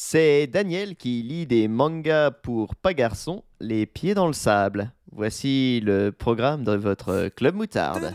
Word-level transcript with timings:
C'est 0.00 0.46
Daniel 0.46 0.94
qui 0.94 1.22
lit 1.24 1.44
des 1.44 1.66
mangas 1.66 2.30
pour 2.30 2.76
pas 2.76 2.94
garçons, 2.94 3.42
les 3.60 3.84
pieds 3.84 4.14
dans 4.14 4.28
le 4.28 4.32
sable. 4.32 4.92
Voici 5.10 5.80
le 5.84 6.12
programme 6.12 6.62
de 6.62 6.76
votre 6.76 7.28
club 7.34 7.56
moutarde. 7.56 8.14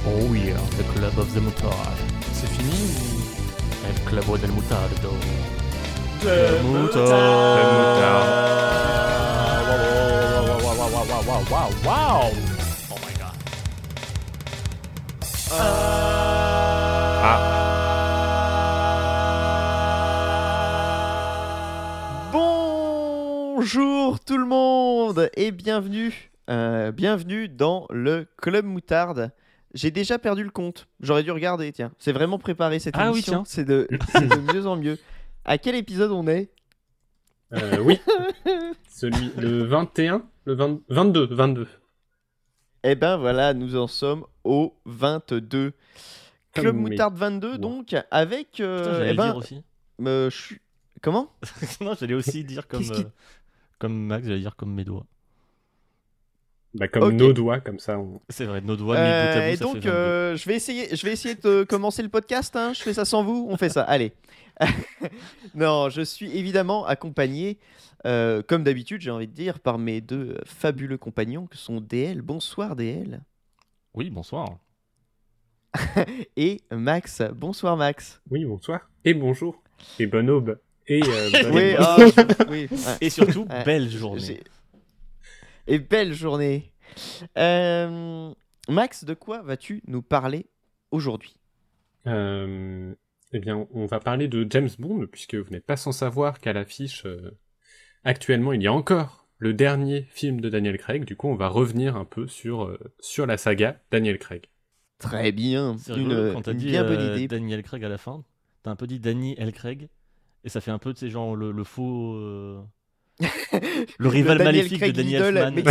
Oh 0.08 0.34
yeah, 0.34 0.58
the 0.76 0.84
club 0.96 1.20
of 1.20 1.32
the 1.36 1.40
moutarde. 1.40 2.13
Del 6.22 6.64
mutardo. 6.64 7.14
Wow, 10.64 11.26
wow, 11.26 11.44
wow, 11.50 11.70
wow. 11.86 12.32
Oh 12.92 12.98
my 13.02 13.14
god. 13.20 13.36
Ah, 15.52 17.50
Bonjour 22.32 24.20
tout 24.20 24.38
le 24.38 24.46
monde 24.46 25.30
et 25.36 25.52
bienvenue, 25.52 26.32
euh, 26.50 26.92
bienvenue 26.92 27.48
dans 27.50 27.88
le 27.90 28.28
club 28.38 28.66
moutarde. 28.66 29.32
J'ai 29.74 29.90
déjà 29.92 30.20
perdu 30.20 30.44
le 30.44 30.52
compte. 30.52 30.88
J'aurais 31.00 31.24
dû 31.24 31.32
regarder, 31.32 31.72
tiens. 31.72 31.92
C'est 31.98 32.12
vraiment 32.12 32.38
préparé 32.38 32.80
cette 32.80 32.96
Ah 32.98 33.08
oui, 33.08 33.20
émission. 33.20 33.44
tiens. 33.44 33.44
C'est 33.46 33.66
de, 33.66 33.88
mieux 34.54 34.68
en 34.68 34.76
mieux. 34.76 35.00
À 35.46 35.58
quel 35.58 35.76
épisode 35.76 36.12
on 36.12 36.28
est? 36.28 36.52
Euh, 37.54 37.80
oui. 37.80 38.00
Celui, 38.90 39.32
le 39.38 39.64
21, 39.64 40.24
le 40.46 40.54
20 40.56 40.80
22, 40.90 41.26
22. 41.34 41.68
Eh 42.84 42.96
ben 42.96 43.18
voilà, 43.18 43.54
nous 43.54 43.76
en 43.76 43.88
sommes 43.88 44.26
au 44.44 44.76
22. 44.86 45.74
Club 46.54 46.76
Moutarde 46.76 47.16
22, 47.18 47.48
doigts. 47.50 47.58
donc, 47.58 47.96
avec. 48.12 48.60
euh, 48.60 48.80
Putain, 48.84 49.06
eh 49.06 49.14
ben, 49.16 49.26
dire 49.26 49.36
aussi. 49.38 49.64
euh, 50.02 50.30
je 50.30 50.36
suis- 50.38 50.60
Comment? 51.02 51.32
Non, 51.82 51.96
j'allais 52.00 52.14
aussi 52.14 52.44
dire 52.44 52.68
comme, 52.68 52.82
Qu'est-ce 52.82 52.94
qui- 52.94 53.02
euh, 53.06 53.10
comme 53.80 54.06
Max, 54.06 54.26
j'allais 54.28 54.40
dire 54.40 54.56
comme 54.56 54.74
mes 54.74 54.84
doigts. 54.86 55.06
Bah, 56.76 56.88
comme 56.88 57.16
nos 57.16 57.34
doigts, 57.34 57.60
comme 57.60 57.78
ça. 57.80 58.00
On... 58.00 58.20
C'est 58.30 58.46
vrai, 58.46 58.62
nos 58.62 58.76
doigts 58.76 58.96
mis 58.96 59.02
bout 59.02 59.08
Euh, 59.08 59.32
à 59.32 59.36
bout, 59.48 59.54
Et 59.54 59.56
ça 59.58 59.64
donc, 59.64 59.74
fait 59.76 59.80
22. 59.82 59.90
euh, 59.92 60.36
je 60.36 60.50
vais 60.50 60.56
essayer, 60.56 60.96
je 60.96 61.06
vais 61.06 61.12
essayer 61.14 61.36
de 61.36 61.64
commencer 61.64 62.02
le 62.02 62.10
podcast. 62.10 62.56
hein. 62.56 62.74
Je 62.74 62.82
fais 62.82 62.94
ça 62.94 63.06
sans 63.06 63.24
vous. 63.24 63.48
On 63.50 63.58
fait 63.58 63.70
ça. 63.70 63.82
Allez. 63.88 64.12
non, 65.56 65.90
je 65.90 66.02
suis 66.02 66.36
évidemment 66.38 66.86
accompagné, 66.86 67.60
euh, 68.06 68.42
comme 68.42 68.64
d'habitude, 68.64 69.02
j'ai 69.02 69.12
envie 69.12 69.28
de 69.28 69.34
dire, 69.34 69.60
par 69.60 69.78
mes 69.78 70.02
deux 70.02 70.38
fabuleux 70.46 70.98
compagnons 70.98 71.46
que 71.48 71.58
sont 71.58 71.80
DL. 71.82 72.22
Bonsoir 72.22 72.76
DL. 72.76 73.22
Oui, 73.94 74.10
bonsoir. 74.10 74.58
Et 76.38 76.62
Max. 76.72 77.22
Bonsoir 77.36 77.78
Max. 77.78 78.22
Oui, 78.30 78.46
bonsoir. 78.46 78.90
Et 79.06 79.14
bonjour. 79.14 79.62
Et 80.00 80.06
bonne 80.08 80.30
aube. 80.30 80.60
Et 80.88 81.02
euh, 81.04 81.30
bonne 81.32 81.56
Oui, 81.56 81.74
aube. 81.74 81.80
ah, 81.80 81.96
je- 82.00 82.52
oui, 82.52 82.68
ouais. 82.72 82.78
Et 83.02 83.10
surtout, 83.10 83.46
belle 83.66 83.90
journée. 83.90 84.42
Et 85.66 85.80
belle 85.80 86.14
journée. 86.14 86.74
Euh, 87.38 88.34
Max, 88.68 89.06
de 89.06 89.14
quoi 89.14 89.42
vas-tu 89.42 89.82
nous 89.88 90.02
parler 90.02 90.48
aujourd'hui? 90.92 91.40
Euh, 92.06 92.94
eh 93.32 93.40
bien, 93.40 93.66
on 93.74 93.86
va 93.86 94.02
parler 94.02 94.28
de 94.28 94.46
James 94.50 94.70
Bond, 94.78 95.08
puisque 95.10 95.36
vous 95.36 95.50
n'êtes 95.52 95.66
pas 95.66 95.78
sans 95.78 95.94
savoir 95.94 96.40
qu'à 96.40 96.52
l'affiche, 96.52 97.06
euh, 97.06 97.32
actuellement, 98.04 98.52
il 98.52 98.62
y 98.62 98.68
a 98.68 98.74
encore 98.74 99.26
le 99.38 99.54
dernier 99.54 100.06
film 100.10 100.42
de 100.42 100.50
Daniel 100.50 100.78
Craig. 100.78 101.06
Du 101.06 101.16
coup, 101.16 101.30
on 101.30 101.36
va 101.36 101.48
revenir 101.48 101.96
un 101.96 102.06
peu 102.06 102.28
sur, 102.28 102.66
euh, 102.66 102.78
sur 103.00 103.26
la 103.26 103.38
saga 103.38 103.80
Daniel 103.90 104.20
Craig. 104.20 104.48
Très 105.00 105.32
bien. 105.32 105.78
C'est 105.78 105.94
Une, 105.96 106.12
rigolo, 106.12 106.34
quand 106.34 106.50
dit 106.50 106.66
bien 106.66 106.84
bonne 106.84 107.16
idée. 107.16 107.30
Daniel 107.30 107.64
Craig 107.64 107.84
à 107.86 107.90
la 107.90 107.98
fin, 107.98 108.26
t'as 108.64 108.72
un 108.72 108.76
peu 108.76 108.88
dit 108.88 109.00
Danny 109.00 109.36
L. 109.38 109.54
Craig, 109.54 109.88
et 110.44 110.50
ça 110.50 110.60
fait 110.60 110.72
un 110.72 110.78
peu, 110.78 110.94
tu 110.94 111.00
sais, 111.02 111.10
genre 111.10 111.38
le, 111.38 111.54
le 111.54 111.64
faux. 111.64 112.20
le 114.00 114.08
rival 114.10 114.38
Daniel 114.40 114.56
maléfique 114.56 114.80
Craig 114.80 114.92
de 114.94 115.02
Danny 115.02 115.14
Lidl, 115.14 115.38
Elfman. 115.38 115.64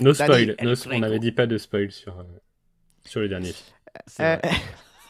No 0.00 0.12
Daniel 0.12 0.14
spoil. 0.14 0.56
no- 0.62 0.74
on 0.96 0.98
n'avait 1.00 1.18
dit 1.18 1.32
pas 1.32 1.46
de 1.46 1.58
spoil 1.58 1.90
sur, 1.92 2.18
euh, 2.18 2.24
sur 3.04 3.20
le 3.20 3.28
dernier 3.28 3.52
film. 3.52 3.76
Euh, 4.20 4.36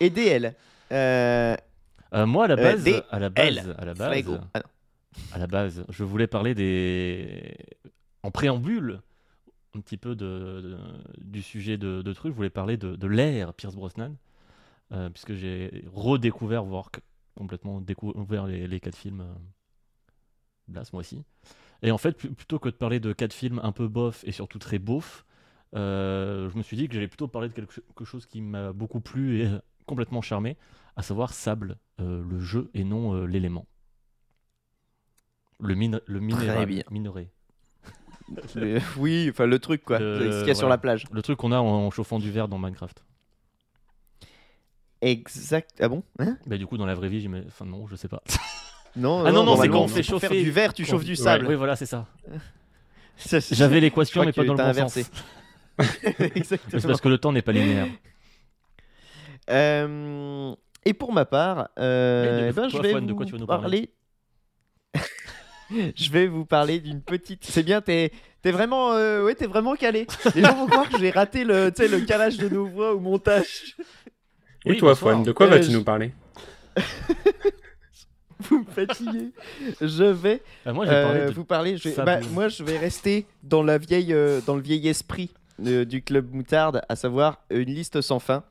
et 0.00 0.10
DL. 0.10 0.54
Euh, 0.92 1.56
Euh, 2.14 2.26
moi, 2.26 2.44
à 2.44 2.48
la 2.48 2.56
base, 2.56 2.86
à 3.10 3.18
la 3.18 3.30
base, 3.30 3.46
L. 3.46 3.74
à 3.78 3.84
la 3.84 3.94
base, 3.94 4.08
Frego. 4.08 4.36
Ah 4.54 4.62
à 5.32 5.38
la 5.38 5.46
base, 5.46 5.84
je 5.88 6.04
voulais 6.04 6.26
parler 6.26 6.54
des, 6.54 7.56
en 8.22 8.30
préambule, 8.30 9.00
un 9.74 9.80
petit 9.80 9.96
peu 9.96 10.14
de, 10.14 10.60
de- 10.60 10.78
du 11.18 11.42
sujet 11.42 11.78
de, 11.78 12.02
de 12.02 12.12
truc. 12.12 12.32
Je 12.32 12.36
voulais 12.36 12.50
parler 12.50 12.76
de, 12.76 12.94
de 12.96 13.06
l'ère 13.06 13.54
Pierce 13.54 13.74
Brosnan, 13.74 14.14
euh, 14.92 15.08
puisque 15.10 15.32
j'ai 15.34 15.84
redécouvert, 15.92 16.64
voire 16.64 16.90
complètement 17.36 17.80
découvert 17.80 18.46
les, 18.46 18.66
les 18.66 18.80
quatre 18.80 18.96
films 18.96 19.20
euh, 19.20 19.34
là 20.72 20.84
ce 20.84 20.90
mois-ci. 20.94 21.22
Et 21.82 21.90
en 21.92 21.98
fait, 21.98 22.12
pl- 22.12 22.34
plutôt 22.34 22.58
que 22.58 22.68
de 22.68 22.74
parler 22.74 23.00
de 23.00 23.12
quatre 23.12 23.32
films 23.34 23.60
un 23.62 23.72
peu 23.72 23.88
bof 23.88 24.24
et 24.24 24.32
surtout 24.32 24.58
très 24.58 24.78
beauf, 24.78 25.24
euh, 25.74 26.48
je 26.50 26.56
me 26.58 26.62
suis 26.62 26.76
dit 26.76 26.88
que 26.88 26.94
j'allais 26.94 27.08
plutôt 27.08 27.28
parler 27.28 27.48
de 27.48 27.54
quelque 27.54 27.72
cho- 27.74 27.82
quelque 27.82 28.04
chose 28.04 28.26
qui 28.26 28.40
m'a 28.42 28.72
beaucoup 28.72 29.00
plu 29.00 29.40
et 29.40 29.46
euh, 29.46 29.58
complètement 29.86 30.22
charmé, 30.22 30.56
à 30.96 31.02
savoir 31.02 31.32
Sable, 31.34 31.76
euh, 32.00 32.22
le 32.28 32.40
jeu 32.40 32.70
et 32.74 32.84
non 32.84 33.14
euh, 33.14 33.26
l'élément. 33.26 33.66
Le, 35.60 35.74
min 35.74 36.00
le 36.06 36.20
minéral, 36.20 36.68
le- 38.56 38.80
oui, 38.98 39.28
enfin 39.30 39.46
le 39.46 39.58
truc 39.58 39.82
quoi. 39.84 39.98
Le- 39.98 40.30
ce 40.32 40.38
qu'il 40.40 40.48
y 40.48 40.50
a 40.50 40.54
sur 40.54 40.68
la 40.68 40.78
plage. 40.78 41.04
Le 41.12 41.22
truc 41.22 41.38
qu'on 41.38 41.52
a 41.52 41.58
en, 41.58 41.66
en 41.86 41.90
chauffant 41.90 42.18
du 42.18 42.30
verre 42.30 42.48
dans 42.48 42.58
Minecraft. 42.58 43.04
Exact. 45.02 45.70
Ah 45.80 45.88
bon 45.88 46.02
Hein? 46.18 46.38
Bah, 46.46 46.56
du 46.56 46.66
coup, 46.66 46.76
dans 46.78 46.86
la 46.86 46.94
vraie 46.94 47.08
vie, 47.08 47.20
j'imagine. 47.20 47.48
Enfin, 47.48 47.64
non, 47.64 47.86
je 47.86 47.96
sais 47.96 48.08
pas. 48.08 48.22
Non, 48.98 49.24
Ah 49.26 49.30
non, 49.30 49.44
non, 49.44 49.56
c'est 49.60 49.68
quand 49.68 49.82
on 49.82 49.88
fait 49.88 50.02
faire 50.02 50.18
chauffer- 50.18 50.42
du 50.42 50.50
verre, 50.50 50.72
tu 50.72 50.86
chauffes 50.86 51.04
du 51.04 51.16
sable. 51.16 51.46
Oui, 51.46 51.54
voilà, 51.54 51.76
c'est 51.76 51.84
ça. 51.84 52.06
Ça, 53.18 53.42
c'est- 53.42 53.54
J'avais 53.54 53.78
l'équation, 53.80 54.24
mais 54.24 54.32
pas 54.32 54.42
dans 54.44 54.54
le 54.54 54.56
bon 54.56 54.64
inversé. 54.64 55.02
sens. 55.02 55.12
Exactement. 56.34 56.80
C'est 56.80 56.86
parce 56.86 57.02
que 57.02 57.08
le 57.10 57.18
temps 57.18 57.30
n'est 57.30 57.42
pas 57.42 57.52
linéaire. 57.52 57.88
Euh, 59.50 60.54
et 60.84 60.94
pour 60.94 61.12
ma 61.12 61.24
part, 61.26 61.68
euh, 61.78 62.48
eh 62.48 62.52
ben, 62.52 62.68
je 62.68 62.78
vais 62.78 62.90
Fouane, 62.90 63.06
de 63.06 63.10
vous 63.12 63.16
quoi 63.18 63.26
tu 63.26 63.32
veux 63.32 63.38
nous 63.38 63.46
parler. 63.46 63.90
je 65.70 66.10
vais 66.10 66.26
vous 66.26 66.44
parler 66.46 66.80
d'une 66.80 67.02
petite. 67.02 67.44
C'est 67.44 67.62
bien, 67.62 67.80
t'es 67.80 68.12
es 68.44 68.50
vraiment, 68.52 68.92
euh, 68.92 69.24
ouais, 69.24 69.34
t'es 69.34 69.46
vraiment 69.46 69.74
calé. 69.74 70.06
Les 70.36 70.40
gens 70.42 70.54
vont 70.54 70.66
croire 70.68 70.88
que 70.88 70.98
j'ai 70.98 71.10
raté 71.10 71.42
le, 71.44 71.72
le 71.76 72.00
calage 72.06 72.38
de 72.38 72.48
nos 72.48 72.66
voix 72.66 72.94
au 72.94 73.00
montage. 73.00 73.76
Et 74.66 74.70
Oui, 74.72 74.76
toi. 74.78 74.94
Fouane, 74.94 75.22
de 75.22 75.32
quoi 75.32 75.46
Euh, 75.46 75.50
vas-tu 75.50 75.70
je- 75.70 75.76
nous 75.76 75.84
parler 75.84 76.12
Vous 78.40 78.60
me 78.60 78.64
fatiguez. 78.66 79.30
Je 79.80 80.04
vais 80.04 80.42
Ah, 80.66 80.72
moi, 80.74 80.86
euh, 80.86 81.28
de. 81.28 81.32
vous 81.32 81.44
parler. 81.44 81.78
Je 81.78 81.88
bah, 82.02 82.20
moi, 82.32 82.48
je 82.48 82.62
vais 82.62 82.76
rester 82.76 83.26
dans 83.42 83.62
la 83.62 83.78
vieille, 83.78 84.12
euh, 84.12 84.40
dans 84.46 84.56
le 84.56 84.60
vieil 84.62 84.86
esprit 84.88 85.30
euh, 85.64 85.84
du 85.86 86.02
club 86.02 86.32
moutarde, 86.34 86.82
à 86.88 86.96
savoir 86.96 87.38
une 87.50 87.70
liste 87.72 88.00
sans 88.02 88.18
fin 88.18 88.44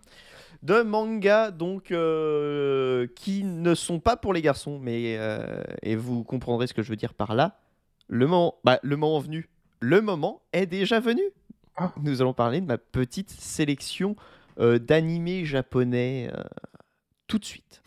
de 0.64 0.82
mangas 0.82 1.52
donc 1.52 1.92
euh, 1.92 3.06
qui 3.16 3.44
ne 3.44 3.76
sont 3.76 4.00
pas 4.00 4.18
pour 4.18 4.34
les 4.34 4.42
garçons, 4.42 4.80
mais 4.82 5.16
euh, 5.20 5.62
et 5.84 5.96
vous 5.96 6.24
comprendrez 6.24 6.66
ce 6.66 6.74
que 6.74 6.82
je 6.82 6.90
veux 6.90 6.96
dire 6.96 7.14
par 7.14 7.36
là. 7.36 7.60
Le 8.08 8.26
moment, 8.26 8.56
bah, 8.64 8.80
le 8.82 8.96
moment 8.98 9.20
venu, 9.20 9.48
le 9.82 10.02
moment 10.02 10.42
est 10.54 10.66
déjà 10.66 11.00
venu. 11.00 11.22
Ah. 11.78 11.92
Nous 12.02 12.22
allons 12.22 12.34
parler 12.34 12.60
de 12.62 12.66
ma 12.66 12.80
petite 12.80 13.30
sélection 13.30 14.16
euh, 14.18 14.22
d'animés 14.58 15.46
japonais 15.46 16.30
euh, 16.34 16.44
tout 17.28 17.40
de 17.40 17.46
suite. 17.46 17.82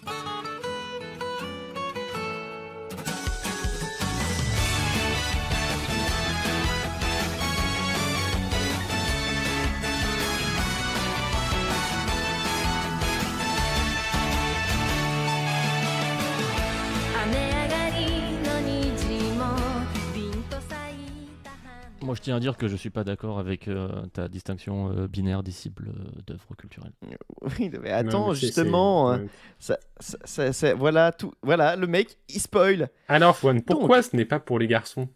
Moi, 22.08 22.14
je 22.14 22.22
tiens 22.22 22.36
à 22.36 22.40
dire 22.40 22.56
que 22.56 22.68
je 22.68 22.76
suis 22.76 22.88
pas 22.88 23.04
d'accord 23.04 23.38
avec 23.38 23.68
euh, 23.68 24.06
ta 24.14 24.28
distinction 24.28 24.90
euh, 24.96 25.06
binaire 25.08 25.42
disciple 25.42 25.88
euh, 25.88 26.20
d'œuvres 26.26 26.56
culturelles. 26.56 26.92
Oui, 27.58 27.70
mais 27.82 27.90
attends, 27.90 28.18
Non, 28.20 28.28
mais 28.30 28.34
c'est- 28.34 28.46
justement, 28.46 29.14
c'est- 29.58 29.74
ça, 29.74 29.78
ça- 30.00 30.18
ça- 30.24 30.52
ça- 30.54 30.74
voilà 30.74 31.12
tout, 31.12 31.34
voilà 31.42 31.76
le 31.76 31.86
mec, 31.86 32.16
il 32.30 32.40
spoil. 32.40 32.88
Alors, 33.08 33.36
Fouane, 33.36 33.60
pourquoi 33.60 34.00
ce 34.02 34.16
n'est 34.16 34.24
pas 34.24 34.40
pour 34.40 34.58
les 34.58 34.66
garçons? 34.68 35.10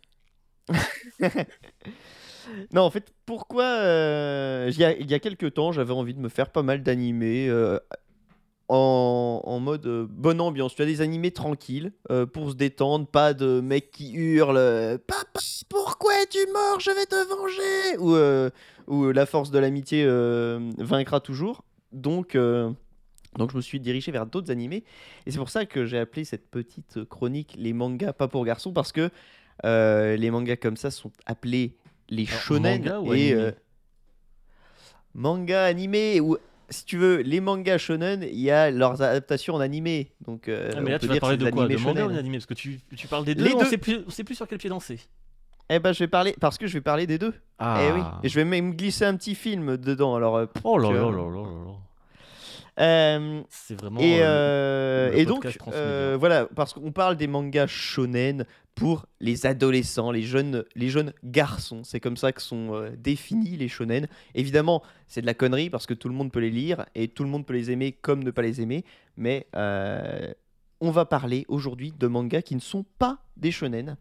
Non, 2.74 2.82
en 2.82 2.90
fait, 2.90 3.14
pourquoi 3.24 3.64
euh, 3.64 4.68
il 4.70 4.78
y, 4.78 4.84
a, 4.84 4.92
il 4.96 5.10
y 5.10 5.14
a 5.14 5.18
quelques 5.20 5.54
temps, 5.54 5.72
j'avais 5.72 5.92
envie 5.92 6.12
de 6.12 6.18
me 6.20 6.28
faire 6.28 6.50
pas 6.50 6.62
mal 6.62 6.82
d'animés 6.82 7.46
euh, 7.48 7.78
en, 8.68 9.42
en 9.44 9.60
mode 9.60 9.86
euh, 9.86 10.06
bonne 10.08 10.40
ambiance. 10.40 10.74
Tu 10.74 10.82
as 10.82 10.86
des 10.86 11.00
animés 11.00 11.30
tranquilles 11.30 11.92
euh, 12.10 12.26
pour 12.26 12.50
se 12.50 12.54
détendre, 12.54 13.06
pas 13.06 13.34
de 13.34 13.60
mecs 13.60 13.90
qui 13.90 14.12
hurlent 14.12 14.56
euh, 14.56 14.98
Papa, 15.06 15.40
pourquoi 15.68 16.12
es-tu 16.22 16.38
mort? 16.52 16.80
Je 16.80 16.90
vais 16.90 17.06
te 17.06 17.14
venger 17.28 17.98
Ou, 17.98 18.14
euh, 18.14 18.50
ou 18.86 19.10
la 19.12 19.26
force 19.26 19.50
de 19.50 19.58
l'amitié 19.58 20.06
vaincra 20.78 21.20
toujours. 21.20 21.64
Donc, 21.92 22.36
donc, 22.36 23.50
je 23.50 23.56
me 23.56 23.62
suis 23.62 23.80
dirigé 23.80 24.12
vers 24.12 24.26
d'autres 24.26 24.50
animés. 24.50 24.84
Et 25.26 25.30
c'est 25.30 25.38
pour 25.38 25.50
ça 25.50 25.66
que 25.66 25.84
j'ai 25.86 25.98
appelé 25.98 26.24
cette 26.24 26.50
petite 26.50 27.04
chronique 27.04 27.54
Les 27.58 27.72
mangas 27.72 28.12
pas 28.12 28.28
pour 28.28 28.44
garçons, 28.44 28.72
parce 28.72 28.92
que 28.92 29.10
les 29.64 30.30
mangas 30.30 30.56
comme 30.56 30.76
ça 30.76 30.90
sont 30.90 31.12
appelés 31.26 31.76
les 32.08 32.26
Alors, 32.28 32.40
shonen 32.40 32.78
manga 32.82 33.00
ou 33.00 33.14
et 33.14 33.32
animé? 33.32 33.52
manga 35.14 35.64
animé 35.64 36.20
ou 36.20 36.36
si 36.72 36.84
tu 36.84 36.96
veux 36.96 37.18
les 37.18 37.40
mangas 37.40 37.78
shonen 37.78 38.22
il 38.22 38.40
y 38.40 38.50
a 38.50 38.70
leurs 38.70 39.00
adaptations 39.02 39.54
en 39.54 39.60
animé 39.60 40.12
donc 40.26 40.48
euh, 40.48 40.70
Ah, 40.76 40.80
mais 40.80 40.90
là, 40.90 40.96
on 40.96 40.98
tu 41.00 41.06
vas 41.06 41.12
dire 41.12 41.20
parler 41.20 41.36
de 41.36 41.48
quoi 41.50 41.68
De 41.68 41.76
manga 41.76 42.00
ou 42.00 42.04
shonen. 42.04 42.16
d'animé 42.16 42.38
Parce 42.38 42.46
que 42.46 42.54
tu, 42.54 42.80
tu 42.96 43.06
parles 43.06 43.24
des 43.24 43.34
deux, 43.34 43.44
Les 43.44 43.54
on 43.54 43.58
deux. 43.60 43.64
sait 43.66 43.78
plus, 43.78 44.00
on 44.06 44.10
sait 44.10 44.24
plus 44.24 44.34
sur 44.34 44.48
quel 44.48 44.58
pied 44.58 44.68
danser. 44.70 44.98
eh 45.70 45.78
ben 45.78 45.92
je 45.92 46.00
vais 46.00 46.08
parler 46.08 46.34
parce 46.40 46.58
que 46.58 46.66
je 46.66 46.72
vais 46.74 46.80
parler 46.80 47.06
des 47.06 47.18
deux 47.18 47.34
Ah. 47.58 47.80
eh 47.86 47.92
oui 47.92 48.00
et 48.24 48.28
je 48.28 48.34
vais 48.34 48.44
même 48.44 48.74
glisser 48.74 49.04
un 49.04 49.16
petit 49.16 49.34
film 49.34 49.76
dedans 49.76 50.14
alors 50.16 50.36
euh, 50.36 50.46
Oh 50.64 50.78
là 50.78 50.90
là 50.90 51.00
là 51.00 51.10
là 51.10 51.10
là 51.10 51.42
là. 51.42 51.72
euh, 52.80 53.42
C'est 53.50 53.78
vraiment. 53.80 54.00
et, 54.00 55.24
donc, 55.26 55.46
voilà, 56.18 56.46
parce 56.54 56.72
qu'on 56.72 56.92
parle 56.92 57.16
des 57.16 57.26
mangas 57.26 57.66
shonen 57.66 58.44
pour 58.74 59.06
les 59.20 59.46
adolescents, 59.46 60.10
les 60.10 60.22
jeunes, 60.22 60.64
les 60.74 60.88
jeunes 60.88 61.12
garçons. 61.24 61.82
C'est 61.84 62.00
comme 62.00 62.16
ça 62.16 62.32
que 62.32 62.40
sont 62.40 62.74
euh, 62.74 62.90
définis 62.96 63.56
les 63.56 63.68
shonen. 63.68 64.08
Évidemment, 64.34 64.82
c'est 65.08 65.20
de 65.20 65.26
la 65.26 65.34
connerie 65.34 65.70
parce 65.70 65.86
que 65.86 65.94
tout 65.94 66.08
le 66.08 66.14
monde 66.14 66.32
peut 66.32 66.40
les 66.40 66.50
lire 66.50 66.86
et 66.94 67.08
tout 67.08 67.22
le 67.22 67.28
monde 67.28 67.46
peut 67.46 67.52
les 67.52 67.70
aimer 67.70 67.92
comme 67.92 68.22
ne 68.22 68.30
pas 68.30 68.42
les 68.42 68.60
aimer. 68.60 68.84
Mais 69.16 69.46
euh, 69.54 70.32
on 70.80 70.90
va 70.90 71.04
parler 71.04 71.44
aujourd'hui 71.48 71.92
de 71.96 72.06
mangas 72.06 72.42
qui 72.42 72.54
ne 72.54 72.60
sont 72.60 72.84
pas 72.98 73.18
des 73.36 73.52
shonen, 73.52 73.96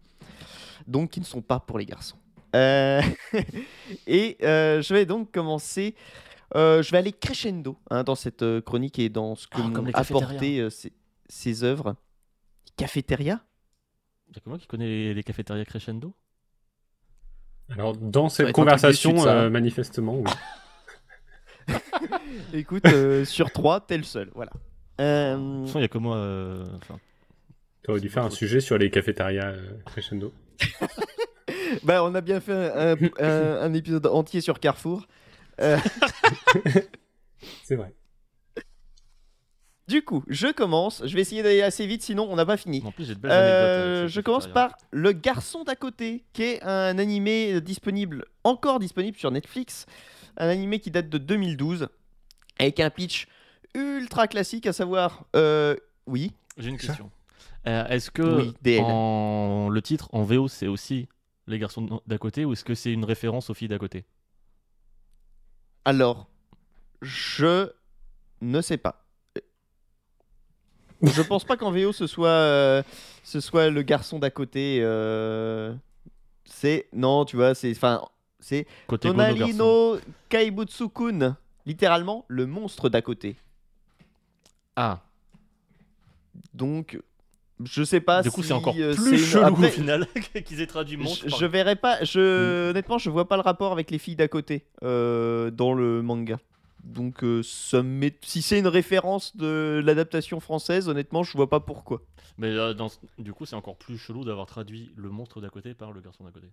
donc 0.88 1.12
qui 1.12 1.20
ne 1.20 1.26
sont 1.26 1.42
pas 1.42 1.60
pour 1.60 1.78
les 1.78 1.86
garçons. 1.86 2.18
Euh, 2.56 3.02
et 4.08 4.38
je 4.42 4.94
vais 4.94 5.06
donc 5.06 5.32
commencer. 5.32 5.96
je 6.56 6.92
vais 6.92 6.98
aller 6.98 7.14
crescendo 7.14 7.78
hein, 7.90 8.04
dans 8.04 8.16
cette 8.16 8.62
chronique 8.62 9.00
et 9.00 9.10
dans 9.10 9.36
ce 9.36 9.48
que 9.48 9.58
comme 9.58 9.86
m'ont 9.86 9.92
apporté 9.94 10.70
ces, 10.70 10.94
ces 11.28 11.64
œuvres. 11.64 11.96
Cafétéria? 12.78 13.42
Y 14.34 14.38
a 14.38 14.40
que 14.42 14.50
moi 14.50 14.58
qui 14.58 14.68
connais 14.68 14.88
les, 14.88 15.14
les 15.14 15.24
cafétérias 15.24 15.66
crescendo? 15.66 16.14
Alors, 17.70 17.96
dans 17.96 18.30
cette 18.30 18.52
conversation, 18.52 19.14
de 19.14 19.28
euh, 19.28 19.50
manifestement, 19.50 20.16
oui. 20.20 20.32
Écoute, 22.54 22.86
euh, 22.86 23.24
sur 23.26 23.52
trois, 23.52 23.80
t'es 23.82 23.98
le 23.98 24.04
seul. 24.04 24.30
Voilà. 24.36 24.52
De 24.98 25.04
Euh, 25.04 25.36
toute 25.60 25.68
façon, 25.68 25.80
il 25.80 25.82
y 25.84 25.86
a 25.86 25.88
que 25.88 25.98
moi. 25.98 26.18
euh, 26.18 26.66
enfin, 26.78 27.00
T'aurais 27.84 28.00
dû 28.00 28.10
faire 28.10 28.24
un 28.24 28.30
sujet 28.30 28.60
sur 28.60 28.78
les 28.78 28.90
cafétérias 28.92 29.54
crescendo. 29.86 30.34
bah, 31.84 32.04
on 32.04 32.14
a 32.14 32.22
bien 32.22 32.40
fait 32.40 32.54
un, 32.54 32.96
un- 33.20 33.62
un 33.62 33.74
épisode 33.74 34.06
entier 34.08 34.42
sur 34.42 34.60
Carrefour. 34.60 35.08
Euh, 35.62 35.78
C'est 37.64 37.76
vrai. 37.76 37.94
Du 39.92 40.02
coup, 40.04 40.24
je 40.28 40.48
commence. 40.52 41.04
Je 41.06 41.14
vais 41.16 41.22
essayer 41.22 41.44
d'aller 41.44 41.62
assez 41.62 41.86
vite, 41.86 42.02
sinon 42.02 42.28
on 42.30 42.36
n'a 42.36 42.46
pas 42.46 42.58
fini. 42.58 42.82
en 42.86 42.92
plus, 42.92 43.06
j'ai 43.06 43.16
de 43.16 43.20
belles 43.20 43.32
Euh, 43.32 43.92
anecdotes. 44.00 44.10
ces 44.10 44.16
je 44.16 44.22
commence 44.22 44.48
par 44.48 44.76
Le 44.92 45.12
Garçon 45.12 45.64
d'à 45.64 45.76
côté, 45.76 46.24
qui 46.34 46.44
est 46.44 46.64
un 46.64 46.98
animé 46.98 47.62
disponible, 47.62 48.26
encore 48.44 48.80
disponible 48.80 49.18
sur 49.18 49.32
Netflix. 49.32 49.86
Un 50.38 50.48
animé 50.48 50.80
qui 50.80 50.92
date 50.92 51.10
de 51.10 51.18
2012, 51.18 51.88
avec 52.60 52.80
un 52.80 52.90
pitch 52.90 53.28
ultra 53.76 54.28
classique, 54.28 54.66
à 54.66 54.74
savoir. 54.74 55.26
euh, 55.36 55.76
oui, 56.08 56.32
J'ai 56.58 56.70
une 56.70 56.78
question. 56.78 57.12
Euh, 57.68 57.86
est-ce 57.90 58.10
que 58.10 58.22
Oui, 58.24 58.54
DL. 58.62 58.82
en... 58.84 59.70
le 59.70 59.82
titre 59.82 60.10
en 60.14 60.24
VO 60.24 60.48
c'est 60.48 60.68
aussi 60.68 61.08
les 61.48 61.60
garçons 61.60 62.02
d'à 62.08 62.18
côté 62.18 62.44
ou 62.46 62.54
est-ce 62.54 62.64
que 62.64 62.74
c'est 62.76 62.92
une 62.92 63.06
référence 63.06 63.50
aux 63.50 63.54
filles 63.54 63.68
d'à 63.68 63.78
côté? 63.78 64.06
Alors, 65.86 66.28
je 67.02 67.70
ne 68.42 68.62
sais 68.62 68.78
pas. 68.78 69.01
Je 71.04 71.22
pense 71.22 71.44
pas 71.44 71.58
qu'en 71.58 71.72
VO 71.72 71.92
ce 71.94 72.08
soit, 72.08 72.28
euh, 72.30 72.84
ce 73.24 73.40
soit 73.40 73.70
le 73.70 73.82
garçon 73.82 74.20
d'à 74.20 74.30
côté. 74.30 74.80
euh, 74.82 75.74
C'est. 76.46 76.88
Non, 76.94 77.26
tu 77.26 77.36
vois, 77.36 77.56
c'est. 77.56 77.72
Enfin, 77.72 78.02
c'est. 78.40 78.68
Côté 78.88 79.08
Gono 79.10 79.18
garçon. 79.20 79.36
Tonalino 79.38 79.98
Kaibutsu-kun. 80.30 81.36
Littéralement, 81.66 82.26
le 82.28 82.46
monstre 82.48 82.90
d'à 82.90 83.02
côté. 83.02 83.36
Ah, 84.76 85.00
Donc, 86.54 87.00
je 87.64 87.84
sais 87.84 88.00
pas 88.02 88.24
du 88.24 88.32
coup 88.32 88.42
si, 88.42 88.48
c'est 88.48 88.54
encore 88.54 88.74
euh, 88.78 88.96
plus 88.96 89.04
c'est 89.04 89.18
une- 89.18 89.18
chelou 89.26 89.44
après, 89.46 89.68
au 89.68 89.70
final 89.72 90.08
qu'ils 90.46 90.62
aient 90.62 90.68
traduit 90.68 90.98
monstre. 90.98 91.26
Je, 91.26 91.30
par- 91.30 91.40
je 91.40 91.46
verrai 91.46 91.76
pas. 91.76 92.04
Je, 92.04 92.20
Mm. 92.20 92.70
honnêtement, 92.72 92.98
je 92.98 93.10
vois 93.10 93.28
pas 93.28 93.36
le 93.36 93.44
rapport 93.44 93.72
avec 93.72 93.92
les 93.92 94.00
filles 94.00 94.16
d'à 94.16 94.28
côté 94.28 94.66
euh, 94.84 95.52
dans 95.52 95.74
le 95.74 96.02
manga. 96.02 96.40
Donc, 96.84 97.24
euh, 97.24 97.42
ça 97.44 97.84
me 97.84 97.90
met- 97.90 98.18
si 98.22 98.42
c'est 98.42 98.60
une 98.60 98.68
référence 98.68 99.36
de 99.38 99.82
l'adaptation 99.86 100.40
française, 100.40 100.88
honnêtement, 100.90 101.24
je 101.24 101.34
vois 101.38 101.50
pas 101.50 101.60
pourquoi. 101.60 102.02
Mais 102.38 102.48
euh, 102.48 102.74
dans 102.74 102.90
du 103.20 103.34
coup 103.34 103.46
c'est 103.46 103.56
encore 103.56 103.78
plus 103.78 103.98
chelou 103.98 104.24
d'avoir 104.24 104.48
traduit 104.48 104.92
le 104.96 105.10
monstre 105.10 105.42
d'à 105.42 105.50
côté 105.50 105.74
par 105.74 105.92
le 105.92 106.02
garçon 106.02 106.24
d'à 106.24 106.32
côté. 106.32 106.48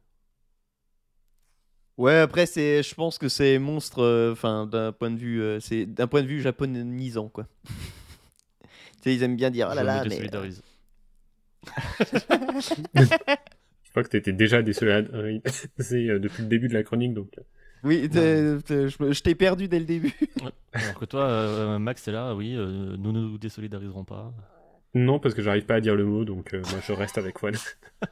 Ouais, 1.97 2.19
après, 2.19 2.47
c'est, 2.47 2.83
je 2.83 2.95
pense 2.95 3.19
que 3.19 3.29
c'est 3.29 3.59
monstre. 3.59 4.01
euh, 4.03 4.33
Enfin, 4.33 4.67
d'un 4.67 4.93
point 4.93 5.11
de 5.11 5.17
vue, 5.19 5.41
euh, 5.43 5.59
c'est 5.61 5.87
d'un 5.87 6.07
point 6.07 6.23
de 6.23 6.29
vue 6.29 6.41
japonisant, 6.41 7.29
quoi. 7.29 7.47
tu 7.65 8.69
sais, 9.03 9.15
ils 9.15 9.23
aiment 9.23 9.37
bien 9.37 9.51
dire. 9.51 9.69
Oh 9.71 9.75
là 9.75 9.83
je 9.83 9.87
là, 9.87 10.05
mais. 10.05 10.29
Je 13.85 13.91
crois 13.91 14.03
que 14.05 14.09
t'étais 14.09 14.33
déjà 14.33 14.63
désolé 14.63 15.03
depuis 15.79 16.43
le 16.43 16.49
début 16.49 16.69
de 16.69 16.75
la 16.75 16.83
chronique, 16.83 17.15
donc. 17.15 17.35
Oui, 17.85 18.09
t'es- 18.09 18.59
t'es- 18.65 18.89
je, 18.89 19.23
t'ai 19.23 19.35
perdu 19.35 19.69
dès 19.69 19.79
le 19.79 19.85
début. 19.85 20.15
Alors 20.73 20.95
que 20.99 21.05
toi, 21.05 21.23
euh, 21.23 21.79
Max, 21.79 22.03
c'est 22.03 22.13
là, 22.13 22.35
oui, 22.35 22.55
euh, 22.57 22.97
nous 22.99 23.13
ne 23.13 23.21
nous 23.21 23.39
désolidariserons 23.39 24.05
pas. 24.05 24.33
Non, 24.95 25.19
parce 25.19 25.35
que 25.35 25.43
j'arrive 25.43 25.67
pas 25.67 25.75
à 25.77 25.81
dire 25.81 25.95
le 25.95 26.05
mot, 26.05 26.25
donc 26.25 26.55
euh, 26.55 26.63
moi 26.71 26.81
je 26.87 26.93
reste 26.93 27.19
avec 27.19 27.39
Juan. 27.39 27.55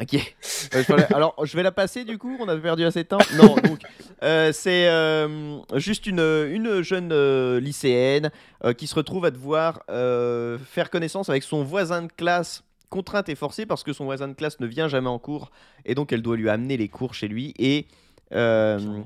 Ok. 0.00 0.34
Je 0.42 1.14
Alors, 1.14 1.34
je 1.44 1.56
vais 1.56 1.62
la 1.62 1.70
passer 1.70 2.04
du 2.04 2.18
coup. 2.18 2.36
On 2.40 2.48
a 2.48 2.56
perdu 2.56 2.84
assez 2.84 3.02
de 3.04 3.08
temps. 3.08 3.18
Non, 3.36 3.54
donc 3.56 3.80
euh, 4.22 4.50
c'est 4.52 4.88
euh, 4.88 5.58
juste 5.78 6.06
une, 6.06 6.18
une 6.20 6.82
jeune 6.82 7.10
euh, 7.12 7.60
lycéenne 7.60 8.30
euh, 8.64 8.72
qui 8.72 8.86
se 8.86 8.94
retrouve 8.94 9.24
à 9.24 9.30
devoir 9.30 9.82
euh, 9.90 10.58
faire 10.58 10.90
connaissance 10.90 11.28
avec 11.28 11.42
son 11.44 11.62
voisin 11.62 12.02
de 12.02 12.12
classe 12.12 12.64
contrainte 12.90 13.28
et 13.28 13.34
forcée 13.34 13.66
parce 13.66 13.82
que 13.84 13.92
son 13.92 14.04
voisin 14.04 14.28
de 14.28 14.34
classe 14.34 14.58
ne 14.60 14.66
vient 14.66 14.88
jamais 14.88 15.08
en 15.08 15.18
cours 15.18 15.50
et 15.84 15.94
donc 15.94 16.12
elle 16.12 16.22
doit 16.22 16.36
lui 16.36 16.48
amener 16.48 16.76
les 16.76 16.88
cours 16.88 17.14
chez 17.14 17.28
lui 17.28 17.52
et 17.58 17.86
euh, 18.34 19.02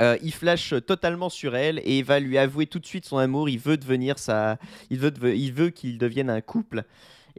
euh, 0.00 0.16
il 0.22 0.32
flash 0.32 0.74
totalement 0.86 1.28
sur 1.28 1.56
elle 1.56 1.80
et 1.84 2.02
va 2.02 2.20
lui 2.20 2.38
avouer 2.38 2.66
tout 2.66 2.78
de 2.78 2.86
suite 2.86 3.04
son 3.04 3.18
amour. 3.18 3.48
Il 3.48 3.58
veut 3.58 3.76
devenir 3.76 4.18
sa, 4.18 4.58
il 4.90 4.98
veut, 4.98 5.10
deve- 5.10 5.36
il 5.36 5.52
veut 5.52 5.70
qu'ils 5.70 5.98
deviennent 5.98 6.30
un 6.30 6.40
couple. 6.40 6.84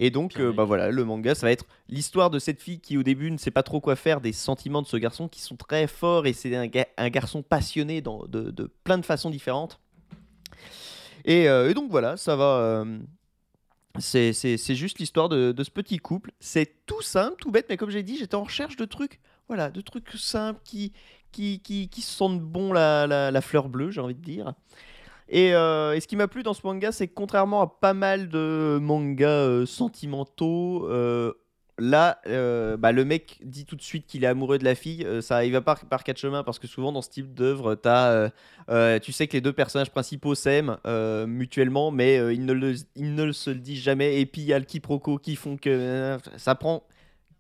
Et 0.02 0.12
donc, 0.12 0.40
euh, 0.40 0.54
bah 0.54 0.64
voilà, 0.64 0.92
le 0.92 1.04
manga, 1.04 1.36
ça 1.36 1.46
va 1.46 1.52
être 1.52 1.66
l'histoire 1.90 2.30
de 2.30 2.40
cette 2.40 2.62
fille 2.62 2.80
qui 2.80 2.98
au 2.98 3.04
début 3.04 3.32
ne 3.32 3.38
sait 3.38 3.52
pas 3.52 3.64
trop 3.64 3.82
quoi 3.82 3.98
faire 3.98 4.22
des 4.22 4.32
sentiments 4.32 4.82
de 4.82 4.88
ce 4.88 4.96
garçon 4.96 5.28
qui 5.28 5.42
sont 5.42 5.58
très 5.58 5.88
forts 5.88 6.26
et 6.26 6.32
c'est 6.32 6.56
un, 6.56 6.68
ga- 6.68 6.88
un 6.98 7.10
garçon 7.10 7.42
passionné 7.42 8.00
dans, 8.00 8.26
de, 8.26 8.50
de 8.52 8.72
plein 8.86 8.98
de 8.98 9.06
façons 9.06 9.30
différentes. 9.30 9.82
Et, 11.26 11.50
euh, 11.50 11.70
et 11.70 11.74
donc 11.74 11.92
voilà, 11.92 12.16
ça 12.16 12.38
va. 12.38 12.86
c'est 14.00 14.76
juste 14.76 15.00
l'histoire 15.00 15.28
de, 15.28 15.52
de 15.52 15.64
ce 15.66 15.72
petit 15.72 15.98
couple. 15.98 16.32
C'est 16.40 16.86
tout 16.86 17.02
simple, 17.02 17.36
tout 17.42 17.52
bête, 17.52 17.66
mais 17.70 17.76
comme 17.76 17.90
j'ai 17.90 18.04
dit, 18.04 18.18
j'étais 18.18 18.36
en 18.36 18.44
recherche 18.44 18.78
de 18.78 18.86
trucs, 18.86 19.20
voilà, 19.50 19.72
de 19.72 19.82
trucs 19.82 20.12
simples 20.12 20.62
qui, 20.64 20.94
qui, 21.32 21.60
qui, 21.60 21.90
qui 21.90 22.02
sentent 22.02 22.40
bon 22.40 22.72
la, 22.72 23.08
la, 23.08 23.42
fleur 23.42 23.68
bleue, 23.68 23.92
j'ai 23.92 24.00
envie 24.00 24.16
de 24.16 24.22
dire. 24.22 24.54
Et, 25.28 25.54
euh, 25.54 25.94
et 25.94 26.00
ce 26.00 26.08
qui 26.08 26.16
m'a 26.16 26.28
plu 26.28 26.44
dans 26.44 26.54
ce 26.54 26.62
manga, 26.64 26.92
c'est 26.92 27.08
que 27.08 27.14
contrairement 27.14 27.62
à 27.62 27.68
pas 27.68 27.94
mal 27.94 28.30
de 28.30 28.80
mangas 28.82 29.28
euh, 29.28 29.66
sentimentaux, 29.66 30.88
euh, 30.88 31.34
là, 31.80 32.22
bah, 32.78 32.92
le 32.92 33.06
mec 33.06 33.40
dit 33.44 33.66
tout 33.66 33.76
de 33.76 33.82
suite 33.82 34.06
qu'il 34.06 34.24
est 34.24 34.28
amoureux 34.28 34.60
de 34.60 34.66
la 34.66 34.76
fille. 34.76 35.08
Ça 35.22 35.46
il 35.46 35.52
va 35.52 35.62
pas 35.62 35.76
par 35.76 36.04
quatre 36.04 36.18
chemins 36.18 36.44
parce 36.44 36.60
que 36.60 36.68
souvent 36.68 36.92
dans 36.92 37.02
ce 37.02 37.10
type 37.10 37.34
d'œuvre, 37.34 37.76
tu 39.02 39.12
sais 39.12 39.28
que 39.28 39.34
les 39.34 39.42
deux 39.42 39.54
personnages 39.54 39.90
principaux 39.90 40.36
s'aiment 40.36 40.78
mutuellement, 41.28 41.90
mais 41.90 42.36
ils, 42.36 42.46
ne 42.46 42.54
le, 42.54 42.76
ne 42.98 43.32
se 43.32 43.50
le 43.50 43.60
disent 43.60 43.82
jamais. 43.82 44.20
Et 44.20 44.26
puis 44.26 44.42
il 44.42 44.48
y 44.48 44.54
a 44.54 44.60
le 44.60 44.66
quiproquo 44.66 45.18
qui 45.18 45.36
font 45.36 45.58
que 45.58 46.18
ça 46.38 46.54
prend 46.54 46.84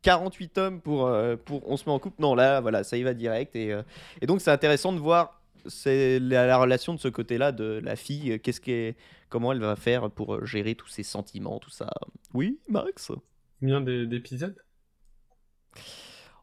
48 0.01 0.49
tomes 0.49 0.81
pour, 0.81 1.07
euh, 1.07 1.35
pour 1.35 1.69
on 1.69 1.77
se 1.77 1.85
met 1.85 1.91
en 1.91 1.99
couple. 1.99 2.21
Non, 2.21 2.35
là, 2.35 2.61
voilà, 2.61 2.83
ça 2.83 2.97
y 2.97 3.03
va 3.03 3.13
direct. 3.13 3.55
Et, 3.55 3.71
euh, 3.73 3.83
et 4.21 4.25
donc 4.27 4.41
c'est 4.41 4.51
intéressant 4.51 4.93
de 4.93 4.99
voir 4.99 5.41
c'est 5.65 6.19
la, 6.19 6.47
la 6.47 6.57
relation 6.57 6.93
de 6.93 6.99
ce 6.99 7.09
côté-là 7.09 7.51
de 7.51 7.81
la 7.83 7.95
fille. 7.95 8.39
Qu'est-ce 8.39 8.61
qu'est, 8.61 8.95
comment 9.27 9.51
elle 9.51 9.59
va 9.59 9.75
faire 9.75 10.09
pour 10.09 10.35
euh, 10.35 10.45
gérer 10.45 10.73
tous 10.75 10.87
ses 10.87 11.03
sentiments, 11.03 11.59
tout 11.59 11.69
ça? 11.69 11.89
Oui, 12.33 12.59
Max? 12.69 13.11
Combien 13.59 13.81
d'é- 13.81 14.05
d'épisodes? 14.05 14.55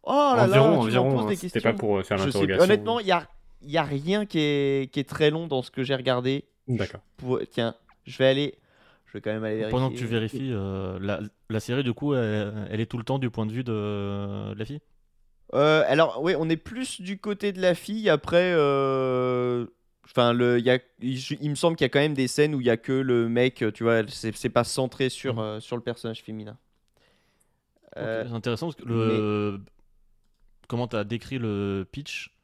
Oh 0.03 0.33
là 0.37 0.47
là, 0.47 0.63
environ, 0.63 0.71
m'en 0.71 0.81
environ. 0.83 1.11
poses 1.13 1.25
hein, 1.25 1.29
des 1.29 1.37
C'était 1.37 1.61
pas 1.61 1.73
pour 1.73 2.03
faire 2.05 2.19
l'interrogation. 2.19 2.63
Honnêtement, 2.63 3.01
il 3.01 3.07
y 3.07 3.13
a, 3.13 3.27
y 3.63 3.77
a 3.79 3.83
rien 3.83 4.25
qui 4.27 4.39
est, 4.39 4.93
qui 4.93 5.01
est 5.01 5.09
très 5.09 5.31
long 5.31 5.47
dans 5.47 5.63
ce 5.63 5.71
que 5.71 5.83
j'ai 5.83 5.95
regardé. 5.97 6.45
D'accord. 6.69 7.01
Pour... 7.17 7.41
Tiens, 7.51 7.75
je 8.05 8.19
vais 8.19 8.27
aller. 8.27 8.59
Je 9.07 9.13
vais 9.15 9.21
quand 9.21 9.33
même 9.33 9.45
aller 9.45 9.57
vérifier. 9.57 9.71
Pendant 9.71 9.91
que 9.91 9.97
tu 9.97 10.07
vérifies, 10.07 10.53
euh, 10.53 10.99
la, 11.01 11.21
la 11.49 11.61
série, 11.61 11.83
du 11.85 11.93
coup, 11.93 12.15
elle, 12.15 12.69
elle 12.71 12.81
est 12.81 12.87
tout 12.87 12.99
le 12.99 13.05
temps 13.05 13.19
du 13.19 13.31
point 13.31 13.47
de 13.47 13.53
vue 13.53 13.65
de, 13.65 14.53
de 14.53 14.59
la 14.59 14.65
fille? 14.65 14.81
Euh, 15.55 15.85
alors, 15.87 16.23
oui, 16.23 16.35
on 16.39 16.49
est 16.49 16.57
plus 16.57 17.01
du 17.01 17.19
côté 17.19 17.53
de 17.53 17.61
la 17.61 17.75
fille. 17.75 18.11
Après, 18.11 18.53
euh, 18.55 19.67
enfin, 20.05 20.33
le, 20.33 20.59
il 20.59 20.65
y 20.65 20.71
a, 20.71 20.79
il, 21.01 21.19
il 21.41 21.51
me 21.51 21.55
semble 21.55 21.77
qu'il 21.77 21.85
y 21.85 21.87
a 21.87 21.89
quand 21.89 22.01
même 22.01 22.15
des 22.15 22.29
scènes 22.29 22.55
où 22.55 22.61
il 22.61 22.67
y 22.67 22.71
a 22.71 22.77
que 22.77 22.93
le 22.93 23.29
mec. 23.29 23.65
Tu 23.75 23.85
vois, 23.85 24.03
c'est 24.09 24.51
pas 24.51 24.65
centré 24.65 25.09
sur, 25.09 25.39
euh, 25.39 25.61
sur 25.61 25.77
le 25.77 25.83
personnage 25.83 26.23
féminin. 26.23 26.59
Euh, 27.97 28.25
C'est 28.27 28.35
intéressant 28.35 28.67
parce 28.67 28.77
que 28.77 28.85
le... 28.85 29.61
comment 30.69 30.87
tu 30.87 30.97
as 30.97 31.05
décrit 31.05 31.39
le 31.39 31.87
pitch, 31.91 32.37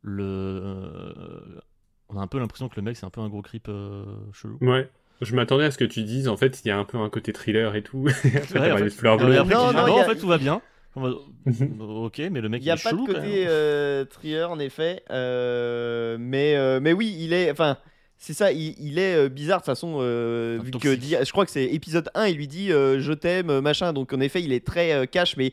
le... 0.00 1.62
on 2.08 2.18
a 2.18 2.20
un 2.20 2.26
peu 2.26 2.40
l'impression 2.40 2.68
que 2.68 2.74
le 2.74 2.82
mec 2.82 2.96
c'est 2.96 3.06
un 3.06 3.10
peu 3.10 3.20
un 3.20 3.28
gros 3.28 3.42
creep 3.42 3.68
euh, 3.68 4.04
chelou. 4.32 4.58
Ouais. 4.60 4.90
Je 5.22 5.34
m'attendais 5.34 5.64
à 5.64 5.70
ce 5.70 5.78
que 5.78 5.84
tu 5.84 6.02
dises, 6.02 6.28
en 6.28 6.36
fait, 6.36 6.60
il 6.64 6.68
y 6.68 6.70
a 6.70 6.76
un 6.78 6.84
peu 6.84 6.98
un 6.98 7.08
côté 7.08 7.32
thriller 7.32 7.74
et 7.76 7.82
tout. 7.82 8.06
Après, 8.24 8.60
Ouais, 8.60 8.72
en 8.72 8.76
fait- 8.78 8.90
fleurs 8.90 9.16
bleues. 9.16 9.38
après, 9.38 9.54
Non, 9.54 9.72
non, 9.72 9.86
y 9.86 9.90
en 9.90 9.98
a- 9.98 10.04
fait 10.04 10.16
tout 10.16 10.26
va 10.28 10.38
bien. 10.38 10.60
Ok, 11.80 12.20
mais 12.30 12.40
le 12.42 12.48
mec 12.50 12.60
Il 12.60 12.64
n'y 12.66 12.70
a 12.70 12.74
il 12.74 12.78
est 12.78 12.82
pas 12.82 12.90
de 12.90 12.96
chelou 12.96 13.06
côté 13.06 13.44
euh, 13.46 14.04
thriller 14.04 14.50
en 14.50 14.58
effet, 14.58 15.02
euh, 15.10 16.16
mais, 16.20 16.54
euh, 16.56 16.80
mais 16.82 16.92
oui, 16.92 17.16
il 17.18 17.32
est, 17.32 17.50
enfin, 17.50 17.78
c'est 18.18 18.34
ça, 18.34 18.52
il, 18.52 18.74
il 18.78 18.98
est 18.98 19.28
bizarre 19.30 19.58
de 19.58 19.62
toute 19.62 19.66
façon, 19.72 19.98
euh, 20.00 20.58
vu 20.62 20.70
que 20.72 20.94
je 20.94 21.30
crois 21.32 21.46
que 21.46 21.50
c'est 21.50 21.64
épisode 21.64 22.10
1, 22.14 22.26
il 22.26 22.36
lui 22.36 22.46
dit 22.46 22.70
euh, 22.72 23.00
je 23.00 23.12
t'aime, 23.14 23.60
machin, 23.60 23.92
donc 23.94 24.12
en 24.12 24.20
effet, 24.20 24.42
il 24.42 24.52
est 24.52 24.64
très 24.66 24.92
euh, 24.92 25.06
cash, 25.06 25.36
mais 25.38 25.52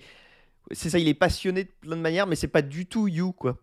c'est 0.71 0.89
ça, 0.89 0.99
il 0.99 1.07
est 1.07 1.13
passionné 1.13 1.63
de 1.63 1.69
plein 1.81 1.95
de 1.95 2.01
manières, 2.01 2.27
mais 2.27 2.35
c'est 2.35 2.47
pas 2.47 2.61
du 2.61 2.85
tout 2.85 3.07
you 3.07 3.31
quoi. 3.31 3.57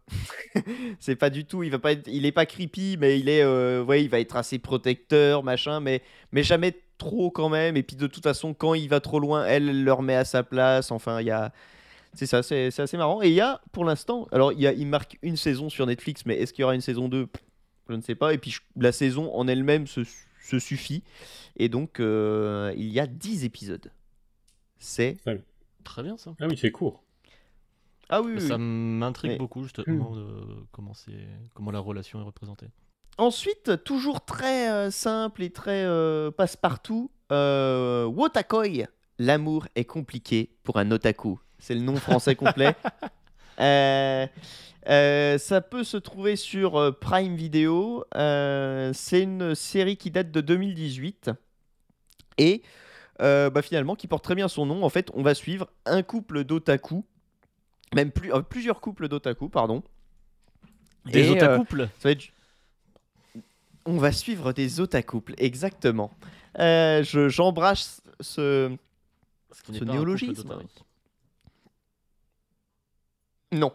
c'est 1.01 1.17
pas 1.17 1.31
du 1.31 1.45
tout, 1.45 1.63
il 1.63 1.71
va 1.71 1.79
pas 1.79 1.93
être, 1.93 2.09
il 2.09 2.27
est 2.27 2.33
pas 2.33 2.47
creepy, 2.47 2.97
mais 2.99 3.19
il 3.19 3.29
est, 3.29 3.43
euh, 3.43 3.83
ouais, 3.85 4.03
il 4.03 4.09
va 4.09 4.21
être 4.21 4.37
assez 4.37 4.59
protecteur, 4.59 5.43
machin, 5.45 5.81
mais, 5.81 6.03
mais 6.33 6.43
jamais 6.43 6.75
trop 6.99 7.31
quand 7.31 7.49
même, 7.49 7.77
et 7.77 7.83
puis 7.83 7.97
de 7.97 8.07
toute 8.07 8.23
façon, 8.23 8.55
quand 8.55 8.75
il 8.75 8.89
va 8.89 9.01
trop 9.01 9.21
loin, 9.21 9.45
elle, 9.47 9.85
le 9.85 9.93
remet 9.93 10.17
à 10.17 10.25
sa 10.25 10.43
place, 10.43 10.91
enfin, 10.91 11.21
il 11.21 11.27
y 11.27 11.31
a. 11.31 11.53
C'est 12.15 12.27
ça, 12.27 12.43
c'est 12.43 12.71
c'est 12.71 12.81
assez 12.81 12.97
marrant. 12.97 13.23
Et 13.23 13.29
il 13.29 13.35
y 13.35 13.43
a, 13.43 13.61
pour 13.73 13.85
l'instant, 13.85 14.27
alors 14.33 14.53
il, 14.53 14.61
y 14.61 14.67
a, 14.67 14.73
il 14.73 14.87
marque 14.87 15.19
une 15.23 15.37
saison 15.37 15.69
sur 15.69 15.87
Netflix, 15.87 16.25
mais 16.25 16.37
est-ce 16.37 16.55
qu'il 16.55 16.63
y 16.63 16.65
aura 16.65 16.75
une 16.75 16.81
saison 16.81 17.09
2 17.09 17.27
Pff, 17.27 17.43
Je 17.91 17.95
ne 17.95 18.01
sais 18.01 18.15
pas. 18.15 18.33
Et 18.33 18.39
puis 18.39 18.57
la 18.75 18.91
saison 18.91 19.35
en 19.35 19.47
elle-même 19.47 19.87
se, 19.87 20.01
se 20.43 20.59
suffit. 20.59 21.03
Et 21.59 21.69
donc, 21.69 22.01
euh, 22.01 22.73
il 22.77 22.89
y 22.89 23.01
a 23.01 23.07
10 23.07 23.45
épisodes. 23.45 23.93
C'est. 24.79 25.17
Très 25.87 26.03
bien 26.03 26.17
ça. 26.19 26.35
Ah 26.41 26.47
oui, 26.51 26.59
c'est 26.61 26.71
court. 26.71 27.03
Ah 28.09 28.21
oui, 28.23 28.33
oui, 28.35 28.41
Ça 28.47 28.57
oui. 28.57 28.61
m'intrigue 28.63 29.31
Mais- 29.33 29.39
beaucoup 29.39 29.63
justement 29.63 30.11
de 30.15 30.27
comment, 30.73 30.95
c'est... 30.95 31.27
comment 31.55 31.71
la 31.71 31.79
relation 31.81 32.21
est 32.21 32.25
représentée. 32.25 32.67
Ensuite, 33.19 33.83
toujours 33.85 34.25
très 34.27 34.71
euh, 34.71 34.91
simple 34.91 35.43
et 35.43 35.51
très 35.51 35.85
euh, 35.85 36.31
passe-partout, 36.31 37.11
euh, 37.33 38.05
Wotakoi, 38.05 38.87
l'amour 39.19 39.67
est 39.75 39.87
compliqué 39.87 40.51
pour 40.65 40.77
un 40.77 40.91
otaku. 40.91 41.39
C'est 41.59 41.75
le 41.75 41.81
nom 41.81 41.97
français 41.97 42.35
complet. 42.37 42.75
Euh, 43.59 44.27
euh, 44.91 45.39
ça 45.39 45.63
peut 45.63 45.83
se 45.83 45.97
trouver 45.97 46.37
sur 46.37 46.95
Prime 47.01 47.37
Video. 47.37 48.05
Euh, 48.15 48.91
c'est 48.93 49.23
une 49.23 49.55
série 49.55 49.97
qui 49.97 50.11
date 50.11 50.31
de 50.31 50.43
2018 50.43 51.31
et 52.37 52.61
euh, 53.21 53.51
bah, 53.51 53.63
finalement 53.63 53.95
qui 53.97 54.07
porte 54.07 54.25
très 54.25 54.35
bien 54.35 54.49
son 54.49 54.67
nom. 54.67 54.85
En 54.85 54.89
fait, 54.89 55.11
on 55.15 55.23
va 55.23 55.35
suivre 55.35 55.69
un 55.85 56.03
couple 56.03 56.45
d'otaku, 56.45 57.05
même 57.95 58.11
plus, 58.11 58.33
euh, 58.33 58.41
plusieurs 58.43 58.81
couples 58.81 59.09
d'otaku, 59.09 59.49
pardon. 59.49 59.83
Des 61.07 61.29
euh, 61.29 61.33
otacouples 61.33 61.89
ça 61.99 62.09
va 62.09 62.13
être... 62.13 62.29
On 63.85 63.99
va 63.99 64.11
suivre 64.11 64.53
des 64.53 64.81
otacouples, 64.81 65.35
exactement. 65.39 66.11
Euh, 66.59 67.03
je- 67.05 67.29
J'embrasse 67.29 68.03
ce... 68.21 68.75
Ce 69.53 69.73
ce 69.73 69.85
néologisme. 69.85 70.59
Non. 73.53 73.73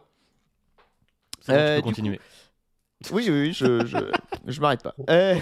Bon, 1.48 1.54
Euh, 1.54 1.76
tu 1.78 1.82
peux 1.82 1.88
continuer. 1.90 2.20
Oui, 3.12 3.24
oui, 3.30 3.42
oui, 3.42 3.54
je, 3.54 3.86
je, 3.86 3.98
je 4.46 4.62
m'arrête 4.62 4.84
pas. 4.84 4.94
Euh, 5.10 5.36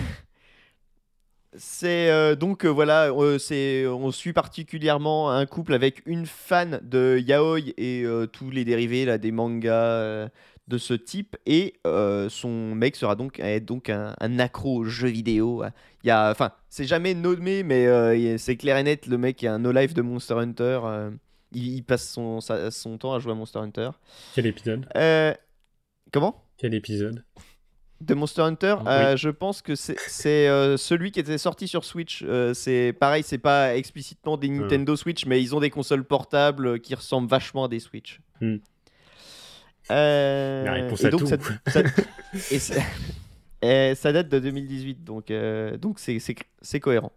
c'est 1.56 2.10
euh, 2.10 2.36
donc 2.36 2.66
euh, 2.66 2.70
voilà, 2.70 3.12
euh, 3.12 3.38
c'est 3.40 3.88
on 3.88 4.12
suit 4.12 4.34
particulièrement 4.34 5.32
un 5.32 5.46
couple 5.46 5.74
avec 5.74 6.02
une 6.06 6.26
fan 6.26 6.80
de 6.84 7.18
yaoi 7.18 7.60
et 7.78 8.06
tous 8.32 8.52
les 8.52 8.66
dérivés 8.66 9.06
là 9.06 9.18
des 9.18 9.32
mangas 9.32 10.30
de 10.68 10.78
ce 10.78 10.94
type 10.94 11.36
et 11.46 11.80
son 12.30 12.76
mec 12.76 12.96
sera 12.96 13.16
donc 13.16 13.40
est 13.40 13.60
donc 13.60 13.90
un, 13.90 14.16
un 14.20 14.40
accro 14.40 14.78
aux 14.78 14.84
jeux 14.86 15.10
vidéo. 15.10 15.64
Il 16.04 16.08
y 16.08 16.12
a, 16.12 16.30
enfin, 16.30 16.52
c'est 16.70 16.86
jamais 16.86 17.14
nommé, 17.14 17.64
mais 17.64 18.38
c'est 18.38 18.56
clair 18.56 18.78
et 18.78 18.84
net. 18.84 19.08
Le 19.08 19.18
mec 19.18 19.44
est 19.44 19.48
un 19.48 19.60
no 19.60 19.72
life 19.72 19.94
de 19.94 20.02
Monster 20.02 20.36
Hunter. 20.36 20.80
il, 21.52 21.76
il 21.78 21.84
passe 21.84 22.10
son, 22.10 22.40
sa- 22.42 22.70
son 22.72 22.98
temps 22.98 23.14
à 23.14 23.20
jouer 23.20 23.32
à 23.32 23.36
Monster 23.36 23.60
Hunter. 23.60 23.90
Quel 24.36 24.46
épisode? 24.46 24.86
Comment? 26.12 26.46
Quel 26.58 26.74
épisode? 26.74 27.24
De 28.02 28.14
Monster 28.14 28.42
Hunter, 28.44 28.76
Oui. 28.80 28.88
euh, 28.88 29.18
je 29.18 29.30
pense 29.30 29.62
que 29.62 29.76
c'est 29.76 30.48
euh, 30.48 30.78
celui 30.78 31.12
qui 31.12 31.20
était 31.20 31.38
sorti 31.38 31.68
sur 31.68 31.84
Switch. 31.84 32.24
Euh, 32.26 32.54
c'est 32.54 32.94
pareil, 32.94 33.24
c'est 33.24 33.38
pas 33.38 33.76
explicitement 33.76 34.38
des 34.38 34.48
Nintendo 34.50 34.96
Switch, 34.96 35.26
mais 35.26 35.42
ils 35.42 35.54
ont 35.56 35.60
des 35.60 35.70
consoles 35.70 36.06
portables 36.06 36.80
qui 36.80 36.96
ressemblent 36.96 37.28
vachement 37.30 37.66
à 37.66 37.68
des 37.68 37.80
Switch. 37.80 38.22
Hmm. 38.40 38.58
Euh, 39.92 40.64
La 40.66 40.74
réponse 40.74 41.04
et 41.04 41.08
à 41.08 41.10
donc 41.10 41.22
tout. 41.22 41.28
ça, 41.28 41.38
ça- 41.68 41.82
et 42.52 42.60
ça- 42.60 42.82
et 43.62 43.96
ça 43.96 44.12
date 44.14 44.30
de 44.30 44.40
2018, 44.40 45.04
donc 45.04 45.32
euh, 45.32 45.78
donc 45.78 46.00
c'est 46.00 46.80
cohérent. 46.80 47.12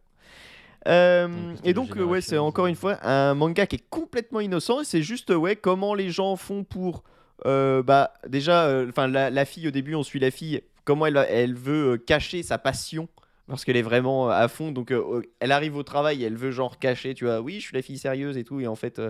Euh, 0.89 1.29
Donc, 1.29 1.59
et 1.65 1.75
donc 1.75 1.97
euh, 1.97 2.03
ouais, 2.03 2.21
c'est 2.21 2.39
encore 2.39 2.67
une 2.67 2.75
fois 2.75 2.99
un 3.07 3.35
manga 3.35 3.67
qui 3.67 3.77
est 3.77 3.85
complètement 3.91 4.41
innocent. 4.41 4.83
C'est 4.85 5.03
juste 5.03 5.31
ouais 5.31 5.55
comment 5.55 5.95
les 5.95 6.11
gens 6.11 6.35
font 6.35 6.65
pour 6.65 7.05
euh, 7.47 7.83
bah 7.83 8.15
déjà, 8.29 8.83
enfin 8.89 9.07
la, 9.07 9.31
la 9.31 9.45
fille 9.45 9.69
au 9.69 9.71
début, 9.71 9.95
on 9.95 10.03
suit 10.03 10.19
la 10.19 10.31
fille, 10.33 10.63
comment 10.85 11.07
elle, 11.07 11.55
veut 11.55 11.93
euh, 11.93 11.99
cacher 11.99 12.43
sa 12.43 12.59
passion 12.59 13.09
parce 13.49 13.65
qu'elle 13.65 13.77
est 13.77 13.83
vraiment 13.83 14.31
euh, 14.31 14.33
à 14.33 14.49
fond. 14.49 14.73
Donc 14.73 14.91
euh, 14.91 15.23
elle 15.41 15.53
arrive 15.53 15.77
au 15.77 15.83
travail, 15.83 16.23
elle 16.23 16.37
veut 16.37 16.51
genre 16.51 16.79
cacher, 16.79 17.15
tu 17.15 17.25
vois, 17.25 17.41
oui, 17.41 17.55
je 17.55 17.67
suis 17.67 17.75
la 17.75 17.83
fille 17.83 17.99
sérieuse 17.99 18.37
et 18.37 18.45
tout, 18.45 18.61
et 18.61 18.67
en 18.67 18.77
fait, 18.77 19.01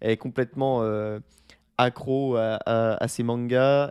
elle 0.00 0.10
est 0.10 0.16
complètement 0.16 0.84
accro 1.78 2.36
à, 2.36 3.08
ses 3.08 3.22
mangas. 3.22 3.90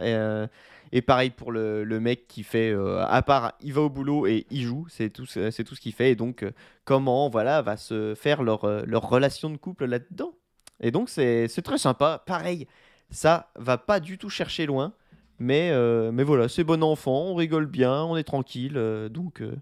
Et, 0.91 1.01
pareil 1.03 1.29
pour 1.29 1.51
le, 1.51 1.99
mec 1.99 2.27
qui 2.27 2.43
fait, 2.43 2.73
à 3.07 3.21
part, 3.21 3.53
il 3.61 3.73
va 3.73 3.81
au 3.81 3.89
boulot 3.89 4.25
et 4.25 4.47
il 4.49 4.63
joue, 4.63 4.87
c'est 4.89 5.09
tout, 5.09 5.25
ce- 5.25 5.51
c'est 5.51 5.63
tout 5.63 5.75
ce 5.75 5.81
qu'il 5.81 5.93
fait. 5.93 6.11
Et 6.11 6.15
donc, 6.15 6.45
comment, 6.85 7.29
voilà, 7.29 7.61
va 7.61 7.77
se 7.77 8.15
faire 8.15 8.41
leur, 8.41 8.65
leur 8.85 9.07
relation 9.07 9.49
de 9.49 9.57
couple 9.57 9.85
là-dedans. 9.85 10.33
Et 10.81 10.91
donc, 10.91 11.09
c'est 11.09 11.47
c'est 11.47 11.61
très 11.61 11.77
sympa. 11.77 12.23
Pareil, 12.25 12.67
ça 13.11 13.51
va 13.55 13.77
pas 13.77 13.99
du 13.99 14.17
tout 14.17 14.29
chercher 14.29 14.65
loin. 14.65 14.93
Mais, 15.39 15.71
euh, 15.71 16.11
mais 16.11 16.23
voilà, 16.23 16.49
c'est 16.49 16.63
bon 16.63 16.83
enfant, 16.83 17.23
on 17.27 17.35
rigole 17.35 17.65
bien, 17.65 18.03
on 18.03 18.17
est 18.17 18.23
tranquille. 18.23 18.77
euh, 18.77 19.07
donc, 19.09 19.41
euh, 19.41 19.55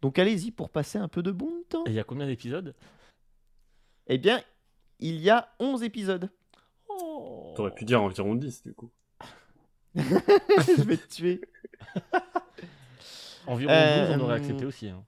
donc 0.00 0.18
allez-y 0.18 0.50
pour 0.52 0.70
passer 0.70 0.98
un 0.98 1.08
peu 1.08 1.22
de 1.22 1.32
bon 1.32 1.50
temps. 1.68 1.84
Et 1.86 1.90
il 1.90 1.94
y 1.94 2.00
a 2.00 2.04
combien 2.04 2.26
d'épisodes? 2.26 2.74
Eh 4.06 4.18
bien, 4.18 4.40
il 5.00 5.16
y 5.20 5.30
a 5.30 5.48
11 5.58 5.82
épisodes. 5.82 6.30
T'aurais 7.56 7.74
pu 7.74 7.84
dire 7.84 8.00
environ 8.02 8.34
10 8.34 8.62
du 8.62 8.74
coup. 8.74 8.90
Je 9.96 10.82
vais 10.82 10.96
te 10.96 11.08
tuer. 11.12 11.40
Environ 13.46 13.72
Euh, 13.72 14.08
12, 14.08 14.16
on 14.20 14.24
aurait 14.24 14.34
accepté 14.36 14.64
aussi. 14.64 14.88
hein. 14.88 15.04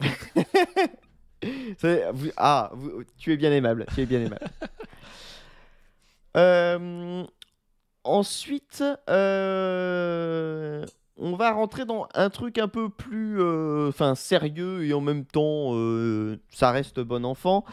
C'est- 1.78 2.10
vous- 2.12 2.30
ah, 2.36 2.70
vous- 2.74 3.04
tu 3.18 3.32
es 3.32 3.36
bien 3.36 3.52
aimable. 3.52 3.86
Tu 3.94 4.00
es 4.02 4.06
bien 4.06 4.20
aimable. 4.20 4.48
Euh, 6.36 7.24
ensuite, 8.06 8.82
euh, 9.08 10.84
on 11.16 11.34
va 11.36 11.52
rentrer 11.52 11.84
dans 11.84 12.08
un 12.14 12.30
truc 12.30 12.58
un 12.58 12.68
peu 12.68 12.88
plus, 12.88 13.40
euh, 13.40 13.88
enfin, 13.88 14.14
sérieux 14.14 14.84
et 14.84 14.92
en 14.92 15.00
même 15.00 15.24
temps, 15.24 15.74
euh, 15.74 16.38
ça 16.50 16.70
reste 16.70 17.00
bon 17.00 17.24
enfant. 17.24 17.64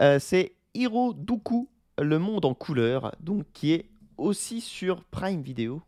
Euh, 0.00 0.18
c'est 0.18 0.54
Hiro 0.74 1.14
Duku, 1.14 1.68
le 1.98 2.18
monde 2.18 2.44
en 2.44 2.54
couleur, 2.54 3.14
donc 3.20 3.46
qui 3.52 3.72
est 3.72 3.90
aussi 4.16 4.60
sur 4.60 5.04
Prime 5.04 5.42
Video. 5.42 5.82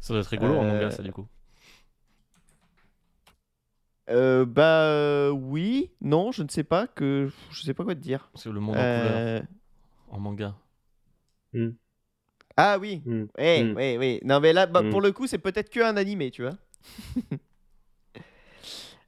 Ça 0.00 0.14
doit 0.14 0.22
être 0.22 0.28
rigolo 0.28 0.56
en 0.56 0.64
manga, 0.64 0.90
ça, 0.90 1.02
du 1.02 1.12
coup. 1.12 1.26
Euh, 4.10 4.44
bah 4.44 4.82
euh, 4.82 5.30
oui, 5.30 5.92
non, 6.00 6.32
je 6.32 6.42
ne 6.42 6.48
sais 6.48 6.64
pas 6.64 6.86
que, 6.86 7.30
je 7.50 7.62
sais 7.62 7.72
pas 7.72 7.84
quoi 7.84 7.94
te 7.94 8.00
dire. 8.00 8.30
Que 8.42 8.48
le 8.48 8.60
monde 8.60 8.76
en 8.76 8.80
couleur, 8.80 9.42
en 10.10 10.20
manga. 10.20 10.54
Ah 12.56 12.78
oui, 12.78 13.02
Hmm. 13.04 13.24
Oui, 13.38 13.62
Mm. 13.64 13.74
oui, 13.76 13.96
oui. 13.98 14.20
Non, 14.24 14.40
mais 14.40 14.52
là, 14.52 14.66
bah, 14.66 14.82
Mm. 14.82 14.90
pour 14.90 15.00
le 15.00 15.12
coup, 15.12 15.26
c'est 15.26 15.38
peut-être 15.38 15.70
que 15.70 15.80
un 15.80 15.96
animé, 15.96 16.30
tu 16.30 16.42
vois. 16.42 16.52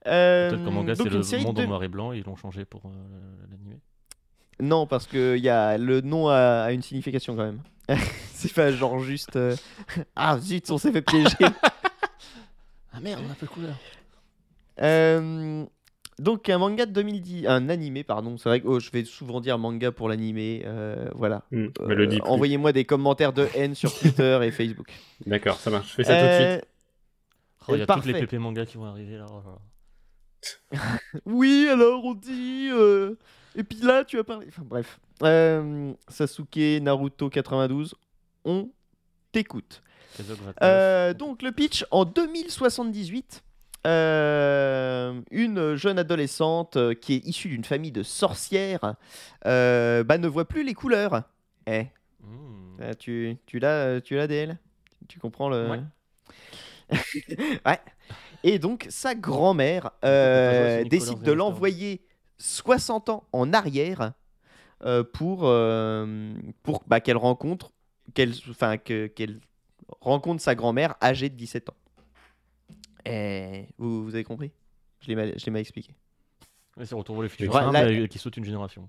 Euh, 0.07 0.51
Peut-être 0.51 0.65
qu'en 0.65 0.71
manga, 0.73 0.95
donc 0.95 1.07
c'est 1.07 1.13
une 1.13 1.19
le 1.19 1.23
série 1.23 1.45
monde 1.45 1.57
de- 1.57 1.63
en 1.63 1.67
noir 1.69 1.83
et 1.83 1.89
blanc 1.89 2.13
et 2.13 2.19
ils 2.19 2.25
l'ont 2.25 2.37
changé 2.37 2.65
pour 2.65 2.83
euh, 2.87 2.91
l'animé. 3.51 3.79
Non, 4.61 4.87
parce 4.87 5.07
que 5.07 5.37
y 5.37 5.49
a, 5.49 5.77
le 5.79 6.01
nom 6.01 6.29
a, 6.29 6.63
a 6.65 6.73
une 6.73 6.83
signification 6.83 7.35
quand 7.37 7.45
même. 7.45 7.61
c'est 8.33 8.53
pas 8.53 8.71
genre 8.73 8.99
juste. 9.01 9.37
euh, 9.37 9.57
Ah 10.17 10.39
zut, 10.39 10.71
on 10.71 10.79
s'est 10.79 10.93
fait 10.93 11.03
piéger. 11.03 11.37
Ah 12.93 13.01
merde, 13.01 13.23
on 13.27 13.31
a 13.31 13.35
peu 13.35 13.47
de 13.47 13.51
couleur. 13.51 13.77
Euh, 14.81 15.65
donc 16.19 16.49
un 16.49 16.59
manga 16.59 16.87
de 16.87 16.93
2010, 16.93 17.47
un 17.47 17.69
animé 17.69 18.05
pardon. 18.05 18.37
C'est 18.39 18.49
vrai 18.49 18.61
que 18.61 18.67
oh, 18.69 18.81
je 18.81 18.91
vais 18.91 19.05
souvent 19.05 19.41
dire 19.41 19.59
manga 19.59 19.91
pour 19.93 20.09
l'animé. 20.09 20.63
euh, 20.65 21.09
voilà. 21.15 21.43
Hmm, 21.51 21.67
Euh. 21.81 22.19
Envoyez-moi 22.25 22.73
des 22.73 22.85
commentaires 22.85 23.33
de 23.33 23.47
haine 23.55 23.75
sur 23.75 23.93
Twitter 23.99 24.39
et 24.43 24.51
Facebook. 24.51 24.89
D'accord, 25.27 25.57
ça 25.59 25.71
marche. 25.71 25.91
Je 25.91 25.95
fais 25.95 26.05
ça 26.05 26.15
tout 26.21 26.27
de 26.27 26.33
suite. 26.33 26.47
Euh, 26.47 26.61
Oh, 27.67 27.75
il 27.75 27.79
y 27.79 27.83
a 27.83 27.87
Parfait. 27.87 28.13
toutes 28.13 28.21
les 28.21 28.27
PP 28.27 28.35
manga 28.39 28.67
qui 28.67 28.77
vont 28.77 28.85
arriver 28.85 29.17
là. 29.17 29.25
oh. 29.31 30.77
Oui, 31.25 31.67
alors 31.71 32.05
on 32.05 32.13
dit. 32.15 32.69
euh, 32.71 33.15
Et 33.57 33.65
puis 33.65 33.79
là, 33.83 34.05
tu 34.05 34.19
as 34.19 34.25
parlé. 34.25 34.47
Enfin 34.49 34.63
bref. 34.67 35.01
Euh, 35.23 35.93
Sasuke 36.09 36.59
Naruto 36.83 37.31
92, 37.31 37.95
on 38.45 38.69
t'écoute. 39.33 39.83
Euh, 40.63 41.15
donc 41.15 41.41
le 41.43 41.53
pitch 41.53 41.87
en 41.91 42.05
2078. 42.05 43.43
Euh, 43.87 45.21
une 45.31 45.75
jeune 45.77 45.99
adolescente 45.99 46.77
euh, 46.77 46.95
qui 46.95 47.15
est 47.15 47.27
issue 47.27 47.49
d'une 47.49 47.65
famille 47.65 47.93
de 47.93 48.03
sorcières 48.03 48.95
euh, 49.47 50.05
bah, 50.05 50.19
ne 50.19 50.29
voit 50.29 50.47
plus 50.47 50.65
les 50.65 50.75
couleurs. 50.75 51.23
Eh, 51.67 51.87
Mmh. 52.21 52.81
euh, 52.81 52.95
tu, 52.99 53.37
tu 53.45 53.59
l'as, 53.59 54.01
tu 54.01 54.17
l'as 54.17 54.27
DL 54.27 54.57
Tu 55.09 55.19
comprends 55.19 55.51
le. 55.51 55.69
Ouais. 55.69 55.81
ouais. 57.67 57.81
Et 58.43 58.59
donc 58.59 58.87
sa 58.89 59.15
grand-mère 59.15 59.91
décide 60.03 61.23
de 61.23 61.35
Zellster. 61.35 61.35
l'envoyer 61.35 62.07
60 62.39 63.11
ans 63.11 63.25
en 63.33 63.53
arrière 63.53 64.13
pour, 65.13 65.41
pour 66.63 66.83
bah, 66.87 67.01
qu'elle 67.01 67.17
rencontre 67.17 67.73
qu'elle, 68.15 68.33
enfin, 68.51 68.77
que, 68.79 69.07
qu'elle 69.07 69.41
rencontre 70.01 70.43
sa 70.43 70.55
grand-mère 70.55 70.95
âgée 71.03 71.29
de 71.29 71.37
17 71.37 71.71
ans. 71.71 71.77
Et 73.05 73.67
vous, 73.79 74.05
vous 74.05 74.15
avez 74.15 74.25
compris? 74.25 74.51
Je 75.01 75.09
l'ai 75.09 75.15
mal, 75.15 75.35
je 75.37 75.45
l'ai 75.45 75.53
mal 75.53 75.61
expliqué. 75.61 75.95
Ouais, 76.77 76.87
c'est 76.87 76.95
Retour 76.95 77.17
vers 77.17 77.23
le 77.23 77.29
futur. 77.29 77.55
Ouais, 77.55 77.61
simple, 77.61 78.09
qui 78.09 78.19
saute 78.19 78.37
une 78.37 78.45
génération. 78.45 78.89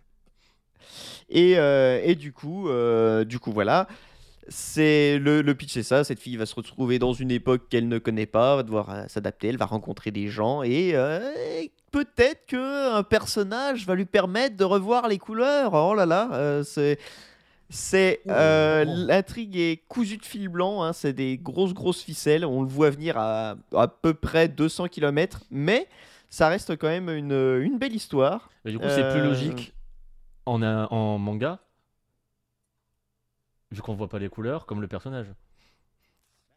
Et, 1.29 1.57
euh, 1.57 1.99
et 2.03 2.15
du 2.15 2.31
coup, 2.31 2.69
euh, 2.69 3.23
du 3.25 3.39
coup, 3.39 3.51
voilà. 3.51 3.87
C'est 4.47 5.17
le, 5.17 5.41
le 5.41 5.55
pitch, 5.55 5.73
c'est 5.73 5.81
ça. 5.81 6.03
Cette 6.03 6.19
fille 6.19 6.37
va 6.37 6.45
se 6.45 6.53
retrouver 6.53 6.99
dans 6.99 7.13
une 7.13 7.31
époque 7.31 7.67
qu'elle 7.67 7.87
ne 7.87 7.97
connaît 7.97 8.27
pas, 8.27 8.55
va 8.57 8.63
devoir 8.63 8.89
euh, 8.91 9.03
s'adapter. 9.07 9.47
Elle 9.47 9.57
va 9.57 9.65
rencontrer 9.65 10.11
des 10.11 10.27
gens 10.27 10.61
et 10.61 10.91
euh, 10.93 11.33
et 11.59 11.71
peut-être 11.91 12.45
que 12.45 12.95
un 12.95 13.01
personnage 13.01 13.87
va 13.87 13.95
lui 13.95 14.05
permettre 14.05 14.55
de 14.55 14.63
revoir 14.63 15.07
les 15.07 15.17
couleurs. 15.17 15.73
Oh 15.73 15.95
là 15.95 16.05
là, 16.05 16.29
euh, 16.33 16.63
c'est 16.63 16.99
c'est 17.69 18.21
euh, 18.29 18.85
Oh. 18.87 18.93
l'intrigue 19.07 19.55
est 19.57 19.77
cousue 19.87 20.17
de 20.17 20.25
fil 20.25 20.47
blanc. 20.49 20.83
hein, 20.83 20.93
c'est 20.93 21.13
des 21.13 21.37
grosses 21.37 21.73
grosses 21.73 22.01
ficelles. 22.01 22.45
On 22.45 22.61
le 22.61 22.67
voit 22.67 22.89
venir 22.89 23.17
à 23.17 23.55
à 23.73 23.87
peu 23.87 24.13
près 24.13 24.47
200 24.47 24.87
km, 24.87 25.41
mais 25.51 25.87
ça 26.29 26.47
reste 26.47 26.75
quand 26.77 26.87
même 26.87 27.09
une, 27.09 27.31
une 27.61 27.77
belle 27.77 27.95
histoire. 27.95 28.49
Et 28.65 28.71
du 28.71 28.77
coup, 28.79 28.85
c'est 28.89 29.09
plus 29.09 29.19
Euh, 29.21 29.25
logique 29.25 29.73
en, 30.45 30.61
un- 30.61 30.85
en 30.87 31.17
manga, 31.17 31.59
vu 33.71 33.81
qu'on 33.81 33.95
voit 33.95 34.09
pas 34.09 34.19
les 34.19 34.29
couleurs, 34.29 34.65
comme 34.65 34.81
le 34.81 34.87
personnage. 34.87 35.27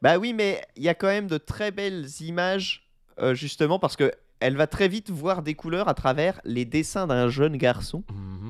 Bah 0.02 0.18
oui, 0.18 0.32
mais 0.32 0.60
il 0.76 0.82
y 0.84 0.88
a 0.88 0.94
quand 0.94 1.06
même 1.08 1.26
de 1.26 1.38
très 1.38 1.70
belles 1.72 2.06
images, 2.20 2.88
euh, 3.18 3.34
justement, 3.34 3.78
parce 3.78 3.96
que 3.96 4.12
elle 4.40 4.56
va 4.56 4.68
très 4.68 4.86
vite 4.86 5.10
voir 5.10 5.42
des 5.42 5.54
couleurs 5.54 5.88
à 5.88 5.94
travers 5.94 6.40
les 6.44 6.64
dessins 6.64 7.08
d'un 7.08 7.28
jeune 7.28 7.56
garçon. 7.56 8.04
Mhm. 8.12 8.47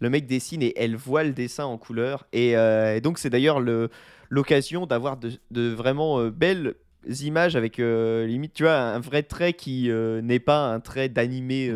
Le 0.00 0.10
mec 0.10 0.26
dessine 0.26 0.62
et 0.62 0.72
elle 0.76 0.96
voit 0.96 1.24
le 1.24 1.32
dessin 1.32 1.64
en 1.64 1.78
couleur. 1.78 2.26
Et, 2.32 2.56
euh, 2.56 2.96
et 2.96 3.00
donc, 3.00 3.18
c'est 3.18 3.30
d'ailleurs 3.30 3.60
le- 3.60 3.88
l'occasion 4.28 4.86
d'avoir 4.86 5.16
de, 5.16 5.32
de 5.50 5.68
vraiment 5.70 6.20
euh, 6.20 6.30
belles 6.30 6.74
images 7.22 7.54
avec, 7.56 7.78
euh, 7.78 8.26
limite, 8.26 8.52
tu 8.52 8.64
vois, 8.64 8.76
un 8.78 8.98
vrai 8.98 9.22
trait 9.22 9.52
qui 9.52 9.88
n'est 10.22 10.40
pas 10.40 10.66
un 10.72 10.80
trait 10.80 11.08
d'animé 11.08 11.68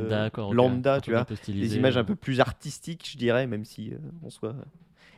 lambda, 0.53 1.01
tu 1.01 1.13
vois. 1.13 1.21
Des 1.61 1.77
images 1.77 1.97
un 1.97 2.05
peu 2.05 2.17
plus 2.17 2.41
artistiques, 2.41 3.09
je 3.13 3.17
dirais, 3.17 3.47
même 3.47 3.65
si 3.65 3.93
euh, 3.93 3.99
en 4.27 4.31
soi, 4.31 4.51
euh, 4.51 4.63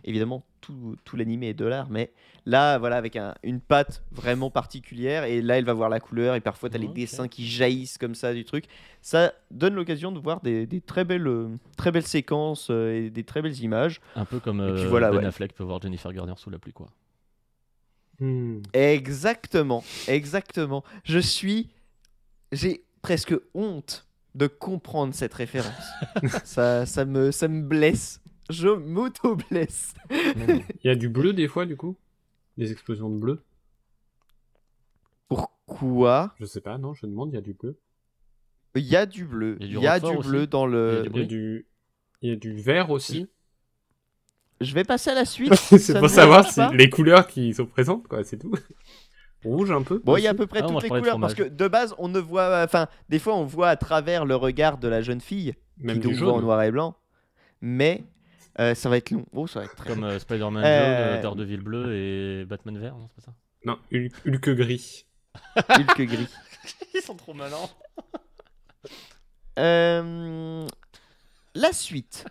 évidemment, 0.05 0.45
tout, 0.61 0.97
tout 1.05 1.17
l'animé 1.17 1.49
est 1.49 1.55
de 1.55 1.65
l'art, 1.65 1.89
mais 1.91 2.13
là, 2.47 2.79
voilà, 2.79 2.97
avec 2.97 3.17
un- 3.17 3.35
une 3.43 3.61
patte 3.61 4.03
vraiment 4.13 4.51
particulière, 4.51 5.25
et 5.25 5.43
là, 5.43 5.59
elle 5.59 5.65
va 5.65 5.73
voir 5.73 5.89
la 5.89 6.01
couleur, 6.01 6.35
et 6.35 6.41
parfois, 6.41 6.71
tu 6.71 6.77
as 6.77 6.79
les 6.79 6.87
dessins 6.89 7.29
qui 7.29 7.47
jaillissent 7.47 7.99
comme 7.99 8.15
ça 8.15 8.33
du 8.35 8.45
truc. 8.45 8.67
Ça 9.01 9.33
donne 9.51 9.75
l'occasion 9.75 10.13
de 10.13 10.19
voir 10.21 10.41
des, 10.41 10.67
des 10.67 10.81
très, 10.81 11.05
belles, 11.05 11.27
euh, 11.27 11.49
très 11.77 11.91
belles 11.91 12.07
séquences 12.07 12.69
euh, 12.71 13.07
et 13.07 13.11
des 13.11 13.25
très 13.25 13.43
belles 13.43 13.59
images. 13.61 14.01
Un 14.17 14.25
peu 14.25 14.39
comme 14.41 14.59
puis 14.75 14.85
euh, 14.85 14.89
voilà, 14.89 15.11
Ben 15.11 15.19
ouais. 15.19 15.25
Affleck 15.25 15.53
peut 15.55 15.65
voir 15.65 15.81
Jennifer 15.83 16.13
Garner 16.13 16.35
sous 16.37 16.51
la 16.51 16.59
pluie, 16.59 16.73
quoi. 16.73 16.89
Hmm. 18.21 18.61
Exactement, 18.73 19.83
exactement. 20.07 20.85
Je 21.05 21.19
suis. 21.19 21.71
J'ai 22.53 22.85
presque 23.01 23.35
honte 23.55 24.07
de 24.35 24.47
comprendre 24.47 25.13
cette 25.15 25.35
référence. 25.35 25.91
ça, 26.45 26.87
ça, 26.87 27.05
me, 27.05 27.31
ça 27.33 27.49
me 27.49 27.63
blesse. 27.63 28.22
Je 28.51 28.69
m'auto-blesse. 28.69 29.95
Il 30.11 30.65
y 30.85 30.91
a 30.91 30.95
du 30.95 31.09
bleu 31.09 31.33
des 31.33 31.49
fois, 31.49 31.67
du 31.67 31.77
coup? 31.77 31.97
Des 32.59 32.73
explosions 32.73 33.09
de 33.09 33.19
bleu? 33.19 33.43
Pourquoi? 35.29 36.35
Je 36.39 36.45
sais 36.45 36.61
pas, 36.61 36.77
non, 36.79 36.93
je 36.93 37.07
demande, 37.07 37.31
il 37.33 37.35
y 37.35 37.39
a 37.39 37.41
du 37.41 37.55
bleu. 37.55 37.79
Il 38.75 38.83
y 38.85 38.97
a 38.97 39.07
du 39.07 39.25
bleu. 39.25 39.57
Il 39.61 39.79
y 39.79 39.87
a 39.87 39.97
y 39.97 40.01
du 40.01 40.19
bleu 40.19 40.47
dans 40.47 40.67
le. 40.67 41.03
du 41.03 41.11
Il 41.11 41.21
y 41.21 41.23
a 41.23 41.27
du, 41.27 41.67
il 42.21 42.29
y 42.31 42.33
a 42.33 42.37
du 42.37 42.55
vert 42.55 42.91
aussi. 42.91 43.29
Je 44.61 44.75
vais 44.75 44.85
passer 44.85 45.11
à 45.11 45.15
la 45.15 45.25
suite. 45.25 45.55
c'est 45.57 45.99
pour 45.99 46.09
savoir 46.09 46.51
si 46.51 46.61
les 46.75 46.91
couleurs 46.91 47.27
qui 47.27 47.53
sont 47.55 47.67
présentes, 47.67 48.07
quoi, 48.07 48.23
c'est 48.25 48.39
tout. 48.39 48.53
Rouge 49.45 49.73
un 49.73 49.83
peu. 49.83 50.01
Bon, 50.05 50.17
il 50.17 50.23
y 50.23 50.27
a 50.29 50.31
à 50.31 50.35
peu 50.35 50.47
près 50.47 50.61
Ah, 50.63 50.69
toutes 50.69 50.83
les 50.83 50.89
couleurs 50.89 51.19
parce 51.19 51.35
que 51.35 51.43
de 51.43 51.69
base, 51.69 51.95
on 51.99 52.09
ne 52.09 52.21
voit. 52.21 52.63
Enfin, 52.63 52.87
des 53.09 53.19
fois, 53.19 53.35
on 53.35 53.45
voit 53.45 53.71
à 53.71 53.77
travers 53.77 54.25
le 54.25 54.37
regard 54.37 54.79
de 54.79 54.87
la 54.87 55.03
jeune 55.03 55.21
fille 55.21 55.55
Même 55.79 55.97
qui 55.97 56.09
du 56.09 56.15
donc 56.15 56.23
voit 56.23 56.33
en 56.33 56.37
jaune. 56.37 56.45
noir 56.45 56.63
et 56.63 56.71
blanc. 56.71 56.97
Mais 57.61 58.05
euh, 58.61 58.75
ça 58.75 58.89
va 58.89 58.97
être 58.99 59.11
long. 59.11 59.25
Oh, 59.33 59.47
ça 59.47 59.61
va 59.61 59.65
être 59.67 59.75
très 59.77 59.89
Comme 59.89 60.05
euh, 60.05 60.19
Spider-Man 60.19 60.65
Euh, 60.65 61.13
jaune, 61.15 61.23
Daredevil 61.23 61.61
bleu 61.61 61.95
et 61.95 62.45
Batman 62.45 62.79
vert, 62.79 62.97
non, 62.97 63.09
c'est 63.09 63.25
pas 63.25 63.31
ça? 63.31 63.35
Non, 63.65 63.79
Hulk, 63.93 64.13
Hulk 64.27 64.51
gris. 64.57 65.07
Hulk 65.69 66.03
gris. 66.03 66.29
Ils 66.95 67.01
sont 67.01 67.17
trop 67.17 67.35
malins. 67.35 67.57
Euh, 69.59 70.67
la 71.55 71.73
suite. 71.73 72.27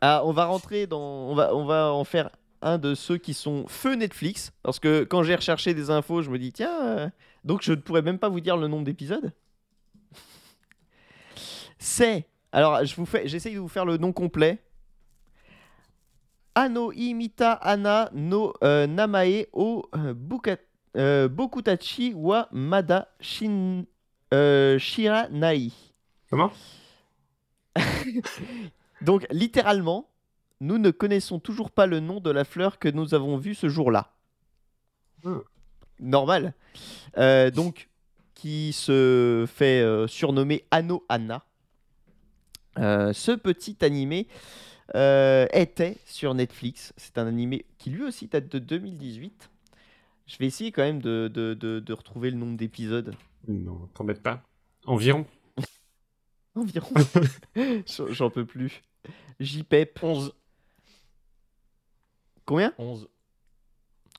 Ah, 0.00 0.22
on 0.24 0.32
va 0.32 0.46
rentrer 0.46 0.86
dans. 0.86 1.00
On 1.00 1.34
va, 1.34 1.54
on 1.54 1.64
va 1.64 1.92
en 1.92 2.04
faire 2.04 2.30
un 2.60 2.78
de 2.78 2.94
ceux 2.94 3.18
qui 3.18 3.34
sont 3.34 3.66
feu 3.68 3.94
Netflix. 3.94 4.52
Parce 4.62 4.78
que 4.78 5.04
quand 5.04 5.22
j'ai 5.22 5.34
recherché 5.34 5.74
des 5.74 5.90
infos, 5.90 6.22
je 6.22 6.30
me 6.30 6.38
dis, 6.38 6.52
tiens, 6.52 6.86
euh, 6.86 7.08
donc 7.44 7.62
je 7.62 7.72
ne 7.72 7.76
pourrais 7.76 8.02
même 8.02 8.18
pas 8.18 8.28
vous 8.28 8.40
dire 8.40 8.56
le 8.56 8.68
nombre 8.68 8.84
d'épisodes. 8.84 9.32
C'est. 11.78 12.26
Alors, 12.52 12.84
je 12.84 12.94
vous 12.96 13.06
fais, 13.06 13.26
j'essaye 13.28 13.54
de 13.54 13.60
vous 13.60 13.68
faire 13.68 13.84
le 13.84 13.96
nom 13.96 14.12
complet. 14.12 14.62
Ano 16.54 16.92
imita 16.92 17.52
ana 17.52 18.10
no 18.12 18.52
euh, 18.62 18.86
namae 18.86 19.46
o 19.52 19.88
euh, 19.94 20.12
buka- 20.12 20.58
euh, 20.96 21.26
bokutachi 21.28 22.12
wa 22.14 22.48
mada 22.52 23.08
shin, 23.20 23.84
euh, 24.34 24.78
shiranai. 24.78 25.72
Comment? 26.28 26.52
Donc, 29.00 29.26
littéralement, 29.30 30.10
nous 30.60 30.76
ne 30.78 30.90
connaissons 30.90 31.38
toujours 31.38 31.70
pas 31.70 31.86
le 31.86 32.00
nom 32.00 32.20
de 32.20 32.30
la 32.30 32.44
fleur 32.44 32.78
que 32.78 32.88
nous 32.88 33.14
avons 33.14 33.38
vue 33.38 33.54
ce 33.54 33.68
jour-là. 33.68 34.12
Hmm. 35.24 35.38
Normal. 36.00 36.52
Donc, 37.54 37.88
qui 38.34 38.72
se 38.72 39.46
fait 39.48 39.84
surnommer 40.08 40.64
Anno 40.70 41.04
Anna. 41.08 41.44
Ce 42.76 43.32
petit 43.36 43.76
animé 43.82 44.26
euh, 44.94 45.46
était 45.52 45.96
sur 46.06 46.34
Netflix. 46.34 46.92
C'est 46.96 47.18
un 47.18 47.26
animé 47.26 47.64
qui 47.78 47.90
lui 47.90 48.02
aussi 48.04 48.26
date 48.26 48.48
de 48.48 48.58
2018. 48.58 49.50
Je 50.26 50.38
vais 50.38 50.46
essayer 50.46 50.72
quand 50.72 50.82
même 50.82 51.00
de, 51.00 51.30
de- 51.32 51.54
de- 51.54 51.80
de 51.80 51.92
retrouver 51.92 52.30
le 52.30 52.36
nombre 52.36 52.56
d'épisodes. 52.56 53.14
Non, 53.48 53.88
t'embête 53.94 54.22
pas. 54.22 54.42
Environ. 54.86 55.26
Environ. 56.54 56.90
J'en- 58.10 58.30
peux 58.30 58.46
plus. 58.46 58.82
JPEP. 59.40 59.98
11. 60.02 60.32
Combien? 62.44 62.72
11. 62.78 63.08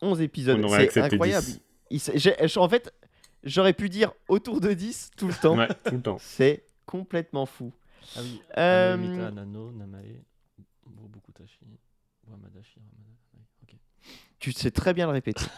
11 0.01 0.21
épisodes. 0.21 0.61
C'est 0.91 0.97
incroyable. 1.01 1.45
10. 1.45 1.61
Il 1.89 1.95
s- 1.97 2.11
j'ai- 2.15 2.57
en 2.57 2.69
fait, 2.69 2.93
j'aurais 3.43 3.73
pu 3.73 3.89
dire 3.89 4.11
autour 4.27 4.59
de 4.61 4.73
10 4.73 5.11
tout 5.17 5.27
le 5.27 5.33
temps. 5.33 5.57
Ouais, 5.57 5.67
tout 5.85 5.95
le 5.95 6.01
temps. 6.01 6.17
C'est 6.19 6.65
complètement 6.85 7.45
fou. 7.45 7.71
Ah 8.15 8.19
oui. 8.21 8.41
Euh, 8.57 8.93
Anomita, 8.95 9.31
Nano, 9.31 9.71
Namae, 9.71 10.21
Bobukutashi, 10.87 11.59
Wamadashi, 12.27 12.79
Ramada. 12.79 13.11
Ouais, 13.33 13.41
ok. 13.63 13.75
Tu 14.39 14.51
sais 14.51 14.71
très 14.71 14.93
bien 14.93 15.05
le 15.07 15.13
répéter. 15.13 15.45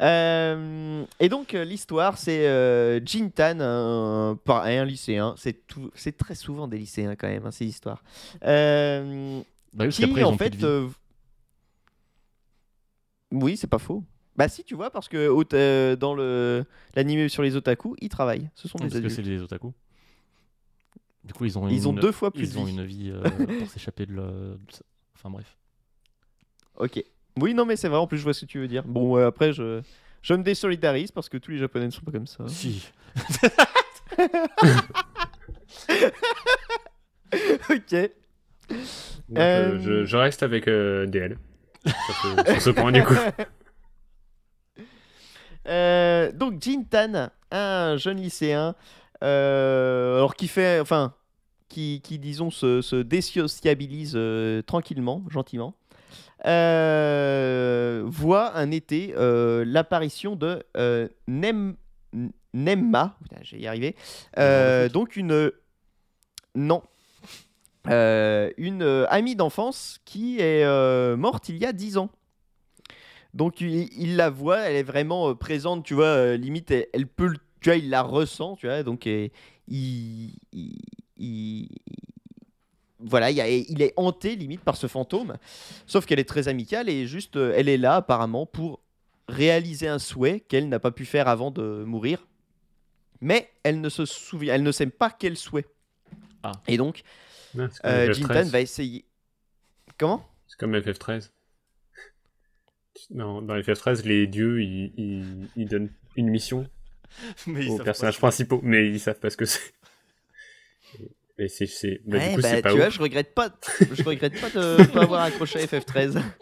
Euh, 0.00 1.04
et 1.18 1.28
donc 1.30 1.54
euh, 1.54 1.64
l'histoire, 1.64 2.18
c'est 2.18 2.46
euh, 2.46 3.00
Jintan, 3.04 3.60
un, 3.60 4.38
un 4.46 4.84
lycéen. 4.84 5.34
C'est 5.38 5.66
tout, 5.66 5.90
c'est 5.94 6.16
très 6.16 6.34
souvent 6.34 6.68
des 6.68 6.78
lycéens 6.78 7.16
quand 7.16 7.28
même 7.28 7.46
hein, 7.46 7.50
ces 7.50 7.64
histoires. 7.64 8.02
Euh, 8.44 9.40
Bah 9.72 9.86
oui, 9.86 9.90
qui 9.90 10.22
en 10.22 10.36
fait, 10.36 10.62
euh, 10.62 10.88
oui, 13.32 13.56
c'est 13.56 13.66
pas 13.66 13.78
faux. 13.78 14.04
Bah 14.36 14.48
si, 14.48 14.64
tu 14.64 14.74
vois, 14.74 14.90
parce 14.90 15.08
que 15.08 15.16
euh, 15.54 15.96
dans 15.96 16.14
le 16.14 16.64
l'anime 16.94 17.28
sur 17.28 17.42
les 17.42 17.56
otaku, 17.56 17.96
ils 18.00 18.08
travaillent. 18.08 18.50
Ce 18.54 18.68
sont 18.68 18.78
des 18.78 18.88
Parce 18.88 19.00
que 19.00 19.08
c'est 19.08 19.22
des 19.22 19.40
otaku? 19.40 19.72
Du 21.24 21.32
coup, 21.34 21.44
ils 21.44 21.58
ont 21.58 21.68
Ils 21.68 21.86
ont 21.88 21.92
une- 21.92 22.00
deux 22.00 22.12
fois 22.12 22.30
plus 22.30 22.44
Ils 22.48 22.54
de 22.54 22.58
ont 22.58 22.64
vie. 22.64 22.72
une 22.72 22.84
vie 22.84 23.10
euh, 23.10 23.22
pour 23.58 23.68
s'échapper 23.68 24.06
de, 24.06 24.12
le-. 24.14 24.58
Enfin 25.14 25.30
bref. 25.30 25.56
Ok. 26.76 27.04
Oui, 27.38 27.54
non, 27.54 27.64
mais 27.66 27.76
c'est 27.76 27.88
vrai. 27.88 27.98
En 27.98 28.06
plus, 28.06 28.18
je 28.18 28.22
vois 28.24 28.32
ce 28.34 28.40
que 28.42 28.46
tu 28.50 28.58
veux 28.58 28.68
dire. 28.68 28.82
Bon, 28.84 29.16
euh, 29.16 29.26
après, 29.28 29.52
je 29.52 29.82
je 30.22 30.34
me 30.34 30.42
désolidarise 30.42 31.10
parce 31.12 31.28
que 31.30 31.38
tous 31.38 31.50
les 31.50 31.58
Japonais 31.58 31.86
ne 31.86 31.90
sont 31.90 32.02
pas 32.02 32.12
comme 32.12 32.26
ça. 32.26 32.44
Si. 32.48 32.90
ok. 37.70 38.10
Donc, 39.28 39.38
Euh, 39.38 39.72
euh, 39.74 39.78
je, 39.80 40.04
je 40.04 40.16
reste 40.16 40.42
avec 40.42 40.68
euh, 40.68 41.06
DL. 41.06 41.38
sur, 41.86 41.94
ce, 42.46 42.52
sur 42.52 42.62
ce 42.62 42.70
point, 42.70 42.92
du 42.92 43.02
coup. 43.04 43.14
Euh, 45.68 46.32
donc 46.32 46.60
Jintan, 46.60 47.28
un 47.50 47.96
jeune 47.98 48.16
lycéen, 48.16 48.68
euh, 48.68 48.72
alors 49.22 50.34
qui 50.34 50.48
fait, 50.48 50.80
enfin, 50.80 51.14
qui, 51.68 52.00
qui 52.02 52.18
disons 52.18 52.50
se, 52.50 52.80
se 52.82 52.96
désociabilise 52.96 54.14
euh, 54.16 54.62
tranquillement, 54.62 55.22
gentiment, 55.30 55.74
euh, 56.46 58.02
voit 58.06 58.56
un 58.56 58.70
été 58.70 59.14
euh, 59.16 59.64
l'apparition 59.66 60.36
de 60.36 60.62
euh, 60.76 61.08
Nem, 61.28 61.76
Nemma, 62.54 63.16
j'ai 63.42 63.58
y 63.60 63.66
arrivé, 63.66 63.94
euh, 64.38 64.88
donc 64.88 65.16
une, 65.16 65.52
non, 66.54 66.82
Euh, 67.88 68.50
une 68.58 68.82
euh, 68.82 69.06
amie 69.08 69.36
d'enfance 69.36 70.00
qui 70.04 70.38
est 70.38 70.64
euh, 70.64 71.16
morte 71.16 71.48
il 71.48 71.56
y 71.56 71.64
a 71.64 71.72
10 71.72 71.96
ans. 71.96 72.10
Donc 73.34 73.60
il, 73.60 73.88
il 73.98 74.16
la 74.16 74.28
voit, 74.30 74.58
elle 74.60 74.76
est 74.76 74.82
vraiment 74.82 75.30
euh, 75.30 75.34
présente, 75.34 75.84
tu 75.84 75.94
vois, 75.94 76.04
euh, 76.06 76.36
limite 76.36 76.70
elle, 76.70 76.86
elle 76.92 77.06
peut, 77.06 77.28
le- 77.28 77.38
tu 77.60 77.68
vois, 77.70 77.76
il 77.76 77.90
la 77.90 78.02
ressent, 78.02 78.56
tu 78.56 78.66
vois, 78.66 78.82
donc 78.82 79.06
euh, 79.06 79.28
il, 79.68 80.32
il- 80.52 80.78
il- 81.18 81.68
voilà, 82.98 83.30
il, 83.30 83.36
y 83.36 83.40
a- 83.40 83.48
il 83.48 83.80
est 83.82 83.92
hanté 83.96 84.36
limite 84.36 84.60
par 84.60 84.76
ce 84.76 84.86
fantôme, 84.86 85.36
sauf 85.86 86.04
qu'elle 86.06 86.18
est 86.20 86.28
très 86.28 86.48
amicale 86.48 86.88
et 86.88 87.06
juste, 87.06 87.36
euh, 87.36 87.54
elle 87.56 87.68
est 87.68 87.78
là 87.78 87.96
apparemment 87.96 88.46
pour 88.46 88.80
réaliser 89.28 89.88
un 89.88 89.98
souhait 89.98 90.40
qu'elle 90.40 90.68
n'a 90.68 90.80
pas 90.80 90.90
pu 90.90 91.04
faire 91.04 91.28
avant 91.28 91.50
de 91.50 91.84
mourir, 91.86 92.26
mais 93.20 93.50
elle 93.62 93.80
ne 93.80 93.88
se 93.88 94.04
souvient, 94.04 94.54
elle 94.54 94.62
ne 94.62 94.72
sait 94.72 94.86
pas 94.86 95.10
quel 95.10 95.36
souhait. 95.36 95.66
Ah. 96.42 96.52
Et 96.68 96.76
donc, 96.76 97.02
comme 97.54 97.68
euh, 97.84 98.08
FF13. 98.08 98.12
Jintan 98.14 98.44
va 98.44 98.60
essayer. 98.60 99.04
Comment? 99.98 100.26
C'est 100.46 100.58
comme 100.58 100.74
FF13. 100.76 101.30
Non, 103.10 103.40
dans 103.40 103.54
FF13, 103.56 104.04
les 104.04 104.26
dieux, 104.26 104.62
ils, 104.62 104.92
ils, 104.96 105.48
ils 105.56 105.66
donnent 105.68 105.90
une 106.16 106.28
mission 106.28 106.66
Mais 107.46 107.66
aux 107.68 107.78
personnages 107.78 108.18
principaux, 108.18 108.60
mais 108.62 108.88
ils 108.88 109.00
savent 109.00 109.18
pas 109.18 109.30
ce 109.30 109.36
que 109.36 109.44
c'est. 109.44 109.72
Et 111.38 111.48
c'est, 111.48 111.66
c'est... 111.66 112.00
Bah, 112.04 112.18
Ouais, 112.18 112.28
du 112.28 112.34
coup, 112.36 112.42
bah, 112.42 112.48
c'est 112.50 112.62
pas 112.62 112.70
tu 112.70 112.76
vois, 112.76 112.90
je 112.90 113.00
regrette 113.00 113.34
pas, 113.34 113.48
je 113.92 114.02
regrette 114.02 114.40
pas 114.40 114.50
de 114.50 114.84
pas 114.92 115.02
avoir 115.02 115.22
accroché 115.22 115.60
à 115.60 115.66
FF13. 115.66 116.20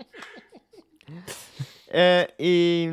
Euh, 1.94 2.26
et 2.38 2.90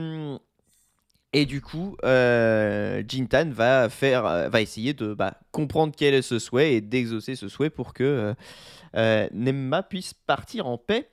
et 1.36 1.46
du 1.46 1.60
coup, 1.60 1.98
euh, 2.06 3.04
Jintan 3.06 3.50
va 3.50 3.90
faire, 3.90 4.26
euh, 4.26 4.48
va 4.48 4.62
essayer 4.62 4.94
de 4.94 5.14
bah, 5.14 5.38
comprendre 5.52 5.94
quel 5.94 6.14
est 6.14 6.22
ce 6.22 6.40
souhait 6.40 6.76
et 6.76 6.80
d'exaucer 6.80 7.36
ce 7.36 7.50
souhait 7.50 7.70
pour 7.70 7.94
que 7.94 8.06
euh, 8.06 8.34
euh, 8.96 9.28
Nemma 9.34 9.84
puisse 9.84 10.14
partir 10.14 10.66
en 10.66 10.78
paix. 10.78 11.10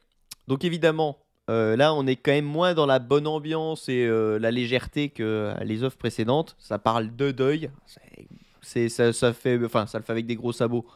Donc 0.47 0.65
évidemment, 0.65 1.19
euh, 1.53 1.77
là, 1.77 1.95
on 1.95 2.07
est 2.07 2.17
quand 2.17 2.33
même 2.33 2.47
moins 2.47 2.75
dans 2.75 2.87
la 2.87 2.99
bonne 2.99 3.27
ambiance 3.27 3.89
et 3.89 4.05
euh, 4.07 4.39
la 4.39 4.51
légèreté 4.51 5.11
que 5.11 5.23
euh, 5.23 5.55
les 5.65 5.83
œuvres 5.83 5.97
précédentes. 5.97 6.57
Ça 6.59 6.79
parle 6.79 7.15
de 7.15 7.31
deuil. 7.31 7.71
Ça, 8.63 9.33
fait, 9.33 9.61
enfin, 9.65 9.87
ça 9.87 9.99
le 9.99 10.05
fait 10.05 10.13
avec 10.13 10.27
des 10.27 10.37
gros 10.37 10.53
sabots. 10.53 10.87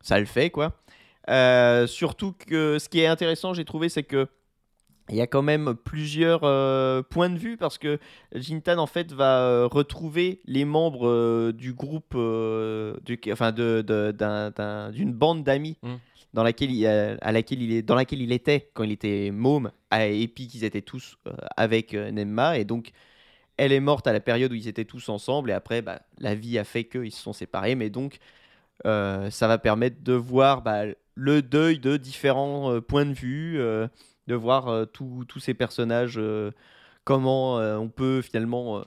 Ça 0.00 0.18
le 0.18 0.26
fait 0.26 0.50
quoi. 0.50 0.72
Surtout 1.86 2.34
que 2.46 2.78
ce 2.78 2.88
qui 2.88 3.00
est 3.00 3.06
intéressant, 3.06 3.54
j'ai 3.54 3.64
trouvé, 3.64 3.88
c'est 3.88 4.02
que 4.02 4.26
il 5.10 5.16
y 5.16 5.22
a 5.22 5.26
quand 5.26 5.42
même 5.42 5.74
plusieurs 5.74 6.40
points 7.06 7.30
de 7.30 7.38
vue 7.38 7.56
parce 7.56 7.78
que 7.78 7.98
Jintan 8.34 8.76
en 8.76 8.86
fait 8.86 9.12
va 9.12 9.64
retrouver 9.66 10.40
les 10.44 10.66
membres 10.66 11.52
du 11.52 11.72
groupe, 11.72 12.14
enfin 12.14 13.52
d'une 13.52 15.12
bande 15.12 15.44
d'amis 15.44 15.78
Mm. 15.82 15.94
Dans 16.34 16.42
laquelle 16.42 16.70
il, 16.70 16.86
à 16.86 17.16
à 17.20 17.32
laquelle 17.32 17.62
il 17.62 17.72
est, 17.72 17.82
dans 17.82 17.94
laquelle 17.94 18.22
il 18.22 18.32
était 18.32 18.70
quand 18.74 18.84
il 18.84 18.92
était 18.92 19.30
môme, 19.30 19.70
et 19.92 20.28
puis 20.28 20.46
qu'ils 20.46 20.64
étaient 20.64 20.82
tous 20.82 21.16
euh, 21.26 21.32
avec 21.56 21.94
euh, 21.94 22.10
Nemma. 22.10 22.58
Et 22.58 22.64
donc 22.64 22.90
elle 23.56 23.72
est 23.72 23.80
morte 23.80 24.06
à 24.06 24.12
la 24.12 24.20
période 24.20 24.52
où 24.52 24.54
ils 24.54 24.68
étaient 24.68 24.84
tous 24.84 25.08
ensemble. 25.08 25.50
Et 25.50 25.54
après 25.54 25.82
bah, 25.82 26.02
la 26.18 26.34
vie 26.34 26.58
a 26.58 26.64
fait 26.64 26.84
qu'ils 26.84 27.12
se 27.12 27.22
sont 27.22 27.32
séparés. 27.32 27.74
Mais 27.74 27.90
donc 27.90 28.18
euh, 28.86 29.30
ça 29.30 29.48
va 29.48 29.58
permettre 29.58 30.02
de 30.02 30.12
voir 30.12 30.62
bah, 30.62 30.84
le 31.14 31.42
deuil 31.42 31.80
de 31.80 31.96
différents 31.96 32.72
euh, 32.72 32.80
points 32.80 33.06
de 33.06 33.14
vue, 33.14 33.58
euh, 33.58 33.88
de 34.28 34.34
voir 34.34 34.68
euh, 34.68 34.84
tous 34.84 35.40
ces 35.40 35.54
personnages, 35.54 36.16
euh, 36.18 36.52
comment 37.04 37.58
euh, 37.58 37.76
on 37.76 37.88
peut 37.88 38.22
finalement 38.22 38.78
euh, 38.78 38.82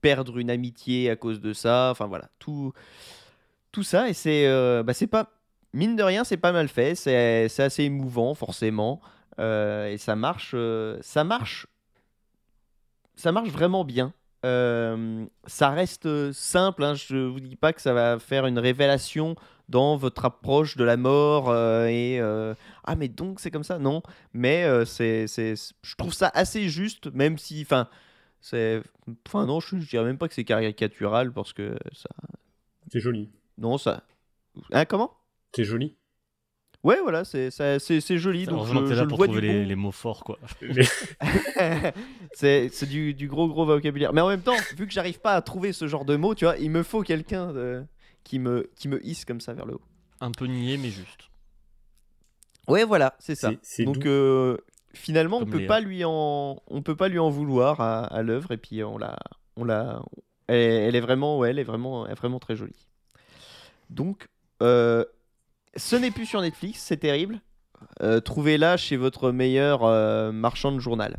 perdre 0.00 0.38
une 0.38 0.50
amitié 0.50 1.10
à 1.10 1.16
cause 1.16 1.40
de 1.40 1.52
ça, 1.52 1.88
enfin 1.90 2.06
voilà, 2.06 2.28
tout, 2.38 2.72
tout 3.72 3.82
ça, 3.82 4.08
et 4.08 4.12
c'est 4.12 4.46
euh, 4.46 4.82
bah, 4.82 4.92
c'est 4.92 5.06
pas, 5.06 5.32
mine 5.74 5.96
de 5.96 6.02
rien, 6.02 6.24
c'est 6.24 6.36
pas 6.38 6.52
mal 6.52 6.68
fait, 6.68 6.94
c'est 6.94 7.60
assez 7.62 7.82
émouvant 7.84 8.34
forcément, 8.34 9.00
euh, 9.38 9.88
et 9.88 9.98
ça 9.98 10.16
marche, 10.16 10.52
euh, 10.54 10.96
ça 11.02 11.24
marche, 11.24 11.66
ça 13.16 13.32
marche 13.32 13.50
vraiment 13.50 13.84
bien. 13.84 14.12
Euh, 14.46 15.24
ça 15.46 15.70
reste 15.70 16.32
simple, 16.32 16.84
hein, 16.84 16.94
je 16.94 17.16
vous 17.16 17.40
dis 17.40 17.56
pas 17.56 17.72
que 17.72 17.80
ça 17.80 17.92
va 17.94 18.18
faire 18.18 18.46
une 18.46 18.58
révélation 18.58 19.36
dans 19.70 19.96
votre 19.96 20.26
approche 20.26 20.76
de 20.76 20.84
la 20.84 20.98
mort 20.98 21.46
et 21.86 22.20
ah 22.20 22.94
mais 22.98 23.08
donc 23.08 23.40
c'est 23.40 23.50
comme 23.50 23.64
ça 23.64 23.78
non 23.78 24.02
mais 24.34 24.66
c'est 24.84 25.26
c'est 25.26 25.54
je 25.82 25.94
trouve 25.96 26.12
ça 26.12 26.30
assez 26.34 26.68
juste 26.68 27.06
même 27.14 27.38
si 27.38 27.62
enfin 27.62 27.88
c'est 28.42 28.82
enfin 29.26 29.46
non 29.46 29.60
je, 29.60 29.78
je 29.78 29.88
dirais 29.88 30.04
même 30.04 30.18
pas 30.18 30.28
que 30.28 30.34
c'est 30.34 30.44
caricatural 30.44 31.32
parce 31.32 31.54
que 31.54 31.78
ça 31.94 32.10
C'est 32.92 33.00
joli. 33.00 33.30
non 33.56 33.78
ça 33.78 34.02
hein 34.70 34.84
comment? 34.84 35.16
C'est 35.54 35.64
joli. 35.64 35.96
ouais 36.82 36.98
voilà 37.02 37.24
c'est 37.24 37.50
ça- 37.50 37.78
c'est 37.78 38.00
c'est 38.00 38.18
joli 38.18 38.44
donc 38.46 38.66
je, 38.66 38.72
je 38.86 38.94
là 38.94 39.06
pour 39.06 39.16
vois 39.18 39.26
trouver 39.26 39.40
du 39.40 39.46
les, 39.46 39.64
les 39.64 39.74
mots 39.76 39.92
forts, 39.92 40.24
quoi. 40.24 40.38
Mais- 40.62 40.84
c'est 42.32 42.68
c'est 42.72 42.86
du, 42.86 43.14
du 43.14 43.28
gros 43.28 43.48
gros 43.48 43.64
vocabulaire. 43.64 44.12
Mais 44.12 44.20
en 44.20 44.28
même 44.28 44.42
temps, 44.42 44.56
vu 44.76 44.86
que 44.86 44.92
j'arrive 44.92 45.20
pas 45.20 45.34
à 45.34 45.42
trouver 45.42 45.72
ce 45.72 45.86
genre 45.88 46.04
de 46.04 46.16
mots, 46.16 46.34
tu 46.34 46.44
vois, 46.44 46.56
il 46.58 46.70
me 46.70 46.82
faut 46.82 47.02
quelqu'un 47.02 47.52
qui 48.24 48.38
me 48.38 48.70
qui 48.76 48.88
me 48.88 49.04
hisse 49.06 49.24
comme 49.24 49.40
ça 49.40 49.52
vers 49.54 49.66
le 49.66 49.74
haut. 49.74 49.82
Un 50.20 50.30
peu 50.30 50.46
niais, 50.46 50.76
mais 50.76 50.90
juste. 50.90 51.30
Ouais, 52.68 52.84
voilà, 52.84 53.14
c'est 53.18 53.34
ça. 53.34 53.50
C'est- 53.50 53.58
c'est 53.62 53.84
Donc 53.84 54.06
euh, 54.06 54.56
finalement, 54.94 55.38
on 55.38 55.44
peut 55.46 55.58
pas 55.66 55.80
lui 55.80 56.04
en 56.04 56.62
on 56.66 56.82
peut 56.82 56.96
pas 56.96 57.08
lui 57.08 57.18
en 57.18 57.30
vouloir 57.30 57.80
à, 57.80 58.04
à 58.04 58.22
l'œuvre 58.22 58.52
et 58.52 58.56
puis 58.56 58.82
on 58.82 58.96
l'a 58.98 59.18
on 59.56 59.64
l'a 59.64 60.02
elle, 60.48 60.56
est- 60.60 60.88
elle 60.88 60.96
est 60.96 61.00
vraiment 61.00 61.38
ouais, 61.38 61.50
elle 61.50 61.58
est 61.58 61.64
vraiment 61.64 62.06
elle 62.06 62.12
est 62.12 62.16
vraiment 62.16 62.38
très 62.38 62.56
jolie. 62.56 62.86
Donc 63.90 64.28
euh, 64.62 65.04
ce 65.76 65.96
n'est 65.96 66.10
plus 66.10 66.26
sur 66.26 66.40
Netflix, 66.40 66.80
c'est 66.80 66.96
terrible. 66.98 67.40
Euh, 68.02 68.20
Trouvez-la 68.20 68.76
chez 68.76 68.96
votre 68.96 69.30
meilleur 69.30 69.84
euh, 69.84 70.32
marchand 70.32 70.72
de 70.72 70.78
journal. 70.78 71.18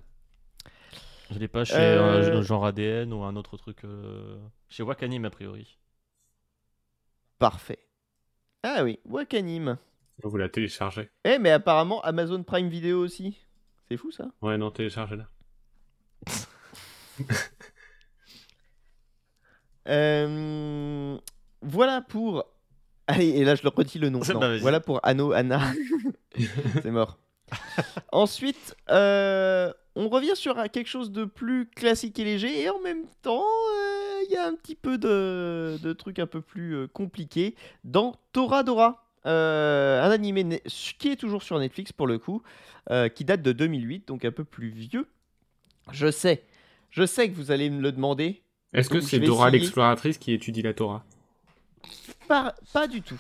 Je 1.31 1.39
l'ai 1.39 1.47
pas 1.47 1.63
chez 1.65 1.75
Euh, 1.75 2.37
un 2.37 2.41
genre 2.41 2.65
ADN 2.65 3.11
ou 3.13 3.23
un 3.23 3.35
autre 3.35 3.57
truc. 3.57 3.83
euh, 3.83 4.37
Chez 4.69 4.83
Wakanim, 4.83 5.25
a 5.25 5.29
priori. 5.29 5.77
Parfait. 7.39 7.79
Ah 8.63 8.83
oui, 8.83 8.99
Wakanim. 9.05 9.77
Vous 10.23 10.37
la 10.37 10.49
téléchargez. 10.49 11.09
Eh, 11.23 11.37
mais 11.39 11.51
apparemment 11.51 12.01
Amazon 12.01 12.41
Prime 12.43 12.69
Video 12.69 12.99
aussi. 13.03 13.37
C'est 13.89 13.97
fou 13.97 14.11
ça. 14.11 14.25
Ouais, 14.41 14.57
non, 14.57 14.71
téléchargez-la. 14.71 15.27
Euh, 19.87 21.17
voilà 21.61 22.01
pour. 22.01 22.45
Allez, 23.07 23.29
et 23.29 23.43
là 23.43 23.55
je 23.55 23.63
le 23.63 23.69
redis 23.69 23.99
le 23.99 24.09
nom. 24.09 24.19
Bah, 24.39 24.57
voilà 24.57 24.79
pour 24.79 24.99
Anno 25.03 25.31
Anna. 25.31 25.61
C'est 26.81 26.91
mort. 26.91 27.17
Ensuite, 28.11 28.75
euh, 28.89 29.71
on 29.95 30.09
revient 30.09 30.35
sur 30.35 30.55
quelque 30.71 30.87
chose 30.87 31.11
de 31.11 31.25
plus 31.25 31.69
classique 31.69 32.17
et 32.19 32.23
léger, 32.23 32.61
et 32.61 32.69
en 32.69 32.79
même 32.79 33.05
temps, 33.21 33.43
euh, 33.43 34.21
il 34.27 34.33
y 34.33 34.37
a 34.37 34.45
un 34.45 34.55
petit 34.55 34.75
peu 34.75 34.97
de, 34.97 35.77
de 35.81 35.93
trucs 35.93 36.19
un 36.19 36.25
peu 36.27 36.41
plus 36.41 36.75
euh, 36.75 36.87
compliqués 36.87 37.55
dans 37.83 38.15
Toradora. 38.33 39.01
Euh, 39.25 40.03
un 40.03 40.11
animé 40.11 40.61
qui 40.99 41.09
est 41.09 41.15
toujours 41.15 41.41
sur 41.41 41.57
Netflix 41.57 41.91
pour 41.91 42.05
le 42.05 42.19
coup, 42.19 42.43
euh, 42.91 43.09
qui 43.09 43.25
date 43.25 43.41
de 43.41 43.53
2008, 43.53 44.07
donc 44.07 44.23
un 44.23 44.31
peu 44.31 44.43
plus 44.43 44.69
vieux. 44.69 45.07
Je 45.91 46.11
sais. 46.11 46.43
Je 46.91 47.05
sais 47.05 47.29
que 47.29 47.35
vous 47.35 47.49
allez 47.51 47.69
me 47.69 47.81
le 47.81 47.91
demander. 47.91 48.43
Est-ce 48.73 48.89
que 48.89 48.99
c'est 48.99 49.19
Dora 49.19 49.49
l'exploratrice 49.49 50.17
qui 50.17 50.33
étudie 50.33 50.61
la 50.61 50.73
Torah? 50.73 51.03
Pas, 52.27 52.55
pas 52.73 52.87
du 52.87 53.01
tout. 53.01 53.19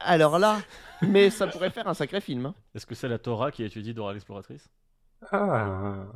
Alors 0.00 0.38
là, 0.38 0.60
mais 1.02 1.30
ça 1.30 1.46
pourrait 1.46 1.70
faire 1.70 1.88
un 1.88 1.94
sacré 1.94 2.20
film. 2.20 2.46
hein. 2.46 2.54
Est-ce 2.74 2.86
que 2.86 2.94
c'est 2.94 3.08
la 3.08 3.18
Torah 3.18 3.50
qui 3.50 3.64
étudie 3.64 3.94
Dora 3.94 4.12
l'exploratrice? 4.12 4.68
Ah, 5.32 6.06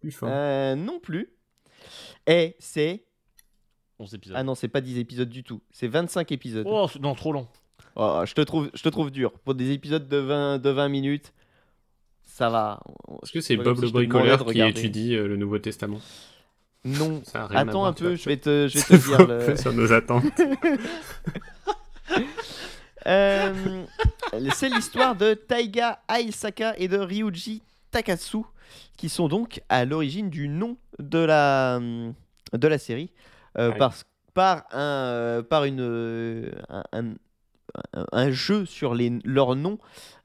plus 0.00 0.10
fort. 0.10 0.28
Euh, 0.30 0.74
non 0.74 0.98
plus. 1.00 1.30
Et 2.26 2.56
c'est. 2.58 3.04
11 3.98 4.12
épisodes. 4.14 4.36
Ah 4.38 4.42
non, 4.42 4.54
c'est 4.54 4.68
pas 4.68 4.80
10 4.80 4.98
épisodes 4.98 5.28
du 5.28 5.42
tout. 5.42 5.62
C'est 5.70 5.88
25 5.88 6.30
épisodes. 6.32 6.66
Oh, 6.68 6.86
c'est- 6.92 6.98
non, 6.98 7.14
trop 7.14 7.32
long. 7.32 7.48
Oh, 7.94 8.22
je, 8.26 8.34
te 8.34 8.42
trouve, 8.42 8.70
je 8.74 8.82
te 8.82 8.88
trouve 8.90 9.10
dur. 9.10 9.32
Pour 9.40 9.54
des 9.54 9.70
épisodes 9.70 10.06
de 10.06 10.16
20, 10.18 10.58
de 10.58 10.68
20 10.70 10.88
minutes, 10.88 11.32
ça 12.24 12.50
va. 12.50 12.82
Est-ce 13.22 13.32
que 13.32 13.40
c'est 13.40 13.56
Bob 13.56 13.76
si 13.76 13.82
le 13.82 13.86
je 13.88 13.92
te 13.92 13.98
demandais 13.98 14.06
bricoleur 14.08 14.38
de 14.38 14.42
qui 14.42 14.48
regarder. 14.50 14.80
étudie 14.80 15.14
euh, 15.14 15.26
le 15.28 15.36
Nouveau 15.36 15.58
Testament? 15.58 16.00
Non. 16.86 17.22
Ça 17.24 17.48
Attends 17.52 17.72
voir, 17.72 17.86
un 17.86 17.92
peu, 17.92 18.16
je 18.16 18.24
vais 18.28 18.36
te, 18.36 18.68
je 18.68 18.78
vais 18.78 18.84
te 18.98 19.06
dire. 19.06 19.26
le- 19.26 19.56
sur 19.56 19.72
nos 19.72 19.92
attentes. 19.92 20.24
Euh, 23.06 23.84
c'est 24.54 24.68
l'histoire 24.68 25.14
de 25.14 25.34
Taiga 25.34 26.00
Aisaka 26.08 26.74
et 26.76 26.88
de 26.88 26.98
Ryuji 26.98 27.62
Takatsu, 27.92 28.38
qui 28.96 29.08
sont 29.08 29.28
donc 29.28 29.60
à 29.68 29.84
l'origine 29.84 30.28
du 30.28 30.48
nom 30.48 30.76
de 30.98 31.18
la, 31.20 31.78
de 32.52 32.66
la 32.68 32.78
série, 32.78 33.12
euh, 33.58 33.70
Ouais. 33.70 33.78
parce- 33.78 34.04
par, 34.34 34.64
un, 34.72 34.80
euh, 34.80 35.42
par 35.42 35.64
une, 35.64 36.50
un, 36.68 36.82
un- 36.92 37.14
un- 37.94 38.06
un 38.12 38.30
jeu 38.32 38.66
sur 38.66 38.92
les, 38.94 39.12
leurs 39.24 39.54
noms. 39.54 39.78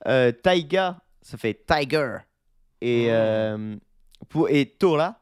Euh, 0.08 0.32
Taiga, 0.32 1.00
ça 1.21 1.38
fait 1.38 1.63
Tiger, 1.65 2.17
et, 2.82 3.10
Oh. 3.12 3.58
pour, 4.28 4.50
et 4.50 4.65
Tora 4.65 5.19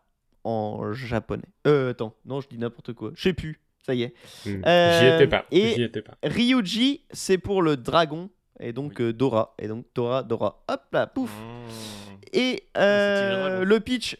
en 0.50 0.94
japonais. 0.94 1.44
Euh, 1.68 1.92
attends, 1.92 2.14
non, 2.26 2.42
je 2.42 2.48
dis 2.48 2.58
n'importe 2.58 2.94
quoi. 2.94 3.12
Je 3.16 3.22
sais 3.22 3.34
plus, 3.34 3.60
ça 3.86 3.94
y 3.94 4.04
est. 4.04 4.14
Hmm. 4.46 4.62
Euh, 4.66 5.00
J'y 5.00 5.06
étais 5.16 5.28
pas. 5.28 5.46
et- 5.52 5.74
J'y 5.76 5.84
étais 5.84 6.02
pas. 6.02 6.18
Ryuji, 6.24 7.02
c'est 7.12 7.38
pour 7.38 7.62
le 7.62 7.78
dragon, 7.78 8.30
et 8.60 8.74
donc 8.74 9.00
euh, 9.02 9.14
Dora, 9.14 9.54
et 9.60 9.68
donc 9.68 9.86
Dora, 9.96 10.24
Dora, 10.24 10.64
hop 10.68 10.82
là, 10.92 11.08
pouf. 11.08 11.32
Mmh. 11.32 12.16
Et 12.34 12.64
Ah, 12.74 12.80
et 12.80 12.84
euh, 12.84 13.50
Dragon. 13.56 13.66
le 13.66 13.80
pitch 13.80 14.18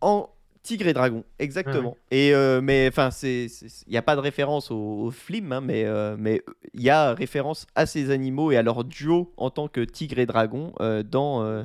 en 0.00 0.28
tigre 0.62 0.88
et 0.88 0.92
dragon, 0.92 1.22
exactement. 1.38 1.96
Et 2.10 2.34
euh, 2.34 2.60
mais 2.60 2.88
enfin, 2.88 3.10
c'est, 3.12 3.46
il 3.86 3.90
n'y 3.90 3.96
a 3.96 4.02
pas 4.02 4.16
de 4.16 4.20
référence 4.20 4.70
au, 4.72 4.76
au 5.04 5.10
film, 5.12 5.52
hein, 5.52 5.60
mais 5.60 5.84
euh, 5.84 6.16
mais 6.18 6.42
il 6.74 6.82
y 6.82 6.90
a 6.90 7.14
référence 7.14 7.66
à 7.76 7.86
ces 7.86 8.10
animaux 8.10 8.50
et 8.50 8.56
à 8.56 8.62
leur 8.64 8.82
duo 8.84 9.32
en 9.36 9.48
tant 9.50 9.68
que 9.68 9.80
tigre 9.80 10.18
et 10.18 10.26
dragon 10.26 10.72
euh, 10.80 11.02
dans 11.04 11.44
euh, 11.44 11.62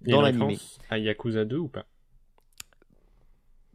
dans 0.00 0.20
référence 0.20 0.78
à 0.90 0.96
Yakuza 0.98 1.44
2 1.44 1.58
ou 1.58 1.68
pas? 1.68 1.84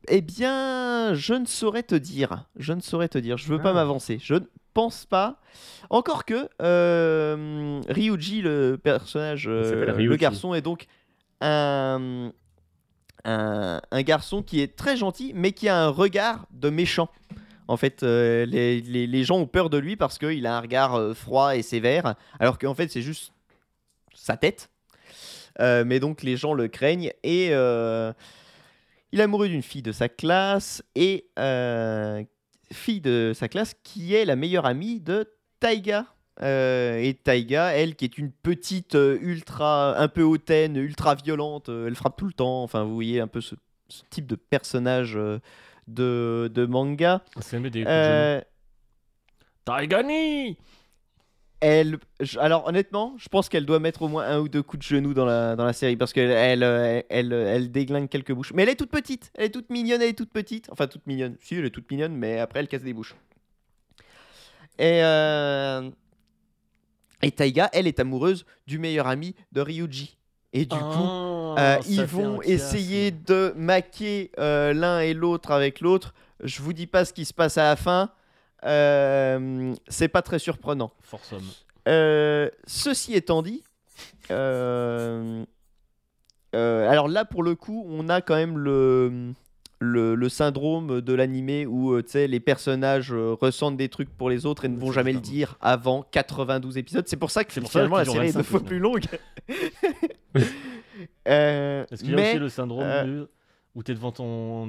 Eh 0.10 0.22
bien, 0.22 1.14
je 1.14 1.34
ne 1.34 1.46
saurais 1.46 1.84
te 1.84 1.96
dire. 1.96 2.46
Je 2.56 2.74
ne 2.74 2.82
saurais 2.82 3.10
te 3.10 3.18
dire. 3.18 3.38
Je 3.38 3.48
veux 3.48 3.62
pas 3.62 3.72
Ah. 3.72 3.76
m'avancer. 3.76 4.20
Je 4.22 4.36
ne 4.36 4.46
pense 4.74 5.06
pas. 5.06 5.42
Encore 5.90 6.24
que 6.26 6.48
euh, 6.62 7.82
Ryuji, 7.90 8.42
le 8.42 8.78
personnage, 8.82 9.48
euh, 9.48 9.86
le 9.98 10.16
garçon, 10.16 10.54
est 10.54 10.62
donc 10.62 10.86
un, 11.42 12.32
un, 13.26 13.82
un 13.92 14.02
garçon 14.04 14.44
qui 14.44 14.62
est 14.62 14.76
très 14.76 14.96
gentil, 14.98 15.32
mais 15.36 15.52
qui 15.52 15.68
a 15.68 15.78
un 15.84 15.90
regard 15.90 16.46
de 16.52 16.70
méchant. 16.70 17.10
En 17.68 17.76
fait, 17.76 18.04
euh, 18.04 18.46
les, 18.46 18.80
les- 18.80 19.08
les 19.08 19.24
gens 19.26 19.38
ont 19.40 19.46
peur 19.48 19.70
de 19.70 19.78
lui 19.78 19.98
parce 19.98 20.18
qu'il 20.18 20.46
a 20.48 20.56
un 20.58 20.62
regard 20.62 21.14
froid 21.16 21.56
et 21.58 21.62
sévère, 21.64 22.16
alors 22.40 22.58
qu'en 22.60 22.74
fait, 22.76 22.90
c'est 22.90 23.02
juste 23.02 23.34
sa 24.16 24.38
tête. 24.38 24.70
Mais 25.60 26.00
donc, 26.00 26.22
les 26.24 26.38
gens 26.38 26.54
le 26.54 26.68
craignent 26.70 27.12
et. 27.24 27.50
Il 29.12 29.20
est 29.20 29.24
amoureux 29.24 29.48
d'une 29.48 29.62
fille 29.62 29.82
de 29.82 29.92
sa 29.92 30.10
classe 30.10 30.84
et 30.96 31.30
euh, 31.40 32.24
fille 32.72 33.02
de 33.02 33.32
sa 33.36 33.48
classe 33.48 33.76
qui 33.84 34.14
est 34.14 34.26
la 34.26 34.36
meilleure 34.36 34.66
amie 34.66 35.00
de 35.00 35.30
Taiga. 35.60 36.06
Euh, 36.44 37.00
et 37.00 37.16
Taiga, 37.16 37.70
elle, 37.74 37.96
qui 37.96 38.06
est 38.06 38.18
une 38.18 38.32
petite 38.32 38.94
euh, 38.94 39.18
ultra, 39.22 40.00
un 40.00 40.08
peu 40.08 40.22
hautaine, 40.22 40.76
ultra 40.76 41.16
violente, 41.16 41.70
elle 41.70 41.96
frappe 41.96 42.18
tout 42.18 42.28
le 42.28 42.34
temps. 42.34 42.64
Enfin, 42.64 42.84
vous 42.84 42.94
voyez 42.94 43.20
un 43.20 43.28
peu 43.28 43.42
ce, 43.42 43.56
ce 43.90 44.04
type 44.10 44.28
de 44.28 44.36
personnage 44.36 45.18
de, 45.88 46.52
de 46.54 46.66
manga. 46.66 47.24
C'est 47.40 47.58
genou. 47.58 47.70
Euh, 47.88 48.42
Taigani 49.66 50.58
elle, 51.60 51.98
alors 52.40 52.68
honnêtement, 52.68 53.16
je 53.18 53.30
pense 53.30 53.50
qu'elle 53.50 53.66
doit 53.66 53.80
mettre 53.80 54.04
au 54.04 54.08
moins 54.08 54.26
un 54.26 54.40
ou 54.40 54.48
deux 54.48 54.62
coups 54.62 54.86
de 54.86 54.96
genou 54.96 55.14
dans 55.14 55.26
la, 55.26 55.56
dans 55.56 55.66
la 55.66 55.74
série 55.74 55.98
parce 55.98 56.14
qu'elle 56.14 56.30
elle, 56.30 56.64
euh, 56.64 57.02
elle, 57.10 57.34
elle 57.34 57.72
déglingue 57.72 58.10
quelques 58.10 58.34
bouches. 58.34 58.54
Mais 58.54 58.64
elle 58.64 58.70
est 58.70 58.76
toute 58.76 58.92
petite, 58.92 59.32
elle 59.36 59.46
est 59.46 59.50
toute 59.50 59.70
mignonne, 59.70 60.02
elle 60.02 60.10
est 60.10 60.18
toute 60.18 60.32
petite. 60.32 60.70
Enfin, 60.72 60.88
toute 60.88 61.06
mignonne. 61.08 61.36
Si, 61.40 61.56
elle 61.56 61.66
est 61.66 61.72
toute 61.72 61.90
mignonne, 61.90 62.16
mais 62.16 62.40
après, 62.40 62.60
elle 62.60 62.68
casse 62.68 62.84
des 62.84 62.94
bouches. 62.94 63.16
Et, 64.80 65.04
euh, 65.04 65.90
et 67.24 67.32
Taiga, 67.32 67.70
elle 67.74 67.88
est 67.88 68.00
amoureuse 68.00 68.46
du 68.68 68.78
meilleur 68.78 69.08
ami 69.08 69.34
de 69.52 69.62
Ryuji. 69.62 70.18
Et 70.54 70.66
du 70.66 70.78
coup, 70.78 70.84
Ah, 70.84 71.56
euh, 71.60 71.78
ils 71.88 72.04
vont 72.04 72.42
essayer 72.44 73.12
de 73.12 73.54
maquer 73.56 74.32
euh, 74.40 74.74
l'un 74.74 75.00
et 75.00 75.14
l'autre 75.14 75.52
avec 75.52 75.82
l'autre. 75.82 76.14
Je 76.44 76.62
vous 76.62 76.74
dis 76.74 76.86
pas 76.88 77.04
ce 77.04 77.14
qui 77.14 77.26
se 77.26 77.34
passe 77.34 77.58
à 77.58 77.64
la 77.64 77.76
fin. 77.76 78.12
Euh, 78.64 79.74
c'est 79.88 80.08
pas 80.08 80.22
très 80.22 80.40
surprenant. 80.40 80.92
Force. 81.02 81.34
Euh, 81.88 82.50
ceci 82.66 83.14
étant 83.14 83.42
dit, 83.42 83.64
euh, 84.32 85.46
euh, 86.56 86.90
alors 86.90 87.08
là 87.08 87.24
pour 87.24 87.44
le 87.44 87.56
coup, 87.56 87.86
on 87.88 88.10
a 88.10 88.20
quand 88.22 88.36
même 88.36 88.58
le, 88.58 89.32
le, 89.80 90.16
le 90.16 90.30
syndrome 90.30 91.00
de 91.00 91.14
l'animé 91.14 91.66
où 91.66 92.02
tu 92.02 92.10
sais, 92.10 92.28
les 92.28 92.42
personnages 92.42 93.14
ressentent 93.14 93.78
des 93.78 93.88
trucs 93.90 94.10
pour 94.10 94.30
les 94.30 94.46
autres 94.46 94.66
et 94.66 94.68
ne 94.68 94.78
vont 94.78 94.92
jamais 94.92 95.14
le 95.14 95.22
dire 95.22 95.56
avant 95.62 96.04
92 96.12 96.78
épisodes. 96.78 97.08
C'est 97.08 97.16
pour 97.16 97.32
ça 97.32 97.46
que 97.46 97.54
C'est 97.54 97.62
pour 97.62 97.72
ça 97.72 97.80
finalement 97.80 97.98
la 97.98 98.06
série 98.06 98.28
est 98.28 98.34
deux 98.34 98.40
25 98.40 98.44
fois 98.44 98.60
plus 98.60 98.80
longue. 98.80 99.06
Est-ce 101.26 102.04
qu'il 102.04 102.10
y 102.10 102.14
a 102.14 102.16
mais 102.16 102.30
aussi 102.32 102.40
le 102.40 102.50
syndrome 102.50 103.28
où 103.76 103.84
t'es 103.84 103.94
devant 103.94 104.12
ton 104.12 104.68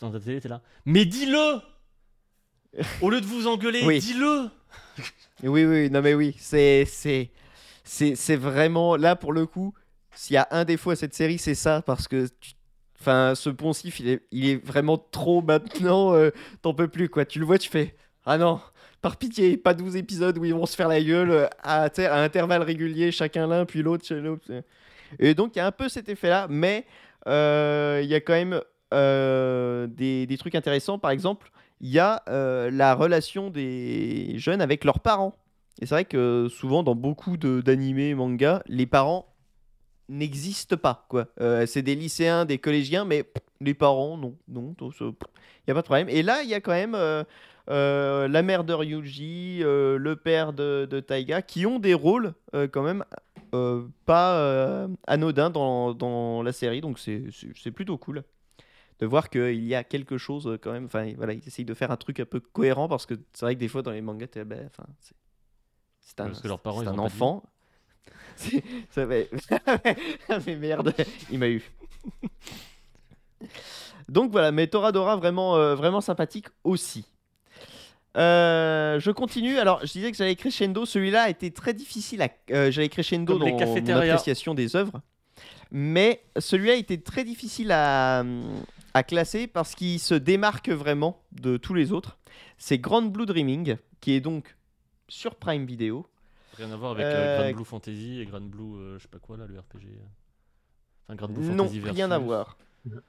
ta 0.00 0.20
télé, 0.20 0.40
t'es 0.40 0.48
là 0.48 0.60
Mais 0.84 1.04
dis-le 1.06 1.60
Au 3.00 3.10
lieu 3.10 3.20
de 3.20 3.26
vous 3.26 3.46
engueuler, 3.46 3.82
Oui. 3.84 3.98
dis-le 4.00 4.48
Oui, 5.42 5.64
oui, 5.64 5.90
non 5.90 6.00
mais 6.02 6.14
oui, 6.14 6.34
c'est 6.38 6.84
c'est 6.86 7.30
c'est 7.84 8.14
c'est 8.16 8.36
vraiment 8.36 8.96
là 8.96 9.16
pour 9.16 9.32
le 9.32 9.46
coup. 9.46 9.72
S'il 10.14 10.34
y 10.34 10.36
a 10.36 10.48
un 10.50 10.64
défaut 10.64 10.90
à 10.90 10.96
cette 10.96 11.14
série, 11.14 11.38
c'est 11.38 11.54
ça 11.54 11.80
parce 11.82 12.08
que 12.08 12.26
tu- 12.40 12.54
enfin 13.00 13.34
ce 13.36 13.48
poncif, 13.50 14.00
il 14.00 14.08
est 14.08 14.20
il 14.32 14.48
est 14.48 14.64
vraiment 14.64 14.98
trop 14.98 15.40
maintenant. 15.42 16.12
euh, 16.14 16.30
T'en 16.62 16.74
peux 16.74 16.88
plus 16.88 17.08
quoi. 17.08 17.24
Tu 17.24 17.38
le 17.38 17.44
vois, 17.44 17.58
tu 17.58 17.70
fais 17.70 17.94
ah 18.26 18.36
non. 18.36 18.60
Par 19.00 19.16
pitié, 19.16 19.56
pas 19.56 19.74
12 19.74 19.94
épisodes 19.94 20.36
où 20.38 20.44
ils 20.44 20.52
vont 20.52 20.66
se 20.66 20.74
faire 20.74 20.88
la 20.88 21.00
gueule 21.00 21.30
euh, 21.30 21.46
à, 21.62 21.84
intervalles 22.22 22.62
réguliers, 22.64 23.12
chacun 23.12 23.46
l'un, 23.46 23.64
puis 23.64 23.80
l'autre 23.82 24.04
chez 24.04 24.20
l'autre. 24.20 24.44
Et 25.20 25.34
donc, 25.34 25.54
il 25.54 25.58
y 25.60 25.62
a 25.62 25.66
un 25.66 25.72
peu 25.72 25.88
cet 25.88 26.08
effet-là, 26.08 26.48
mais 26.50 26.84
euh, 27.28 28.00
il 28.02 28.08
y 28.10 28.14
a 28.16 28.20
quand 28.20 28.32
même 28.34 28.60
euh, 28.92 29.86
des, 29.86 30.26
des 30.26 30.36
trucs 30.36 30.56
intéressants. 30.56 30.98
Par 30.98 31.12
exemple, 31.12 31.50
il 31.80 31.90
y 31.90 31.98
a 31.98 32.22
euh, 32.28 32.70
la 32.70 32.94
relation 32.94 33.50
des 33.50 34.38
jeunes 34.38 34.60
avec 34.60 34.84
leurs 34.84 35.00
parents. 35.00 35.34
Et 35.80 35.86
c'est 35.86 35.94
vrai 35.94 36.04
que 36.04 36.48
souvent, 36.50 36.82
dans 36.82 36.96
beaucoup 36.96 37.36
d'animés, 37.36 38.14
mangas, 38.14 38.62
les 38.66 38.86
parents 38.86 39.32
n'existent 40.08 40.76
pas. 40.76 41.06
quoi. 41.08 41.26
Euh, 41.40 41.66
c'est 41.66 41.82
des 41.82 41.94
lycéens, 41.94 42.44
des 42.44 42.58
collégiens, 42.58 43.04
mais 43.04 43.24
les 43.60 43.74
parents, 43.74 44.16
non. 44.16 44.34
non 44.48 44.74
Il 44.80 45.06
n'y 45.06 45.70
a 45.70 45.74
pas 45.74 45.82
de 45.82 45.86
problème. 45.86 46.08
Et 46.08 46.22
là, 46.22 46.42
il 46.42 46.48
y 46.48 46.54
a 46.54 46.60
quand 46.60 46.72
même 46.72 46.96
euh, 46.96 48.28
la 48.28 48.42
mère 48.42 48.64
de 48.64 48.72
Ryuji, 48.72 49.60
le 49.60 50.14
père 50.16 50.52
de, 50.52 51.00
Taiga, 51.06 51.42
qui 51.42 51.64
ont 51.64 51.78
des 51.78 51.94
rôles 51.94 52.34
quand 52.72 52.82
même 52.82 53.04
pas 54.04 54.88
anodins 55.06 55.50
dans, 55.50 55.94
dans 55.94 56.42
la 56.42 56.52
série. 56.52 56.80
Donc 56.80 56.98
c'est 56.98 57.70
plutôt 57.70 57.98
cool 57.98 58.24
de 59.00 59.06
voir 59.06 59.30
qu'il 59.30 59.64
y 59.64 59.74
a 59.74 59.84
quelque 59.84 60.18
chose 60.18 60.46
euh, 60.46 60.58
quand 60.60 60.72
même. 60.72 60.86
Enfin, 60.86 61.12
voilà, 61.16 61.32
ils 61.32 61.46
essayent 61.46 61.64
de 61.64 61.74
faire 61.74 61.90
un 61.90 61.96
truc 61.96 62.20
un 62.20 62.24
peu 62.24 62.40
cohérent 62.40 62.88
parce 62.88 63.06
que 63.06 63.14
c'est 63.32 63.44
vrai 63.46 63.54
que 63.54 63.60
des 63.60 63.68
fois 63.68 63.82
dans 63.82 63.92
les 63.92 64.00
mangas, 64.00 64.26
t'es, 64.28 64.44
ben, 64.44 64.66
enfin, 64.66 64.86
c'est 65.00 65.14
c'est 66.00 66.20
un, 66.20 66.32
leurs 66.44 66.60
parents, 66.60 66.80
c'est 66.80 66.88
un 66.88 66.98
enfant. 66.98 67.42
Ça 68.90 69.04
va- 69.04 69.16
Ah, 70.28 70.38
mais 70.46 70.56
merde, 70.56 70.94
il 71.30 71.38
m'a 71.38 71.48
eu. 71.48 71.62
Donc 74.08 74.32
voilà, 74.32 74.52
mais 74.52 74.66
Toradora 74.66 75.16
vraiment, 75.16 75.56
euh, 75.56 75.74
vraiment 75.74 76.00
sympathique 76.00 76.46
aussi. 76.64 77.04
Euh, 78.16 78.98
je 79.00 79.10
continue. 79.10 79.58
Alors, 79.58 79.80
je 79.84 79.92
disais 79.92 80.10
que 80.10 80.16
j'allais 80.16 80.34
crescendo. 80.34 80.86
Celui-là 80.86 81.24
a 81.24 81.28
été 81.28 81.50
très 81.50 81.74
difficile 81.74 82.22
à. 82.22 82.28
euh, 82.50 82.70
j'allais 82.70 82.88
crescendo 82.88 83.34
Comme 83.38 83.40
dans 83.40 83.46
mon 83.56 83.56
appréciation 84.12 84.54
des 84.54 84.74
œuvres. 84.76 85.02
Mais 85.70 86.22
celui-là 86.38 86.72
a 86.72 86.76
été 86.76 87.00
très 87.00 87.22
difficile 87.24 87.70
à, 87.70 88.24
à 88.98 89.02
classer 89.02 89.46
parce 89.46 89.74
qu'il 89.74 89.98
se 90.00 90.14
démarque 90.14 90.68
vraiment 90.68 91.22
de 91.32 91.56
tous 91.56 91.72
les 91.74 91.92
autres. 91.92 92.18
C'est 92.58 92.78
Grand 92.78 93.02
Blue 93.02 93.26
Dreaming, 93.26 93.76
qui 94.00 94.12
est 94.12 94.20
donc 94.20 94.56
sur 95.08 95.36
Prime 95.36 95.64
Video. 95.64 96.06
Rien 96.56 96.70
à 96.72 96.76
voir 96.76 96.92
avec 96.92 97.04
Euh, 97.06 97.08
euh, 97.08 97.42
Grand 97.44 97.56
Blue 97.56 97.64
Fantasy 97.64 98.20
et 98.20 98.26
Grand 98.26 98.40
Blue, 98.40 98.74
euh, 98.76 98.98
je 98.98 99.02
sais 99.04 99.08
pas 99.08 99.18
quoi 99.20 99.36
là, 99.36 99.46
le 99.46 99.58
RPG. 99.58 99.86
Enfin, 101.06 101.14
Grand 101.16 101.28
Blue 101.28 101.46
Non, 101.46 101.64
Fantasy 101.64 101.80
rien 101.80 102.10
à 102.10 102.18
voir. 102.18 102.58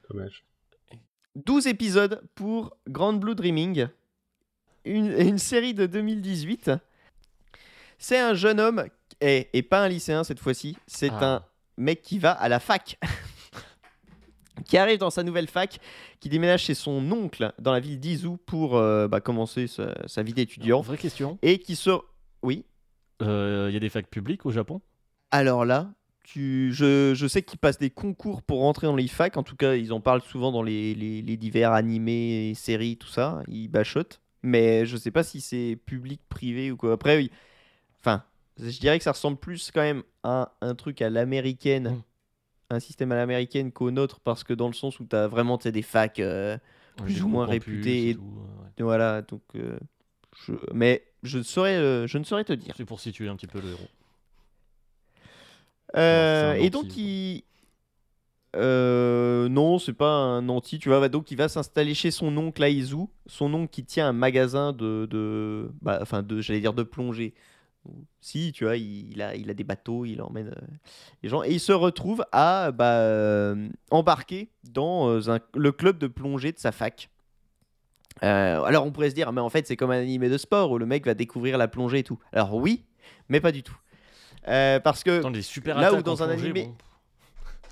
Dommage. 0.09 0.45
12 1.35 1.67
épisodes 1.67 2.21
pour 2.35 2.75
Grand 2.87 3.13
Blue 3.13 3.35
Dreaming, 3.35 3.87
une, 4.85 5.11
une 5.19 5.37
série 5.37 5.73
de 5.73 5.85
2018. 5.87 6.71
C'est 7.97 8.19
un 8.19 8.33
jeune 8.33 8.59
homme, 8.59 8.85
et, 9.21 9.49
et 9.53 9.61
pas 9.63 9.83
un 9.83 9.87
lycéen 9.89 10.23
cette 10.23 10.39
fois-ci, 10.39 10.77
c'est 10.87 11.09
Ah. 11.11 11.35
un 11.35 11.45
mec 11.77 12.01
qui 12.01 12.19
va 12.19 12.31
à 12.31 12.47
la 12.49 12.59
fac. 12.59 12.99
qui 14.65 14.77
arrive 14.77 14.97
dans 14.99 15.09
sa 15.09 15.23
nouvelle 15.23 15.47
fac, 15.47 15.79
qui 16.19 16.29
déménage 16.29 16.63
chez 16.63 16.73
son 16.73 17.11
oncle 17.11 17.53
dans 17.59 17.71
la 17.71 17.79
ville 17.79 17.99
d'Izu 17.99 18.37
pour 18.45 18.77
euh, 18.77 19.07
bah, 19.07 19.21
commencer 19.21 19.67
sa, 19.67 19.95
sa 20.07 20.23
vie 20.23 20.33
d'étudiant. 20.33 20.81
Vraie 20.81 20.97
question. 20.97 21.37
Et 21.41 21.59
qui 21.59 21.75
se... 21.75 21.91
Oui 22.41 22.65
Euh, 23.21 23.67
Il 23.69 23.73
y 23.73 23.77
a 23.77 23.79
des 23.79 23.89
facs 23.89 24.09
publiques 24.09 24.45
au 24.45 24.51
Japon? 24.51 24.81
Alors 25.31 25.65
là, 25.65 25.91
tu, 26.23 26.71
je, 26.73 27.13
je 27.15 27.27
sais 27.27 27.41
qu'ils 27.41 27.59
passent 27.59 27.79
des 27.79 27.89
concours 27.89 28.41
pour 28.43 28.59
rentrer 28.61 28.87
dans 28.87 28.95
les 28.95 29.07
facs. 29.07 29.37
En 29.37 29.43
tout 29.43 29.55
cas, 29.55 29.75
ils 29.75 29.91
en 29.93 29.99
parlent 30.01 30.21
souvent 30.21 30.51
dans 30.51 30.63
les, 30.63 30.93
les- 30.95 31.21
les 31.21 31.37
divers 31.37 31.71
animés, 31.73 32.53
séries, 32.55 32.97
tout 32.97 33.07
ça. 33.07 33.41
Ils 33.47 33.67
bachotent. 33.67 34.21
Mais 34.41 34.85
je 34.85 34.95
sais 34.95 35.11
pas 35.11 35.23
si 35.23 35.41
c'est 35.41 35.77
public, 35.85 36.21
privé 36.29 36.71
ou 36.71 36.77
quoi. 36.77 36.93
Après, 36.93 37.17
oui. 37.17 37.29
enfin, 37.99 38.23
je 38.57 38.79
dirais 38.79 38.97
que 38.97 39.03
ça 39.03 39.11
ressemble 39.11 39.37
plus 39.37 39.69
quand 39.71 39.81
même 39.81 40.03
à 40.23 40.53
un 40.61 40.75
truc 40.75 41.01
à 41.01 41.09
l'américaine, 41.09 41.89
Mm. 41.89 42.01
Un 42.69 42.79
système 42.79 43.11
à 43.11 43.15
l'américaine 43.15 43.71
qu'au 43.71 43.91
nôtre, 43.91 44.19
parce 44.19 44.43
que 44.43 44.53
dans 44.53 44.67
le 44.67 44.73
sens 44.73 44.99
où 44.99 45.05
tu 45.05 45.15
as 45.15 45.27
vraiment 45.27 45.57
des 45.57 45.81
facs. 45.81 46.19
euh, 46.19 46.57
Plus 46.97 47.21
ou 47.23 47.27
moins 47.27 47.45
réputés 47.45 48.07
et 48.07 48.09
et- 48.11 48.15
tout, 48.15 48.21
ouais. 48.21 48.83
voilà, 48.83 49.21
donc. 49.21 49.41
euh, 49.55 49.79
je, 50.45 50.53
mais 50.73 51.03
je, 51.23 51.39
ne 51.39 51.43
saurais, 51.43 51.75
euh, 51.77 52.07
je 52.07 52.17
ne 52.17 52.23
saurais 52.23 52.43
te 52.43 52.53
dire. 52.53 52.73
C'est 52.77 52.85
pour 52.85 52.99
situer 52.99 53.27
un 53.27 53.35
petit 53.35 53.47
peu 53.47 53.59
le 53.59 53.69
héros. 53.69 53.89
Euh, 55.95 56.53
et 56.53 56.69
donc 56.69 56.95
il 56.97 57.43
Euh, 58.55 59.47
non, 59.47 59.77
c'est 59.77 59.93
pas 59.93 60.09
un 60.09 60.49
anti, 60.49 60.79
tu 60.79 60.89
vois. 60.89 61.07
donc 61.09 61.29
il 61.29 61.37
va 61.37 61.47
s'installer 61.49 61.93
chez 61.93 62.09
son 62.09 62.35
oncle 62.37 62.63
à 62.63 62.69
Izu, 62.69 63.05
son 63.27 63.53
oncle 63.53 63.69
qui 63.69 63.85
tient 63.85 64.07
un 64.09 64.13
magasin 64.13 64.73
de, 64.73 65.07
de 65.09 65.69
bah, 65.83 65.99
enfin 66.01 66.23
de, 66.23 66.41
j'allais 66.41 66.59
dire 66.59 66.73
de 66.73 66.83
plongée. 66.83 67.35
Si, 68.21 68.51
tu 68.51 68.65
vois, 68.65 68.75
il, 68.77 69.11
il 69.13 69.21
a, 69.21 69.35
il 69.35 69.49
a 69.49 69.53
des 69.53 69.63
bateaux, 69.63 70.05
il 70.05 70.21
emmène 70.21 70.49
euh, 70.49 70.67
les 71.23 71.29
gens 71.29 71.43
et 71.43 71.49
il 71.51 71.59
se 71.59 71.71
retrouve 71.71 72.23
à 72.31 72.71
bah, 72.71 72.99
euh, 72.99 73.69
embarquer 73.89 74.49
dans 74.63 75.09
euh, 75.09 75.29
un- 75.29 75.39
le 75.55 75.71
club 75.71 75.97
de 75.97 76.07
plongée 76.07 76.51
de 76.51 76.59
sa 76.59 76.71
fac. 76.71 77.09
Euh, 78.21 78.61
alors 78.63 78.85
on 78.85 78.91
pourrait 78.91 79.09
se 79.09 79.15
dire, 79.15 79.31
mais 79.31 79.39
en 79.41 79.49
fait 79.49 79.65
c'est 79.65 79.77
comme 79.77 79.91
un 79.91 79.99
animé 80.01 80.27
de 80.27 80.37
sport 80.37 80.71
où 80.71 80.77
le 80.77 80.85
mec 80.85 81.05
va 81.05 81.13
découvrir 81.13 81.57
la 81.57 81.67
plongée 81.69 81.99
et 81.99 82.03
tout. 82.03 82.19
Alors 82.33 82.53
oui, 82.55 82.83
mais 83.29 83.39
pas 83.39 83.51
du 83.53 83.63
tout. 83.63 83.77
Parce 84.43 85.03
que 85.03 85.19
Attends, 85.19 85.33
super 85.41 85.79
là 85.79 85.93
où 85.93 86.01
dans 86.03 86.21
un 86.23 86.27
plongée, 86.27 86.49
animé- 86.49 86.65
bon. 86.65 86.75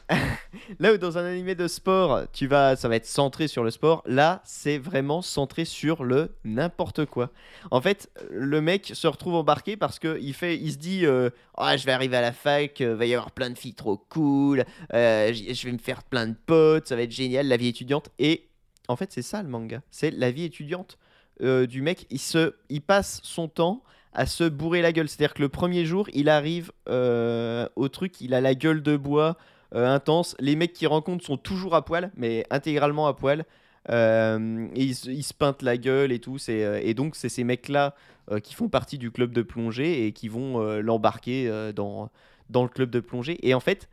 Là 0.79 0.93
où 0.93 0.97
dans 0.97 1.17
un 1.17 1.25
animé 1.25 1.55
de 1.55 1.67
sport, 1.67 2.23
tu 2.31 2.47
vas, 2.47 2.75
ça 2.75 2.87
va 2.87 2.95
être 2.95 3.05
centré 3.05 3.47
sur 3.47 3.63
le 3.63 3.71
sport, 3.71 4.03
là 4.05 4.41
c'est 4.45 4.77
vraiment 4.77 5.21
centré 5.21 5.65
sur 5.65 6.03
le 6.03 6.35
n'importe 6.45 7.05
quoi. 7.05 7.31
En 7.71 7.81
fait, 7.81 8.09
le 8.29 8.61
mec 8.61 8.91
se 8.93 9.07
retrouve 9.07 9.35
embarqué 9.35 9.75
parce 9.75 9.99
que 9.99 10.17
il 10.21 10.33
fait, 10.33 10.57
il 10.57 10.71
se 10.71 10.77
dit, 10.77 11.05
euh, 11.05 11.29
Ah, 11.55 11.75
je 11.75 11.85
vais 11.85 11.91
arriver 11.91 12.15
à 12.17 12.21
la 12.21 12.31
fac, 12.31 12.79
euh, 12.81 12.95
va 12.95 13.05
y 13.05 13.13
avoir 13.13 13.31
plein 13.31 13.49
de 13.49 13.57
filles 13.57 13.75
trop 13.75 13.97
cool, 13.97 14.63
euh, 14.93 15.33
je 15.33 15.65
vais 15.65 15.73
me 15.73 15.77
faire 15.77 16.03
plein 16.03 16.27
de 16.27 16.35
potes, 16.45 16.87
ça 16.87 16.95
va 16.95 17.01
être 17.01 17.11
génial, 17.11 17.47
la 17.47 17.57
vie 17.57 17.67
étudiante. 17.67 18.09
Et 18.17 18.47
en 18.87 18.95
fait, 18.95 19.11
c'est 19.11 19.21
ça 19.21 19.43
le 19.43 19.49
manga, 19.49 19.81
c'est 19.91 20.11
la 20.11 20.31
vie 20.31 20.45
étudiante 20.45 20.97
euh, 21.41 21.67
du 21.67 21.81
mec. 21.81 22.07
Il 22.09 22.19
se, 22.19 22.55
il 22.69 22.81
passe 22.81 23.19
son 23.23 23.47
temps 23.47 23.83
à 24.13 24.25
se 24.25 24.43
bourrer 24.43 24.81
la 24.81 24.91
gueule. 24.91 25.07
C'est-à-dire 25.07 25.33
que 25.33 25.41
le 25.41 25.49
premier 25.49 25.85
jour, 25.85 26.09
il 26.13 26.29
arrive 26.29 26.71
euh, 26.89 27.67
au 27.75 27.89
truc, 27.89 28.19
il 28.21 28.33
a 28.33 28.41
la 28.41 28.55
gueule 28.55 28.81
de 28.81 28.97
bois 28.97 29.37
intense. 29.73 30.35
Les 30.39 30.55
mecs 30.55 30.73
qu'il 30.73 30.87
rencontre 30.87 31.23
sont 31.25 31.37
toujours 31.37 31.75
à 31.75 31.83
poil, 31.85 32.11
mais 32.15 32.45
intégralement 32.49 33.07
à 33.07 33.13
poil. 33.13 33.45
Euh, 33.89 34.67
et 34.75 34.83
ils, 34.83 34.95
se- 34.95 35.09
ils 35.09 35.23
se 35.23 35.33
peintent 35.33 35.61
la 35.61 35.77
gueule 35.77 36.11
et 36.11 36.19
tout. 36.19 36.37
Euh, 36.49 36.79
et 36.83 36.93
donc, 36.93 37.15
c'est 37.15 37.29
ces 37.29 37.43
mecs-là 37.43 37.95
euh, 38.31 38.39
qui 38.39 38.53
font 38.53 38.67
partie 38.69 38.97
du 38.97 39.11
club 39.11 39.31
de 39.31 39.41
plongée 39.41 40.05
et 40.05 40.11
qui 40.11 40.27
vont 40.27 40.61
euh, 40.61 40.81
l'embarquer 40.81 41.47
euh, 41.47 41.71
dans, 41.71 42.09
dans 42.49 42.63
le 42.63 42.69
club 42.69 42.89
de 42.89 42.99
plongée. 42.99 43.37
Et 43.47 43.53
en 43.53 43.59
fait, 43.61 43.87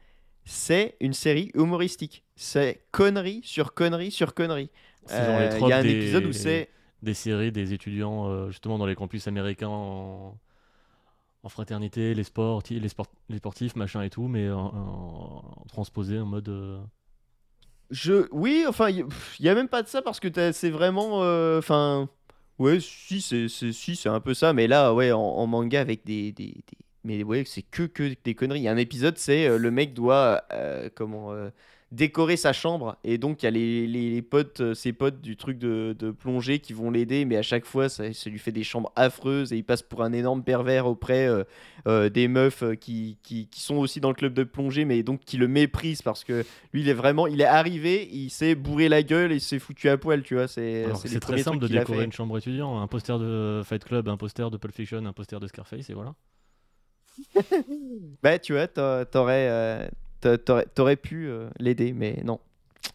c'est 0.44 0.96
une 1.00 1.12
série 1.14 1.50
humoristique. 1.54 2.24
C'est 2.36 2.82
connerie 2.90 3.40
sur 3.44 3.72
connerie 3.74 4.10
sur 4.10 4.34
connerie. 4.34 4.70
Euh, 5.12 5.58
Il 5.60 5.68
y 5.68 5.72
a 5.72 5.76
un 5.78 5.82
des- 5.82 5.90
épisode 5.90 6.24
où 6.24 6.32
c'est. 6.32 6.68
des 7.02 7.14
séries 7.14 7.52
des 7.52 7.72
étudiants 7.72 8.28
euh, 8.28 8.48
justement 8.50 8.78
dans 8.78 8.86
les 8.86 8.94
campus 8.96 9.28
américains 9.28 9.68
en, 9.68 10.36
en 11.44 11.48
fraternité, 11.50 12.14
les 12.14 12.24
sports, 12.24 12.62
les, 12.70 12.88
sport- 12.88 13.12
les 13.28 13.38
sportifs, 13.38 13.76
machin 13.76 14.02
et 14.02 14.10
tout, 14.10 14.28
mais 14.28 14.50
en, 14.50 15.42
transposé 15.68 16.18
en 16.18 16.26
mode. 16.26 16.48
euh, 16.48 16.80
Je, 17.90 18.26
oui, 18.32 18.64
enfin, 18.66 18.88
il 18.90 19.06
y, 19.40 19.48
a 19.48 19.54
même 19.54 19.68
pas 19.68 19.82
de 19.82 19.88
ça 19.88 20.02
parce 20.02 20.20
que 20.20 20.28
c'est 20.52 20.70
vraiment, 20.70 21.22
euh, 21.22 21.58
enfin, 21.58 22.08
ouais, 22.58 22.80
si, 22.80 23.20
c'est, 23.20 24.08
un 24.08 24.20
peu 24.20 24.34
ça, 24.34 24.52
mais 24.54 24.66
là, 24.66 24.94
ouais, 24.94 25.12
en, 25.12 25.46
manga 25.46 25.80
avec 25.80 26.04
des, 26.04 26.32
des, 26.32 26.46
des- 26.52 26.78
mais 27.04 27.22
ouais, 27.22 27.44
c'est 27.46 27.62
que 27.62 27.82
que 27.82 28.14
des 28.24 28.34
conneries. 28.34 28.60
Il 28.60 28.62
y 28.64 28.68
a 28.68 28.72
un 28.72 28.78
épisode, 28.78 29.18
c'est 29.18 29.46
euh, 29.46 29.58
le 29.58 29.70
mec 29.70 29.92
doit, 29.94 30.44
comment, 30.94 31.32
décorer 31.94 32.36
sa 32.36 32.52
chambre 32.52 32.96
et 33.04 33.18
donc 33.18 33.42
il 33.42 33.46
y 33.46 33.48
a 33.48 33.50
les, 33.50 33.86
les, 33.86 34.10
les 34.10 34.22
potes, 34.22 34.60
euh, 34.60 34.74
ses 34.74 34.92
potes 34.92 35.20
du 35.20 35.36
truc 35.36 35.58
de, 35.58 35.94
de 35.98 36.10
plongée 36.10 36.58
qui 36.58 36.72
vont 36.72 36.90
l'aider, 36.90 37.24
mais 37.24 37.36
à 37.36 37.42
chaque 37.42 37.64
fois, 37.64 37.88
ça, 37.88 38.12
ça 38.12 38.30
lui 38.30 38.38
fait 38.38 38.52
des 38.52 38.64
chambres 38.64 38.92
affreuses 38.96 39.52
et 39.52 39.56
il 39.56 39.62
passe 39.64 39.82
pour 39.82 40.02
un 40.02 40.12
énorme 40.12 40.42
pervers 40.42 40.86
auprès 40.86 41.26
euh, 41.26 41.44
euh, 41.86 42.08
des 42.08 42.28
meufs 42.28 42.64
qui, 42.80 43.18
qui, 43.22 43.46
qui 43.48 43.60
sont 43.60 43.76
aussi 43.76 44.00
dans 44.00 44.08
le 44.08 44.14
club 44.14 44.34
de 44.34 44.44
plongée, 44.44 44.84
mais 44.84 45.02
donc 45.02 45.20
qui 45.20 45.36
le 45.36 45.46
méprisent 45.48 46.02
parce 46.02 46.24
que 46.24 46.44
lui, 46.72 46.82
il 46.82 46.88
est 46.88 46.94
vraiment, 46.94 47.26
il 47.26 47.40
est 47.40 47.44
arrivé, 47.44 48.08
il 48.12 48.30
s'est 48.30 48.54
bourré 48.54 48.88
la 48.88 49.02
gueule 49.02 49.32
et 49.32 49.36
il 49.36 49.40
s'est 49.40 49.58
foutu 49.58 49.88
à 49.88 49.96
poil, 49.96 50.22
tu 50.22 50.34
vois. 50.34 50.48
C'est 50.48 50.84
très 51.20 51.32
simple 51.44 51.58
de 51.58 51.68
décorer 51.80 52.04
une 52.06 52.12
chambre 52.12 52.36
étudiant, 52.38 52.80
un 52.80 52.86
poster 52.88 53.18
de 53.18 53.62
Fight 53.64 53.84
Club, 53.84 54.08
un 54.08 54.16
poster 54.16 54.50
de 54.50 54.56
Pulp 54.56 54.74
Fiction, 54.74 55.04
un 55.06 55.12
poster 55.12 55.38
de 55.40 55.46
Scarface, 55.46 55.88
et 55.90 55.94
voilà. 55.94 56.14
Bah, 58.22 58.38
tu 58.38 58.52
vois, 58.54 58.66
t'a- 58.66 59.04
t'aurais, 59.04 59.48
euh, 59.48 59.86
t'a- 59.86 59.90
t'aurais, 60.44 60.66
t'aurais 60.74 60.96
pu 60.96 61.28
euh, 61.28 61.48
l'aider, 61.58 61.92
mais 61.92 62.20
non. 62.24 62.40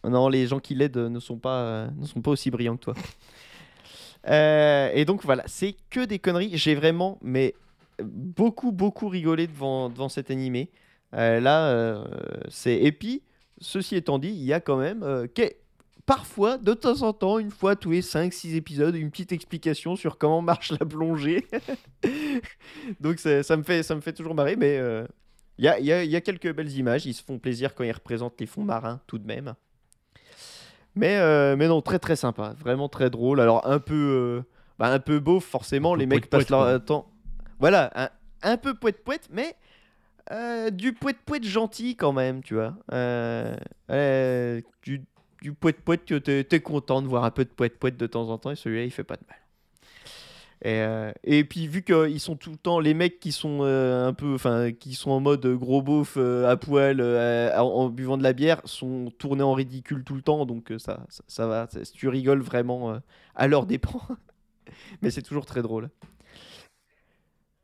Non, 0.04 0.28
les 0.28 0.46
gens 0.46 0.60
qui 0.60 0.74
l'aident 0.74 0.96
ne 1.10 1.20
sont 1.20 1.38
pas, 1.38 1.60
euh, 1.62 1.88
ne 1.98 2.06
sont 2.06 2.20
pas 2.22 2.30
aussi 2.30 2.50
brillants 2.50 2.76
que 2.76 2.84
toi. 2.84 2.94
Euh, 4.28 4.90
et 4.92 5.06
donc 5.06 5.24
voilà, 5.24 5.44
c'est 5.46 5.74
que 5.88 6.04
des 6.04 6.18
conneries. 6.18 6.50
J'ai 6.58 6.74
vraiment, 6.74 7.18
mais 7.22 7.54
beaucoup, 8.02 8.70
beaucoup 8.70 9.08
rigolé 9.08 9.46
devant, 9.46 9.88
devant 9.88 10.10
cet 10.10 10.30
animé. 10.30 10.68
Là, 11.12 12.04
c'est. 12.50 12.74
Et 12.74 12.92
puis, 12.92 13.22
ceci 13.60 13.96
étant 13.96 14.18
dit, 14.18 14.28
il 14.28 14.44
y 14.44 14.52
a 14.52 14.60
quand 14.60 14.76
même 14.76 15.02
euh, 15.02 15.26
que- 15.26 15.52
parfois, 16.06 16.58
de 16.58 16.74
temps 16.74 17.02
en 17.02 17.12
temps, 17.12 17.38
une 17.38 17.50
fois 17.50 17.76
tous 17.76 17.90
les 17.92 18.02
5-6 18.02 18.56
épisodes, 18.56 18.94
une 18.96 19.10
petite 19.10 19.32
explication 19.32 19.96
sur 19.96 20.18
comment 20.18 20.42
marche 20.42 20.72
la 20.72 20.84
plongée. 20.86 21.46
donc 23.00 23.18
ça 23.18 23.56
me, 23.56 23.62
fait, 23.62 23.82
ça 23.82 23.94
me 23.94 24.00
fait 24.00 24.12
toujours 24.12 24.34
marrer, 24.34 24.56
mais 24.56 24.78
il 25.60 25.64
y, 25.64 25.68
a, 25.68 25.78
y 25.78 25.92
a- 25.92 26.02
il 26.02 26.10
y 26.10 26.16
a 26.16 26.20
quelques 26.22 26.52
belles 26.54 26.72
images. 26.72 27.04
Ils 27.06 27.12
se 27.14 27.22
font 27.22 27.38
plaisir 27.38 27.74
quand 27.74 27.84
ils 27.84 27.92
représentent 27.92 28.40
les 28.40 28.46
fonds 28.46 28.64
marins, 28.64 29.00
tout 29.06 29.18
de 29.18 29.26
même. 29.26 29.54
Mais, 30.96 31.18
euh, 31.18 31.54
mais 31.56 31.68
non, 31.68 31.82
très 31.82 31.98
très 31.98 32.16
sympa, 32.16 32.54
vraiment 32.58 32.88
très 32.88 33.10
drôle. 33.10 33.40
Alors 33.40 33.66
un 33.66 33.78
peu, 33.78 33.94
euh, 33.94 34.42
bah, 34.78 34.88
un 34.90 34.98
peu 34.98 35.20
beau, 35.20 35.38
forcément, 35.38 35.94
les 35.94 36.06
mecs 36.06 36.28
passent 36.28 36.48
leur 36.50 36.62
quoi. 36.62 36.80
temps. 36.80 37.10
Voilà, 37.60 37.90
un, 37.94 38.08
un 38.42 38.56
peu 38.56 38.74
poète 38.74 39.04
poète, 39.04 39.28
mais 39.30 39.54
euh, 40.32 40.70
du 40.70 40.92
poète 40.94 41.18
poète 41.26 41.44
gentil 41.44 41.94
quand 41.94 42.12
même, 42.12 42.42
tu 42.42 42.54
vois. 42.54 42.74
Du, 44.82 45.04
du 45.42 45.52
poète 45.52 45.80
poète 45.82 46.04
t'es 46.24 46.42
t'es 46.44 46.60
content 46.60 47.02
de 47.02 47.06
voir 47.06 47.24
un 47.24 47.30
peu 47.30 47.44
de 47.44 47.50
poète 47.50 47.78
poète 47.78 47.96
de 47.98 48.06
temps 48.06 48.28
en 48.30 48.38
temps, 48.38 48.50
et 48.50 48.56
celui-là 48.56 48.84
il 48.84 48.90
fait 48.90 49.04
pas 49.04 49.16
de 49.16 49.22
mal. 49.28 49.36
Et, 50.62 50.80
euh, 50.82 51.10
et 51.24 51.44
puis 51.44 51.66
vu 51.68 51.82
qu'ils 51.82 52.20
sont 52.20 52.36
tout 52.36 52.50
le 52.50 52.56
temps 52.58 52.80
les 52.80 52.92
mecs 52.92 53.18
qui 53.18 53.32
sont 53.32 53.60
euh, 53.62 54.06
un 54.06 54.12
peu, 54.12 54.34
enfin 54.34 54.72
qui 54.72 54.94
sont 54.94 55.10
en 55.10 55.20
mode 55.20 55.46
gros 55.46 55.80
beauf 55.80 56.14
euh, 56.18 56.50
à 56.50 56.56
poil 56.58 57.00
en, 57.56 57.88
buvant 57.88 58.18
de 58.18 58.22
la 58.22 58.34
bière, 58.34 58.60
sont 58.66 59.10
tournés 59.18 59.42
en 59.42 59.54
ridicule 59.54 60.04
tout 60.04 60.14
le 60.14 60.22
temps, 60.22 60.44
donc 60.44 60.72
ça, 60.78 61.06
ça, 61.28 61.46
va. 61.46 61.66
ça- 61.70 61.80
tu 61.94 62.08
rigoles 62.08 62.42
vraiment 62.42 63.00
à 63.34 63.48
leur 63.48 63.64
dépens, 63.64 64.02
mais 65.02 65.10
c'est 65.10 65.22
toujours 65.22 65.46
très 65.46 65.62
drôle. 65.62 65.88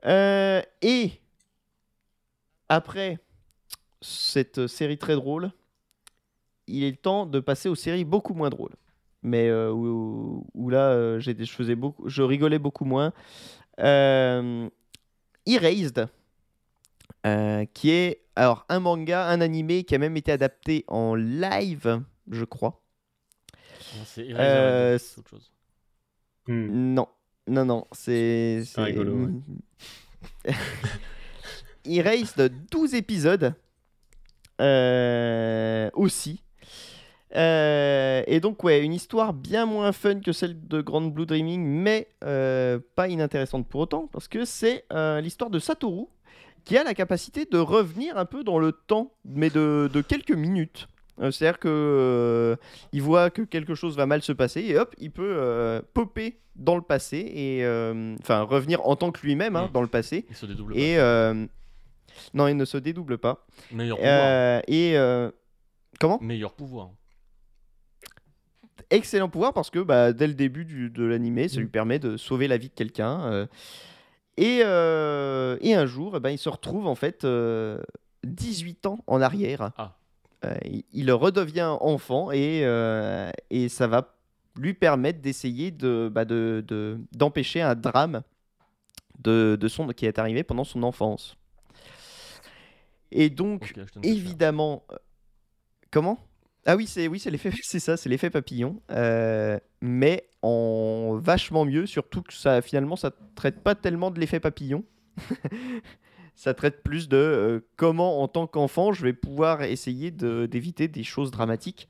Et 0.05 1.21
après 2.69 3.19
cette 4.01 4.67
série 4.67 4.99
très 4.99 5.15
drôle, 5.15 5.51
il 6.67 6.85
est 6.85 7.01
temps 7.01 7.27
de 7.27 7.41
passer 7.41 7.69
aux 7.69 7.75
séries 7.75 8.05
beaucoup 8.05 8.35
moins 8.35 8.51
drôles. 8.51 8.75
Mais 9.27 9.49
euh, 9.49 9.73
où, 9.73 10.47
où 10.55 10.71
là, 10.71 10.91
euh, 10.93 11.19
j'ai- 11.19 11.37
je, 11.45 11.53
faisais 11.53 11.75
beaucoup, 11.75 12.09
je 12.09 12.23
rigolais 12.23 12.61
beaucoup 12.61 12.85
moins. 12.85 13.13
Euh, 13.81 14.71
Erased, 15.47 16.09
euh, 17.27 17.65
qui 17.75 17.91
est 17.91 18.23
alors 18.37 18.65
un 18.69 18.79
manga, 18.79 19.27
un 19.27 19.41
animé 19.41 19.83
qui 19.83 19.97
a 19.97 19.99
même 19.99 20.17
été 20.17 20.31
adapté 20.31 20.85
en 20.87 21.17
live, 21.17 22.01
je 22.31 22.45
crois. 22.45 22.81
Non, 23.97 24.03
C'est 24.05 24.29
Euh, 24.33 24.97
autre 25.19 25.29
chose. 25.29 25.53
Hmm. 26.47 26.95
Non, 26.95 27.09
non, 27.49 27.65
non, 27.65 27.85
c'est. 27.91 28.63
C'est 28.65 28.81
rigolo, 28.81 29.29
Erased, 31.85 32.53
12 32.71 32.95
épisodes. 32.95 33.55
euh, 34.61 35.91
aussi. 35.95 36.43
Euh, 37.37 38.23
et 38.27 38.41
donc, 38.41 38.65
ouais, 38.65 38.83
une 38.83 38.95
histoire 38.95 39.35
bien 39.35 39.67
moins 39.67 39.93
fun 39.93 40.21
que 40.21 40.33
celle 40.33 40.67
de 40.67 40.81
Grand 40.81 41.03
Blue 41.03 41.27
Dreaming, 41.27 41.63
mais 41.63 42.09
euh, 42.25 42.79
pas 42.95 43.09
inintéressante 43.09 43.69
pour 43.69 43.81
autant, 43.83 44.09
parce 44.11 44.29
que 44.29 44.45
c'est 44.45 44.85
euh, 44.93 45.21
l'histoire 45.21 45.51
de 45.51 45.59
Satoru, 45.59 46.07
qui 46.65 46.77
a 46.79 46.85
la 46.85 46.95
capacité 46.95 47.45
de 47.45 47.59
revenir 47.59 48.17
un 48.17 48.25
peu 48.25 48.43
dans 48.43 48.59
le 48.59 48.73
temps, 48.73 49.13
mais 49.25 49.51
de, 49.51 49.91
de 49.93 50.01
quelques 50.01 50.33
minutes. 50.33 50.89
C'est-à-dire 51.19 51.59
que 51.59 52.59
il 52.93 53.01
voit 53.01 53.31
que 53.31 53.41
quelque 53.41 53.75
chose 53.75 53.97
va 53.97 54.05
mal 54.05 54.21
se 54.21 54.33
passer 54.33 54.61
et 54.61 54.77
hop, 54.77 54.95
il 54.99 55.11
peut 55.11 55.83
popper 55.95 56.41
dans 56.57 56.77
le 56.77 56.83
passé 56.83 57.17
et 57.17 57.63
enfin 58.21 58.43
revenir 58.43 58.87
en 58.87 58.97
tant 58.97 59.13
que 59.13 59.23
lui-même 59.23 59.57
hein, 59.57 59.71
dans 59.73 59.81
le 59.81 59.87
passé. 59.87 60.27
Il 60.29 60.37
se 60.37 60.45
dédouble 60.45 60.77
Et 60.77 60.99
euh, 60.99 61.47
non, 62.35 62.49
il 62.49 62.57
ne 62.57 62.67
se 62.67 62.77
dédouble 62.77 63.17
pas. 63.17 63.35
pas. 63.37 63.47
Meilleur 63.73 63.97
pouvoir. 63.97 64.63
Et 64.69 64.97
comment? 65.99 66.19
Meilleur 66.21 66.53
pouvoir. 66.53 66.91
Excellent 68.91 69.29
pouvoir 69.29 69.53
parce 69.53 69.71
que 69.71 69.79
bah, 69.79 70.13
dès 70.13 70.27
le 70.27 70.35
début 70.35 70.65
du- 70.65 70.91
de 70.91 71.05
l'animé, 71.05 71.49
ça 71.49 71.57
Mm. 71.59 71.61
lui 71.61 71.69
permet 71.69 71.99
de 71.99 72.17
sauver 72.17 72.49
la 72.49 72.57
vie 72.59 72.69
de 72.69 72.75
quelqu'un. 72.75 73.21
euh, 73.33 73.47
et, 74.37 74.61
euh, 74.65 75.57
et 75.61 75.75
un 75.75 75.87
jour, 75.87 76.17
eh 76.17 76.21
ben, 76.21 76.31
il 76.31 76.39
se 76.39 76.49
retrouve 76.49 76.87
en 76.87 76.95
fait 76.95 77.25
euh, 77.25 77.79
18 78.25 78.85
ans 78.87 78.99
en 79.07 79.21
arrière. 79.23 79.71
Ah. 79.79 79.97
Euh, 80.45 80.55
il, 80.67 80.85
il 80.93 81.11
redevient 81.13 81.75
enfant 81.81 82.31
et, 82.31 82.61
euh, 82.65 83.31
et 83.51 83.69
ça 83.71 83.87
va 83.87 84.15
lui 84.59 84.75
permettre 84.75 85.21
d'essayer 85.21 85.71
de, 85.71 86.11
bah, 86.13 86.25
de- 86.25 86.63
de- 86.67 86.99
d'empêcher 87.13 87.63
un 87.63 87.75
drame 87.75 88.23
de, 89.19 89.57
de 89.59 89.69
son, 89.69 89.87
qui 89.89 90.05
est 90.07 90.19
arrivé 90.19 90.43
pendant 90.45 90.65
son 90.65 90.83
enfance. 90.83 91.37
Et 93.13 93.31
donc, 93.31 93.73
évidemment. 94.03 94.85
euh, 94.93 94.97
Comment? 95.91 96.19
Ah 96.67 96.77
oui, 96.77 96.87
c'est 96.87 97.07
oui, 97.09 97.21
c'est 97.21 97.31
l'effet, 97.31 97.51
c'est 97.63 97.79
ça, 97.81 97.97
c'est 97.97 98.09
l'effet 98.09 98.31
papillon, 98.31 98.83
euh, 98.91 99.59
mais 99.81 100.29
en 100.43 101.19
vachement 101.23 101.65
mieux. 101.65 101.87
Surtout 101.87 102.23
que 102.23 102.33
ça, 102.33 102.61
finalement, 102.63 102.97
ça 102.97 103.13
traite 103.35 103.63
pas 103.63 103.75
tellement 103.75 104.11
de 104.11 104.19
l'effet 104.21 104.41
papillon. 104.41 104.85
ça 106.35 106.55
traite 106.55 106.83
plus 106.83 107.09
de 107.09 107.17
euh, 107.17 107.61
comment, 107.77 108.23
en 108.23 108.29
tant 108.29 108.47
qu'enfant, 108.47 108.93
je 108.93 109.03
vais 109.05 109.13
pouvoir 109.13 109.63
essayer 109.63 110.11
de- 110.11 110.47
d'éviter 110.47 110.89
des 110.89 111.05
choses 111.05 111.31
dramatiques. 111.31 111.89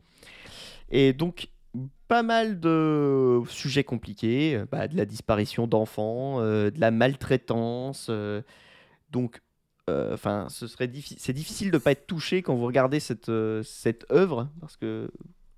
Et 0.90 1.12
donc, 1.14 1.48
pas 2.08 2.22
mal 2.22 2.60
de 2.60 3.42
sujets 3.48 3.84
compliqués, 3.84 4.56
euh, 4.56 4.66
bah, 4.70 4.88
de 4.88 4.96
la 4.96 5.06
disparition 5.06 5.66
d'enfants, 5.66 6.40
de 6.40 6.72
la 6.78 6.90
maltraitance. 6.90 8.10
donc, 9.10 9.40
enfin, 9.88 10.46
ce 10.50 10.66
serait 10.66 10.88
diffi- 10.88 11.16
c'est 11.18 11.32
difficile 11.32 11.70
de 11.70 11.78
pas 11.78 11.92
être 11.92 12.06
touché 12.06 12.42
quand 12.42 12.54
vous 12.56 12.66
regardez 12.66 13.00
cette, 13.00 13.28
euh, 13.28 13.62
cette 13.62 14.04
œuvre, 14.10 14.48
parce 14.60 14.76
que 14.76 15.10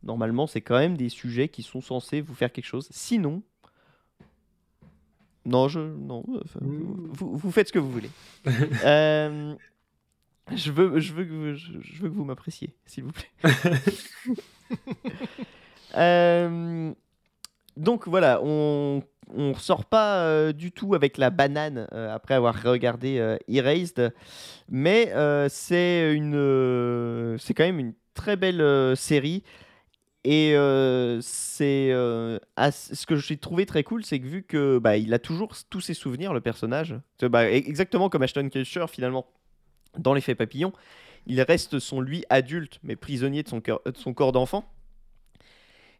normalement, 0.02 0.46
c'est 0.46 0.60
quand 0.60 0.78
même 0.78 0.96
des 0.96 1.08
sujets 1.08 1.48
qui 1.48 1.62
sont 1.62 1.80
censés 1.80 2.20
vous 2.20 2.34
faire 2.34 2.52
quelque 2.52 2.66
chose. 2.66 2.88
Sinon, 2.90 3.42
non, 5.46 5.68
je, 5.68 5.80
non, 5.80 6.24
enfin, 6.44 6.60
Mm. 6.62 7.08
vous, 7.12 7.36
vous 7.36 7.50
faites 7.50 7.68
ce 7.68 7.72
que 7.72 7.78
vous 7.78 7.90
voulez. 7.90 8.10
Euh, 8.84 9.54
je 10.54 10.72
veux, 10.72 10.98
je 11.00 11.12
veux 11.14 11.24
que 11.24 11.32
vous, 11.32 11.54
je, 11.54 11.72
je 11.80 12.02
veux 12.02 12.08
que 12.10 12.14
vous 12.14 12.24
m'appréciez, 12.24 12.74
s'il 12.86 13.04
vous 13.04 13.12
plaît. 13.12 13.30
Euh, 15.96 16.92
donc 17.78 18.06
voilà, 18.08 18.40
on 18.42 19.02
on 19.34 19.52
ressort 19.52 19.84
pas 19.84 20.22
euh, 20.22 20.52
du 20.52 20.72
tout 20.72 20.94
avec 20.94 21.18
la 21.18 21.30
banane 21.30 21.86
euh, 21.92 22.14
après 22.14 22.34
avoir 22.34 22.60
regardé 22.62 23.18
euh, 23.18 23.36
Erased, 23.48 24.12
mais 24.68 25.12
c'est 25.48 26.14
une, 26.14 27.36
c'est 27.38 27.54
quand 27.54 27.64
même 27.64 27.78
une 27.78 27.94
très 28.14 28.36
belle 28.36 28.96
série. 28.96 29.42
Et 30.24 30.50
c'est 31.22 31.90
ce 31.90 33.06
que 33.06 33.16
j'ai 33.16 33.36
trouvé 33.36 33.66
très 33.66 33.82
cool, 33.82 34.04
c'est 34.04 34.20
que 34.20 34.26
vu 34.26 34.42
que 34.42 34.78
bah, 34.78 34.96
il 34.96 35.14
a 35.14 35.18
toujours 35.18 35.52
tous 35.70 35.80
ses 35.80 35.94
souvenirs, 35.94 36.34
le 36.34 36.40
personnage, 36.40 36.96
bah, 37.22 37.44
e- 37.44 37.52
exactement 37.52 38.08
comme 38.10 38.22
Ashton 38.22 38.48
Kutcher 38.50 38.86
finalement 38.88 39.26
dans 39.96 40.12
l'effet 40.12 40.34
papillon, 40.34 40.72
il 41.26 41.40
reste 41.40 41.78
son 41.78 42.00
lui 42.00 42.24
adulte, 42.28 42.78
mais 42.82 42.96
prisonnier 42.96 43.42
de 43.42 43.48
son, 43.48 43.58
de 43.58 43.96
son 43.96 44.12
corps 44.12 44.32
d'enfant. 44.32 44.70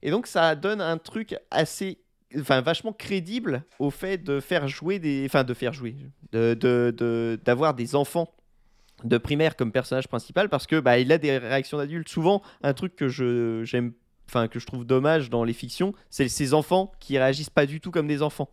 Et 0.03 0.11
donc 0.11 0.27
ça 0.27 0.55
donne 0.55 0.81
un 0.81 0.99
truc 0.99 1.37
assez, 1.51 1.99
enfin 2.39 2.61
vachement 2.61 2.93
crédible 2.93 3.65
au 3.79 3.91
fait 3.91 4.19
de 4.19 4.41
faire 4.41 4.69
jouer 4.69 4.99
des, 4.99 5.25
enfin 5.27 5.45
de 5.45 5.55
faire 5.55 5.73
jouer, 5.73 5.95
de 6.33 6.55
de- 6.55 6.95
de- 6.97 7.39
d'avoir 7.45 7.75
des 7.75 7.95
enfants 7.95 8.33
de 9.05 9.17
primaire 9.17 9.55
comme 9.57 9.71
personnage 9.73 10.09
principal 10.09 10.49
parce 10.49 10.67
que 10.67 10.81
bah 10.81 10.99
il 10.99 11.13
a 11.13 11.19
des 11.19 11.39
réactions 11.39 11.79
d'adultes. 11.79 12.09
Souvent 12.09 12.43
un 12.63 12.75
truc 12.75 12.97
que 12.97 13.09
je 13.09 13.63
j'aime, 13.65 13.93
enfin 14.29 14.49
que 14.49 14.59
je 14.59 14.67
trouve 14.67 14.85
dommage 14.85 15.31
dans 15.31 15.45
les 15.45 15.53
fictions, 15.53 15.95
c'est 16.11 16.29
ces 16.29 16.53
enfants 16.53 16.93
qui 16.99 17.17
réagissent 17.17 17.49
pas 17.51 17.65
du 17.67 17.81
tout 17.81 17.91
comme 17.93 18.09
des 18.09 18.23
enfants. 18.23 18.49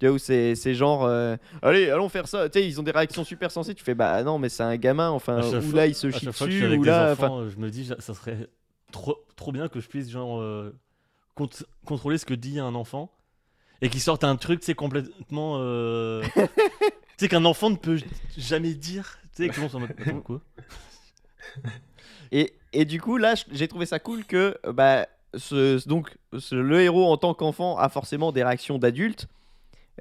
Tu 0.00 0.06
vois 0.06 0.16
où 0.16 0.18
c'est 0.18 0.54
c'est 0.56 0.74
genre 0.74 1.04
euh, 1.04 1.36
allez 1.60 1.90
allons 1.90 2.08
faire 2.08 2.26
ça. 2.26 2.48
Tu 2.48 2.58
sais 2.58 2.66
ils 2.66 2.80
ont 2.80 2.82
des 2.82 2.90
réactions 2.90 3.22
super 3.22 3.50
sensées. 3.52 3.74
Tu 3.74 3.84
fais 3.84 3.94
bah 3.94 4.22
non 4.24 4.38
mais 4.38 4.48
c'est 4.48 4.62
un 4.64 4.76
gamin 4.76 5.10
enfin 5.10 5.42
ou 5.58 5.62
fois- 5.62 5.76
là 5.76 5.86
il 5.86 5.94
se 5.94 6.10
chie 6.10 6.26
dessus 6.46 6.62
ou 6.78 6.82
là 6.88 7.12
enfants, 7.12 7.48
je 7.48 7.56
me 7.58 7.70
dis, 7.70 7.84
ça 7.98 8.14
serait 8.14 8.48
trop, 8.90 9.16
trop 9.36 9.52
bien 9.52 9.68
que 9.68 9.78
je 9.78 9.88
puisse 9.88 10.10
genre 10.10 10.40
euh, 10.40 10.74
cont- 11.36 11.48
contrôler 11.84 12.18
ce 12.18 12.26
que 12.26 12.34
dit 12.34 12.58
un 12.58 12.74
enfant 12.74 13.10
et 13.80 13.88
qu'il 13.88 14.00
sorte 14.00 14.22
un 14.24 14.36
truc, 14.36 14.60
c'est 14.62 14.74
complètement, 14.74 15.56
euh, 15.58 16.22
tu 16.36 16.44
sais 17.18 17.28
qu'un 17.28 17.44
enfant 17.44 17.70
ne 17.70 17.76
peut 17.76 17.98
jamais 18.38 18.74
dire, 18.74 19.18
tu 19.34 19.44
sais 19.44 19.48
ça 19.68 19.78
Attends, 20.10 20.20
quoi 20.20 20.40
Et, 22.32 22.54
et 22.72 22.84
du 22.84 23.00
coup, 23.00 23.16
là, 23.18 23.34
j'ai 23.50 23.68
trouvé 23.68 23.86
ça 23.86 23.98
cool 23.98 24.24
que 24.24 24.56
bah, 24.72 25.06
ce, 25.34 25.86
donc, 25.88 26.16
ce- 26.38 26.54
le 26.54 26.80
héros 26.80 27.10
en 27.10 27.16
tant 27.16 27.34
qu'enfant 27.34 27.76
a 27.78 27.88
forcément 27.88 28.32
des 28.32 28.42
réactions 28.42 28.78
d'adulte 28.78 29.26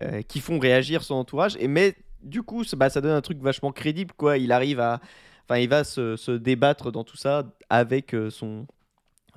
euh, 0.02 0.22
qui 0.22 0.40
font 0.40 0.60
réagir 0.60 1.04
son 1.04 1.16
entourage. 1.16 1.58
Et 1.60 1.68
mais 1.68 1.96
du 2.24 2.44
coup, 2.44 2.64
ça- 2.64 2.78
bah, 2.78 2.90
ça 2.90 3.02
donne 3.02 3.12
un 3.12 3.22
truc 3.22 3.40
vachement 3.40 3.72
crédible, 3.72 4.14
quoi. 4.16 4.38
Il 4.38 4.52
arrive 4.54 4.80
à, 4.80 5.02
enfin, 5.46 5.58
il 5.60 5.68
va 5.68 5.84
se, 5.84 6.16
se 6.16 6.32
débattre 6.32 6.92
dans 6.92 7.04
tout 7.04 7.18
ça 7.18 7.44
avec 7.70 8.14
euh, 8.16 8.30
son 8.30 8.66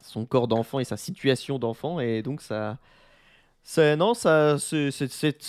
son 0.05 0.27
corps 0.27 0.49
d'enfant 0.49 0.81
et 0.81 0.85
sa 0.85 0.97
situation 0.97 1.59
d'enfant. 1.59 2.01
Et 2.01 2.23
donc 2.23 2.41
ça, 2.43 2.79
ça 3.63 3.97
non, 3.97 4.15
ça, 4.15 4.59
c'est- 4.59 4.91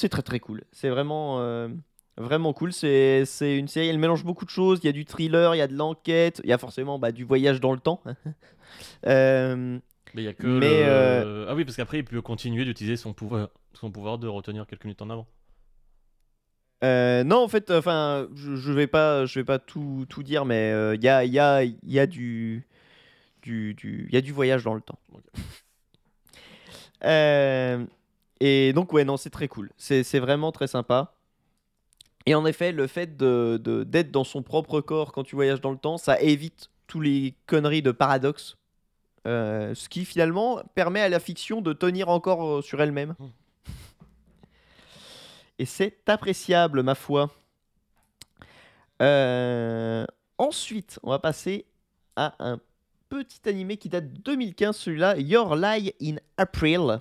très 0.10 0.22
très 0.22 0.39
cool. 0.39 0.64
C'est 0.72 0.89
vraiment 0.89 1.41
euh, 1.41 1.70
Vraiment 2.18 2.53
cool, 2.53 2.72
c'est 2.72 3.26
une 3.41 3.68
série, 3.68 3.89
elle 3.89 3.99
mélange 3.99 4.24
beaucoup 4.24 4.45
de 4.45 4.49
choses, 4.49 4.80
il 4.84 4.86
y 4.86 4.89
a 4.89 4.93
du 4.93 5.03
thriller, 5.06 5.53
il 5.53 5.58
y 5.58 5.62
a 5.62 5.68
de 5.68 5.76
l'enquête, 5.76 6.39
il 6.45 6.49
y 6.49 6.53
a 6.53 6.58
forcément 6.58 6.97
bah, 6.97 7.12
du 7.12 7.26
voyage 7.26 7.60
dans 7.60 7.74
le 7.74 7.80
temps. 7.80 8.01
Euh, 9.08 9.80
Mais 10.14 10.22
il 10.24 10.26
y 10.26 10.28
a 10.30 10.34
que 10.34 10.47
Mais, 10.47 10.84
le- 10.86 10.89
euh, 10.89 11.45
Ah 11.49 11.56
oui, 11.56 11.66
parce 11.66 11.76
qu'après, 11.78 11.99
il 11.99 12.06
peut 12.06 12.22
continuer 12.22 12.66
d'utiliser 12.66 12.95
son 12.97 13.14
pouvoir, 13.14 13.49
son 13.74 13.91
pouvoir 13.91 14.18
de 14.18 14.28
retenir 14.28 14.66
quelques 14.66 14.86
minutes 14.86 15.01
en 15.01 15.10
avant. 15.10 15.28
euh, 16.84 17.24
non, 17.24 17.38
en 17.43 17.47
fait, 17.47 17.72
enfin, 17.72 18.28
je, 18.36 18.56
je 18.56 18.72
vais 18.72 18.88
pas, 18.88 19.26
je 19.26 19.39
vais 19.39 19.45
pas 19.45 19.60
tout, 19.60 20.06
tout 20.10 20.24
dire, 20.24 20.45
mais 20.45 20.72
euh, 20.72 20.95
il 20.95 21.03
y, 21.03 21.08
a, 21.10 21.24
il 21.24 21.34
y, 21.34 21.39
a, 21.39 21.64
y 21.64 21.99
a 21.99 22.06
du, 22.08 22.68
du, 23.46 24.08
y 24.12 24.18
a 24.18 24.22
du 24.22 24.32
voyage 24.32 24.64
dans 24.64 24.74
le 24.74 24.82
temps. 24.82 25.00
Euh, 27.04 27.86
et 28.39 28.74
donc, 28.74 28.91
ouais, 28.91 29.04
non, 29.04 29.16
c'est 29.16 29.30
très 29.30 29.48
cool. 29.48 29.70
C'est 29.78 30.18
vraiment 30.18 30.52
très 30.52 30.66
sympa. 30.66 31.14
Et 32.26 32.34
en 32.34 32.48
effet, 32.48 32.72
le 32.72 32.88
fait 32.88 33.16
de- 33.16 33.84
d'être 33.84 34.12
dans 34.12 34.24
son 34.24 34.41
propre 34.41 34.82
corps 34.82 35.12
quand 35.12 35.24
tu 35.24 35.36
voyages 35.36 35.62
dans 35.62 35.72
le 35.72 35.78
temps, 35.78 35.98
ça 35.98 36.20
évite 36.20 36.72
tous 36.88 37.02
les 37.02 37.36
conneries 37.46 37.84
de 37.84 37.91
paradoxe. 37.91 38.58
Euh, 39.28 39.76
ce 39.76 39.89
qui 39.89 40.06
finalement 40.06 40.64
permet 40.74 41.02
à 41.02 41.10
la 41.10 41.20
fiction 41.20 41.62
de 41.62 41.74
tenir 41.74 42.10
encore 42.10 42.48
euh, 42.48 42.62
sur 42.62 42.82
elle-même. 42.82 43.14
Mm. 43.20 43.26
Et 45.60 45.66
c'est 45.66 46.10
appréciable, 46.10 46.82
ma 46.82 46.96
foi. 46.96 47.30
Euh, 49.02 50.06
ensuite, 50.38 51.00
on 51.04 51.10
va 51.10 51.20
passer 51.20 51.66
à 52.16 52.36
un 52.39 52.60
petit 53.10 53.47
animé 53.47 53.78
qui 53.78 53.89
date 53.89 54.12
de 54.12 54.20
2015, 54.22 54.76
celui-là, 54.76 55.18
Your 55.18 55.56
Lie 55.56 55.93
in 56.01 56.16
April. 56.38 56.99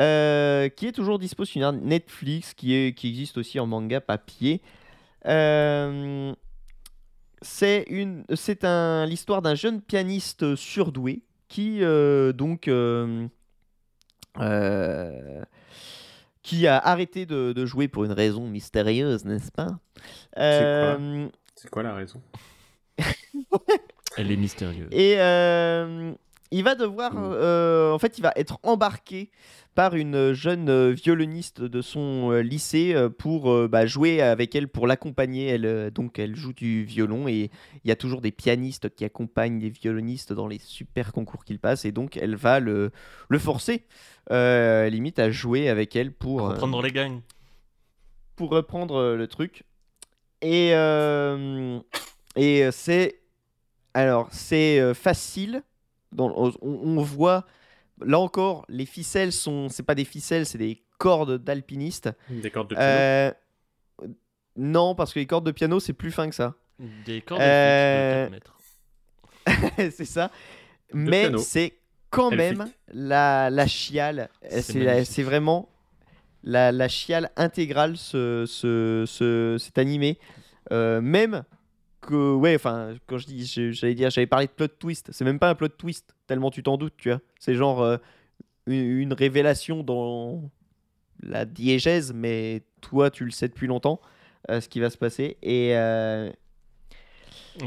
Euh, 0.00 0.68
qui 0.70 0.88
est 0.88 0.92
toujours 0.92 1.20
dispo 1.20 1.44
sur 1.44 1.72
Netflix, 1.72 2.52
qui, 2.52 2.74
est, 2.74 2.94
qui 2.94 3.08
existe 3.08 3.38
aussi 3.38 3.60
en 3.60 3.66
manga 3.66 4.00
papier. 4.00 4.60
Euh, 5.26 6.34
c'est 7.42 7.84
une, 7.88 8.24
c'est 8.34 8.64
un 8.64 9.06
l'histoire 9.06 9.40
d'un 9.40 9.54
jeune 9.54 9.80
pianiste 9.80 10.56
surdoué 10.56 11.22
qui 11.48 11.78
euh, 11.82 12.32
donc 12.32 12.68
qui 16.42 16.66
a 16.66 16.78
arrêté 16.78 17.24
de, 17.24 17.52
de 17.52 17.66
jouer 17.66 17.86
pour 17.88 18.04
une 18.04 18.12
raison 18.12 18.48
mystérieuse, 18.48 19.24
n'est-ce 19.24 19.52
pas? 19.52 19.78
Euh, 20.38 21.28
C'est 21.54 21.70
quoi 21.70 21.82
la 21.82 21.94
raison? 21.94 22.20
Elle 24.16 24.30
est 24.30 24.36
mystérieuse. 24.36 24.88
et, 24.92 25.14
euh, 25.18 26.12
il 26.50 26.62
va 26.62 26.74
devoir, 26.76 27.14
Mm. 27.14 27.32
euh, 27.34 27.92
en 27.92 27.98
fait, 27.98 28.16
il 28.18 28.22
va 28.22 28.32
être 28.36 28.58
embarqué 28.62 29.30
par 29.74 29.96
une 29.96 30.32
jeune 30.34 30.92
violoniste 30.92 31.60
de 31.62 31.82
son 31.82 32.30
euh, 32.30 32.42
lycée 32.42 32.94
pour 33.18 33.50
euh, 33.50 33.66
bah, 33.66 33.86
jouer 33.86 34.22
avec 34.22 34.54
elle, 34.54 34.68
pour 34.68 34.86
l'accompagner. 34.86 35.48
Elle, 35.48 35.90
donc, 35.90 36.20
elle 36.20 36.36
joue 36.36 36.52
du 36.52 36.84
violon 36.84 37.26
et 37.26 37.50
il 37.84 37.88
y 37.88 37.90
a 37.90 37.96
toujours 37.96 38.20
des 38.20 38.30
pianistes 38.30 38.88
qui 38.94 39.04
accompagnent 39.04 39.58
les 39.58 39.70
violonistes 39.70 40.32
dans 40.32 40.46
les 40.46 40.60
super 40.60 41.12
concours 41.12 41.44
qu'ils 41.44 41.58
passent. 41.58 41.84
Et 41.86 41.90
donc, 41.90 42.16
elle 42.16 42.36
va 42.36 42.60
le, 42.60 42.92
le 43.28 43.38
forcer, 43.40 43.82
euh, 44.30 44.88
limite, 44.90 45.18
à 45.18 45.32
jouer 45.32 45.68
avec 45.68 45.96
elle 45.96 46.12
pour, 46.12 46.42
Reprendre 46.42 46.80
les 46.82 46.92
gangs. 46.92 47.20
pour 48.36 48.50
reprendre 48.50 49.14
le 49.16 49.26
truc. 49.26 49.64
Et, 50.40 50.70
euh, 50.74 51.80
et 52.36 52.68
c'est. 52.70 53.18
Alors, 53.94 54.28
c'est 54.32 54.80
euh, 54.80 54.92
facile. 54.94 55.62
On, 56.18 56.52
on 56.62 57.02
voit. 57.02 57.44
Là 58.04 58.18
encore, 58.18 58.64
les 58.68 58.86
ficelles 58.86 59.32
sont. 59.32 59.68
C'est 59.68 59.82
pas 59.84 59.94
des 59.94 60.04
ficelles, 60.04 60.46
c'est 60.46 60.58
des 60.58 60.82
cordes 60.98 61.38
d'alpinistes. 61.42 62.10
Des 62.28 62.50
cordes 62.50 62.70
de 62.70 62.74
piano. 62.74 62.90
Euh, 62.90 63.32
non, 64.56 64.94
parce 64.94 65.12
que 65.12 65.18
les 65.20 65.26
cordes 65.26 65.46
de 65.46 65.50
piano, 65.52 65.80
c'est 65.80 65.92
plus 65.92 66.10
fin 66.12 66.28
que 66.28 66.34
ça. 66.34 66.54
Des 67.06 67.20
cordes 67.20 67.40
Euh, 67.40 68.28
de 68.28 68.30
4 68.30 69.70
mètres. 69.76 69.92
c'est 69.96 70.04
ça. 70.04 70.30
Mais 70.92 71.36
c'est 71.38 71.78
quand 72.10 72.30
Elfique. 72.30 72.58
même 72.58 72.68
la, 72.92 73.50
la 73.50 73.66
chiale. 73.66 74.28
C'est 74.50 75.04
C'est 75.04 75.22
vraiment 75.22 75.68
la, 76.42 76.70
la 76.72 76.88
chiale 76.88 77.30
intégrale, 77.36 77.96
ce, 77.96 78.44
ce, 78.46 79.04
ce- 79.06 79.56
cet 79.58 79.78
animé. 79.78 80.18
Euh, 80.72 81.00
même 81.00 81.44
que, 82.06 82.34
ouais, 82.34 82.54
enfin, 82.54 82.94
quand 83.06 83.18
je 83.18 83.26
dis, 83.26 83.44
j'allais 83.72 83.94
dire, 83.94 84.10
j'avais 84.10 84.26
parlé 84.26 84.46
de 84.46 84.52
plot 84.52 84.68
twist. 84.68 85.10
C'est 85.12 85.24
même 85.24 85.38
pas 85.38 85.50
un 85.50 85.54
plot 85.54 85.68
twist, 85.68 86.14
tellement 86.26 86.50
tu 86.50 86.62
t'en 86.62 86.76
doutes, 86.76 86.94
tu 86.96 87.10
vois. 87.10 87.20
C'est 87.38 87.54
genre 87.54 87.82
euh, 87.82 87.96
une, 88.66 88.98
une 89.00 89.12
révélation 89.12 89.82
dans 89.82 90.50
la 91.22 91.44
diégèse, 91.44 92.12
mais 92.14 92.62
toi, 92.80 93.10
tu 93.10 93.24
le 93.24 93.30
sais 93.30 93.48
depuis 93.48 93.66
longtemps, 93.66 94.00
euh, 94.50 94.60
ce 94.60 94.68
qui 94.68 94.80
va 94.80 94.90
se 94.90 94.98
passer. 94.98 95.36
Et. 95.42 95.76
euh, 95.76 96.30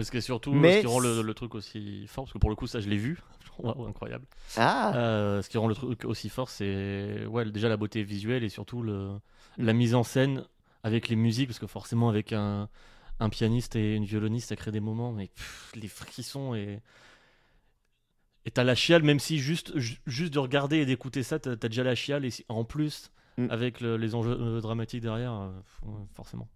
Ce 0.01 0.11
qui 0.11 0.17
est 0.17 0.21
surtout 0.21 0.53
Mais 0.53 0.77
ce 0.77 0.79
qui 0.81 0.87
rend 0.87 0.99
le, 0.99 1.21
le 1.21 1.33
truc 1.33 1.55
aussi 1.55 2.05
fort, 2.07 2.25
parce 2.25 2.33
que 2.33 2.37
pour 2.39 2.49
le 2.49 2.55
coup, 2.55 2.67
ça 2.67 2.79
je 2.79 2.89
l'ai 2.89 2.97
vu, 2.97 3.19
wow, 3.59 3.85
incroyable. 3.87 4.25
Ah! 4.57 4.95
Euh, 4.95 5.41
ce 5.41 5.49
qui 5.49 5.57
rend 5.57 5.67
le 5.67 5.75
truc 5.75 6.05
aussi 6.05 6.29
fort, 6.29 6.49
c'est 6.49 7.25
ouais, 7.25 7.45
déjà 7.45 7.69
la 7.69 7.77
beauté 7.77 8.03
visuelle 8.03 8.43
et 8.43 8.49
surtout 8.49 8.81
le, 8.83 9.11
la 9.57 9.73
mise 9.73 9.95
en 9.95 10.03
scène 10.03 10.43
avec 10.83 11.07
les 11.09 11.15
musiques, 11.15 11.47
parce 11.47 11.59
que 11.59 11.67
forcément, 11.67 12.09
avec 12.09 12.33
un, 12.33 12.69
un 13.19 13.29
pianiste 13.29 13.75
et 13.75 13.95
une 13.95 14.05
violoniste, 14.05 14.49
ça 14.49 14.55
crée 14.55 14.71
des 14.71 14.79
moments, 14.79 15.11
mais 15.11 15.27
pff, 15.27 15.71
les 15.75 15.87
frissons 15.87 16.53
et. 16.55 16.79
Et 18.45 18.51
t'as 18.51 18.63
la 18.63 18.75
chiale, 18.75 19.03
même 19.03 19.19
si 19.19 19.39
juste, 19.39 19.77
ju- 19.77 19.97
juste 20.07 20.33
de 20.33 20.39
regarder 20.39 20.77
et 20.77 20.85
d'écouter 20.85 21.21
ça, 21.21 21.37
t'as 21.37 21.55
déjà 21.57 21.83
la 21.83 21.95
chiale, 21.95 22.23
et 22.23 22.29
si- 22.31 22.45
en 22.47 22.63
plus, 22.63 23.11
Mm. 23.37 23.47
avec 23.49 23.81
le- 23.81 23.97
les 23.97 24.15
enjeux 24.15 24.37
euh, 24.39 24.61
dramatiques 24.61 25.01
derrière, 25.01 25.33
euh, 25.33 25.49
forcément. 26.15 26.47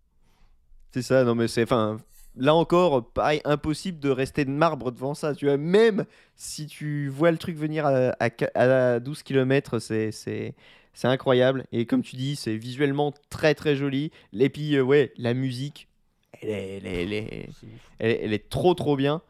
C'est 0.94 1.02
ça, 1.02 1.24
non 1.24 1.36
mais 1.36 1.48
c'est 1.48 1.64
enfin 1.64 1.98
là 2.36 2.54
encore 2.56 3.12
pareil 3.14 3.42
impossible 3.46 4.00
de 4.00 4.10
rester 4.10 4.46
de 4.46 4.50
marbre 4.50 4.92
devant 4.92 5.14
ça, 5.14 5.36
tu 5.36 5.46
vois 5.46 5.58
même 5.58 6.06
si 6.36 6.66
tu 6.68 7.08
vois 7.10 7.32
le 7.32 7.38
truc 7.38 7.56
venir 7.58 7.86
à, 7.86 8.14
à, 8.20 8.30
à 8.56 9.00
12 9.00 9.22
km, 9.24 9.80
c'est 9.80 10.12
c'est 10.12 10.56
c'est 10.94 11.08
incroyable 11.08 11.66
et 11.72 11.86
comme 11.86 12.02
tu 12.04 12.16
dis, 12.18 12.36
c'est 12.36 12.58
visuellement 12.58 13.14
très 13.30 13.54
très 13.56 13.76
joli 13.78 14.12
et 14.34 14.50
puis 14.50 14.76
euh, 14.76 14.82
ouais, 14.82 15.14
la 15.18 15.34
musique 15.34 15.88
elle 16.40 16.50
est, 16.50 16.78
elle 16.78 16.86
est- 16.88 17.02
elle 17.02 17.14
est- 17.14 17.50
C'est 17.60 17.66
ouf. 17.68 17.92
elle, 18.00 18.18
elle 18.22 18.34
est 18.34 18.50
trop 18.50 18.74
trop 18.74 18.96
bien. 18.96 19.22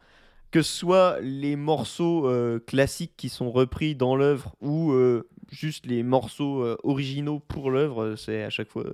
Que 0.50 0.60
ce 0.62 0.70
soit 0.76 1.18
les 1.22 1.56
morceaux 1.56 2.28
euh, 2.28 2.58
classiques 2.58 3.14
qui 3.16 3.30
sont 3.30 3.50
repris 3.50 3.94
dans 3.96 4.16
l'œuvre 4.16 4.54
ou 4.60 4.92
euh, 4.92 5.26
juste 5.50 5.86
les 5.86 6.02
morceaux 6.02 6.62
euh, 6.62 6.76
originaux 6.82 7.38
pour 7.40 7.70
l'œuvre, 7.70 8.16
c'est 8.16 8.42
à 8.42 8.50
chaque 8.50 8.68
fois 8.68 8.84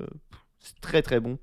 c'est 0.61 0.81
très 0.81 1.03
très 1.03 1.19
bon. 1.21 1.39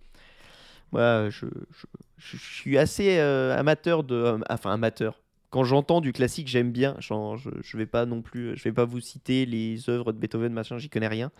Moi, 0.91 1.29
je, 1.29 1.45
je- 1.47 1.85
je- 2.17 2.37
je 2.37 2.53
suis 2.53 2.77
assez 2.77 3.19
amateur 3.19 4.03
de, 4.03 4.39
enfin 4.49 4.71
amateur. 4.71 5.21
Quand 5.49 5.63
j'entends 5.63 6.01
du 6.01 6.11
classique, 6.13 6.47
j'aime 6.47 6.71
bien. 6.71 6.95
Genre, 6.99 7.37
je, 7.37 7.49
je 7.61 7.77
vais 7.77 7.85
pas 7.85 8.05
non 8.05 8.21
plus, 8.21 8.55
je 8.57 8.63
vais 8.63 8.73
pas 8.73 8.83
vous 8.85 8.99
citer 8.99 9.45
les 9.45 9.89
œuvres 9.89 10.11
de 10.13 10.17
Beethoven, 10.17 10.51
machin, 10.53 10.77
j'y 10.77 10.89
connais 10.89 11.07
rien. 11.07 11.31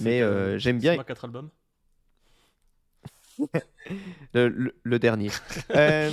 Mais, 0.00 0.22
j'aime 0.58 0.78
bien- 0.78 0.96
quatre 1.04 1.24
albums? 1.24 1.50
Le, 4.34 4.48
le- 4.48 4.74
le 4.82 4.98
dernier. 4.98 5.30
Euh, 5.70 6.10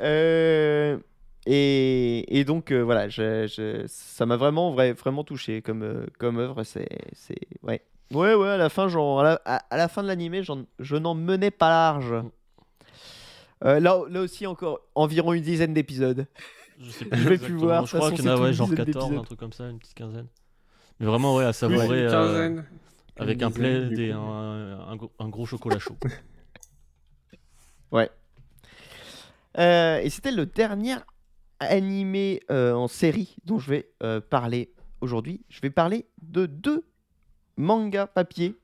euh, 0.00 0.98
et, 1.46 2.38
et 2.40 2.44
donc 2.44 2.70
euh, 2.72 2.80
voilà, 2.82 3.08
je- 3.08 3.46
je- 3.46 3.84
ça 3.86 4.26
m'a 4.26 4.36
vraiment, 4.36 4.72
vrai- 4.72 4.92
vraiment 4.92 5.24
touché 5.24 5.62
comme, 5.62 5.82
euh, 5.82 6.06
comme 6.18 6.38
œuvre. 6.38 6.64
C'est, 6.64 6.88
c'est, 7.12 7.38
ouais. 7.62 7.82
Ouais, 8.12 8.34
ouais, 8.34 8.48
à 8.48 8.56
la 8.56 8.68
fin, 8.68 8.88
genre, 8.88 9.20
à, 9.20 9.24
la, 9.24 9.40
à- 9.70 9.76
la 9.76 9.88
fin 9.88 10.02
de 10.02 10.08
l'animé, 10.08 10.42
je 10.42 10.96
n'en 10.96 11.14
menais 11.14 11.50
pas 11.50 11.68
large. 11.68 12.14
Euh, 13.64 13.80
là, 13.80 14.00
là 14.08 14.20
aussi, 14.20 14.46
encore 14.46 14.80
environ 14.94 15.32
une 15.32 15.42
dizaine 15.42 15.72
d'épisodes. 15.74 16.26
Je 16.80 16.90
sais 16.90 17.06
Je 17.12 17.28
vais 17.28 17.38
plus 17.38 17.54
voir, 17.54 17.86
Je 17.86 17.96
crois 17.96 18.10
qu'il 18.12 18.24
y 18.24 18.28
en 18.28 18.32
a 18.32 18.36
c'est 18.36 18.42
ouais, 18.42 18.52
genre 18.52 18.68
une 18.68 18.74
dizaine 18.74 18.86
14, 18.86 19.12
un 19.18 19.22
truc 19.24 19.38
comme 19.38 19.52
ça, 19.52 19.68
une 19.68 19.78
petite 19.78 19.94
quinzaine. 19.94 20.26
Mais 21.00 21.06
vraiment, 21.06 21.34
ouais, 21.36 21.44
à 21.44 21.48
Oui, 21.48 21.52
savourer 21.52 21.86
une 21.86 22.06
euh, 22.06 22.10
quinzaine. 22.10 22.64
Avec 23.16 23.42
un 23.42 23.50
plaid 23.50 23.98
et 23.98 24.10
un, 24.12 24.18
un 24.20 24.96
gros- 24.96 25.12
un 25.18 25.28
gros 25.28 25.46
chocolat 25.46 25.78
chaud. 25.78 25.96
Euh, 29.56 29.98
et 30.00 30.10
c'était 30.10 30.32
le 30.32 30.46
dernier 30.46 30.96
animé 31.60 32.40
euh, 32.50 32.72
en 32.74 32.88
série 32.88 33.36
dont 33.44 33.58
je 33.60 33.70
vais 33.70 33.88
euh, 34.02 34.20
parler 34.20 34.72
aujourd'hui. 35.00 35.42
Je 35.48 35.60
vais 35.60 35.70
parler 35.70 36.06
de 36.22 36.46
deux 36.46 36.84
mangas 37.56 38.08
papier. 38.08 38.56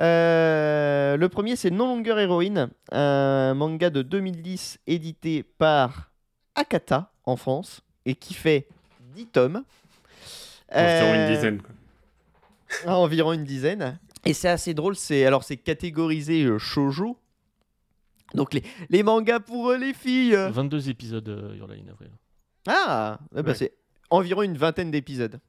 Euh, 0.00 1.16
le 1.16 1.28
premier, 1.28 1.56
c'est 1.56 1.70
No 1.72 1.86
Longer 1.86 2.14
Heroine, 2.20 2.70
un 2.92 3.54
manga 3.54 3.90
de 3.90 4.02
2010 4.02 4.78
édité 4.86 5.42
par 5.42 6.12
Akata 6.54 7.12
en 7.24 7.34
France 7.36 7.80
et 8.06 8.14
qui 8.14 8.34
fait 8.34 8.68
10 9.16 9.26
tomes. 9.26 9.64
Environ 10.72 10.86
Euh, 11.12 11.28
une 11.28 11.34
dizaine. 11.34 11.60
quoi. 11.60 11.70
À 12.86 12.96
environ 12.96 13.32
une 13.32 13.44
dizaine. 13.44 13.98
Et 14.24 14.34
c'est 14.34 14.48
assez 14.48 14.74
drôle, 14.74 14.96
c'est 14.96 15.24
alors 15.24 15.44
c'est 15.44 15.56
catégorisé 15.56 16.44
euh, 16.44 16.58
shoujo. 16.58 17.16
Donc 18.34 18.54
les, 18.54 18.62
les 18.90 19.02
mangas 19.02 19.40
pour 19.40 19.70
euh, 19.70 19.76
les 19.78 19.92
filles. 19.94 20.34
22 20.52 20.88
épisodes 20.90 21.28
euh, 21.28 21.56
Your 21.56 21.66
Lie 21.68 21.82
in 21.86 21.90
April. 21.90 22.10
Ah, 22.68 23.18
Ouais. 23.34 23.54
c'est 23.54 23.72
environ 24.10 24.42
une 24.42 24.56
vingtaine 24.56 24.90
d'épisodes. 24.90 25.40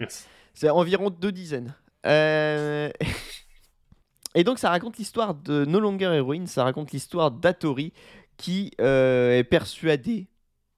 Yes. 0.00 0.26
C'est 0.54 0.70
environ 0.70 1.10
deux 1.10 1.32
dizaines. 1.32 1.74
Euh, 2.06 2.90
Et 4.34 4.44
donc 4.44 4.58
ça 4.58 4.70
raconte 4.70 4.98
l'histoire 4.98 5.34
de 5.34 5.64
No 5.64 5.80
Longer 5.80 6.12
Heroine, 6.14 6.46
ça 6.46 6.62
raconte 6.64 6.92
l'histoire 6.92 7.30
d'Atori 7.30 7.92
qui 8.36 8.70
euh, 8.80 9.36
est 9.38 9.44
persuadée 9.44 10.28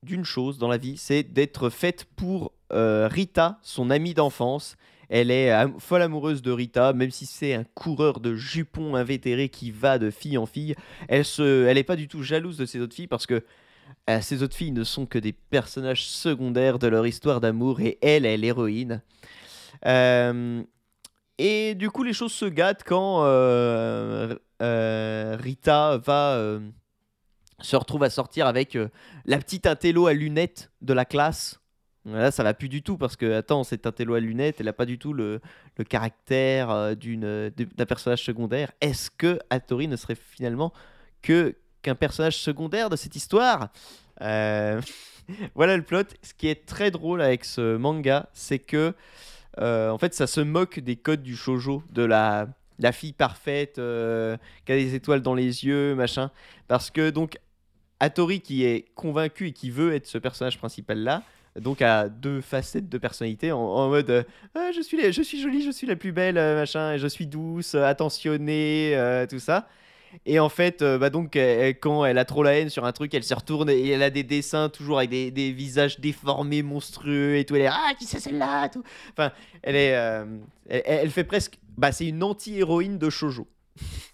d'une 0.02 0.24
chose 0.24 0.56
dans 0.56 0.68
la 0.68 0.78
vie, 0.78 0.96
c'est 0.96 1.22
d'être 1.24 1.68
faite 1.68 2.06
pour 2.16 2.52
euh, 2.72 3.06
Rita, 3.08 3.58
son 3.62 3.90
amie 3.90 4.14
d'enfance. 4.14 4.76
Elle 5.10 5.30
est 5.30 5.50
am- 5.50 5.78
folle 5.80 6.02
amoureuse 6.02 6.40
de 6.40 6.52
Rita, 6.52 6.92
même 6.92 7.10
si 7.10 7.26
c'est 7.26 7.52
un 7.52 7.64
coureur 7.74 8.20
de 8.20 8.36
jupons 8.36 8.94
invétéré 8.94 9.48
qui 9.48 9.72
va 9.72 9.98
de 9.98 10.10
fille 10.10 10.38
en 10.38 10.46
fille. 10.46 10.76
Elle 11.08 11.24
se, 11.24 11.66
elle 11.66 11.84
pas 11.84 11.96
du 11.96 12.08
tout 12.08 12.22
jalouse 12.22 12.56
de 12.56 12.64
ses 12.64 12.80
autres 12.80 12.94
filles 12.94 13.08
parce 13.08 13.26
que 13.26 13.44
euh, 14.08 14.20
ces 14.20 14.42
autres 14.42 14.56
filles 14.56 14.70
ne 14.72 14.84
sont 14.84 15.06
que 15.06 15.18
des 15.18 15.32
personnages 15.32 16.06
secondaires 16.06 16.78
de 16.78 16.86
leur 16.86 17.06
histoire 17.06 17.40
d'amour 17.40 17.80
et 17.80 17.98
elle 18.00 18.24
est 18.24 18.36
l'héroïne. 18.36 19.02
Euh, 19.84 20.62
et 21.38 21.74
du 21.74 21.90
coup, 21.90 22.02
les 22.04 22.12
choses 22.12 22.32
se 22.32 22.44
gâtent 22.44 22.84
quand 22.84 23.24
euh, 23.24 24.34
euh, 24.62 25.36
Rita 25.40 26.00
euh, 26.08 26.60
se 27.60 27.76
retrouve 27.76 28.04
à 28.04 28.10
sortir 28.10 28.46
avec 28.46 28.76
euh, 28.76 28.88
la 29.24 29.38
petite 29.38 29.66
intello 29.66 30.06
à 30.06 30.12
lunettes 30.12 30.70
de 30.82 30.92
la 30.92 31.04
classe. 31.04 31.59
Là, 32.06 32.30
ça 32.30 32.42
va 32.42 32.54
plus 32.54 32.70
du 32.70 32.82
tout 32.82 32.96
parce 32.96 33.14
que, 33.14 33.30
attends, 33.34 33.62
cette 33.62 33.86
intello 33.86 34.14
à 34.14 34.20
lunettes, 34.20 34.60
elle 34.60 34.68
a 34.68 34.72
pas 34.72 34.86
du 34.86 34.98
tout 34.98 35.12
le, 35.12 35.40
le 35.76 35.84
caractère 35.84 36.70
euh, 36.70 36.94
euh, 37.06 37.50
d'un 37.76 37.86
personnage 37.86 38.24
secondaire. 38.24 38.72
Est-ce 38.80 39.10
que 39.10 39.38
Hattori 39.50 39.86
ne 39.86 39.96
serait 39.96 40.14
finalement 40.16 40.72
que 41.20 41.56
qu'un 41.82 41.94
personnage 41.94 42.38
secondaire 42.38 42.88
de 42.88 42.96
cette 42.96 43.16
histoire? 43.16 43.68
Euh, 44.22 44.80
Voilà 45.54 45.76
le 45.76 45.84
plot. 45.84 46.04
Ce 46.22 46.34
qui 46.34 46.48
est 46.48 46.66
très 46.66 46.90
drôle 46.90 47.22
avec 47.22 47.44
ce 47.44 47.76
manga, 47.76 48.28
c'est 48.32 48.58
que 48.58 48.94
en 49.58 49.98
fait, 49.98 50.14
ça 50.14 50.26
se 50.26 50.40
moque 50.40 50.80
des 50.80 50.96
codes 50.96 51.22
du 51.22 51.36
shojo, 51.36 51.84
de 51.92 52.02
la, 52.02 52.48
la 52.78 52.92
fille 52.92 53.12
parfaite 53.12 53.74
qui 53.74 53.80
a 53.80 54.76
des 54.76 54.94
étoiles 54.94 55.20
dans 55.20 55.34
les 55.34 55.64
yeux, 55.64 55.94
machin. 55.94 56.32
Parce 56.66 56.90
que 56.90 57.10
donc, 57.10 57.38
Hattori 58.00 58.40
qui 58.40 58.64
est 58.64 58.86
convaincu 58.94 59.48
et 59.48 59.52
qui 59.52 59.70
veut 59.70 59.94
être 59.94 60.06
ce 60.06 60.18
personnage 60.18 60.58
principal 60.58 60.98
là, 60.98 61.22
donc 61.58 61.82
a 61.82 62.08
deux 62.08 62.40
facettes 62.40 62.88
de 62.88 62.98
personnalité 62.98 63.52
en, 63.52 63.88
mode 63.88 64.10
euh, 64.10 64.22
Ah, 64.54 64.70
je, 64.74 64.80
suis 64.80 65.12
je 65.12 65.22
suis 65.22 65.40
jolie, 65.40 65.62
je 65.62 65.70
suis 65.70 65.86
la 65.86 65.96
plus 65.96 66.12
belle, 66.12 66.38
euh, 66.38 66.56
machin, 66.56 66.94
et 66.94 66.98
je 66.98 67.06
suis 67.06 67.26
douce, 67.26 67.74
euh, 67.74 67.84
attentionnée, 67.84 68.96
tout 69.28 69.38
ça. 69.38 69.68
Et 70.26 70.40
en 70.40 70.48
fait, 70.48 70.82
bah 70.82 71.08
donc, 71.08 71.38
quand 71.80 72.04
elle 72.04 72.18
a 72.18 72.24
trop 72.24 72.42
la 72.42 72.58
haine 72.58 72.68
sur 72.68 72.84
un 72.84 72.90
truc, 72.90 73.14
elle 73.14 73.22
se 73.22 73.32
retourne 73.32 73.70
et 73.70 73.90
elle 73.90 74.02
a 74.02 74.10
des 74.10 74.24
dessins 74.24 74.68
toujours 74.68 74.98
avec 74.98 75.10
des, 75.10 75.30
des 75.30 75.52
visages 75.52 76.00
déformés, 76.00 76.62
monstrueux 76.62 77.36
et 77.36 77.44
tout. 77.44 77.54
Elle 77.54 77.62
est 77.62 77.68
ah 77.68 77.92
qui 77.96 78.06
c'est 78.06 78.18
celle-là 78.18 78.68
tout. 78.70 78.82
Enfin, 79.12 79.30
elle 79.62 79.76
est, 79.76 79.90
elle, 79.90 80.82
elle 80.84 81.10
fait 81.10 81.22
presque, 81.22 81.60
bah 81.78 81.92
c'est 81.92 82.06
une 82.06 82.24
anti-héroïne 82.24 82.98
de 82.98 83.08
shojo. 83.08 83.46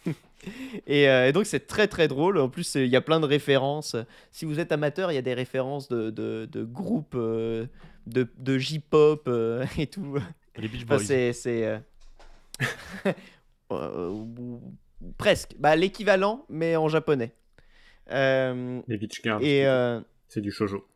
et, 0.86 1.08
euh, 1.08 1.28
et 1.28 1.32
donc 1.32 1.46
c'est 1.46 1.66
très 1.66 1.88
très 1.88 2.08
drôle. 2.08 2.38
En 2.38 2.48
plus, 2.48 2.74
il 2.76 2.86
y 2.86 2.96
a 2.96 3.00
plein 3.00 3.20
de 3.20 3.26
références. 3.26 3.96
Si 4.30 4.44
vous 4.44 4.60
êtes 4.60 4.72
amateur, 4.72 5.10
il 5.12 5.14
y 5.14 5.18
a 5.18 5.22
des 5.22 5.34
références 5.34 5.88
de, 5.88 6.10
de, 6.10 6.48
de 6.50 6.64
groupes 6.64 7.14
euh, 7.16 7.66
de, 8.06 8.26
de 8.38 8.58
J-pop 8.58 9.24
euh, 9.28 9.64
et 9.78 9.86
tout. 9.86 10.18
Les 10.56 10.68
Beach 10.68 10.84
Enfin, 10.84 10.96
Boys. 10.96 11.04
c'est 11.04 11.32
c'est 11.32 11.66
euh, 11.66 11.78
euh, 13.72 14.24
presque 15.18 15.54
bah, 15.58 15.76
l'équivalent 15.76 16.44
mais 16.48 16.76
en 16.76 16.88
japonais. 16.88 17.32
Euh, 18.12 18.80
Les 18.86 18.96
Beach 18.98 19.20
Girls, 19.22 19.42
et 19.44 19.66
euh, 19.66 20.00
c'est 20.28 20.40
du 20.40 20.52
shoujo. 20.52 20.86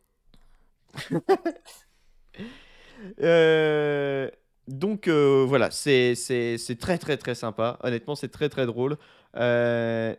euh, 3.21 4.29
donc 4.67 5.07
euh, 5.07 5.45
voilà, 5.47 5.71
c'est 5.71 6.15
c'est 6.15 6.57
c'est 6.57 6.75
très 6.77 6.97
très 6.97 7.17
très 7.17 7.35
sympa. 7.35 7.77
Honnêtement, 7.83 8.15
c'est 8.15 8.29
très 8.29 8.49
très 8.49 8.65
drôle. 8.65 8.97
Euh, 9.37 10.15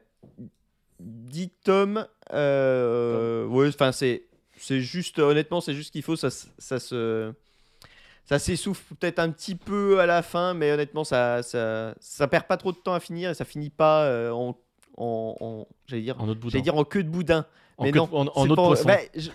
10 1.00 1.50
tomes. 1.64 2.06
Euh, 2.32 3.44
ouais, 3.46 3.68
enfin 3.68 3.92
c'est 3.92 4.24
c'est 4.56 4.80
juste 4.80 5.18
honnêtement 5.18 5.60
c'est 5.60 5.74
juste 5.74 5.92
qu'il 5.92 6.02
faut 6.04 6.14
ça 6.16 6.28
ça 6.30 6.78
se 6.78 7.32
ça 8.24 8.38
s'essouffle 8.38 8.94
peut-être 8.94 9.18
un 9.18 9.30
petit 9.30 9.54
peu 9.56 9.98
à 10.00 10.06
la 10.06 10.22
fin, 10.22 10.54
mais 10.54 10.70
honnêtement 10.72 11.04
ça 11.04 11.42
ça 11.42 11.94
ça 12.00 12.28
perd 12.28 12.44
pas 12.46 12.56
trop 12.56 12.70
de 12.72 12.76
temps 12.76 12.94
à 12.94 13.00
finir 13.00 13.30
et 13.30 13.34
ça 13.34 13.44
finit 13.44 13.70
pas 13.70 14.04
euh, 14.04 14.30
en 14.30 14.56
en, 14.96 15.36
en- 15.40 15.66
j'allais 15.86 16.02
dire 16.02 16.20
En 16.20 16.28
autre 16.28 16.38
boudin. 16.40 16.52
j'allais 16.52 16.62
dire 16.62 16.76
en 16.76 16.84
queue 16.84 17.02
de 17.02 17.08
boudin. 17.08 17.46
En 17.78 17.84
mais 17.84 17.92
queue- 17.92 17.98
non, 17.98 18.08
en, 18.12 18.26
en 18.34 18.44
autre 18.48 18.54
pas- 18.56 18.62
poisson. 18.68 18.84
bah, 18.86 18.98
je- 19.16 19.30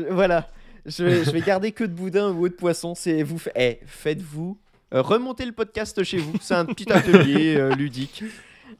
euh, 0.00 0.06
voilà. 0.10 0.48
Je 0.86 1.04
vais, 1.04 1.24
je 1.24 1.30
vais 1.30 1.42
garder 1.42 1.72
que 1.72 1.84
de 1.84 1.92
boudin 1.92 2.30
ou 2.32 2.46
autre 2.46 2.56
poisson. 2.56 2.94
C'est 2.94 3.22
vous. 3.22 3.38
eh, 3.54 3.78
faites-vous 3.84 4.58
euh, 4.94 5.02
remontez 5.02 5.44
le 5.44 5.52
podcast 5.52 6.02
chez 6.02 6.16
vous. 6.16 6.32
C'est 6.40 6.54
un 6.54 6.64
petit 6.64 6.90
atelier 6.90 7.56
euh, 7.56 7.74
ludique. 7.74 8.24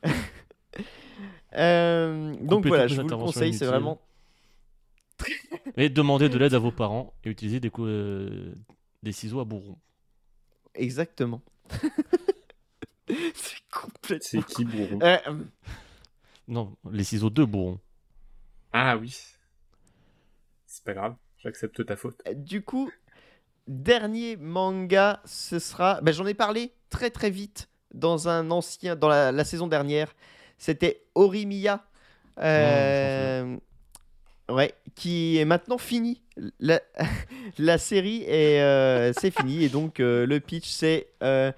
Euh, 1.55 2.37
donc 2.43 2.67
voilà, 2.67 2.87
je 2.87 3.01
vous 3.01 3.09
le 3.09 3.17
conseille. 3.17 3.55
C'est 3.55 3.65
vraiment 3.67 3.99
Et 5.77 5.89
demandez 5.89 6.29
de 6.29 6.37
l'aide 6.39 6.55
à 6.55 6.59
vos 6.61 6.71
parents 6.71 7.15
et 7.25 7.31
utilisez 7.31 7.59
des, 7.59 7.71
euh, 7.79 8.55
des 9.03 9.13
ciseaux 9.13 9.41
à 9.41 9.45
bourron. 9.45 9.79
exactement. 10.75 11.43
c'est 13.09 13.59
complètement. 13.73 14.19
C'est 14.21 14.45
qui 14.45 14.65
bourron? 14.65 14.99
Euh, 15.03 15.19
Non, 16.47 16.77
les 16.91 17.05
ciseaux 17.05 17.31
de 17.31 17.45
bourron. 17.45 17.81
Ah 18.73 18.97
oui. 18.99 19.17
C'est 20.67 20.85
pas 20.85 20.93
grave, 20.93 21.17
j'accepte 21.39 21.85
ta 21.87 21.97
faute. 21.97 22.21
du 22.37 22.63
coup, 22.63 22.91
dernier 23.67 24.37
manga, 24.37 25.23
ce 25.25 25.59
sera. 25.59 26.01
Ben, 26.03 26.13
J'en 26.13 26.27
ai 26.27 26.35
parlé 26.35 26.75
très 26.91 27.11
très 27.11 27.31
vite 27.31 27.69
dans 27.93 28.29
un 28.29 28.51
ancien, 28.51 28.97
dans 28.97 29.09
la, 29.09 29.33
la 29.33 29.45
saison 29.45 29.67
dernière. 29.67 30.15
C'était 30.59 31.03
Orimiya. 31.15 31.85
Euh, 32.41 33.57
ouais, 34.49 34.75
qui 34.95 35.39
est 35.39 35.45
maintenant 35.45 35.79
fini. 35.79 36.21
La, 36.61 36.81
la 37.59 37.79
série 37.79 38.23
est 38.25 38.61
euh, 38.61 39.13
c'est 39.19 39.33
fini 39.33 39.65
et 39.65 39.69
donc 39.69 39.99
euh, 39.99 40.25
le 40.25 40.39
pitch 40.39 40.69
c'est 40.69 41.09
euh, 41.23 41.51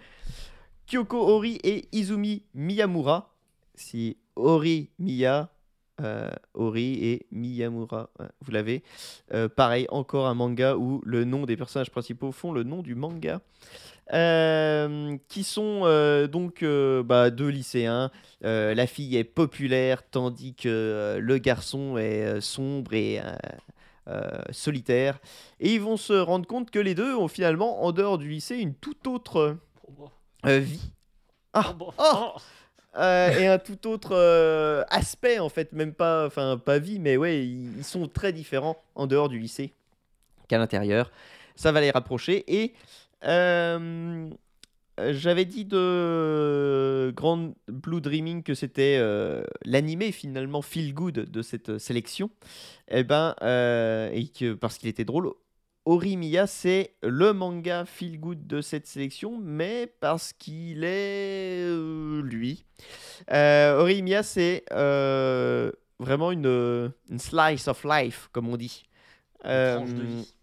Kyoko 0.87 1.19
Ori 1.19 1.59
et 1.63 1.89
Izumi 1.93 2.43
Miyamura. 2.55 3.35
Si 3.75 4.17
Ori 4.37 4.91
Miya, 4.99 5.51
euh, 6.01 6.31
Ori 6.55 7.05
et 7.05 7.27
Miyamura, 7.31 8.11
vous 8.41 8.53
l'avez. 8.53 8.83
Pareil, 9.57 9.87
encore 9.91 10.27
un 10.27 10.35
manga 10.35 10.77
où 10.77 11.01
le 11.05 11.25
nom 11.25 11.47
des 11.47 11.57
personnages 11.57 11.91
principaux 11.91 12.33
font 12.33 12.53
le 12.53 12.63
nom 12.63 12.83
du 12.83 12.95
manga. 12.95 13.41
Euh, 14.13 15.17
qui 15.29 15.45
sont 15.45 15.83
euh, 15.85 16.27
donc 16.27 16.65
euh, 16.65 17.05
bah, 17.05 17.31
deux 17.31 17.49
lycéens. 17.49 18.11
La 18.43 18.87
fille 18.87 19.17
est 19.17 19.25
populaire 19.25 20.03
tandis 20.03 20.55
que 20.55 21.19
le 21.21 21.39
garçon 21.39 21.99
est 21.99 22.41
sombre 22.41 22.95
et 22.95 23.21
solitaire. 24.51 25.19
Et 25.61 25.75
ils 25.75 25.81
vont 25.81 25.97
se 25.97 26.15
rendre 26.15 26.47
compte 26.47 26.71
que 26.71 26.79
les 26.79 26.95
deux 26.95 27.15
ont 27.15 27.29
finalement, 27.29 27.85
en 27.85 27.93
dehors 27.93 28.19
du 28.19 28.29
lycée, 28.29 28.57
une 28.57 28.75
toute 28.75 29.07
autre 29.07 29.59
euh, 30.47 30.59
vie. 30.59 30.91
Ah, 31.53 31.75
oh 31.99 32.33
euh, 32.97 33.39
et 33.39 33.47
un 33.47 33.59
tout 33.59 33.87
autre 33.87 34.17
euh, 34.17 34.83
aspect 34.89 35.39
en 35.39 35.49
fait, 35.49 35.73
même 35.73 35.93
pas, 35.93 36.27
enfin 36.27 36.59
pas 36.59 36.79
vie, 36.79 36.99
mais 36.99 37.17
ouais, 37.17 37.47
ils, 37.47 37.79
ils 37.79 37.85
sont 37.85 38.09
très 38.09 38.33
différents 38.33 38.83
en 38.97 39.07
dehors 39.07 39.29
du 39.29 39.39
lycée 39.39 39.73
qu'à 40.49 40.59
l'intérieur. 40.59 41.13
Ça 41.55 41.73
va 41.73 41.81
les 41.81 41.91
rapprocher 41.91 42.45
et 42.49 42.73
euh, 43.25 44.31
j'avais 45.11 45.45
dit 45.45 45.65
de 45.65 47.13
Grand 47.17 47.55
Blue 47.69 48.01
Dreaming 48.01 48.43
que 48.43 48.55
c'était 48.55 48.97
euh, 48.99 49.43
l'animé 49.65 50.13
finalement 50.13 50.63
feel 50.63 50.93
good 50.95 51.31
de 51.31 51.43
cette 51.43 51.79
sélection. 51.79 52.31
Et 52.89 53.05
ben 53.05 53.35
euh, 53.43 54.11
et 54.13 54.29
que 54.29 54.55
parce 54.55 54.79
qu'il 54.79 54.89
était 54.89 55.05
drôle. 55.05 55.31
Orimiya, 55.87 56.47
c'est 56.47 56.95
le 57.03 57.33
manga 57.33 57.87
feel 57.87 58.21
good 58.21 58.47
de 58.47 58.61
cette 58.61 58.87
sélection, 58.87 59.39
mais 59.43 59.93
parce 60.01 60.35
qu'il 60.35 60.85
est 60.85 61.65
euh, 61.65 62.23
lui. 62.23 62.65
Euh, 63.33 63.81
Orimiya, 63.81 64.23
c'est 64.23 64.65
euh, 64.73 65.73
vraiment 65.99 66.33
une, 66.33 66.93
une 67.09 67.19
slice 67.19 67.67
of 67.67 67.85
life, 67.85 68.29
comme 68.33 68.49
on 68.49 68.59
dit. 68.59 68.85
Euh, 69.47 69.79
tranche 69.79 69.95
de 69.95 70.03
vie. 70.03 70.35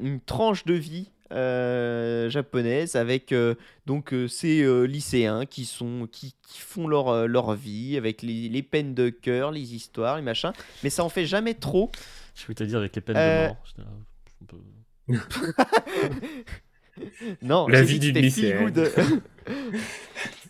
Une 0.00 0.20
tranche 0.20 0.64
de 0.64 0.74
vie 0.74 1.10
euh, 1.32 2.28
japonaise 2.30 2.94
avec 2.96 3.32
euh, 3.32 3.54
donc 3.86 4.12
euh, 4.12 4.28
ces 4.28 4.62
euh, 4.62 4.82
lycéens 4.84 5.46
qui 5.46 5.64
sont 5.64 6.06
qui, 6.10 6.34
qui 6.46 6.60
font 6.60 6.86
leur, 6.86 7.26
leur 7.26 7.54
vie 7.54 7.96
avec 7.96 8.22
les, 8.22 8.48
les 8.48 8.62
peines 8.62 8.94
de 8.94 9.08
cœur, 9.10 9.50
les 9.50 9.74
histoires, 9.74 10.16
les 10.16 10.22
machins. 10.22 10.52
Mais 10.82 10.90
ça 10.90 11.04
en 11.04 11.08
fait 11.08 11.26
jamais 11.26 11.54
trop. 11.54 11.90
Je 12.34 12.46
vais 12.46 12.54
te 12.54 12.64
dire 12.64 12.78
avec 12.78 12.94
les 12.94 13.02
peines 13.02 13.16
Euh, 13.16 13.48
de 13.48 13.48
mort. 13.48 13.64
là, 13.78 13.84
peu- 14.46 14.56
Non, 17.42 17.66
La 17.68 17.82
vie 17.82 17.98
d'une 17.98 18.16
lycéenne. 18.18 18.70
good. 18.70 18.90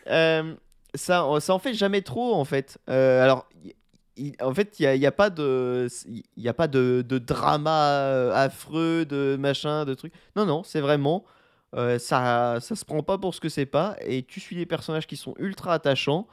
Ça, 0.94 1.26
ça 1.40 1.54
en 1.54 1.58
fait 1.58 1.72
jamais 1.72 2.02
trop 2.02 2.34
en 2.34 2.44
fait. 2.44 2.76
Euh, 2.90 3.24
alors, 3.24 3.48
en 4.40 4.54
fait, 4.54 4.78
il 4.78 4.98
n'y 4.98 5.06
a, 5.06 5.12
pas 5.12 5.30
de, 5.30 5.88
il 6.36 6.48
a 6.48 6.54
pas 6.54 6.68
de, 6.68 7.04
de 7.06 7.18
drama 7.18 7.88
euh, 7.88 8.32
affreux, 8.34 9.04
de 9.04 9.36
machin, 9.38 9.84
de 9.84 9.94
trucs. 9.94 10.12
Non, 10.36 10.44
non, 10.44 10.62
c'est 10.62 10.80
vraiment, 10.80 11.24
euh, 11.74 11.98
ça, 11.98 12.58
ça 12.60 12.76
se 12.76 12.84
prend 12.84 13.02
pas 13.02 13.18
pour 13.18 13.34
ce 13.34 13.40
que 13.40 13.48
c'est 13.48 13.66
pas, 13.66 13.96
et 14.00 14.22
tu 14.22 14.40
suis 14.40 14.56
des 14.56 14.66
personnages 14.66 15.06
qui 15.06 15.16
sont 15.16 15.34
ultra 15.38 15.74
attachants 15.74 16.26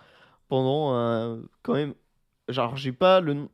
pendant 0.50 1.40
quand 1.64 1.74
même. 1.74 1.94
Genre, 2.50 2.76
j'ai 2.76 2.92
pas 2.92 3.22
le. 3.22 3.48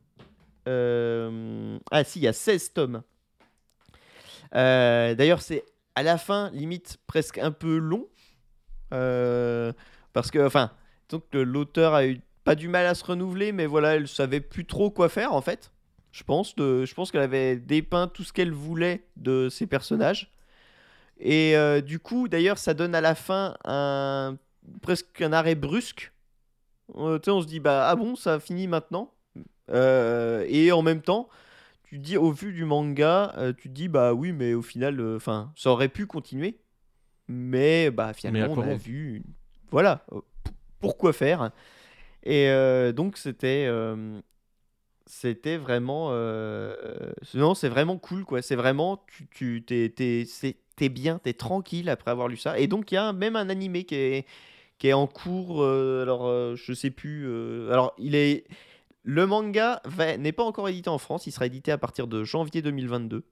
Euh, 0.68 1.78
ah 1.90 2.02
si, 2.02 2.18
il 2.18 2.22
y 2.22 2.28
a 2.28 2.32
16 2.32 2.72
tomes. 2.72 3.02
Euh, 4.54 5.14
D'ailleurs, 5.14 5.42
c'est 5.42 5.64
à 5.94 6.02
la 6.02 6.18
fin, 6.18 6.50
limite 6.50 6.98
presque 7.06 7.38
un 7.38 7.52
peu 7.52 7.76
long. 7.76 8.06
Parce 8.90 10.30
que, 10.30 10.44
enfin, 10.44 10.72
donc 11.10 11.24
l'auteur 11.32 11.94
a 11.94 12.06
eu 12.06 12.20
pas 12.46 12.54
du 12.54 12.68
mal 12.68 12.86
à 12.86 12.94
se 12.94 13.04
renouveler, 13.04 13.52
mais 13.52 13.66
voilà, 13.66 13.96
elle 13.96 14.08
savait 14.08 14.40
plus 14.40 14.64
trop 14.64 14.90
quoi 14.90 15.08
faire 15.10 15.34
en 15.34 15.42
fait. 15.42 15.72
Je 16.12 16.22
pense, 16.24 16.54
de, 16.56 16.86
je 16.86 16.94
pense 16.94 17.10
qu'elle 17.10 17.20
avait 17.20 17.56
dépeint 17.56 18.06
tout 18.08 18.22
ce 18.24 18.32
qu'elle 18.32 18.52
voulait 18.52 19.04
de 19.16 19.48
ses 19.50 19.66
personnages. 19.66 20.32
Et 21.18 21.56
euh, 21.56 21.80
du 21.82 21.98
coup, 21.98 22.28
d'ailleurs, 22.28 22.56
ça 22.58 22.72
donne 22.72 22.94
à 22.94 23.00
la 23.02 23.14
fin 23.14 23.56
un 23.64 24.36
presque 24.80 25.20
un 25.20 25.32
arrêt 25.32 25.54
brusque. 25.54 26.12
Euh, 26.96 27.18
on 27.26 27.42
se 27.42 27.46
dit 27.46 27.60
bah 27.60 27.88
ah 27.88 27.96
bon, 27.96 28.16
ça 28.16 28.38
finit 28.40 28.68
maintenant. 28.68 29.12
Euh, 29.70 30.44
et 30.48 30.72
en 30.72 30.82
même 30.82 31.02
temps, 31.02 31.28
tu 31.84 31.98
te 31.98 32.02
dis 32.04 32.16
au 32.16 32.30
vu 32.30 32.52
du 32.52 32.64
manga, 32.64 33.34
tu 33.58 33.68
te 33.68 33.74
dis 33.74 33.88
bah 33.88 34.12
oui, 34.14 34.32
mais 34.32 34.54
au 34.54 34.62
final, 34.62 35.00
enfin, 35.16 35.52
ça 35.56 35.70
aurait 35.70 35.88
pu 35.88 36.06
continuer, 36.06 36.60
mais 37.28 37.90
bah 37.90 38.12
finalement, 38.14 38.38
on 38.52 38.60
a 38.62 38.74
vu, 38.76 39.22
voilà, 39.70 40.04
p- 40.44 40.50
pourquoi 40.80 41.12
faire? 41.12 41.50
Et 42.26 42.48
euh, 42.50 42.92
donc 42.92 43.16
c'était, 43.18 43.66
euh, 43.68 44.20
c'était 45.06 45.56
vraiment, 45.58 46.08
euh, 46.12 46.74
non, 47.34 47.54
c'est 47.54 47.68
vraiment 47.68 47.98
cool 47.98 48.24
quoi. 48.24 48.42
C'est 48.42 48.56
vraiment, 48.56 49.04
tu, 49.08 49.28
tu 49.28 49.64
t'es, 49.66 49.90
t'es, 49.96 50.26
t'es 50.76 50.88
bien, 50.90 51.18
t'es 51.18 51.34
tranquille 51.34 51.88
après 51.90 52.10
avoir 52.12 52.28
lu 52.28 52.36
ça. 52.36 52.58
Et 52.58 52.68
donc 52.68 52.92
il 52.92 52.96
y 52.96 52.98
a 52.98 53.12
même 53.12 53.36
un 53.36 53.48
animé 53.50 53.84
qui 53.84 53.96
est, 53.96 54.26
qui 54.78 54.88
est 54.88 54.94
en 54.94 55.06
cours. 55.08 55.64
alors 55.64 56.56
je 56.56 56.72
sais 56.74 56.90
plus. 56.90 57.26
alors 57.72 57.94
il 57.98 58.14
est 58.16 58.46
le 59.04 59.26
manga 59.26 59.82
va- 59.86 60.16
n'est 60.18 60.32
pas 60.32 60.44
encore 60.44 60.68
édité 60.68 60.90
en 60.90 60.98
France, 60.98 61.26
il 61.26 61.32
sera 61.32 61.46
édité 61.46 61.72
à 61.72 61.78
partir 61.78 62.08
de 62.08 62.24
janvier 62.24 62.62
2022. 62.62 63.24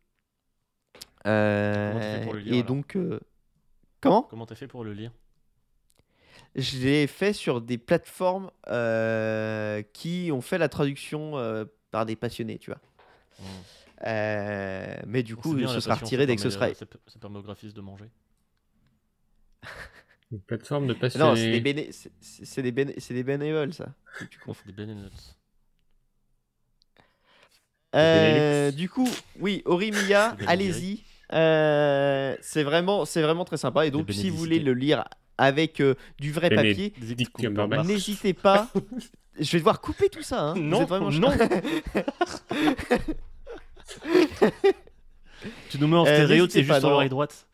Euh, 1.26 1.88
Comment 1.88 2.00
tu 2.00 2.08
fais 2.08 2.20
pour 2.20 2.34
le 2.34 2.40
lire, 2.40 2.54
et 2.54 2.62
donc, 2.62 2.96
comment? 4.00 4.22
Comment 4.30 4.46
t'as 4.46 4.54
fait 4.54 4.68
pour 4.68 4.84
le 4.84 4.92
lire? 4.92 5.12
Je 6.54 6.78
l'ai 6.78 7.06
fait 7.06 7.32
sur 7.32 7.60
des 7.60 7.78
plateformes 7.78 8.50
euh, 8.68 9.82
qui 9.92 10.30
ont 10.32 10.40
fait 10.40 10.58
la 10.58 10.68
traduction 10.68 11.36
euh, 11.38 11.64
par 11.90 12.06
des 12.06 12.16
passionnés, 12.16 12.58
tu 12.58 12.70
vois. 12.70 12.80
Mm. 13.38 13.44
Euh, 14.06 14.96
mais 15.06 15.22
du 15.22 15.36
coup, 15.36 15.54
bien, 15.54 15.68
ce 15.68 15.80
sera 15.80 15.94
retiré 15.94 16.22
ça 16.24 16.26
dès 16.26 16.36
que 16.36 16.42
ce 16.42 16.50
sera. 16.50 16.72
Ça, 16.74 16.86
ça 17.06 17.18
permet 17.18 17.38
aux 17.38 17.42
graphistes 17.42 17.76
de 17.76 17.80
manger. 17.80 18.06
Une 20.32 20.40
plateforme 20.40 20.86
de 20.86 20.94
Non, 20.94 20.98
passionnés. 20.98 21.36
c'est 21.36 21.50
des, 21.50 21.60
béné- 21.60 21.92
c'est- 21.92 22.12
c'est 22.44 22.62
des, 22.62 22.72
béné- 22.72 22.94
c'est 22.98 23.14
des 23.14 23.22
bénévoles, 23.22 23.72
ça. 23.72 23.86
On 24.46 24.54
fait 24.54 24.72
des. 24.72 24.82
Euh, 27.94 28.70
Benelux. 28.70 28.76
du 28.76 28.88
coup, 28.88 29.08
oui, 29.38 29.62
Orimiya, 29.64 30.36
allez-y. 30.46 31.04
Euh, 31.32 32.36
c'est 32.40 32.62
vraiment, 32.62 33.04
c'est 33.04 33.22
vraiment 33.22 33.44
très 33.44 33.56
sympa. 33.56 33.86
Et 33.86 33.90
donc, 33.90 34.10
si 34.12 34.30
vous 34.30 34.36
voulez 34.36 34.58
le 34.58 34.74
lire 34.74 35.04
avec 35.38 35.80
euh, 35.80 35.94
du 36.18 36.32
vrai 36.32 36.50
papier, 36.50 36.92
n'hésitez 37.84 38.34
pas. 38.34 38.68
Je 39.40 39.50
vais 39.50 39.58
devoir 39.58 39.80
couper 39.80 40.08
tout 40.08 40.22
ça. 40.22 40.40
Hein. 40.40 40.54
Non, 40.56 40.84
vraiment 40.84 41.10
non. 41.10 41.32
Tu 45.70 45.78
nous 45.78 45.88
mets 45.88 45.96
en 45.96 46.06
Euh, 46.06 46.14
stéréo, 46.14 46.46
c'est 46.48 46.62
pas, 46.62 46.74
juste 46.74 46.78
sur 46.80 46.88
non. 46.88 46.90
l'oreille 46.94 47.08
droite. 47.08 47.46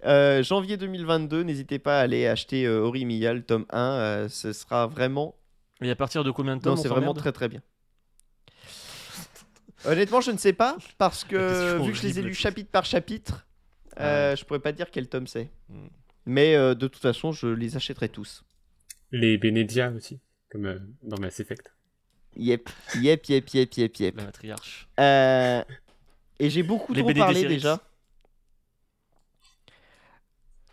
Euh, 0.04 0.42
janvier 0.42 0.76
2022, 0.76 1.42
n'hésitez 1.44 1.78
pas 1.78 1.98
à 1.98 2.02
aller 2.02 2.26
acheter 2.26 2.66
euh, 2.66 2.90
le 2.92 3.40
tome 3.42 3.64
1. 3.70 3.78
euh, 3.80 4.28
ce 4.28 4.52
sera 4.52 4.86
vraiment. 4.86 5.34
Et 5.80 5.90
à 5.90 5.96
partir 5.96 6.24
de 6.24 6.30
combien 6.30 6.56
de 6.56 6.62
Non, 6.64 6.74
temps 6.74 6.82
c'est 6.82 6.88
vraiment 6.88 7.14
très 7.14 7.32
très 7.32 7.48
bien. 7.48 7.62
Honnêtement, 9.86 10.20
je 10.20 10.30
ne 10.30 10.36
sais 10.36 10.52
pas 10.52 10.76
parce 10.98 11.24
que 11.24 11.78
vu 11.82 11.92
que 11.92 11.96
je 11.98 12.02
les 12.02 12.18
ai 12.18 12.22
lus 12.22 12.34
chapitre 12.34 12.70
par 12.70 12.84
chapitre, 12.84 13.46
euh, 14.01 14.36
je 14.36 14.44
pourrais 14.44 14.61
pas 14.61 14.72
dire 14.72 14.90
quel 14.90 15.09
tome 15.09 15.26
c'est. 15.26 15.51
Hmm. 15.68 15.88
Mais 16.26 16.55
euh, 16.55 16.74
de 16.74 16.86
toute 16.88 17.03
façon, 17.03 17.32
je 17.32 17.46
les 17.46 17.76
achèterai 17.76 18.09
tous. 18.09 18.44
Les 19.12 19.38
Benedia 19.38 19.90
aussi, 19.90 20.20
comme 20.51 20.66
euh, 20.66 20.78
dans 21.03 21.18
Mass 21.18 21.40
Effect. 21.40 21.72
Yep, 22.36 22.68
yep, 23.01 23.26
yep, 23.26 23.49
yep, 23.49 23.74
yep, 23.74 23.96
yep. 23.96 24.16
La 24.16 24.24
matriarche. 24.24 24.88
Euh, 25.01 25.62
et 26.38 26.51
j'ai 26.51 26.62
beaucoup 26.62 26.92
Les 26.92 27.01
trop 27.01 27.09
BD 27.09 27.20
parlé 27.20 27.44
déjà. 27.46 27.80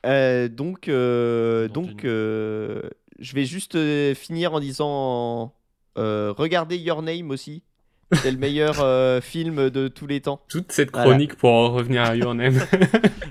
Euh, 0.06 0.48
donc, 0.50 0.88
euh, 0.88 1.68
donc 1.68 2.04
une. 2.04 2.10
euh, 2.10 2.90
je 3.20 3.34
vais 3.34 3.46
juste 3.46 3.78
finir 4.14 4.54
en 4.54 4.60
disant 4.60 5.56
euh, 5.98 6.34
regardez 6.38 6.78
Your 6.78 7.02
Name 7.02 7.32
aussi. 7.32 7.64
C'est 8.12 8.32
le 8.32 8.38
meilleur 8.38 8.82
euh, 8.82 9.20
film 9.20 9.70
de 9.70 9.88
tous 9.88 10.06
les 10.08 10.22
temps. 10.22 10.40
Toute 10.48 10.72
cette 10.72 10.92
Voilà. 10.92 11.10
chronique 11.10 11.36
pour 11.36 11.50
en 11.52 11.72
revenir 11.72 12.04
à 12.04 12.16
Your 12.16 12.36
Name. 12.36 12.60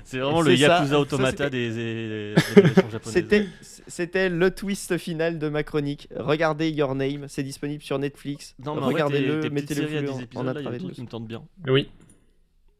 C'est 0.03 0.19
vraiment 0.19 0.41
le 0.41 0.51
C'est. 0.55 0.61
Yakuza 0.61 0.89
Ça, 0.89 0.99
Automata 0.99 1.49
des, 1.49 1.73
des. 1.73 2.35
C'était, 3.03 3.47
c'était 3.87 4.29
le 4.29 4.51
twist 4.51 4.97
final 4.97 5.39
de 5.39 5.47
ma 5.49 5.63
chronique. 5.63 6.09
Regardez 6.15 6.69
Your 6.71 6.93
Name, 6.95 7.25
c'est 7.29 7.43
disponible 7.43 7.81
sur 7.83 7.97
Netflix. 7.99 8.53
Non, 8.63 8.75
mais 8.75 8.81
Regardez-le, 8.81 9.49
mettez-le 9.49 9.87
séries 9.87 9.97
à 9.97 9.99
flux 9.99 10.07
10 10.07 10.11
en, 10.11 10.15
en 10.15 10.19
épisodes, 10.21 10.45
là, 10.45 10.51
il 10.51 10.55
y 10.55 10.57
a 10.57 10.59
intraveineuse. 10.59 10.89
tout 10.89 10.95
qui 10.95 11.01
me 11.01 11.07
tente 11.07 11.27
bien. 11.27 11.43
oui. 11.67 11.89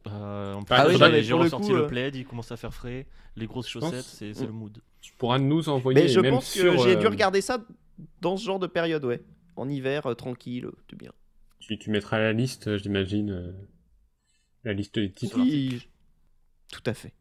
Euh, 0.07 0.55
plus, 0.61 0.65
Ah 0.69 0.85
oui, 0.87 0.97
le 0.99 1.33
ressorti 1.35 1.67
coup, 1.69 1.73
le 1.75 1.83
euh, 1.83 1.87
plaid, 1.87 2.15
il 2.15 2.25
commence 2.25 2.51
à 2.51 2.57
faire 2.57 2.73
frais, 2.73 3.07
les 3.35 3.47
grosses 3.47 3.67
chaussettes, 3.67 4.03
c'est 4.03 4.35
c'est 4.35 4.45
le 4.45 4.51
mood. 4.51 4.77
Tu 5.01 5.11
pourras 5.17 5.39
nous 5.39 5.67
envoyer. 5.67 5.99
Mais 6.03 6.07
je 6.07 6.19
même 6.19 6.35
pense 6.35 6.53
que 6.53 6.77
j'ai 6.77 6.95
dû 6.95 7.05
euh, 7.07 7.09
regarder 7.09 7.41
ça 7.41 7.57
dans 8.21 8.37
ce 8.37 8.45
genre 8.45 8.59
de 8.59 8.67
période, 8.67 9.03
ouais. 9.03 9.23
En 9.55 9.67
hiver, 9.67 10.05
euh, 10.05 10.13
tranquille, 10.13 10.67
tout 10.87 10.95
bien. 10.95 11.11
Tu, 11.67 11.77
tu 11.79 11.89
mettras 11.89 12.19
la 12.19 12.33
liste, 12.33 12.67
euh, 12.67 12.77
j'imagine. 12.77 13.31
euh, 13.31 13.51
la 14.63 14.73
liste 14.73 14.99
des 14.99 15.11
titres. 15.11 15.37
Oui, 15.39 15.87
tout 16.71 16.83
à 16.85 16.93
fait. 16.93 17.13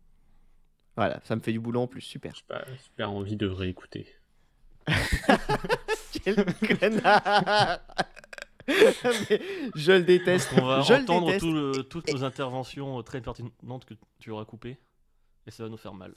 Voilà, 0.97 1.21
ça 1.25 1.35
me 1.37 1.41
fait 1.41 1.53
du 1.53 1.61
boulot 1.61 1.81
en 1.83 1.87
plus, 1.87 2.01
super. 2.03 2.35
J'ai 2.35 2.43
pas 2.47 2.65
super 2.83 3.11
envie 3.11 3.37
de 3.37 3.47
réécouter. 3.47 4.07
Quel 6.25 6.37
connard 6.81 7.81
Je 8.69 9.93
le 9.93 10.03
déteste. 10.05 10.51
On 10.61 10.65
va 10.65 10.81
je 10.83 10.93
le 10.95 11.01
entendre 11.01 11.27
déteste. 11.27 11.45
tout 11.45 11.53
le- 11.53 11.83
toutes 11.85 12.11
nos 12.13 12.25
interventions 12.25 12.99
euh, 12.99 13.03
très 13.03 13.21
pertinentes 13.21 13.85
que 13.85 13.95
tu 14.21 14.31
auras 14.31 14.45
coupées, 14.47 14.79
et 15.47 15.51
ça 15.51 15.65
va 15.65 15.69
nous 15.69 15.77
faire 15.77 15.93
mal. 15.95 16.15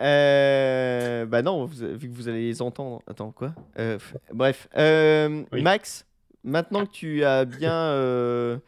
Euh, 0.00 1.26
bah 1.26 1.42
non, 1.42 1.64
vous- 1.64 1.96
vu 1.96 2.08
que 2.08 2.14
vous 2.14 2.28
allez 2.28 2.46
les 2.46 2.62
entendre. 2.62 3.02
Attends, 3.06 3.30
quoi? 3.32 3.54
Euh, 3.78 3.98
Bref. 4.32 4.68
Euh, 4.76 5.44
Oui. 5.52 5.62
Max, 5.62 6.06
maintenant 6.48 6.84
que 6.86 6.90
tu 6.90 7.24
as 7.24 7.44
bien 7.44 7.72
euh, 7.74 8.58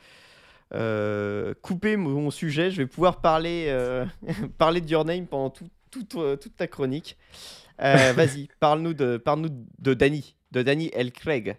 euh, 0.75 1.55
coupé 1.63 1.97
mon 1.97 2.31
sujet, 2.31 2.71
je 2.71 2.77
vais 2.79 2.87
pouvoir 2.87 3.21
parler, 3.21 3.67
euh, 3.69 4.05
parler 4.59 4.81
de 4.81 4.89
Your 4.89 5.05
Name 5.05 5.27
pendant 5.27 5.51
tout- 5.51 5.69
tout, 5.91 6.05
toute 6.37 6.57
ta 6.57 6.67
chronique. 6.67 7.17
Vas-y, 7.79 8.49
parle-nous 8.61 8.95
de, 8.95 9.17
parle 9.17 9.49
de 9.79 9.95
Danny, 9.95 10.37
de 10.53 10.63
Danny 10.63 10.91
L. 10.93 11.11
Craig. 11.13 11.57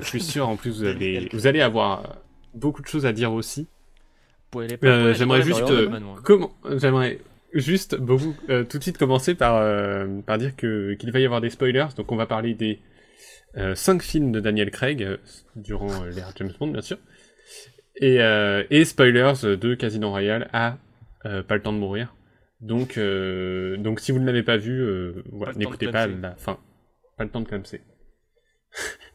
Que 0.00 0.04
je 0.04 0.10
suis 0.10 0.20
sûr, 0.20 0.48
en 0.48 0.56
plus, 0.56 0.78
vous, 0.78 0.84
avez, 0.84 1.28
vous 1.32 1.46
allez 1.46 1.60
avoir 1.60 2.04
euh, 2.04 2.14
beaucoup 2.54 2.82
de 2.82 2.86
choses 2.86 3.06
à 3.06 3.12
dire 3.12 3.32
aussi. 3.32 3.66
Euh, 4.54 5.14
J'aimerais 5.14 5.42
juste, 5.42 5.70
euh, 5.70 5.90
comment, 6.22 6.52
j'aimerais 6.76 7.18
juste 7.52 7.96
beaucoup, 7.96 8.34
euh, 8.48 8.64
tout 8.64 8.78
de 8.78 8.82
suite 8.82 8.96
commencer 8.96 9.34
par, 9.34 9.56
euh, 9.56 10.20
par 10.22 10.38
dire 10.38 10.56
que 10.56 10.94
qu'il 10.94 11.10
va 11.12 11.20
y 11.20 11.24
avoir 11.24 11.40
des 11.40 11.50
spoilers. 11.50 11.88
Donc, 11.96 12.12
on 12.12 12.16
va 12.16 12.26
parler 12.26 12.54
des 12.54 12.80
5 13.74 14.02
films 14.02 14.32
de 14.32 14.40
Daniel 14.40 14.70
Craig 14.70 15.02
euh, 15.02 15.16
durant 15.56 15.90
euh, 16.04 16.10
l'ère 16.10 16.32
James 16.36 16.52
Bond, 16.58 16.68
bien 16.68 16.82
sûr, 16.82 16.98
et, 17.96 18.20
euh, 18.20 18.64
et 18.70 18.84
spoilers 18.84 19.56
de 19.56 19.74
Casino 19.74 20.10
Royale 20.10 20.48
à 20.52 20.78
euh, 21.24 21.42
Pas 21.42 21.56
le 21.56 21.62
temps 21.62 21.72
de 21.72 21.78
mourir. 21.78 22.14
Donc, 22.60 22.96
euh, 22.96 23.76
donc 23.76 24.00
si 24.00 24.12
vous 24.12 24.18
ne 24.18 24.26
l'avez 24.26 24.42
pas 24.42 24.56
vu, 24.56 24.80
euh, 24.80 25.22
voilà, 25.32 25.52
n'écoutez 25.54 25.88
pas 25.88 26.06
la 26.06 26.34
fin. 26.36 26.58
Pas 27.16 27.24
le 27.24 27.30
temps 27.30 27.40
de 27.40 27.48
clamser. 27.48 27.80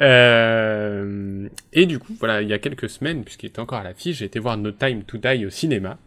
Euh, 0.00 1.48
et 1.72 1.86
du 1.86 1.98
coup, 1.98 2.14
voilà, 2.18 2.42
il 2.42 2.48
y 2.48 2.52
a 2.52 2.58
quelques 2.58 2.88
semaines, 2.88 3.24
puisqu'il 3.24 3.46
était 3.46 3.60
encore 3.60 3.78
à 3.78 3.84
l'affiche, 3.84 4.18
j'ai 4.18 4.24
été 4.24 4.38
voir 4.38 4.56
No 4.56 4.72
Time 4.72 5.04
to 5.04 5.18
Die 5.18 5.44
au 5.46 5.50
cinéma. 5.50 5.98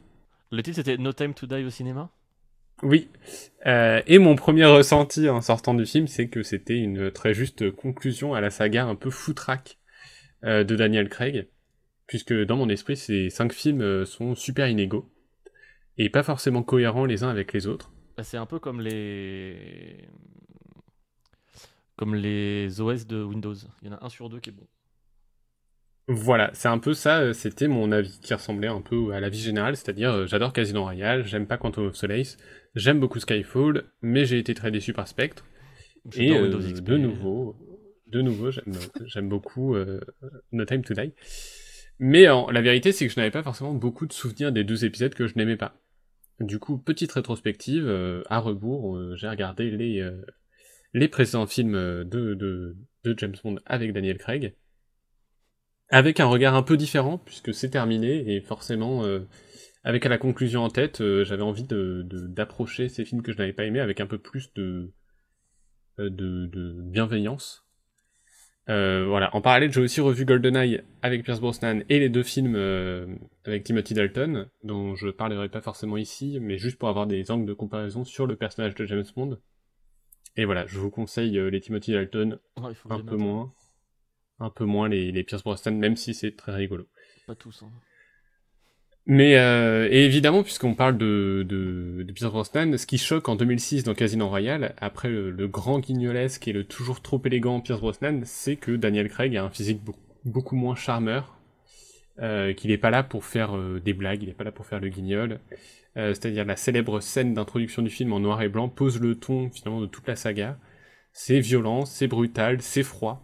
Le 0.51 0.63
titre 0.63 0.77
c'était 0.77 0.97
No 0.97 1.13
Time 1.13 1.34
to 1.34 1.45
Die 1.45 1.63
au 1.65 1.69
cinéma? 1.69 2.09
Oui. 2.82 3.09
Euh, 3.65 4.01
et 4.07 4.19
mon 4.19 4.36
premier 4.36 4.65
ressenti 4.65 5.30
en 5.30 5.41
sortant 5.41 5.73
du 5.73 5.86
film, 5.86 6.07
c'est 6.07 6.27
que 6.27 6.43
c'était 6.43 6.77
une 6.77 7.11
très 7.11 7.34
juste 7.34 7.71
conclusion 7.71 8.34
à 8.34 8.41
la 8.41 8.49
saga 8.49 8.86
un 8.86 8.95
peu 8.95 9.09
foutraque 9.09 9.77
euh, 10.43 10.63
de 10.63 10.75
Daniel 10.75 11.09
Craig, 11.09 11.47
puisque 12.07 12.34
dans 12.34 12.55
mon 12.55 12.69
esprit, 12.69 12.97
ces 12.97 13.30
cinq 13.30 13.53
films 13.53 14.05
sont 14.05 14.34
super 14.36 14.67
inégaux 14.67 15.11
et 15.99 16.09
pas 16.09 16.23
forcément 16.23 16.63
cohérents 16.63 17.05
les 17.05 17.23
uns 17.23 17.30
avec 17.30 17.53
les 17.53 17.67
autres. 17.67 17.91
Bah, 18.17 18.23
C'est 18.23 18.38
un 18.38 18.45
peu 18.45 18.57
comme 18.57 18.82
les. 18.82 20.07
Comme 22.00 22.16
les 22.16 22.80
OS 22.80 23.08
de 23.08 23.22
Windows. 23.22 23.54
Il 23.82 23.89
y 23.89 23.91
en 23.91 23.97
a 23.97 24.06
un 24.06 24.08
sur 24.08 24.30
deux 24.30 24.39
qui 24.39 24.52
est 24.52 24.54
bon. 24.54 24.66
Voilà, 26.08 26.50
c'est 26.54 26.70
un 26.70 26.78
peu 26.78 26.93
ça, 26.93 27.20
euh, 27.20 27.34
c'était 27.34 27.68
mon 27.68 27.91
avis 27.91 28.22
qui 28.22 28.34
ressemblait 28.34 28.70
un 28.70 28.80
peu 28.80 29.12
à 29.12 29.20
l'avis 29.20 29.39
général, 29.39 29.76
c'est-à-dire 29.76 30.12
euh, 30.14 30.26
j'adore 30.26 30.54
Casino 30.54 30.84
Royale, 30.84 31.26
j'aime 31.26 31.45
pas 31.45 31.58
Quantum 31.58 31.88
of 31.88 31.97
Solace, 31.97 32.38
j'aime 32.74 33.02
beaucoup 33.02 33.20
Skyfall, 33.20 33.84
mais 34.02 34.24
j'ai 34.24 34.38
été 34.39 34.54
très 34.54 34.72
déçu 34.72 34.93
par 34.93 35.10
Spectre. 35.10 35.43
Et 36.16 36.32
euh, 36.32 36.47
de 36.47 36.95
nouveau, 36.95 37.58
de 38.08 38.22
nouveau, 38.22 38.50
j'aime, 38.50 39.28
beaucoup 39.28 39.76
euh, 39.76 40.00
No 40.54 40.64
Time 40.64 40.84
to 40.84 40.93
Die. 40.93 41.12
Mais 42.00 42.30
en- 42.30 42.50
la 42.50 42.62
vérité, 42.62 42.93
c'est 42.93 43.08
que 43.08 43.14
je 43.14 43.20
n'avais 43.20 43.30
pas 43.30 43.43
forcément 43.43 43.74
beaucoup 43.74 44.06
de 44.06 44.14
souvenirs 44.14 44.54
des 44.54 44.64
deux 44.64 44.86
épisodes 44.86 45.14
que 45.14 45.28
je 45.28 45.34
n'aimais 45.36 45.58
pas. 45.58 45.76
Du 46.39 46.60
coup, 46.60 46.78
petite 46.78 47.12
rétrospective, 47.12 47.86
euh, 47.86 48.24
à 48.30 48.39
rebours, 48.39 48.97
j'ai 49.18 49.28
regardé 49.28 49.70
les, 49.70 50.10
les 50.94 51.08
précédents 51.08 51.48
films 51.48 51.76
euh, 51.76 52.04
de, 52.04 52.34
de, 52.34 52.76
de 53.04 53.16
James 53.18 53.36
Bond 53.44 53.58
avec 53.66 53.94
Daniel 53.94 54.18
Craig, 54.18 54.56
avec 55.90 56.20
un 56.20 56.26
regard 56.26 56.56
un 56.56 56.64
peu 56.64 56.78
différent, 56.78 57.18
puisque 57.18 57.54
c'est 57.54 57.70
terminé, 57.70 58.36
et 58.36 58.42
forcément, 58.42 59.06
euh, 59.06 59.28
avec 59.84 60.06
à 60.06 60.10
la 60.10 60.18
conclusion 60.18 60.64
en 60.64 60.70
tête, 60.70 61.02
euh, 61.02 61.24
j'avais 61.24 61.42
envie 61.42 61.64
de, 61.64 62.04
de- 62.06 62.28
d'approcher 62.28 62.90
ces 62.90 63.06
films 63.06 63.22
que 63.22 63.32
je 63.32 63.38
n'avais 63.38 63.54
pas 63.54 63.66
aimés 63.66 63.80
avec 63.80 64.00
un 64.00 64.08
peu 64.08 64.18
plus 64.18 64.54
de, 64.54 64.92
de, 65.98 66.08
de 66.08 66.82
bienveillance. 66.82 67.66
Voilà. 68.68 69.36
En 69.36 69.42
parallèle, 69.42 69.74
j'ai 69.74 69.82
aussi 69.82 70.00
revu 70.00 70.26
GoldenEye 70.26 70.84
avec 71.02 71.24
Pierce 71.24 71.40
Brosnan 71.40 71.82
et 71.90 71.98
les 71.98 72.10
deux 72.10 72.22
films 72.22 72.56
avec 73.44 73.64
Timothy 73.64 73.96
Dalton, 73.96 74.48
dont 74.64 74.94
je 74.94 75.10
parlerai 75.10 75.50
pas 75.50 75.62
forcément 75.62 75.98
ici, 75.98 76.38
mais 76.40 76.60
juste 76.60 76.78
pour 76.78 76.88
avoir 76.88 77.08
des 77.08 77.32
angles 77.32 77.48
de 77.48 77.54
comparaison 77.54 78.06
sur 78.06 78.28
le 78.28 78.36
personnage 78.36 78.76
de 78.76 78.86
James 78.86 79.06
Bond. 79.16 79.40
Et 80.36 80.45
voilà, 80.45 80.65
je 80.67 80.77
vous 80.80 80.89
conseille 80.89 81.38
euh, 81.38 81.49
les 81.49 81.59
Timothy 81.59 81.91
Dalton 81.93 82.39
Ouais, 82.57 82.73
que 82.73 82.93
un 82.93 82.99
peu 82.99 83.17
moins. 83.17 83.51
un 84.39 84.49
peu 84.49 84.65
moins 84.65 84.88
les, 84.88 85.11
les 85.11 85.23
Pierce 85.23 85.43
Brosnan, 85.43 85.77
même 85.77 85.95
si 85.95 86.13
c'est 86.13 86.36
très 86.36 86.53
rigolo. 86.53 86.88
Pas 87.27 87.36
tous. 87.36 87.63
Hein. 87.63 87.71
Mais 89.05 89.38
euh, 89.38 89.88
et 89.89 90.05
évidemment, 90.05 90.43
puisqu'on 90.43 90.75
parle 90.75 90.97
de, 90.97 91.43
de, 91.47 92.03
de 92.03 92.13
Pierce 92.13 92.32
Brosnan, 92.32 92.77
ce 92.77 92.86
qui 92.86 92.97
choque 92.99 93.27
en 93.27 93.36
2006 93.36 93.84
dans 93.84 93.95
Casino 93.95 94.27
Royale, 94.27 94.75
après 94.77 95.09
le, 95.09 95.32
le 95.32 95.47
grand 95.47 95.80
guignolesque 95.80 96.47
et 96.47 96.53
le 96.53 96.63
toujours 96.63 97.01
trop 97.01 97.19
élégant 97.25 97.59
Pierce 97.59 97.80
Brosnan, 97.80 98.21
c'est 98.25 98.55
que 98.55 98.71
Daniel 98.75 99.09
Craig 99.09 99.36
a 99.36 99.43
un 99.43 99.49
physique 99.49 99.84
beaucoup, 99.84 99.99
beaucoup 100.25 100.55
moins 100.55 100.75
charmeur, 100.75 101.39
euh, 102.22 102.53
qu'il 102.53 102.72
n'est 102.72 102.78
pas 102.78 102.89
là 102.89 103.03
pour 103.03 103.24
faire 103.26 103.55
euh, 103.55 103.80
des 103.80 103.93
blagues, 103.93 104.24
il 104.24 104.28
n'est 104.28 104.34
pas 104.36 104.43
là 104.43 104.51
pour 104.51 104.65
faire 104.65 104.80
le 104.80 104.89
guignol. 104.89 105.39
Euh, 105.97 106.13
C'est-à-dire 106.13 106.45
la 106.45 106.55
célèbre 106.55 106.99
scène 106.99 107.34
d'introduction 107.34 107.82
du 107.82 107.89
film 107.89 108.13
en 108.13 108.20
noir 108.20 108.41
et 108.41 108.49
blanc 108.49 108.70
pose 108.70 108.99
le 108.99 109.15
ton 109.15 109.49
finalement 109.49 109.82
de 109.82 109.86
toute 109.88 110.07
la 110.07 110.15
saga. 110.15 110.57
C'est 111.13 111.39
violent, 111.39 111.86
c'est 111.86 112.07
brutal, 112.07 112.61
c'est 112.61 112.84
froid. 112.84 113.24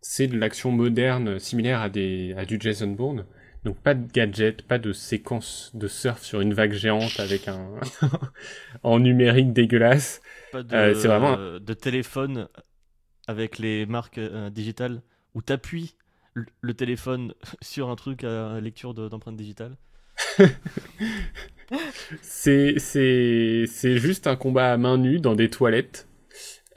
C'est 0.00 0.28
de 0.28 0.38
l'action 0.38 0.70
moderne 0.70 1.38
similaire 1.38 1.80
à, 1.80 1.88
des, 1.88 2.34
à 2.36 2.44
du 2.44 2.58
Jason 2.60 2.88
Bourne. 2.88 3.26
Donc 3.64 3.76
pas 3.82 3.94
de 3.94 4.10
gadget, 4.10 4.62
pas 4.62 4.78
de 4.78 4.92
séquence 4.92 5.72
de 5.74 5.88
surf 5.88 6.22
sur 6.22 6.40
une 6.40 6.54
vague 6.54 6.72
géante 6.72 7.18
avec 7.18 7.48
un 7.48 7.80
en 8.84 9.00
numérique 9.00 9.52
dégueulasse. 9.52 10.20
Pas 10.52 10.62
de, 10.62 10.94
c'est 10.94 11.08
vraiment- 11.08 11.36
de 11.36 11.74
téléphone 11.74 12.48
avec 13.26 13.58
les 13.58 13.84
marques 13.84 14.20
digitales 14.52 15.02
où 15.34 15.42
t'appuies 15.42 15.96
le, 16.60 16.74
téléphone 16.74 17.34
sur 17.62 17.88
un 17.90 17.96
truc 17.96 18.24
à 18.24 18.60
lecture 18.60 18.94
de- 18.94 19.08
d'empreinte 19.08 19.36
digitale. 19.36 19.76
C'est 22.22 22.78
c'est 22.78 23.64
c'est 23.66 23.98
juste 23.98 24.26
un 24.26 24.36
combat 24.36 24.72
à 24.72 24.76
main 24.78 24.96
nue 24.96 25.18
dans 25.20 25.34
des 25.34 25.50
toilettes 25.50 26.08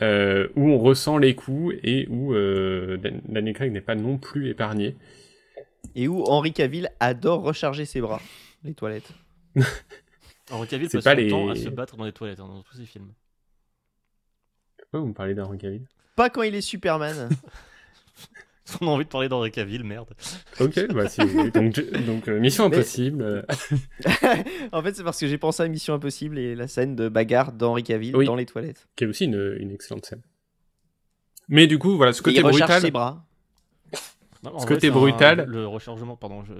euh, 0.01 0.49
où 0.55 0.67
on 0.69 0.77
ressent 0.77 1.17
les 1.17 1.33
coups 1.35 1.75
et 1.83 2.07
où 2.09 2.33
euh, 2.33 2.97
Dan- 2.97 3.21
Daniel 3.25 3.53
Craig 3.55 3.71
n'est 3.71 3.79
pas 3.81 3.95
non 3.95 4.17
plus 4.17 4.49
épargné. 4.49 4.97
Et 5.95 6.07
où 6.09 6.23
Henri 6.25 6.51
Cavill 6.51 6.89
adore 6.99 7.41
recharger 7.43 7.85
ses 7.85 8.01
bras, 8.01 8.21
les 8.63 8.73
toilettes. 8.73 9.11
Henri 10.51 10.67
Cavill 10.67 10.89
C'est 10.89 10.97
passe 10.97 11.03
pas 11.05 11.11
son 11.11 11.17
les- 11.17 11.29
temps 11.29 11.49
à 11.49 11.55
se 11.55 11.69
battre 11.69 11.95
dans 11.95 12.05
les 12.05 12.11
toilettes 12.13 12.39
hein, 12.41 12.47
dans 12.47 12.61
tous 12.63 12.75
ses 12.75 12.85
films. 12.85 13.13
Pourquoi 14.77 14.99
vous 14.99 15.07
me 15.07 15.13
parlez 15.13 15.33
d'Henry 15.35 15.57
Cavill? 15.57 15.85
Pas 16.17 16.29
quand 16.29 16.41
il 16.41 16.53
est 16.55 16.61
Superman. 16.61 17.29
On 18.81 18.87
a 18.87 18.91
envie 18.91 19.03
de 19.05 19.09
parler 19.09 19.27
d'Henri 19.29 19.51
Cavill, 19.51 19.83
merde. 19.83 20.09
Ok, 20.59 20.87
bah 20.93 21.09
si 21.09 21.21
vous 21.21 21.27
voulez. 21.27 21.51
Donc, 21.51 21.73
donc 22.05 22.27
euh, 22.29 22.39
Mission 22.39 22.65
Impossible. 22.65 23.21
euh, 23.23 23.41
en 24.71 24.81
fait, 24.81 24.95
c'est 24.95 25.03
parce 25.03 25.19
que 25.19 25.27
j'ai 25.27 25.37
pensé 25.37 25.63
à 25.63 25.67
Mission 25.67 25.93
Impossible 25.93 26.37
et 26.39 26.55
la 26.55 26.67
scène 26.67 26.95
de 26.95 27.09
bagarre 27.09 27.51
d'Henri 27.51 27.83
Cavill 27.83 28.15
Oui. 28.15 28.25
dans 28.25 28.35
les 28.35 28.45
toilettes. 28.45 28.87
qui 28.95 29.03
est 29.03 29.07
aussi 29.07 29.25
une, 29.25 29.57
une 29.59 29.71
excellente 29.71 30.05
scène. 30.05 30.21
Mais 31.49 31.67
du 31.67 31.77
coup, 31.79 31.97
voilà, 31.97 32.13
ce 32.13 32.21
Et 32.21 32.23
côté 32.23 32.37
il 32.37 32.45
recharge 32.45 32.59
brutal. 32.61 32.81
ses 32.81 32.91
bras. 32.91 33.25
Non, 34.43 34.57
Ce 34.57 34.65
vrai, 34.65 34.75
côté 34.75 34.87
un- 34.87 34.91
brutal. 34.91 35.45
le 35.47 35.67
rechargement, 35.67 36.15
pardon, 36.15 36.43
je, 36.43 36.53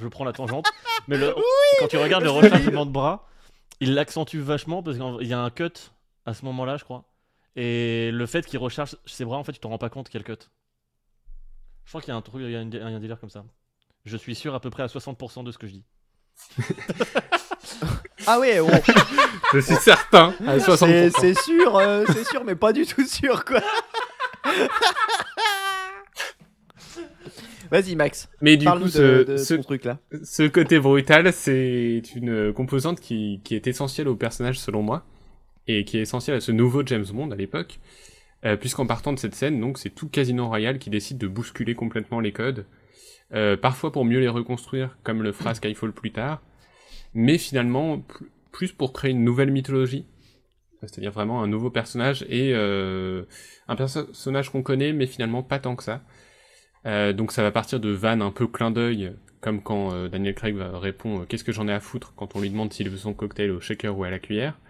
je 0.00 0.08
prends 0.08 0.24
la 0.24 0.32
tangente. 0.32 0.66
mais 1.08 1.16
le, 1.18 1.34
quand 1.78 1.86
tu 1.88 1.96
regardes 1.96 2.24
le 2.24 2.30
rechargement 2.30 2.86
de 2.86 2.90
bras, 2.90 3.28
il 3.80 3.94
l'accentue 3.94 4.38
vachement 4.38 4.82
parce 4.82 4.96
qu'il 4.98 5.28
y 5.28 5.32
a 5.32 5.38
un 5.40 5.50
cut 5.50 5.70
à 6.26 6.34
ce 6.34 6.44
moment-là, 6.46 6.76
je 6.76 6.84
crois. 6.84 7.04
Et 7.56 8.10
le 8.12 8.26
fait 8.26 8.44
qu'il 8.46 8.58
recharge 8.58 8.96
ses 9.06 9.24
bras, 9.24 9.36
en 9.36 9.44
fait, 9.44 9.52
tu 9.52 9.60
te 9.60 9.66
rends 9.68 9.78
pas 9.78 9.90
compte 9.90 10.08
qu'il 10.08 10.20
y 10.20 10.24
a 10.24 10.26
le 10.26 10.34
cut. 10.36 10.42
Je 11.84 11.90
crois 11.90 12.00
qu'il 12.00 12.08
y 12.08 12.12
a 12.12 12.16
un 12.16 12.22
truc, 12.22 12.42
il 12.44 12.50
y 12.50 12.56
a, 12.56 12.60
une- 12.60 12.70
il 12.72 12.78
y 12.78 12.82
a 12.82 12.86
un 12.86 13.00
délire 13.00 13.20
comme 13.20 13.30
ça. 13.30 13.44
Je 14.04 14.16
suis 14.16 14.34
sûr 14.34 14.54
à 14.54 14.60
peu 14.60 14.70
près 14.70 14.82
à 14.82 14.86
60% 14.88 15.44
de 15.44 15.52
ce 15.52 15.58
que 15.58 15.66
je 15.66 15.72
dis. 15.72 15.84
Ah 18.26 18.38
ouais, 18.40 18.58
on- 18.60 18.68
Je 19.52 19.58
suis 19.58 19.74
certain, 19.76 20.34
à 20.46 20.58
c'est 20.58 20.70
60%. 20.72 21.12
c'est 21.20 21.34
sûr, 21.42 21.76
euh, 21.76 22.04
c'est 22.08 22.24
sûr, 22.24 22.42
mais 22.44 22.54
pas 22.54 22.72
du 22.72 22.86
tout 22.86 23.04
sûr, 23.06 23.44
quoi. 23.44 23.60
Vas-y, 27.70 27.96
Max, 27.96 28.28
Mais 28.40 28.56
du 28.56 28.64
parle-nous 28.66 28.86
coup, 28.86 28.92
de, 28.92 29.24
ce, 29.26 29.30
de 29.32 29.36
ce, 29.36 29.54
ton 29.54 29.62
truc 29.62 29.84
là. 29.84 29.98
ce 30.22 30.46
côté 30.46 30.78
brutal, 30.78 31.32
c'est 31.32 32.02
une 32.14 32.52
composante 32.52 33.00
qui, 33.00 33.40
qui 33.44 33.54
est 33.56 33.66
essentielle 33.66 34.06
au 34.08 34.16
personnage 34.16 34.58
selon 34.58 34.82
moi, 34.82 35.04
et 35.66 35.84
qui 35.84 35.98
est 35.98 36.02
essentielle 36.02 36.36
à 36.36 36.40
ce 36.40 36.52
nouveau 36.52 36.82
James 36.86 37.06
Bond 37.12 37.30
à 37.30 37.36
l'époque, 37.36 37.78
euh, 38.44 38.56
puisqu'en 38.56 38.86
partant 38.86 39.12
de 39.12 39.18
cette 39.18 39.34
scène, 39.34 39.60
donc 39.60 39.78
c'est 39.78 39.90
tout 39.90 40.08
Casino 40.08 40.46
Royale 40.46 40.78
qui 40.78 40.90
décide 40.90 41.18
de 41.18 41.26
bousculer 41.26 41.74
complètement 41.74 42.20
les 42.20 42.32
codes, 42.32 42.66
euh, 43.32 43.56
parfois 43.56 43.92
pour 43.92 44.04
mieux 44.04 44.20
les 44.20 44.28
reconstruire, 44.28 44.98
comme 45.02 45.22
le 45.22 45.32
fera 45.32 45.54
Skyfall 45.54 45.92
plus 45.92 46.12
tard, 46.12 46.42
mais 47.14 47.38
finalement 47.38 48.00
pl- 48.00 48.30
plus 48.52 48.72
pour 48.72 48.92
créer 48.92 49.10
une 49.10 49.24
nouvelle 49.24 49.50
mythologie, 49.50 50.06
c'est-à-dire 50.82 51.12
vraiment 51.12 51.42
un 51.42 51.46
nouveau 51.46 51.70
personnage 51.70 52.24
et 52.28 52.52
euh, 52.54 53.24
un 53.68 53.76
perso- 53.76 54.04
personnage 54.06 54.50
qu'on 54.50 54.62
connaît, 54.62 54.92
mais 54.92 55.06
finalement 55.06 55.42
pas 55.42 55.58
tant 55.58 55.76
que 55.76 55.82
ça. 55.82 56.02
Donc 56.84 57.32
ça 57.32 57.42
va 57.42 57.50
partir 57.50 57.80
de 57.80 57.88
vannes 57.88 58.20
un 58.20 58.30
peu 58.30 58.46
clin 58.46 58.70
d'œil, 58.70 59.14
comme 59.40 59.62
quand 59.62 60.06
Daniel 60.08 60.34
Craig 60.34 60.54
répond 60.58 61.24
qu'est-ce 61.24 61.42
que 61.42 61.50
j'en 61.50 61.66
ai 61.66 61.72
à 61.72 61.80
foutre 61.80 62.12
quand 62.14 62.36
on 62.36 62.42
lui 62.42 62.50
demande 62.50 62.74
s'il 62.74 62.90
veut 62.90 62.98
son 62.98 63.14
cocktail 63.14 63.50
au 63.52 63.58
shaker 63.58 63.96
ou 63.96 64.04
à 64.04 64.10
la 64.10 64.18
cuillère. 64.18 64.60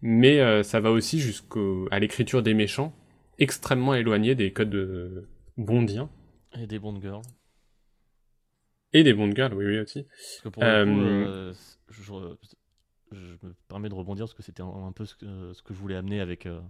Mais 0.00 0.62
ça 0.62 0.80
va 0.80 0.90
aussi 0.90 1.20
jusqu'à 1.20 1.98
l'écriture 1.98 2.42
des 2.42 2.54
méchants, 2.54 2.94
extrêmement 3.40 3.94
éloigné 3.94 4.34
des 4.36 4.52
codes 4.52 4.74
euh, 4.74 5.28
bondiens 5.56 6.08
Et 6.58 6.66
des 6.66 6.78
Bond 6.78 7.00
Girls. 7.00 7.22
et 8.92 9.02
des 9.04 9.12
Bond 9.14 9.32
girls, 9.34 9.54
oui 9.54 9.64
oui 9.66 9.78
aussi. 9.78 10.02
Parce 10.04 10.40
que 10.42 10.48
pour 10.48 10.62
le 10.64 10.84
coup, 10.84 11.00
Euh, 11.00 11.52
euh, 11.52 11.54
je, 11.90 12.02
je 13.12 13.46
me 13.46 13.54
permets 13.68 13.88
de 13.88 13.94
rebondir 13.94 14.24
parce 14.24 14.34
que 14.34 14.42
c'était 14.42 14.62
un, 14.62 14.66
un 14.88 14.92
peu 14.92 15.04
ce 15.04 15.14
que, 15.14 15.52
ce 15.52 15.62
que 15.62 15.74
je 15.74 15.78
voulais 15.78 15.96
amener 15.96 16.20
avec, 16.20 16.46
euh, 16.46 16.60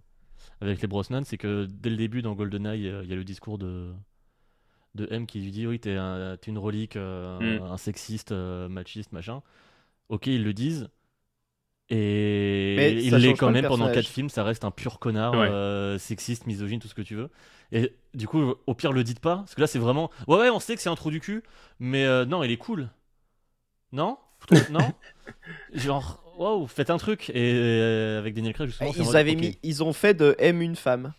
avec 0.61 0.81
les 0.83 0.89
Brosnan, 0.89 1.23
c'est 1.25 1.39
que 1.39 1.67
dès 1.67 1.91
le 1.91 1.97
début 1.97 2.23
dans 2.23 2.35
GoldenEye, 2.35 2.81
il 3.03 3.09
y 3.09 3.13
a 3.13 3.17
le 3.17 3.25
discours 3.25 3.59
de, 3.59 3.93
de 4.95 5.07
M 5.11 5.27
qui 5.27 5.41
lui 5.41 5.51
dit 5.51 5.67
oui 5.67 5.79
t'es 5.81 5.97
un- 5.97 6.37
t'es 6.37 6.51
une 6.51 6.59
relique, 6.59 6.97
Mm. 6.97 7.63
un 7.63 7.77
sexiste, 7.79 8.33
machiste, 8.33 9.13
machin. 9.13 9.43
Ok, 10.09 10.27
ils 10.27 10.45
le 10.45 10.53
disent. 10.53 10.89
Et 11.91 12.77
Mais 12.77 12.93
il 13.03 13.15
l'est 13.17 13.35
quand 13.35 13.49
le 13.49 13.53
même 13.53 13.67
pendant. 13.67 13.91
4 13.91 14.07
films, 14.07 14.31
ça 14.31 14.45
reste 14.45 14.65
un 14.65 14.71
pur 14.71 14.99
connard, 14.99 15.35
Ouais. 15.35 15.49
euh, 15.51 15.99
sexiste, 15.99 16.47
misogyne, 16.47 16.79
tout 16.81 16.89
ce 16.89 16.95
que 16.95 17.03
tu 17.03 17.17
veux. 17.17 17.31
Et 17.73 17.93
du 18.15 18.27
coup, 18.29 18.55
au 18.67 18.75
pire, 18.75 18.93
le 18.93 19.05
dites 19.05 19.21
pas, 19.21 19.37
parce 19.39 19.55
que 19.55 19.61
là, 19.61 19.67
c'est 19.67 19.79
vraiment. 19.79 20.11
Ouais, 20.29 20.39
ouais, 20.39 20.51
on 20.51 20.61
sait 20.61 20.77
que 20.77 20.83
c'est 20.83 20.89
un 20.89 20.95
trou 20.95 21.11
du 21.11 21.21
cul, 21.21 21.43
mais 21.79 22.05
euh, 22.05 22.25
non, 22.25 22.43
il 22.43 22.51
est 22.51 22.57
cool. 22.57 22.89
Non? 23.93 24.19
Non? 24.71 24.93
Genre, 25.75 26.23
waouh, 26.39 26.67
faites 26.67 26.91
un 26.91 26.99
truc. 26.99 27.31
Et 27.31 27.53
euh, 27.55 28.19
avec 28.19 28.35
Daniel 28.35 28.55
Craig, 28.55 28.69
justement, 28.69 28.91
Ils 28.97 29.17
avaient 29.17 29.33
ok. 29.33 29.39
mis, 29.41 29.59
ils 29.63 29.83
ont 29.83 29.93
fait 29.93 30.15
de 30.15 30.35
M 30.39 30.63
une 30.63 30.77
femme. 30.77 31.13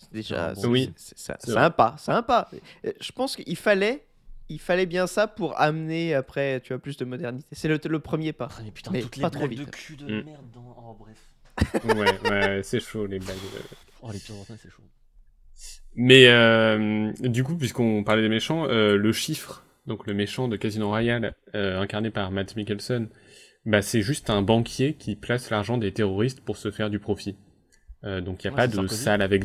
C'est 0.00 0.12
déjà, 0.12 0.48
Ah 0.48 0.54
bon, 0.54 0.68
oui. 0.68 0.92
c'est 0.96 1.56
un 1.56 1.70
pas, 1.70 1.96
c'est 1.98 2.12
un 2.12 2.22
pas. 2.22 2.48
Je 3.00 3.12
pense 3.12 3.36
qu'il 3.36 3.56
fallait, 3.56 4.06
il 4.48 4.60
fallait 4.60 4.86
bien 4.86 5.06
ça 5.06 5.26
pour 5.26 5.60
amener 5.60 6.14
après, 6.14 6.60
tu 6.60 6.72
vois, 6.72 6.80
plus 6.80 6.96
de 6.96 7.04
modernité. 7.04 7.46
C'est 7.52 7.68
le, 7.68 7.78
le 7.88 7.98
premier 8.00 8.32
pas. 8.32 8.48
Ah, 8.50 8.60
mais 8.64 8.70
putain, 8.70 8.90
Mais 8.92 9.02
toutes 9.02 9.16
les 9.16 9.22
pas 9.22 9.30
trop 9.30 9.46
de 9.48 9.64
cul 9.64 9.96
de 9.96 10.06
Mm. 10.06 10.24
merde 10.24 10.50
dans. 10.54 10.76
Oh, 10.78 10.96
bref. 10.98 11.18
ouais, 11.84 12.30
ouais, 12.30 12.60
c'est 12.62 12.80
chaud 12.80 13.06
les 13.06 13.18
blagues. 13.18 13.36
Oh, 14.00 14.10
les 14.12 14.18
pires 14.18 14.34
Brosnan, 14.36 14.56
c'est 14.62 14.70
chaud. 14.70 14.82
Mais 15.94 16.26
euh, 16.28 17.12
du 17.20 17.42
coup, 17.42 17.56
puisqu'on 17.56 18.04
parlait 18.04 18.22
des 18.22 18.28
méchants, 18.28 18.66
euh, 18.68 18.96
le 18.96 19.12
chiffre, 19.12 19.64
donc 19.86 20.06
le 20.06 20.14
méchant 20.14 20.46
de 20.48 20.56
Casino 20.56 20.88
Royale, 20.88 21.34
euh, 21.54 21.80
incarné 21.80 22.10
par 22.10 22.30
Matt 22.30 22.54
Mikkelsen, 22.56 23.08
bah 23.66 23.82
c'est 23.82 24.02
juste 24.02 24.30
un 24.30 24.40
banquier 24.42 24.94
qui 24.94 25.16
place 25.16 25.50
l'argent 25.50 25.76
des 25.78 25.92
terroristes 25.92 26.40
pour 26.40 26.56
se 26.56 26.70
faire 26.70 26.90
du 26.90 27.00
profit. 27.00 27.36
Euh, 28.04 28.20
donc 28.20 28.44
il 28.44 28.46
y 28.46 28.48
a 28.48 28.52
Ouais, 28.52 28.56
pas 28.56 28.66
de 28.68 28.74
Sarkozy. 28.74 29.02
salle 29.02 29.22
avec, 29.22 29.44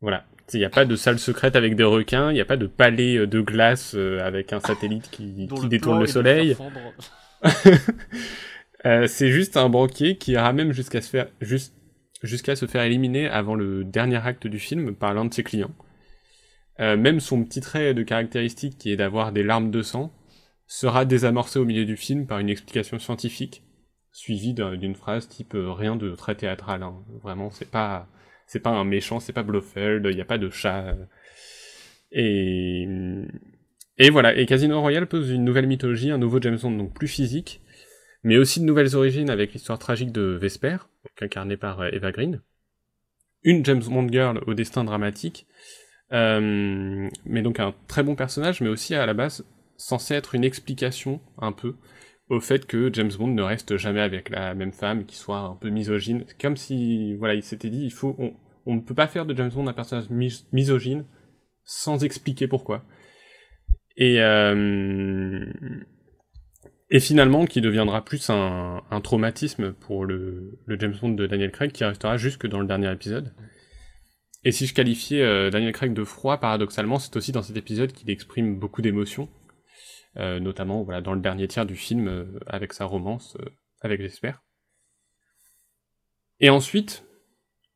voilà, 0.00 0.24
il 0.54 0.60
y 0.60 0.64
a 0.64 0.70
pas 0.70 0.84
de 0.84 0.96
salle 0.96 1.18
secrète 1.18 1.56
avec 1.56 1.76
des 1.76 1.84
requins, 1.84 2.30
il 2.30 2.34
n'y 2.34 2.40
a 2.40 2.44
pas 2.44 2.56
de 2.56 2.66
palais 2.66 3.16
euh, 3.18 3.26
de 3.26 3.40
glace 3.40 3.94
euh, 3.94 4.20
avec 4.20 4.52
un 4.52 4.60
satellite 4.60 5.10
qui, 5.10 5.48
détourne 5.68 6.00
le 6.00 6.06
soleil. 6.06 6.56
Euh, 8.84 9.06
c'est 9.08 9.30
juste 9.32 9.56
un 9.56 9.68
banquier 9.68 10.16
qui 10.16 10.32
ira 10.32 10.52
même 10.52 10.70
jusqu'à 10.72 11.00
se 11.00 11.08
faire 11.08 11.26
juste 11.40 11.74
jusqu'à 12.22 12.54
se 12.54 12.66
faire 12.66 12.82
éliminer 12.82 13.26
avant 13.26 13.54
le 13.56 13.82
dernier 13.82 14.24
acte 14.24 14.46
du 14.46 14.58
film 14.60 14.94
par 14.94 15.12
l'un 15.12 15.24
de 15.24 15.34
ses 15.34 15.42
clients. 15.42 15.74
Euh, 16.78 16.96
même 16.96 17.18
son 17.18 17.42
petit 17.42 17.60
trait 17.60 17.94
de 17.94 18.02
caractéristique 18.02 18.78
qui 18.78 18.92
est 18.92 18.96
d'avoir 18.96 19.32
des 19.32 19.42
larmes 19.42 19.70
de 19.70 19.82
sang 19.82 20.12
sera 20.66 21.04
désamorcé 21.04 21.58
au 21.58 21.64
milieu 21.64 21.84
du 21.84 21.96
film 21.96 22.26
par 22.26 22.38
une 22.38 22.50
explication 22.50 22.98
scientifique 22.98 23.62
suivie 24.12 24.54
d'un- 24.54 24.76
d'une 24.76 24.94
phrase 24.94 25.26
type 25.26 25.54
euh, 25.54 25.72
rien 25.72 25.96
de 25.96 26.14
très 26.14 26.34
théâtral. 26.34 26.82
hein. 26.82 26.94
Vraiment, 27.22 27.50
c'est 27.50 27.70
pas 27.70 28.06
c'est 28.46 28.60
pas 28.60 28.70
un 28.70 28.84
méchant, 28.84 29.20
c'est 29.20 29.32
pas 29.32 29.42
Blofeld, 29.42 30.06
il 30.10 30.14
n'y 30.14 30.22
a 30.22 30.26
pas 30.26 30.38
de 30.38 30.50
chat. 30.50 30.96
Et 32.12 32.86
et 33.98 34.10
voilà. 34.10 34.36
Et 34.36 34.46
Casino 34.46 34.80
Royale 34.80 35.06
pose 35.06 35.30
une 35.30 35.44
nouvelle 35.44 35.66
mythologie, 35.66 36.10
un 36.10 36.18
nouveau 36.18 36.40
James 36.40 36.58
Bond 36.60 36.72
donc 36.72 36.94
plus 36.94 37.08
physique 37.08 37.60
mais 38.26 38.38
aussi 38.38 38.58
de 38.58 38.64
nouvelles 38.64 38.96
origines 38.96 39.30
avec 39.30 39.52
l'histoire 39.52 39.78
tragique 39.78 40.10
de 40.10 40.22
Vesper, 40.22 40.78
incarnée 41.20 41.56
par 41.56 41.80
euh, 41.80 41.90
Eva 41.92 42.10
Green. 42.10 42.40
Une 43.44 43.64
James 43.64 43.84
Bond 43.84 44.08
girl 44.10 44.40
au 44.48 44.54
destin 44.54 44.82
dramatique, 44.82 45.46
euh, 46.12 47.08
mais 47.24 47.42
donc 47.42 47.60
un 47.60 47.72
très 47.86 48.02
bon 48.02 48.16
personnage, 48.16 48.60
mais 48.60 48.68
aussi 48.68 48.96
à 48.96 49.06
la 49.06 49.14
base 49.14 49.46
censé 49.76 50.14
être 50.14 50.34
une 50.34 50.42
explication 50.42 51.20
un 51.38 51.52
peu 51.52 51.76
au 52.28 52.40
fait 52.40 52.66
que 52.66 52.90
James 52.92 53.12
Bond 53.16 53.28
ne 53.28 53.42
reste 53.42 53.76
jamais 53.76 54.00
avec 54.00 54.30
la 54.30 54.54
même 54.54 54.72
femme, 54.72 55.06
qui 55.06 55.16
soit 55.16 55.38
un 55.38 55.54
peu 55.54 55.68
misogyne. 55.68 56.24
Comme 56.40 56.56
si, 56.56 57.14
voilà, 57.16 57.34
il 57.34 57.42
s'était 57.42 57.70
dit, 57.70 57.84
il 57.84 57.92
faut, 57.92 58.16
on, 58.66 58.74
ne 58.74 58.80
peut 58.80 58.94
pas 58.94 59.06
faire 59.06 59.26
de 59.26 59.36
James 59.36 59.50
Bond 59.50 59.66
un 59.66 59.72
personnage 59.72 60.10
mis- 60.10 60.46
misogyne 60.52 61.04
sans 61.64 62.04
expliquer 62.04 62.48
pourquoi. 62.48 62.84
Et, 63.96 64.20
euh, 64.20 65.44
et 66.90 67.00
finalement, 67.00 67.46
qui 67.46 67.60
deviendra 67.60 68.04
plus 68.04 68.28
un, 68.30 68.82
traumatisme 69.02 69.72
pour 69.72 70.04
le, 70.04 70.58
James 70.68 70.94
Bond 71.00 71.10
de 71.10 71.26
Daniel 71.26 71.52
Craig, 71.52 71.70
qui 71.70 71.84
restera 71.84 72.16
jusque 72.16 72.46
dans 72.46 72.60
le 72.60 72.66
dernier 72.66 72.92
épisode. 72.92 73.34
Et 74.44 74.52
si 74.52 74.66
je 74.66 74.74
qualifiais 74.74 75.22
euh, 75.22 75.50
Daniel 75.50 75.72
Craig 75.72 75.92
de 75.92 76.04
froid, 76.04 76.38
paradoxalement, 76.38 76.98
c'est 76.98 77.16
aussi 77.16 77.32
dans 77.32 77.42
cet 77.42 77.56
épisode 77.56 77.92
qu'il 77.92 78.10
exprime 78.10 78.58
beaucoup 78.58 78.82
d'émotions, 78.82 79.28
notamment 80.16 80.82
voilà, 80.82 81.00
dans 81.00 81.14
le 81.14 81.20
dernier 81.20 81.48
tiers 81.48 81.66
du 81.66 81.76
film, 81.76 82.08
euh, 82.08 82.24
avec 82.46 82.72
sa 82.72 82.84
romance 82.84 83.36
avec 83.80 84.00
Jesper. 84.00 84.32
Et 86.40 86.50
ensuite, 86.50 87.04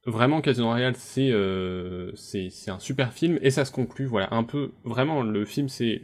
vraiment 0.07 0.41
Casino 0.41 0.68
Royale 0.68 0.97
c'est 0.97 1.30
euh, 1.30 2.12
c'est 2.14 2.51
un 2.68 2.78
super 2.78 3.12
film 3.12 3.38
et 3.43 3.51
ça 3.51 3.64
se 3.64 3.72
conclut 3.72 4.07
voilà 4.07 4.28
un 4.32 4.45
peu 4.45 4.72
vraiment 4.84 5.22
le 5.22 5.45
film 5.45 5.68
c'est 5.68 6.01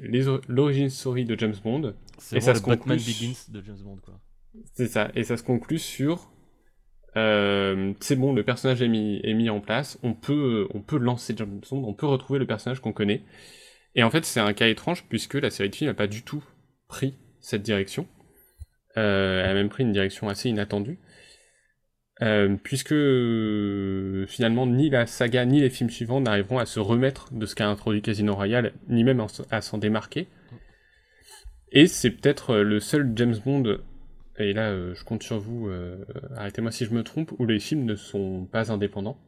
l'origine 0.48 0.90
story 0.90 1.24
de 1.24 1.38
James 1.38 1.54
Bond. 1.62 1.94
Et 2.32 2.40
ça 2.40 2.54
se 2.54 2.62
Batman 2.62 2.98
Begins 2.98 3.34
de 3.48 3.62
James 3.62 3.78
Bond 3.82 3.98
quoi. 4.02 4.20
c'est 4.74 4.88
ça 4.88 5.10
et 5.14 5.24
ça 5.24 5.36
se 5.36 5.42
conclut 5.42 5.78
sur 5.78 6.30
euh, 7.16 7.94
c'est 8.00 8.16
bon 8.16 8.34
le 8.34 8.42
personnage 8.42 8.82
est 8.82 8.88
mis 8.88 9.20
est 9.22 9.34
mis 9.34 9.48
en 9.48 9.60
place 9.60 9.98
on 10.02 10.12
peut 10.12 10.68
on 10.74 10.80
peut 10.80 10.98
lancer 10.98 11.34
James 11.36 11.60
Bond 11.70 11.84
on 11.86 11.94
peut 11.94 12.06
retrouver 12.06 12.38
le 12.38 12.46
personnage 12.46 12.80
qu'on 12.80 12.92
connaît 12.92 13.22
et 13.96 14.04
en 14.04 14.10
fait 14.10 14.24
c'est 14.24 14.40
un 14.40 14.52
cas 14.52 14.68
étrange 14.68 15.04
puisque 15.08 15.34
la 15.34 15.50
série 15.50 15.70
de 15.70 15.74
films 15.74 15.90
n'a 15.90 15.94
pas 15.94 16.06
du 16.06 16.22
tout 16.22 16.44
pris 16.86 17.16
cette 17.40 17.62
direction. 17.62 18.06
Euh, 18.96 19.42
elle 19.42 19.50
a 19.50 19.54
même 19.54 19.68
pris 19.68 19.82
une 19.82 19.92
direction 19.92 20.28
assez 20.28 20.48
inattendue. 20.48 20.98
Euh, 22.22 22.56
puisque 22.62 22.92
euh, 22.92 24.24
finalement 24.26 24.66
ni 24.66 24.88
la 24.88 25.06
saga 25.06 25.44
ni 25.44 25.60
les 25.60 25.68
films 25.68 25.90
suivants 25.90 26.22
n'arriveront 26.22 26.58
à 26.58 26.64
se 26.64 26.80
remettre 26.80 27.30
de 27.34 27.44
ce 27.44 27.54
qu'a 27.54 27.68
introduit 27.68 28.00
Casino 28.00 28.34
Royale, 28.34 28.72
ni 28.88 29.04
même 29.04 29.24
à 29.50 29.60
s'en 29.60 29.76
démarquer. 29.76 30.26
Et 31.72 31.86
c'est 31.86 32.10
peut-être 32.10 32.56
le 32.56 32.80
seul 32.80 33.12
James 33.16 33.36
Bond, 33.44 33.80
et 34.38 34.54
là 34.54 34.94
je 34.94 35.04
compte 35.04 35.22
sur 35.22 35.38
vous, 35.38 35.68
arrêtez-moi 36.36 36.70
si 36.70 36.86
je 36.86 36.94
me 36.94 37.02
trompe, 37.02 37.32
où 37.38 37.44
les 37.44 37.58
films 37.58 37.84
ne 37.84 37.96
sont 37.96 38.46
pas 38.50 38.72
indépendants, 38.72 39.20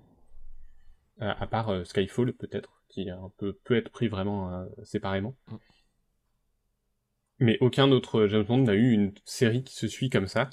à 1.20 1.46
part 1.46 1.84
Skyfall 1.84 2.32
peut-être, 2.32 2.77
qui 3.04 3.10
un 3.10 3.32
peu, 3.36 3.58
peut 3.64 3.76
être 3.76 3.90
pris 3.90 4.08
vraiment 4.08 4.66
séparément. 4.84 5.36
Mm. 5.50 5.56
Mais 7.40 7.58
aucun 7.60 7.90
autre 7.92 8.26
James 8.26 8.44
Bond 8.44 8.58
n'a 8.58 8.74
eu 8.74 8.90
une 8.90 9.12
série 9.24 9.62
qui 9.62 9.74
se 9.74 9.86
suit 9.86 10.10
comme 10.10 10.26
ça, 10.26 10.50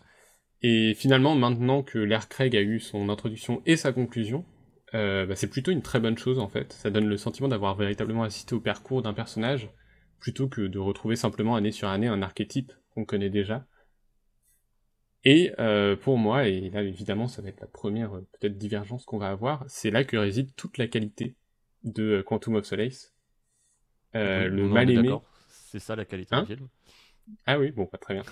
et 0.67 0.95
finalement, 0.95 1.35
maintenant 1.35 1.83
que 1.83 1.99
l'ère 1.99 2.27
Craig 2.27 2.55
a 2.55 2.61
eu 2.61 2.79
son 2.79 3.09
introduction 3.09 3.61
et 3.67 3.75
sa 3.75 3.91
conclusion, 3.93 4.45
euh, 4.95 5.27
bah, 5.27 5.35
c'est 5.35 5.49
plutôt 5.49 5.71
une 5.71 5.83
très 5.83 5.99
bonne 5.99 6.17
chose 6.17 6.39
en 6.39 6.47
fait. 6.47 6.73
Ça 6.73 6.89
donne 6.89 7.07
le 7.07 7.17
sentiment 7.17 7.47
d'avoir 7.47 7.75
véritablement 7.75 8.23
assisté 8.23 8.55
au 8.55 8.59
parcours 8.59 9.03
d'un 9.03 9.13
personnage, 9.13 9.69
plutôt 10.19 10.47
que 10.47 10.61
de 10.61 10.79
retrouver 10.79 11.15
simplement 11.15 11.55
année 11.55 11.71
sur 11.71 11.87
année 11.89 12.07
un 12.07 12.23
archétype 12.23 12.73
qu'on 12.95 13.05
connaît 13.05 13.29
déjà. 13.29 13.67
Et 15.23 15.51
euh, 15.59 15.95
pour 15.95 16.17
moi, 16.17 16.47
et 16.47 16.71
là 16.71 16.81
évidemment 16.81 17.27
ça 17.27 17.43
va 17.43 17.49
être 17.49 17.61
la 17.61 17.67
première 17.67 18.15
euh, 18.15 18.27
peut-être 18.39 18.57
divergence 18.57 19.05
qu'on 19.05 19.19
va 19.19 19.29
avoir, 19.29 19.65
c'est 19.67 19.91
là 19.91 20.03
que 20.03 20.17
réside 20.17 20.55
toute 20.55 20.79
la 20.79 20.87
qualité 20.87 21.35
de 21.85 22.21
Quantum 22.21 22.55
of 22.55 22.65
Solace. 22.65 23.13
le 24.13 24.67
mal 24.67 24.89
aimé. 24.89 25.15
C'est 25.47 25.79
ça 25.79 25.95
la 25.95 26.05
qualité 26.05 26.35
du 26.35 26.41
hein 26.41 26.45
film. 26.45 26.67
Ah 27.45 27.59
oui, 27.59 27.71
bon, 27.71 27.85
pas 27.85 27.97
très 27.97 28.13
bien. 28.13 28.23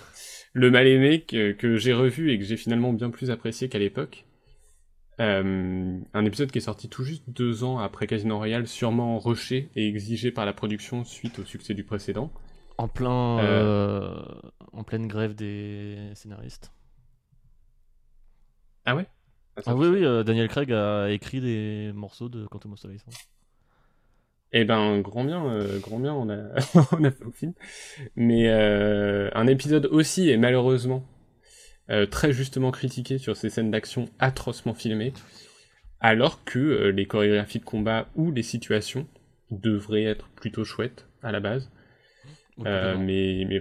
Le 0.52 0.70
mal-aimé 0.70 1.22
que, 1.22 1.76
j'ai 1.76 1.92
revu 1.92 2.32
et 2.32 2.38
que 2.38 2.44
j'ai 2.44 2.56
finalement 2.56 2.92
bien 2.92 3.10
plus 3.10 3.30
apprécié 3.30 3.68
qu'à 3.68 3.78
l'époque. 3.78 4.24
Euh, 5.20 6.00
un 6.12 6.24
épisode 6.24 6.50
qui 6.50 6.58
est 6.58 6.62
sorti 6.62 6.88
tout 6.88 7.04
juste 7.04 7.22
deux 7.28 7.62
ans 7.62 7.78
après 7.78 8.06
Casino 8.06 8.36
Royale, 8.36 8.66
sûrement 8.66 9.18
rushé 9.18 9.70
et 9.76 9.86
exigé 9.86 10.32
par 10.32 10.44
la 10.44 10.52
production 10.52 11.04
suite 11.04 11.38
au 11.38 11.44
succès 11.44 11.74
du 11.74 11.84
précédent. 11.84 12.32
En 12.78 12.88
plein, 12.88 13.38
euh, 13.38 14.24
en 14.72 14.82
pleine 14.82 15.06
grève 15.06 15.34
des 15.34 16.10
scénaristes. 16.14 16.72
Ah 18.84 18.96
ouais? 18.96 19.06
Ah, 19.66 19.76
oui, 19.76 19.86
oui, 19.86 20.04
euh, 20.04 20.24
Daniel 20.24 20.48
Craig 20.48 20.72
a 20.72 21.10
écrit 21.10 21.40
des 21.40 21.92
morceaux 21.94 22.28
de 22.28 22.44
Quantum 22.46 22.72
of 22.72 22.80
Solace. 22.80 23.04
Hein. 23.06 23.12
Eh 24.56 24.64
ben, 24.64 25.00
grand 25.00 25.24
bien, 25.24 25.44
euh, 25.46 25.80
grand 25.80 25.98
bien, 25.98 26.14
on 26.14 26.30
a, 26.30 26.36
on 26.92 27.02
a 27.02 27.10
fait 27.10 27.24
au 27.24 27.32
film. 27.32 27.54
Mais 28.14 28.48
euh, 28.48 29.28
un 29.34 29.48
épisode 29.48 29.86
aussi 29.86 30.30
est 30.30 30.36
malheureusement 30.36 31.04
euh, 31.90 32.06
très 32.06 32.32
justement 32.32 32.70
critiqué 32.70 33.18
sur 33.18 33.36
ces 33.36 33.50
scènes 33.50 33.72
d'action 33.72 34.08
atrocement 34.20 34.72
filmées, 34.72 35.12
alors 35.98 36.44
que 36.44 36.86
les 36.90 37.04
chorégraphies 37.04 37.58
de 37.58 37.64
combat 37.64 38.06
ou 38.14 38.30
les 38.30 38.44
situations 38.44 39.08
devraient 39.50 40.04
être 40.04 40.28
plutôt 40.28 40.62
chouettes 40.62 41.08
à 41.24 41.32
la 41.32 41.40
base. 41.40 41.72
mais, 42.56 43.44
mais, 43.44 43.60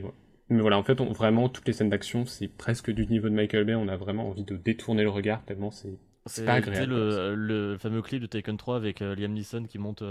mais, 0.50 0.62
voilà, 0.62 0.78
en 0.78 0.84
fait, 0.84 1.02
vraiment, 1.02 1.50
toutes 1.50 1.66
les 1.66 1.74
scènes 1.74 1.90
d'action, 1.90 2.28
c'est 2.28 2.48
presque 2.48 2.92
du 2.92 3.08
niveau 3.08 3.30
de 3.30 3.34
Michael 3.34 3.64
Bay, 3.64 3.74
on 3.74 3.88
a 3.88 3.98
vraiment 3.98 4.30
envie 4.30 4.44
de 4.44 4.58
détourner 4.58 5.02
le 5.02 5.10
regard, 5.10 5.44
tellement 5.44 5.72
c'est 5.72 6.46
pas 6.46 6.54
agréable. 6.54 6.94
Le, 6.94 7.34
le, 7.34 7.78
fameux 7.80 8.04
clip 8.04 8.22
de 8.22 8.28
Taken 8.28 8.58
3 8.58 8.76
avec 8.76 9.00
Liam 9.00 9.34
Neeson 9.34 9.64
qui 9.64 9.80
monte 9.80 10.04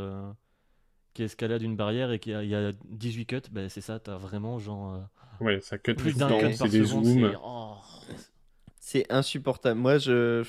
qui 1.14 1.22
escalade 1.22 1.62
une 1.62 1.76
barrière 1.76 2.10
et 2.12 2.18
qu'il 2.18 2.32
y, 2.32 2.54
a 2.54 2.72
18 2.90 3.26
cuts, 3.26 3.40
ben 3.50 3.68
c'est 3.68 3.80
ça, 3.80 3.98
t'as 3.98 4.16
vraiment 4.16 4.58
genre. 4.58 4.94
Euh, 4.94 5.44
ouais, 5.44 5.60
ça 5.60 5.78
cut 5.78 5.94
plus 5.94 6.16
d'un 6.16 6.28
cut 6.38 6.56
par 6.56 6.68
des 6.68 6.84
zooms. 6.84 7.36
Oh. 7.44 7.74
C'est 8.80 9.10
insupportable. 9.10 9.78
Moi, 9.80 9.98
je. 9.98 10.44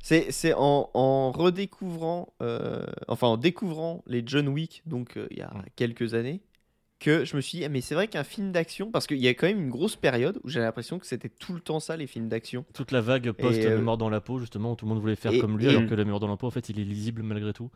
C'est 0.00 0.54
en, 0.54 0.88
en, 0.94 1.32
redécouvrant, 1.32 2.32
euh, 2.40 2.86
enfin 3.08 3.26
en 3.26 3.36
découvrant 3.36 4.04
les 4.06 4.22
John 4.24 4.46
Wick, 4.46 4.82
donc 4.86 5.16
euh, 5.16 5.26
il 5.32 5.38
y 5.38 5.42
a 5.42 5.52
quelques 5.74 6.14
années, 6.14 6.42
que 7.00 7.24
je 7.24 7.34
me 7.34 7.40
suis 7.40 7.58
dit, 7.58 7.64
ah, 7.64 7.68
mais 7.68 7.80
c'est 7.80 7.96
vrai 7.96 8.06
qu'un 8.06 8.22
film 8.22 8.52
d'action, 8.52 8.92
parce 8.92 9.08
qu'il 9.08 9.18
y 9.18 9.26
a 9.26 9.34
quand 9.34 9.48
même 9.48 9.58
une 9.58 9.68
grosse 9.68 9.96
période 9.96 10.38
où 10.44 10.48
j'ai 10.48 10.60
l'impression 10.60 11.00
que 11.00 11.06
c'était 11.08 11.28
tout 11.28 11.54
le 11.54 11.60
temps 11.60 11.80
ça, 11.80 11.96
les 11.96 12.06
films 12.06 12.28
d'action. 12.28 12.64
Toute 12.72 12.92
la 12.92 13.00
vague 13.00 13.32
post-Le 13.32 13.80
Mort 13.80 13.98
dans 13.98 14.08
la 14.08 14.20
peau, 14.20 14.38
justement, 14.38 14.72
où 14.72 14.76
tout 14.76 14.84
le 14.84 14.90
monde 14.90 15.00
voulait 15.00 15.16
faire 15.16 15.32
comme 15.40 15.58
lui, 15.58 15.66
alors 15.68 15.86
que 15.86 15.94
Le 15.96 16.04
Mort 16.04 16.20
dans 16.20 16.28
la 16.28 16.36
peau, 16.36 16.46
en 16.46 16.52
fait, 16.52 16.68
il 16.68 16.78
est 16.78 16.84
lisible 16.84 17.24
malgré 17.24 17.52
tout 17.52 17.72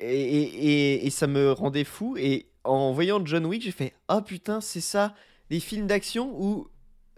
et, 0.00 1.08
ça 1.10 1.26
me 1.26 1.52
rendait 1.52 1.84
fou. 1.84 2.16
Et 2.18 2.46
en 2.64 2.92
voyant 2.92 3.24
John 3.24 3.46
Wick, 3.46 3.62
j'ai 3.62 3.70
fait 3.70 3.94
Ah 4.08 4.18
oh, 4.18 4.22
putain, 4.22 4.60
c'est 4.60 4.80
ça, 4.80 5.14
les 5.50 5.60
films 5.60 5.86
d'action 5.86 6.34
où 6.40 6.68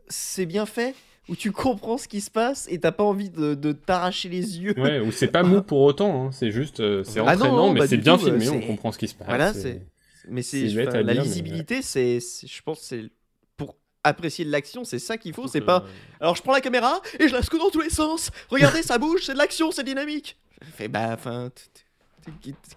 c'est 0.08 0.46
bien 0.46 0.66
fait, 0.66 0.94
où 1.28 1.36
tu 1.36 1.52
comprends 1.52 1.98
ce 1.98 2.08
qui 2.08 2.20
se 2.20 2.30
passe 2.30 2.66
et 2.70 2.78
t'as 2.78 2.92
pas 2.92 3.04
envie 3.04 3.30
de, 3.30 3.72
t'arracher 3.72 4.28
les 4.28 4.58
yeux. 4.58 4.78
Ouais, 4.78 5.00
où 5.00 5.10
c'est 5.12 5.28
pas 5.28 5.42
mou 5.42 5.62
pour 5.62 5.80
autant, 5.80 6.26
hein. 6.26 6.30
c'est 6.32 6.50
juste, 6.50 6.80
euh, 6.80 7.02
c'est 7.04 7.20
ah 7.20 7.34
entraînant, 7.34 7.72
mais 7.72 7.86
c'est 7.86 7.96
bien 7.96 8.18
filmé, 8.18 8.48
on 8.48 8.60
comprend 8.60 8.92
ce 8.92 8.98
qui 8.98 9.08
se 9.08 9.14
passe. 9.14 9.28
Voilà, 9.28 9.52
c'est. 9.52 9.82
Mais 10.28 10.42
c'est 10.42 10.68
la 10.68 11.14
lisibilité, 11.14 11.82
c'est, 11.82 12.18
je 12.20 12.62
pense, 12.62 12.80
c'est 12.80 13.10
pour 13.56 13.76
apprécier 14.02 14.44
de 14.44 14.50
l'action, 14.50 14.84
c'est 14.84 14.98
ça 14.98 15.16
qu'il 15.18 15.34
faut. 15.34 15.48
C'est 15.48 15.60
pas. 15.60 15.84
Alors 16.20 16.36
je 16.36 16.42
prends 16.42 16.52
la 16.52 16.60
caméra 16.60 17.00
et 17.18 17.28
je 17.28 17.34
la 17.34 17.42
secoue 17.42 17.58
dans 17.58 17.70
tous 17.70 17.80
les 17.80 17.90
sens. 17.90 18.30
Regardez, 18.48 18.82
ça 18.82 18.98
bouge, 18.98 19.22
c'est 19.24 19.34
de 19.34 19.38
l'action, 19.38 19.70
c'est 19.70 19.84
dynamique. 19.84 20.38
Je 20.62 20.70
fais 20.70 20.88
bah, 20.88 21.10
enfin, 21.12 21.50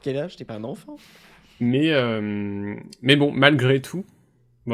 quel 0.02 0.18
âge? 0.18 0.36
T'es 0.36 0.46
pas 0.46 0.56
un 0.56 0.64
enfant? 0.64 0.98
Mais, 1.60 1.92
euh, 1.92 2.76
bon, 3.02 3.32
malgré 3.32 3.82
tout, 3.82 4.06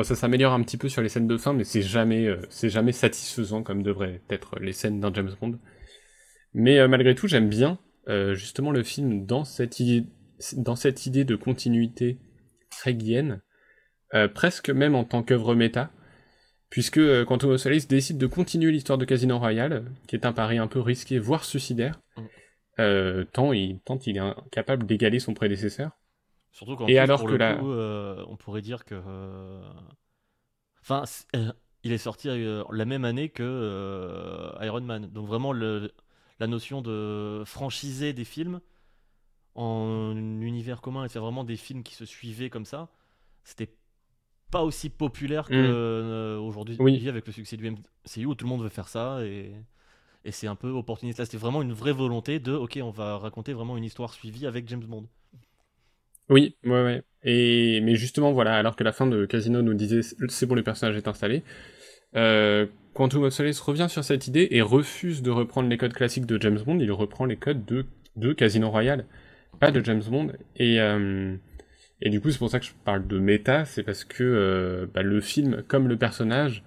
ça 0.04 0.16
s'améliore 0.16 0.54
un 0.54 0.64
petit 0.64 0.78
peu 0.78 0.90
sur 0.90 1.02
les 1.02 1.10
scènes 1.10 1.28
de 1.28 1.38
fin, 1.38 1.54
mais 1.54 1.64
c'est 1.64 1.82
jamais, 1.82 2.28
euh, 2.28 2.92
satisfaisant 2.92 3.64
comme 3.64 3.84
devraient 3.84 4.22
être 4.30 4.60
les 4.60 4.74
scènes 4.74 5.00
d'un 5.00 5.14
James 5.14 5.32
Bond. 5.40 5.60
Mais 6.54 6.80
euh, 6.80 6.88
malgré 6.88 7.16
tout, 7.16 7.28
j'aime 7.28 7.50
bien 7.50 7.80
justement 8.34 8.72
le 8.72 8.84
film 8.84 9.26
dans 9.26 9.46
cette 9.46 9.80
idée, 9.80 10.04
de 11.24 11.36
continuité 11.38 12.20
craigienne, 12.70 13.42
presque 14.34 14.70
même 14.70 14.94
en 14.94 15.06
tant 15.06 15.24
qu'œuvre 15.24 15.56
méta, 15.56 15.90
puisque 16.70 17.00
Quantum 17.24 17.52
of 17.52 17.88
décide 17.88 18.18
de 18.18 18.28
continuer 18.28 18.74
l'histoire 18.74 18.98
de 18.98 19.06
Casino 19.06 19.40
Royale, 19.40 19.86
qui 20.06 20.18
est 20.18 20.26
un 20.26 20.34
pari 20.34 20.58
un 20.58 20.68
peu 20.68 20.82
risqué, 20.82 21.18
voire 21.18 21.46
suicidaire. 21.46 22.03
Euh, 22.80 23.24
tant, 23.26 23.54
il, 23.54 23.80
tant 23.82 24.00
il 24.00 24.18
est 24.18 24.20
incapable 24.20 24.86
d'égaler 24.86 25.20
son 25.20 25.34
prédécesseur. 25.34 25.92
Surtout 26.52 26.76
quand 26.76 26.88
Et 26.88 27.00
alors 27.00 27.24
que 27.26 27.34
là, 27.34 27.60
euh, 27.64 28.24
on 28.28 28.36
pourrait 28.36 28.62
dire 28.62 28.86
que, 28.86 28.96
euh, 28.96 29.62
enfin, 30.82 31.04
il 31.84 31.92
est 31.92 31.98
sorti 31.98 32.30
la 32.30 32.86
même 32.86 33.06
année 33.06 33.30
que 33.30 34.54
Iron 34.62 34.82
Man. 34.82 35.08
Donc 35.08 35.28
vraiment 35.28 35.52
le, 35.52 35.92
la 36.40 36.48
notion 36.48 36.82
de 36.82 37.44
franchiser 37.46 38.14
des 38.14 38.26
films 38.26 38.60
en 39.56 40.16
univers 40.16 40.82
commun 40.82 41.06
et 41.06 41.10
faire 41.10 41.22
vraiment 41.22 41.44
des 41.44 41.58
films 41.58 41.84
qui 41.84 41.94
se 41.94 42.06
suivaient 42.06 42.50
comme 42.50 42.66
ça, 42.66 42.90
c'était 43.44 43.76
pas 44.52 44.64
aussi 44.64 44.90
populaire 44.90 45.48
qu'aujourd'hui 45.48 46.76
mm. 46.76 46.82
oui. 46.82 47.10
avec 47.10 47.26
le 47.26 47.34
succès 47.34 47.58
du 47.58 47.72
MCU 47.72 48.26
où 48.26 48.36
tout 48.36 48.46
le 48.46 48.50
monde 48.50 48.62
veut 48.62 48.70
faire 48.70 48.88
ça 48.88 49.24
et 49.26 49.54
et 50.26 50.32
c'est 50.32 50.48
un 50.48 50.56
peu 50.56 50.70
opportuniste. 50.70 51.20
Là, 51.20 51.26
c'était 51.26 51.38
vraiment 51.38 51.62
une 51.62 51.74
vraie 51.74 51.92
volonté 51.92 52.40
de, 52.40 52.54
ok, 52.54 52.80
on 52.82 52.92
va 52.92 53.18
raconter 53.18 53.54
vraiment 53.54 53.78
une 53.78 53.84
histoire 53.84 54.14
suivie 54.14 54.46
avec 54.48 54.68
James 54.70 54.84
Bond. 54.84 55.06
Oui, 56.30 56.56
ouais, 56.64 56.84
ouais. 56.84 57.04
Et, 57.24 57.82
mais 57.82 57.96
justement, 57.96 58.32
voilà, 58.32 58.56
alors 58.56 58.76
que 58.76 58.84
la 58.84 58.92
fin 58.94 59.08
de 59.08 59.26
Casino 59.26 59.62
nous 59.62 59.74
disait 59.74 60.02
c'est 60.30 60.46
bon, 60.46 60.56
le 60.56 60.64
personnage 60.64 60.96
est 60.96 61.08
installé, 61.08 61.44
euh, 62.16 62.66
Quantum 62.94 63.24
of 63.24 63.34
Solace 63.34 63.60
revient 63.60 63.88
sur 63.90 64.04
cette 64.04 64.28
idée 64.28 64.48
et 64.52 64.62
refuse 64.62 65.22
de 65.22 65.32
reprendre 65.32 65.68
les 65.70 65.78
codes 65.78 65.94
classiques 65.94 66.26
de 66.26 66.40
James 66.42 66.60
Bond, 66.66 66.80
il 66.80 66.92
reprend 66.92 67.26
les 67.26 67.38
codes 67.38 67.66
de, 67.66 67.86
de 68.16 68.34
Casino 68.34 68.70
Royale. 68.70 69.06
pas 69.60 69.72
de 69.72 69.84
James 69.84 70.04
Bond. 70.10 70.32
Et, 70.58 70.80
euh, 70.80 71.36
et 72.02 72.10
du 72.10 72.22
coup, 72.22 72.30
c'est 72.32 72.38
pour 72.38 72.50
ça 72.50 72.60
que 72.60 72.66
je 72.66 72.72
parle 72.86 73.08
de 73.08 73.20
méta, 73.20 73.66
c'est 73.66 73.84
parce 73.84 74.04
que 74.04 74.24
euh, 74.24 74.86
bah, 74.94 75.04
le 75.04 75.22
film, 75.22 75.64
comme 75.68 75.88
le 75.88 75.98
personnage, 75.98 76.64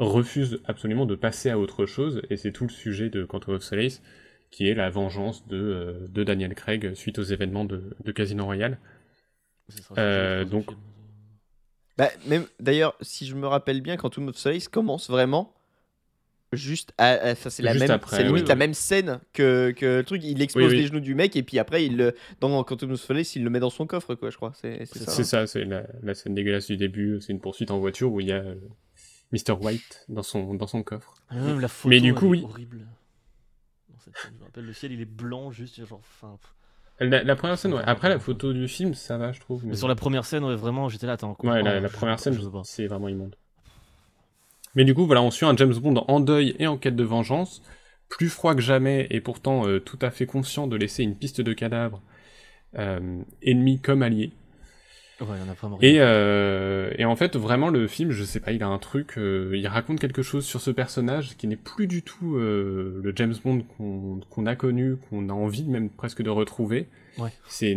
refuse 0.00 0.60
absolument 0.64 1.06
de 1.06 1.14
passer 1.14 1.50
à 1.50 1.58
autre 1.58 1.86
chose, 1.86 2.22
et 2.30 2.36
c'est 2.36 2.52
tout 2.52 2.64
le 2.64 2.70
sujet 2.70 3.10
de 3.10 3.24
Quantum 3.24 3.54
of 3.54 3.62
Solace, 3.62 4.02
qui 4.50 4.68
est 4.68 4.74
la 4.74 4.90
vengeance 4.90 5.46
de, 5.46 5.56
euh, 5.56 6.06
de 6.08 6.24
Daniel 6.24 6.54
Craig 6.54 6.94
suite 6.94 7.18
aux 7.18 7.22
événements 7.22 7.64
de, 7.64 7.96
de 8.04 8.12
Casino 8.12 8.44
Royale. 8.44 8.78
C'est 9.68 9.82
Euh, 9.98 10.44
c'est 10.44 10.50
donc-. 10.50 10.72
Bah, 11.98 12.10
même 12.26 12.46
d'ailleurs, 12.58 12.96
si 13.00 13.26
je 13.26 13.34
me 13.34 13.46
rappelle 13.46 13.80
bien, 13.82 13.96
Quantum 13.96 14.28
of 14.28 14.36
Solace 14.36 14.68
commence 14.68 15.10
vraiment 15.10 15.54
juste 16.52 16.92
à, 16.98 17.34
c'est 17.36 17.62
la 17.62 17.72
Juste 17.72 17.82
même 17.86 17.90
après, 17.92 18.16
c'est 18.16 18.24
limite 18.24 18.42
oui, 18.42 18.48
la 18.48 18.54
oui. 18.54 18.58
même 18.58 18.74
scène 18.74 19.20
que, 19.32 19.70
que 19.76 19.98
le 19.98 20.04
truc 20.04 20.24
il 20.24 20.42
explose 20.42 20.72
Oui, 20.72 20.72
oui. 20.72 20.80
les 20.80 20.86
genoux 20.88 20.98
du 20.98 21.14
mec 21.14 21.36
et 21.36 21.44
puis 21.44 21.60
après 21.60 21.84
il 21.86 21.96
le 21.96 22.14
dans 22.40 22.64
Quantum 22.64 22.90
of 22.90 23.00
Solace 23.00 23.36
il 23.36 23.44
le 23.44 23.50
met 23.50 23.60
dans 23.60 23.70
son 23.70 23.86
coffre 23.86 24.16
quoi 24.16 24.30
je 24.30 24.36
crois 24.36 24.52
c'est 24.60 24.84
c'est 24.84 24.98
ça, 24.98 25.12
C'est 25.12 25.22
hein. 25.22 25.24
ça, 25.24 25.46
c'est 25.46 25.64
la, 25.64 25.86
la 26.02 26.14
scène 26.14 26.34
dégueulasse 26.34 26.66
du 26.66 26.76
début, 26.76 27.20
c'est 27.20 27.32
une 27.32 27.40
poursuite 27.40 27.70
en 27.70 27.78
voiture 27.78 28.10
où 28.12 28.20
il 28.20 28.26
y 28.26 28.32
a 28.32 28.42
euh, 28.42 28.56
Mr. 29.32 29.52
White 29.60 30.04
dans 30.08 30.22
son, 30.22 30.54
dans 30.54 30.66
son 30.66 30.82
coffre. 30.82 31.14
Ah, 31.28 31.36
Même 31.36 31.60
la 31.60 31.68
photo, 31.68 31.88
Mais 31.90 32.00
du 32.00 32.14
coup, 32.14 32.26
oui. 32.26 32.42
horrible. 32.44 32.86
Dans 33.88 33.98
cette 33.98 34.16
scène, 34.16 34.32
je 34.34 34.38
me 34.40 34.44
rappelle, 34.44 34.64
le 34.64 34.72
ciel 34.72 34.92
il 34.92 35.00
est 35.00 35.04
blanc, 35.04 35.50
juste 35.50 35.84
genre. 35.86 36.00
Enfin. 36.00 36.36
La, 36.98 37.22
la 37.22 37.36
première 37.36 37.56
scène, 37.58 37.72
ouais. 37.72 37.82
Après, 37.86 38.08
la 38.10 38.18
photo 38.18 38.52
du 38.52 38.68
film, 38.68 38.92
ça 38.94 39.16
va, 39.16 39.32
je 39.32 39.40
trouve. 39.40 39.62
Mais 39.64 39.70
mais- 39.70 39.76
sur 39.76 39.88
la 39.88 39.94
première 39.94 40.24
scène, 40.24 40.44
ouais, 40.44 40.56
vraiment, 40.56 40.88
j'étais 40.88 41.06
là, 41.06 41.14
attends. 41.14 41.36
Ouais, 41.42 41.62
la, 41.62 41.88
première 41.88 42.18
scène, 42.18 42.38
c'est 42.64 42.86
vraiment 42.86 43.08
immonde. 43.08 43.36
Mais 44.74 44.84
du 44.84 44.94
coup, 44.94 45.06
voilà, 45.06 45.22
on 45.22 45.30
suit 45.30 45.46
un 45.46 45.56
James 45.56 45.74
Bond 45.74 46.04
en 46.06 46.20
deuil 46.20 46.54
et 46.58 46.66
en 46.66 46.76
quête 46.76 46.96
de 46.96 47.04
vengeance, 47.04 47.62
plus 48.08 48.28
froid 48.28 48.54
que 48.54 48.60
jamais 48.60 49.06
et 49.10 49.20
pourtant 49.20 49.66
euh, 49.66 49.80
tout 49.80 49.98
à 50.02 50.10
fait 50.10 50.26
conscient 50.26 50.66
de 50.66 50.76
laisser 50.76 51.02
une 51.02 51.16
piste 51.16 51.40
de 51.40 51.52
cadavre, 51.52 52.02
euh, 52.78 53.22
ennemi 53.42 53.80
comme 53.80 54.02
allié. 54.02 54.32
Ouais, 55.20 55.36
a 55.36 55.54
vraiment. 55.54 55.78
Et, 55.82 55.96
euh, 55.98 56.92
et 56.96 57.04
en 57.04 57.14
fait, 57.14 57.36
vraiment, 57.36 57.68
le 57.68 57.86
film, 57.86 58.10
je 58.10 58.24
sais 58.24 58.40
pas, 58.40 58.52
il 58.52 58.62
a 58.62 58.68
un 58.68 58.78
truc, 58.78 59.18
euh, 59.18 59.52
il 59.54 59.66
raconte 59.66 60.00
quelque 60.00 60.22
chose 60.22 60.46
sur 60.46 60.60
ce 60.60 60.70
personnage 60.70 61.36
qui 61.36 61.46
n'est 61.46 61.56
plus 61.56 61.86
du 61.86 62.02
tout 62.02 62.36
euh, 62.36 63.00
le 63.02 63.12
James 63.16 63.34
Bond 63.44 63.62
qu'on 64.30 64.46
a 64.46 64.56
connu, 64.56 64.96
qu'on 64.96 65.28
a 65.28 65.32
envie 65.32 65.64
même 65.64 65.90
presque 65.90 66.22
de 66.22 66.30
retrouver. 66.30 66.88
Ouais. 67.18 67.30
C'est 67.46 67.76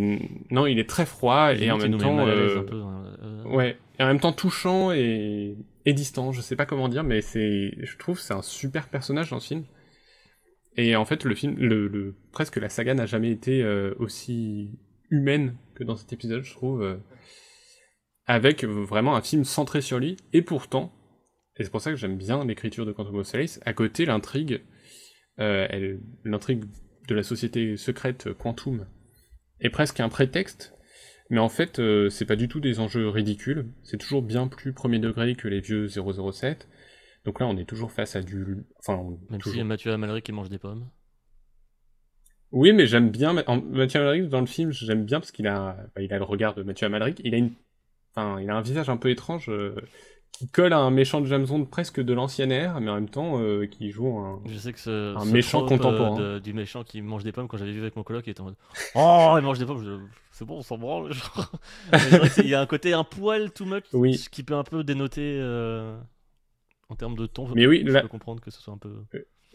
non, 0.51 0.67
il 0.67 0.79
est 0.79 0.87
très 0.87 1.05
froid 1.05 1.53
et 1.53 1.69
en 1.69 1.77
même 1.77 1.97
temps, 1.97 2.15
peu, 2.17 2.81
hein, 2.81 3.43
ouais, 3.45 3.77
et 3.99 4.03
en 4.03 4.07
même 4.07 4.19
temps 4.19 4.31
touchant 4.31 4.91
et, 4.91 5.57
et 5.85 5.93
distant. 5.93 6.31
Je 6.31 6.39
sais 6.39 6.55
pas 6.55 6.65
comment 6.65 6.87
dire, 6.87 7.03
mais 7.03 7.21
c'est, 7.21 7.73
je 7.77 7.97
trouve, 7.97 8.17
que 8.17 8.21
c'est 8.21 8.33
un 8.33 8.41
super 8.41 8.87
personnage 8.87 9.31
dans 9.31 9.39
ce 9.41 9.47
film. 9.47 9.63
Et 10.77 10.95
en 10.95 11.03
fait, 11.03 11.25
le 11.25 11.35
film, 11.35 11.55
le, 11.57 11.87
le 11.87 12.15
presque 12.31 12.55
la 12.55 12.69
saga 12.69 12.93
n'a 12.93 13.05
jamais 13.05 13.31
été 13.31 13.65
aussi 13.99 14.71
humaine 15.09 15.55
que 15.75 15.83
dans 15.83 15.95
cet 15.95 16.13
épisode, 16.13 16.43
je 16.43 16.53
trouve, 16.53 16.81
euh, 16.83 16.97
avec 18.25 18.63
vraiment 18.63 19.15
un 19.15 19.21
film 19.21 19.43
centré 19.43 19.81
sur 19.81 19.99
lui. 19.99 20.17
Et 20.31 20.41
pourtant, 20.41 20.93
et 21.57 21.63
c'est 21.63 21.69
pour 21.69 21.81
ça 21.81 21.91
que 21.91 21.97
j'aime 21.97 22.17
bien 22.17 22.45
l'écriture 22.45 22.85
de 22.85 22.91
Quantum 22.91 23.15
of 23.17 23.27
Solace, 23.27 23.59
à 23.65 23.73
côté 23.73 24.05
l'intrigue, 24.05 24.61
euh, 25.39 25.97
l'intrigue 26.23 26.63
de 27.07 27.15
la 27.15 27.23
société 27.23 27.75
secrète 27.77 28.31
Quantum 28.33 28.87
est 29.59 29.69
presque 29.69 29.99
un 29.99 30.09
prétexte, 30.09 30.73
mais 31.29 31.39
en 31.39 31.49
fait, 31.49 31.79
euh, 31.79 32.09
c'est 32.09 32.25
pas 32.25 32.35
du 32.35 32.47
tout 32.47 32.59
des 32.59 32.79
enjeux 32.79 33.09
ridicules, 33.09 33.71
c'est 33.83 33.97
toujours 33.97 34.21
bien 34.21 34.47
plus 34.47 34.73
premier 34.73 34.99
degré 34.99 35.35
que 35.35 35.47
les 35.47 35.59
vieux 35.61 35.87
007. 35.87 36.67
Donc 37.25 37.39
là, 37.39 37.47
on 37.47 37.55
est 37.57 37.65
toujours 37.65 37.91
face 37.91 38.15
à 38.15 38.21
du... 38.21 38.65
Enfin, 38.79 39.01
Même 39.29 39.39
toujours- 39.39 39.53
si 39.53 39.57
y 39.59 39.61
a 39.61 39.63
Mathieu 39.65 39.91
Amalric 39.93 40.25
qui 40.25 40.31
mange 40.33 40.49
des 40.49 40.57
pommes. 40.59 40.89
Oui, 42.53 42.71
mais 42.71 42.85
j'aime 42.87 43.09
bien 43.09 43.33
Ma- 43.33 43.43
en- 43.47 43.61
Mathieu 43.61 43.99
Amalric 43.99 44.29
dans 44.29 44.39
le 44.39 44.45
film. 44.45 44.71
J'aime 44.71 45.03
bien 45.05 45.19
parce 45.19 45.31
qu'il 45.31 45.47
a, 45.47 45.75
bah, 45.95 46.01
il 46.01 46.13
a 46.13 46.17
le 46.17 46.23
regard 46.23 46.53
de 46.53 46.63
Mathieu 46.63 46.85
Amalric. 46.85 47.19
Il 47.23 47.33
a 47.33 47.37
une, 47.37 47.51
enfin, 48.15 48.39
il 48.39 48.49
a 48.49 48.55
un 48.55 48.61
visage 48.61 48.89
un 48.89 48.97
peu 48.97 49.09
étrange 49.09 49.49
euh, 49.49 49.75
qui 50.31 50.47
colle 50.47 50.71
à 50.73 50.77
un 50.77 50.91
méchant 50.91 51.19
de 51.19 51.25
James 51.25 51.45
Bond 51.45 51.65
presque 51.65 51.99
de 51.99 52.13
l'ancienne 52.13 52.51
ère, 52.51 52.79
mais 52.79 52.89
en 52.91 52.95
même 52.95 53.09
temps 53.09 53.39
euh, 53.41 53.65
qui 53.65 53.89
joue 53.91 54.19
un. 54.19 54.39
Je 54.45 54.57
sais 54.57 54.71
que 54.71 54.79
ce, 54.79 55.15
Un 55.15 55.21
ce 55.25 55.31
méchant 55.31 55.65
euh, 55.65 55.67
contemporain. 55.67 56.15
de- 56.19 56.39
du 56.39 56.53
méchant 56.53 56.83
qui 56.83 57.01
mange 57.01 57.23
des 57.23 57.31
pommes, 57.31 57.47
quand 57.47 57.57
j'avais 57.57 57.71
vu 57.71 57.81
avec 57.81 57.95
mon 57.95 58.03
coloc, 58.03 58.25
il 58.27 58.31
était 58.31 58.41
en 58.41 58.45
mode 58.45 58.55
Oh, 58.95 59.35
il 59.37 59.43
mange 59.43 59.57
des 59.59 59.65
pommes. 59.65 59.83
je- 59.83 59.99
C'est 60.31 60.45
bon, 60.45 60.57
on 60.57 60.61
s'en 60.61 60.77
branle. 60.77 61.11
Il 62.39 62.47
y 62.49 62.53
a 62.55 62.61
un 62.61 62.65
côté 62.67 62.93
un 62.93 63.03
poil 63.03 63.51
too 63.51 63.65
much 63.65 63.85
Oui. 63.93 64.15
ce 64.15 64.29
qui 64.29 64.43
peut 64.43 64.55
un 64.55 64.63
peu 64.63 64.83
dénoter 64.83 65.37
euh, 65.39 65.95
en 66.89 66.95
termes 66.95 67.15
de 67.15 67.25
ton. 67.25 67.47
Mais 67.55 67.65
oui, 67.67 67.83
je 67.85 67.91
là- 67.91 68.01
peux 68.01 68.07
comprendre 68.07 68.41
que 68.41 68.49
ce 68.51 68.59
soit 68.61 68.73
un 68.73 68.77
peu. 68.79 68.93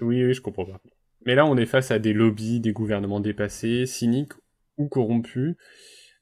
Oui, 0.00 0.24
oui, 0.24 0.34
je 0.34 0.40
comprends 0.40 0.64
pas. 0.64 0.80
Mais 1.26 1.34
là, 1.34 1.46
on 1.46 1.56
est 1.56 1.66
face 1.66 1.90
à 1.90 1.98
des 1.98 2.12
lobbies, 2.12 2.60
des 2.60 2.72
gouvernements 2.72 3.20
dépassés, 3.20 3.86
cyniques 3.86 4.32
ou 4.76 4.88
corrompus, 4.88 5.56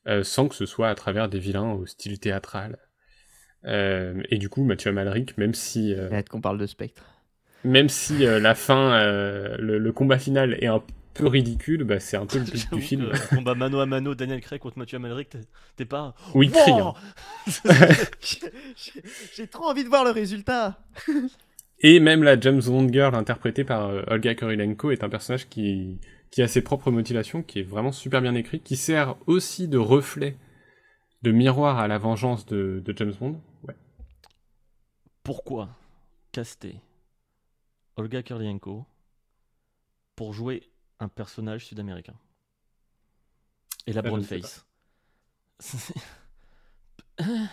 euh, 0.07 0.23
sans 0.23 0.49
que 0.49 0.55
ce 0.55 0.67
soit 0.67 0.89
à 0.89 0.95
travers 0.95 1.29
des 1.29 1.39
vilains 1.39 1.73
au 1.73 1.87
style 1.87 2.19
théâtral. 2.19 2.79
Euh, 3.65 4.23
et 4.31 4.39
du 4.39 4.49
coup, 4.49 4.65
Mathieu 4.65 4.91
Amalric, 4.91 5.37
même 5.39 5.55
si 5.55 5.93
euh, 5.95 6.07
Arrête 6.11 6.29
qu'on 6.29 6.41
parle 6.41 6.59
de 6.59 6.67
Spectre 6.67 7.05
même 7.65 7.89
si 7.89 8.25
euh, 8.25 8.39
la 8.39 8.55
fin, 8.55 8.93
euh, 9.01 9.57
le, 9.59 9.79
le 9.79 9.93
combat 9.93 10.19
final 10.19 10.57
est 10.61 10.69
un 10.69 10.81
peu 11.15 11.27
ridicule, 11.27 11.83
bah, 11.83 11.99
c'est 11.99 12.17
un 12.17 12.27
peu 12.27 12.39
le 12.39 12.45
but 12.51 12.73
du 12.73 12.81
film. 12.81 13.11
que 13.11 13.17
le 13.17 13.37
combat 13.37 13.57
mano 13.57 13.81
à 13.81 13.87
mano, 13.87 14.15
Daniel 14.15 14.41
Craig 14.41 14.61
contre 14.61 14.79
Mathieu 14.79 14.97
Amalric, 14.99 15.31
t'es- 15.75 15.85
pas. 15.85 16.15
Oui, 16.35 16.49
Wow 16.55 16.61
criant. 16.63 16.95
J'ai- 18.21 18.53
j'ai- 18.77 19.03
j'ai 19.35 19.47
trop 19.49 19.65
envie 19.65 19.83
de 19.83 19.89
voir 19.89 20.05
le 20.05 20.11
résultat 20.11 20.79
Et 21.81 22.01
même 22.01 22.23
la 22.23 22.41
James 22.41 22.63
Bond 22.65 22.89
girl 22.93 23.15
interprétée 23.15 23.65
par 23.65 23.89
euh, 23.89 24.03
Olga 24.07 24.35
Kurilenko 24.35 24.91
est 24.91 25.05
un 25.05 25.09
personnage 25.09 25.49
qui, 25.49 26.01
qui 26.31 26.43
a 26.43 26.49
ses 26.49 26.63
propres 26.63 26.91
motivations, 26.91 27.43
qui 27.43 27.61
est 27.61 27.65
vraiment 27.65 27.93
super 27.93 28.23
bien 28.23 28.35
écrit, 28.35 28.61
qui 28.61 28.77
sert 28.77 29.17
aussi 29.27 29.69
de 29.69 29.79
reflet, 29.79 30.37
de 31.23 31.33
miroir 31.33 31.79
à 31.79 31.89
la 31.89 31.99
vengeance 31.99 32.47
de, 32.47 32.83
de 32.85 32.97
James 32.97 33.15
Bond. 33.21 33.41
Ouais. 33.69 33.77
Pourquoi 35.23 35.69
caster 36.33 36.81
Olga 37.97 38.23
Kurylenko 38.23 38.87
pour 40.15 40.33
jouer 40.33 40.63
un 40.99 41.09
personnage 41.09 41.67
sud-américain? 41.67 42.15
Et 43.87 43.93
la 43.93 44.01
Ah, 44.01 44.09
brown 44.09 44.23
face. 44.23 44.67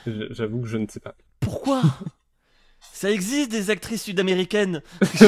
J'avoue 0.05 0.61
que 0.61 0.67
je 0.67 0.77
ne 0.77 0.87
sais 0.87 0.99
pas. 0.99 1.15
Pourquoi? 1.39 1.81
Ça 2.91 3.11
existe 3.11 3.51
des 3.51 3.69
actrices 3.69 4.03
sud-américaines. 4.03 4.81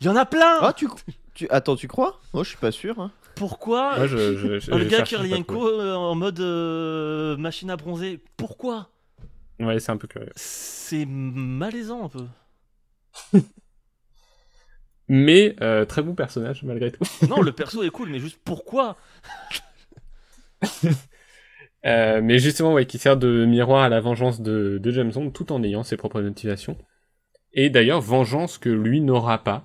Il 0.00 0.06
y 0.06 0.08
en 0.08 0.16
a 0.16 0.24
plein. 0.26 0.58
ah 0.60 0.72
tu, 0.72 0.88
tu 1.34 1.48
attends 1.50 1.76
tu 1.76 1.88
crois? 1.88 2.20
Moi 2.32 2.42
je 2.44 2.48
suis 2.50 2.58
pas 2.58 2.72
sûr 2.72 2.98
hein. 3.00 3.10
Pourquoi? 3.34 3.96
Moi, 3.96 4.06
je, 4.06 4.36
je, 4.36 4.58
je- 4.60 4.70
Olga 4.70 4.84
je 4.84 4.90
cherche, 4.96 5.10
j'ai 5.10 5.16
pas 5.16 5.22
Kurylenko 5.22 5.54
trouvé. 5.68 5.82
euh, 5.82 5.96
en 5.96 6.14
mode 6.14 6.38
euh, 6.40 7.36
machine 7.36 7.68
à 7.70 7.76
bronzer 7.76 8.20
Pourquoi? 8.36 8.90
Ouais, 9.58 9.80
c'est 9.80 9.90
un 9.90 9.96
peu 9.96 10.06
curieux. 10.06 10.30
C'est 10.36 11.04
malaisant 11.06 12.04
un 12.04 12.08
peu. 12.08 12.24
Mais 15.08 15.54
euh, 15.60 15.84
très 15.84 16.02
bon 16.02 16.14
personnage, 16.14 16.62
malgré 16.62 16.90
tout. 16.92 17.04
Non, 17.28 17.40
le 17.42 17.52
perso 17.52 17.82
est 17.82 17.90
cool, 17.90 18.08
mais 18.10 18.20
juste 18.20 18.38
pourquoi? 18.44 18.96
Euh, 21.86 22.20
mais 22.22 22.38
justement, 22.38 22.76
qui 22.84 22.98
sert 22.98 23.16
de 23.16 23.44
miroir 23.44 23.82
à 23.82 23.88
la 23.88 24.00
vengeance 24.00 24.40
de, 24.40 24.78
de 24.78 24.90
James 24.90 25.12
Bond 25.12 25.30
tout 25.30 25.52
en 25.52 25.62
ayant 25.62 25.82
ses 25.82 25.96
propres 25.96 26.22
motivations. 26.22 26.78
Et 27.52 27.70
d'ailleurs, 27.70 28.00
vengeance 28.00 28.58
que 28.58 28.70
lui 28.70 29.00
n'aura 29.00 29.44
pas 29.44 29.64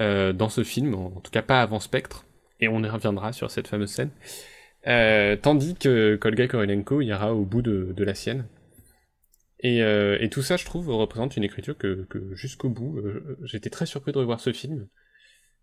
euh, 0.00 0.32
dans 0.32 0.48
ce 0.48 0.62
film, 0.62 0.94
en 0.94 1.20
tout 1.20 1.30
cas 1.30 1.42
pas 1.42 1.60
avant 1.60 1.80
Spectre, 1.80 2.24
et 2.60 2.68
on 2.68 2.82
y 2.82 2.88
reviendra 2.88 3.32
sur 3.32 3.50
cette 3.50 3.68
fameuse 3.68 3.90
scène. 3.90 4.10
Euh, 4.86 5.36
tandis 5.36 5.74
que 5.74 6.16
Kolga 6.16 6.48
Korilenko 6.48 7.00
ira 7.00 7.34
au 7.34 7.44
bout 7.44 7.62
de, 7.62 8.04
la 8.04 8.14
sienne. 8.14 8.46
Et, 9.58 10.28
tout 10.30 10.42
ça, 10.42 10.56
je 10.56 10.64
trouve, 10.64 10.88
représente 10.88 11.36
une 11.36 11.44
écriture 11.44 11.76
que, 11.76 12.06
que 12.08 12.34
jusqu'au 12.34 12.68
bout, 12.68 13.00
j'étais 13.42 13.70
très 13.70 13.86
surpris 13.86 14.12
de 14.12 14.18
revoir 14.18 14.40
ce 14.40 14.52
film, 14.52 14.88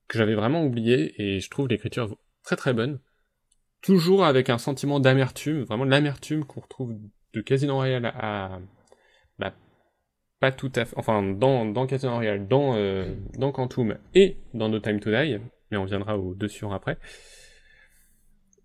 que 0.08 0.18
j'avais 0.18 0.36
vraiment 0.36 0.64
oublié, 0.64 1.14
et 1.22 1.40
je 1.40 1.50
trouve 1.50 1.68
l'écriture 1.68 2.18
très 2.44 2.56
très 2.56 2.74
bonne 2.74 3.00
toujours 3.82 4.26
avec 4.26 4.50
un 4.50 4.58
sentiment 4.58 5.00
d'amertume, 5.00 5.64
vraiment 5.64 5.86
l'amertume 5.86 6.46
qu'on 6.46 6.62
retrouve 6.62 6.96
de 7.34 7.42
Casino 7.42 7.76
Royale 7.76 8.06
à, 8.06 8.60
bah, 9.38 9.54
pas 10.40 10.52
tout 10.52 10.72
à 10.76 10.86
fait, 10.86 10.96
enfin 10.98 11.24
dans, 11.24 11.66
dans 11.66 11.88
Casino 11.88 12.14
Royale, 12.14 12.48
dans, 12.48 12.76
euh, 12.76 13.14
dans 13.38 13.52
Quantum 13.52 13.98
et 14.16 14.38
dans 14.54 14.70
No 14.70 14.80
Time 14.80 15.00
to 15.00 15.10
Die, 15.12 15.40
mais 15.72 15.78
on 15.78 15.86
viendra 15.86 16.18
aux 16.18 16.34
deux 16.34 16.48
suivants 16.48 16.74
après. 16.74 16.98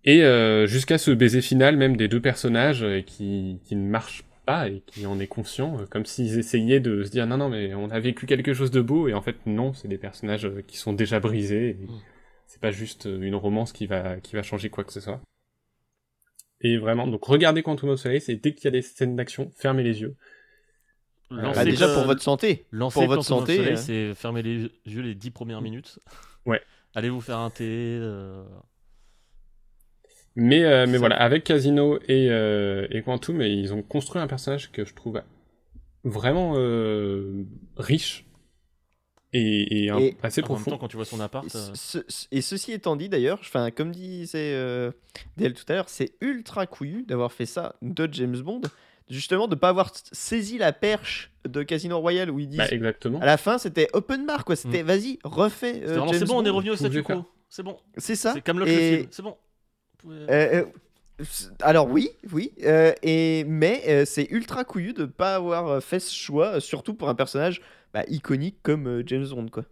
Et 0.05 0.23
euh, 0.23 0.67
jusqu'à 0.67 0.97
ce 0.97 1.11
baiser 1.11 1.41
final 1.41 1.77
même 1.77 1.97
des 1.97 2.07
deux 2.07 2.21
personnages 2.21 2.83
euh, 2.83 3.01
qui, 3.01 3.59
qui 3.63 3.75
ne 3.75 3.89
marche 3.89 4.23
pas 4.45 4.69
et 4.69 4.83
qui 4.85 5.07
en 5.07 5.19
est 5.19 5.27
conscient, 5.27 5.79
euh, 5.79 5.85
comme 5.89 6.05
s'ils 6.05 6.37
essayaient 6.37 6.79
de 6.79 7.03
se 7.03 7.09
dire 7.09 7.25
non 7.25 7.37
non 7.37 7.49
mais 7.49 7.73
on 7.73 7.89
a 7.89 7.99
vécu 7.99 8.27
quelque 8.27 8.53
chose 8.53 8.69
de 8.69 8.81
beau 8.81 9.07
et 9.07 9.13
en 9.15 9.21
fait 9.21 9.37
non, 9.47 9.73
c'est 9.73 9.87
des 9.87 9.97
personnages 9.97 10.47
qui 10.67 10.77
sont 10.77 10.93
déjà 10.93 11.19
brisés. 11.19 11.77
Mm. 11.79 11.87
C'est 12.55 12.61
pas 12.61 12.71
juste 12.71 13.05
euh, 13.05 13.19
une 13.21 13.35
romance 13.35 13.73
qui 13.73 13.85
va, 13.85 14.21
qui 14.21 14.33
va 14.37 14.41
changer 14.43 14.69
quoi 14.69 14.85
que 14.85 14.93
ce 14.93 15.01
soit. 15.01 15.19
Et 16.61 16.77
vraiment, 16.77 17.05
donc 17.05 17.25
regardez 17.25 17.63
Quantum 17.63 17.89
of 17.89 17.99
Solace 17.99 18.29
et 18.29 18.37
dès 18.37 18.53
qu'il 18.53 18.63
y 18.63 18.67
a 18.69 18.71
des 18.71 18.81
scènes 18.81 19.17
d'action, 19.17 19.51
fermez 19.57 19.83
les 19.83 19.99
yeux. 19.99 20.15
Lancez 21.29 21.59
Ah, 21.59 21.65
déjà 21.65 21.93
pour 21.93 22.05
votre 22.05 22.21
santé 22.23 22.65
Lancer 22.71 22.93
pour 22.93 23.07
votre 23.07 23.27
Quantum 23.27 23.39
santé, 23.39 23.71
euh. 23.73 23.75
c'est 23.75 24.13
fermer 24.13 24.41
les 24.41 24.69
yeux 24.85 25.01
les 25.01 25.15
10 25.15 25.31
premières 25.31 25.61
minutes. 25.61 25.99
Ouais. 26.45 26.61
Allez 26.93 27.09
vous 27.09 27.19
faire 27.21 27.39
un 27.39 27.49
thé. 27.49 27.65
euh, 27.67 28.43
Mais, 30.35 30.63
euh, 30.63 30.85
mais 30.87 30.97
voilà, 30.97 31.15
avec 31.19 31.43
Casino 31.43 31.97
et, 32.07 32.29
euh, 32.29 32.87
et 32.91 33.01
Quantum, 33.01 33.41
ils 33.41 33.73
ont 33.73 33.81
construit 33.81 34.21
un 34.21 34.27
personnage 34.27 34.71
que 34.71 34.85
je 34.85 34.93
trouve 34.93 35.21
vraiment 36.03 36.53
euh, 36.55 37.43
riche 37.77 38.25
et, 39.33 39.85
et 39.85 39.89
un- 39.89 39.97
Et 39.99 40.15
assez 40.23 40.41
En 40.41 40.43
même 40.43 40.47
profond. 40.55 40.71
temps, 40.71 40.77
quand 40.77 40.87
tu 40.87 40.95
vois 40.95 41.05
son 41.05 41.19
appart, 41.19 41.45
Et, 41.45 41.57
euh, 41.57 41.71
ce- 41.73 41.99
ce- 42.07 42.27
et 42.31 42.41
ceci 42.41 42.71
étant 42.71 42.95
dit 42.95 43.09
d'ailleurs, 43.09 43.39
enfin 43.41 43.71
comme 43.71 43.91
disait 43.91 44.53
euh, 44.53 44.91
DL 45.37 45.53
tout 45.53 45.65
à 45.69 45.73
l'heure, 45.73 45.89
c'est 45.89 46.13
ultra 46.21 46.65
couillu 46.67 47.03
d'avoir 47.03 47.31
fait 47.33 47.45
ça 47.45 47.75
de 47.81 48.07
James 48.11 48.37
Bond, 48.39 48.61
justement 49.09 49.47
de 49.47 49.55
pas 49.55 49.69
avoir 49.69 49.91
saisi 50.11 50.57
la 50.57 50.71
perche 50.73 51.31
de 51.47 51.63
Casino 51.63 51.99
Royale 51.99 52.31
où 52.31 52.39
ils 52.39 52.47
disent 52.47 52.57
Bah, 52.59 52.67
exactement. 52.71 53.19
à 53.19 53.25
la 53.25 53.37
fin 53.37 53.57
c'était 53.57 53.87
open 53.93 54.25
bar 54.25 54.45
quoi, 54.45 54.55
c'était 54.55 54.83
vas-y 54.83 55.19
refais. 55.23 55.81
euh, 55.85 56.05
c'est 56.13 56.25
bon, 56.25 56.37
on 56.41 56.45
est 56.45 56.49
revenu 56.49 56.71
au 56.71 56.75
statu 56.75 57.03
quo. 57.03 57.25
C'est 57.49 57.63
bon. 57.63 57.77
C'est 57.97 58.15
ça. 58.15 58.33
C'est 58.33 58.41
Camelot 58.41 58.65
le 58.65 58.71
Et- 58.71 58.97
film. 58.97 59.07
C'est 59.11 59.21
bon. 59.21 59.37
Pouvez- 59.99 60.15
Euh, 60.29 60.63
euh, 61.19 61.23
alors 61.61 61.89
oui, 61.89 62.09
oui, 62.33 62.51
euh, 62.65 62.91
et 63.01 63.45
mais 63.47 63.83
euh, 63.87 64.03
c'est 64.05 64.27
ultra 64.31 64.65
couillu 64.65 64.91
de 64.93 65.05
pas 65.05 65.35
avoir 65.35 65.81
fait 65.81 65.99
ce 65.99 66.13
choix, 66.13 66.59
surtout 66.59 66.93
pour 66.93 67.07
un 67.07 67.15
personnage 67.15 67.61
bah, 67.95 68.03
iconique 68.09 68.57
comme 68.61 68.87
euh, 68.87 69.03
James 69.05 69.25
Bond 69.29 69.47
quoi. 69.47 69.63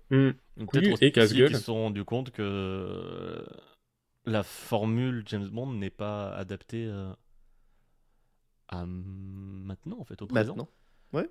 Donc, 0.55 0.69
couillu 0.69 0.93
Peut-être 0.93 1.03
et 1.03 1.21
aussi 1.21 1.33
qu'ils 1.33 1.57
se 1.57 1.63
sont 1.63 1.73
rendus 1.73 2.05
compte 2.05 2.31
que 2.31 2.41
euh, 2.41 3.43
la 4.25 4.43
formule 4.43 5.23
James 5.25 5.49
Bond 5.49 5.73
n'est 5.73 5.89
pas 5.89 6.33
adaptée 6.33 6.85
euh, 6.85 7.11
à 8.69 8.85
maintenant, 8.85 9.99
en 9.99 10.05
fait, 10.05 10.21
au 10.21 10.27
présent. 10.27 10.55
Maintenant. 10.55 10.69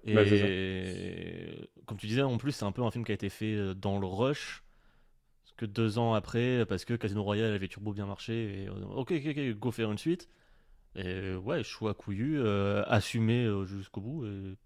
Et 0.04 0.14
Bah, 0.14 0.22
comme 1.86 1.96
tu 1.96 2.06
disais, 2.06 2.20
en 2.20 2.36
plus, 2.36 2.52
c'est 2.52 2.66
un 2.66 2.72
peu 2.72 2.82
un 2.82 2.90
film 2.90 3.06
qui 3.06 3.12
a 3.12 3.14
été 3.14 3.30
fait 3.30 3.74
dans 3.74 3.98
le 3.98 4.06
rush. 4.06 4.62
Parce 5.44 5.54
que 5.56 5.64
deux 5.64 5.98
ans 5.98 6.12
après, 6.12 6.66
parce 6.66 6.84
que 6.84 6.92
Casino 6.92 7.22
Royale 7.22 7.54
avait 7.54 7.68
turbo 7.68 7.94
bien 7.94 8.04
marché. 8.04 8.64
Et, 8.64 8.68
ok, 8.68 9.12
ok, 9.12 9.26
ok, 9.30 9.58
go 9.58 9.70
faire 9.70 9.90
une 9.90 9.96
suite. 9.96 10.28
Et 10.94 11.34
ouais, 11.36 11.62
choix 11.62 11.94
couillu, 11.94 12.38
euh, 12.38 12.84
assumé 12.84 13.50
jusqu'au 13.64 14.02
bout. 14.02 14.26
Et... 14.26 14.58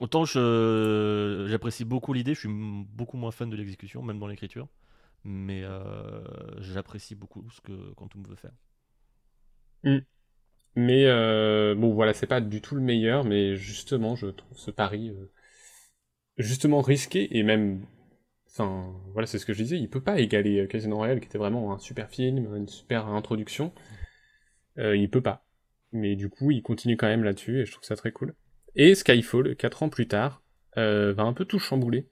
Autant 0.00 0.24
j'apprécie 0.24 1.84
beaucoup 1.84 2.14
l'idée, 2.14 2.34
je 2.34 2.40
suis 2.40 2.48
beaucoup 2.48 3.18
moins 3.18 3.30
fan 3.30 3.50
de 3.50 3.56
l'exécution, 3.56 4.02
même 4.02 4.18
dans 4.18 4.26
l'écriture. 4.26 4.66
Mais 5.24 5.62
euh, 5.62 6.24
j'apprécie 6.58 7.14
beaucoup 7.14 7.44
ce 7.50 7.60
que 7.60 7.92
Quantum 7.94 8.24
veut 8.24 8.36
faire. 8.36 8.52
Mais 10.74 11.04
euh, 11.06 11.74
bon, 11.74 11.92
voilà, 11.92 12.14
c'est 12.14 12.26
pas 12.26 12.40
du 12.40 12.62
tout 12.62 12.74
le 12.74 12.80
meilleur, 12.80 13.24
mais 13.24 13.56
justement, 13.56 14.16
je 14.16 14.28
trouve 14.28 14.56
ce 14.56 14.70
pari 14.70 15.10
euh, 15.10 15.30
justement 16.38 16.80
risqué 16.80 17.36
et 17.36 17.42
même. 17.42 17.84
Enfin, 18.48 18.94
voilà, 19.12 19.26
c'est 19.26 19.38
ce 19.38 19.44
que 19.44 19.52
je 19.52 19.62
disais, 19.62 19.78
il 19.78 19.90
peut 19.90 20.02
pas 20.02 20.18
égaler 20.18 20.66
Casino 20.66 20.96
Royale, 20.96 21.20
qui 21.20 21.26
était 21.26 21.38
vraiment 21.38 21.74
un 21.74 21.78
super 21.78 22.08
film, 22.08 22.56
une 22.56 22.68
super 22.68 23.06
introduction. 23.08 23.72
Il 24.78 25.10
peut 25.10 25.20
pas. 25.20 25.44
Mais 25.92 26.16
du 26.16 26.30
coup, 26.30 26.50
il 26.50 26.62
continue 26.62 26.96
quand 26.96 27.06
même 27.06 27.22
là-dessus, 27.22 27.60
et 27.60 27.66
je 27.66 27.72
trouve 27.72 27.84
ça 27.84 27.96
très 27.96 28.12
cool. 28.12 28.34
Et 28.76 28.94
Skyfall, 28.94 29.56
4 29.56 29.82
ans 29.82 29.88
plus 29.88 30.06
tard, 30.06 30.42
euh, 30.78 31.12
va 31.12 31.24
un 31.24 31.32
peu 31.32 31.44
tout 31.44 31.58
chambouler. 31.58 32.08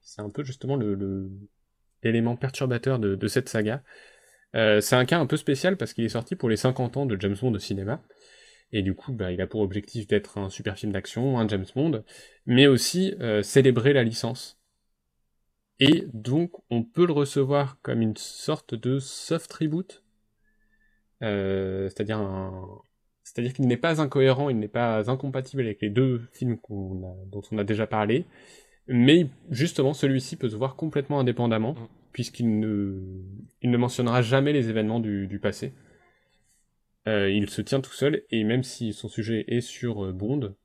C'est 0.00 0.22
un 0.22 0.30
peu 0.30 0.42
justement 0.42 0.78
l'élément 2.02 2.36
perturbateur 2.36 2.98
de, 2.98 3.28
cette 3.28 3.48
saga. 3.48 3.82
Euh, 4.56 4.80
c'est 4.80 4.96
un 4.96 5.04
cas 5.04 5.18
un 5.18 5.26
peu 5.26 5.36
spécial 5.36 5.76
parce 5.76 5.92
qu'il 5.92 6.04
est 6.04 6.10
sorti 6.10 6.34
pour 6.34 6.48
les 6.48 6.56
50 6.56 6.96
ans 6.96 7.06
de 7.06 7.20
James 7.20 7.36
Bond 7.40 7.54
au 7.54 7.58
cinéma. 7.58 8.02
Et 8.72 8.82
du 8.82 8.94
coup, 8.94 9.12
bah, 9.12 9.32
il 9.32 9.40
a 9.40 9.46
pour 9.46 9.60
objectif 9.60 10.06
d'être 10.06 10.38
un 10.38 10.48
super 10.48 10.76
film 10.76 10.92
d'action, 10.92 11.38
un 11.38 11.46
James 11.48 11.66
Bond, 11.74 12.04
mais 12.46 12.66
aussi 12.66 13.14
euh, 13.20 13.42
célébrer 13.42 13.92
la 13.92 14.02
licence. 14.02 14.60
Et 15.78 16.04
donc, 16.12 16.52
on 16.70 16.82
peut 16.82 17.06
le 17.06 17.12
recevoir 17.12 17.80
comme 17.82 18.02
une 18.02 18.16
sorte 18.16 18.74
de 18.74 18.98
soft 18.98 19.52
reboot. 19.52 20.02
C'est-à-dire 21.20 22.18
un... 22.18 22.82
C'est-à-dire 23.32 23.52
qu'il 23.52 23.68
n'est 23.68 23.76
pas 23.76 24.00
incohérent, 24.02 24.50
il 24.50 24.58
n'est 24.58 24.66
pas 24.66 25.08
incompatible 25.08 25.62
avec 25.62 25.80
les 25.80 25.88
deux 25.88 26.22
films 26.32 26.54
a- 26.54 27.26
dont 27.30 27.42
on 27.52 27.58
a 27.58 27.64
déjà 27.64 27.86
parlé, 27.86 28.24
mais 28.88 29.28
justement 29.50 29.94
celui-ci 29.94 30.34
peut 30.34 30.48
se 30.48 30.56
voir 30.56 30.74
complètement 30.74 31.20
indépendamment, 31.20 31.74
Mm. 31.74 31.88
puisqu'il 32.12 32.58
ne, 32.58 32.98
il 33.62 33.70
ne 33.70 33.76
mentionnera 33.76 34.20
jamais 34.20 34.52
les 34.52 34.68
événements 34.68 34.98
du, 34.98 35.28
du 35.28 35.38
passé. 35.38 35.72
Euh, 37.06 37.30
il 37.30 37.48
se 37.48 37.62
tient 37.62 37.80
tout 37.80 37.92
seul, 37.92 38.24
et 38.30 38.42
même 38.42 38.64
si 38.64 38.92
son 38.92 39.08
sujet 39.08 39.44
est 39.46 39.60
sur 39.60 40.04
euh, 40.06 40.12
Bond, 40.12 40.56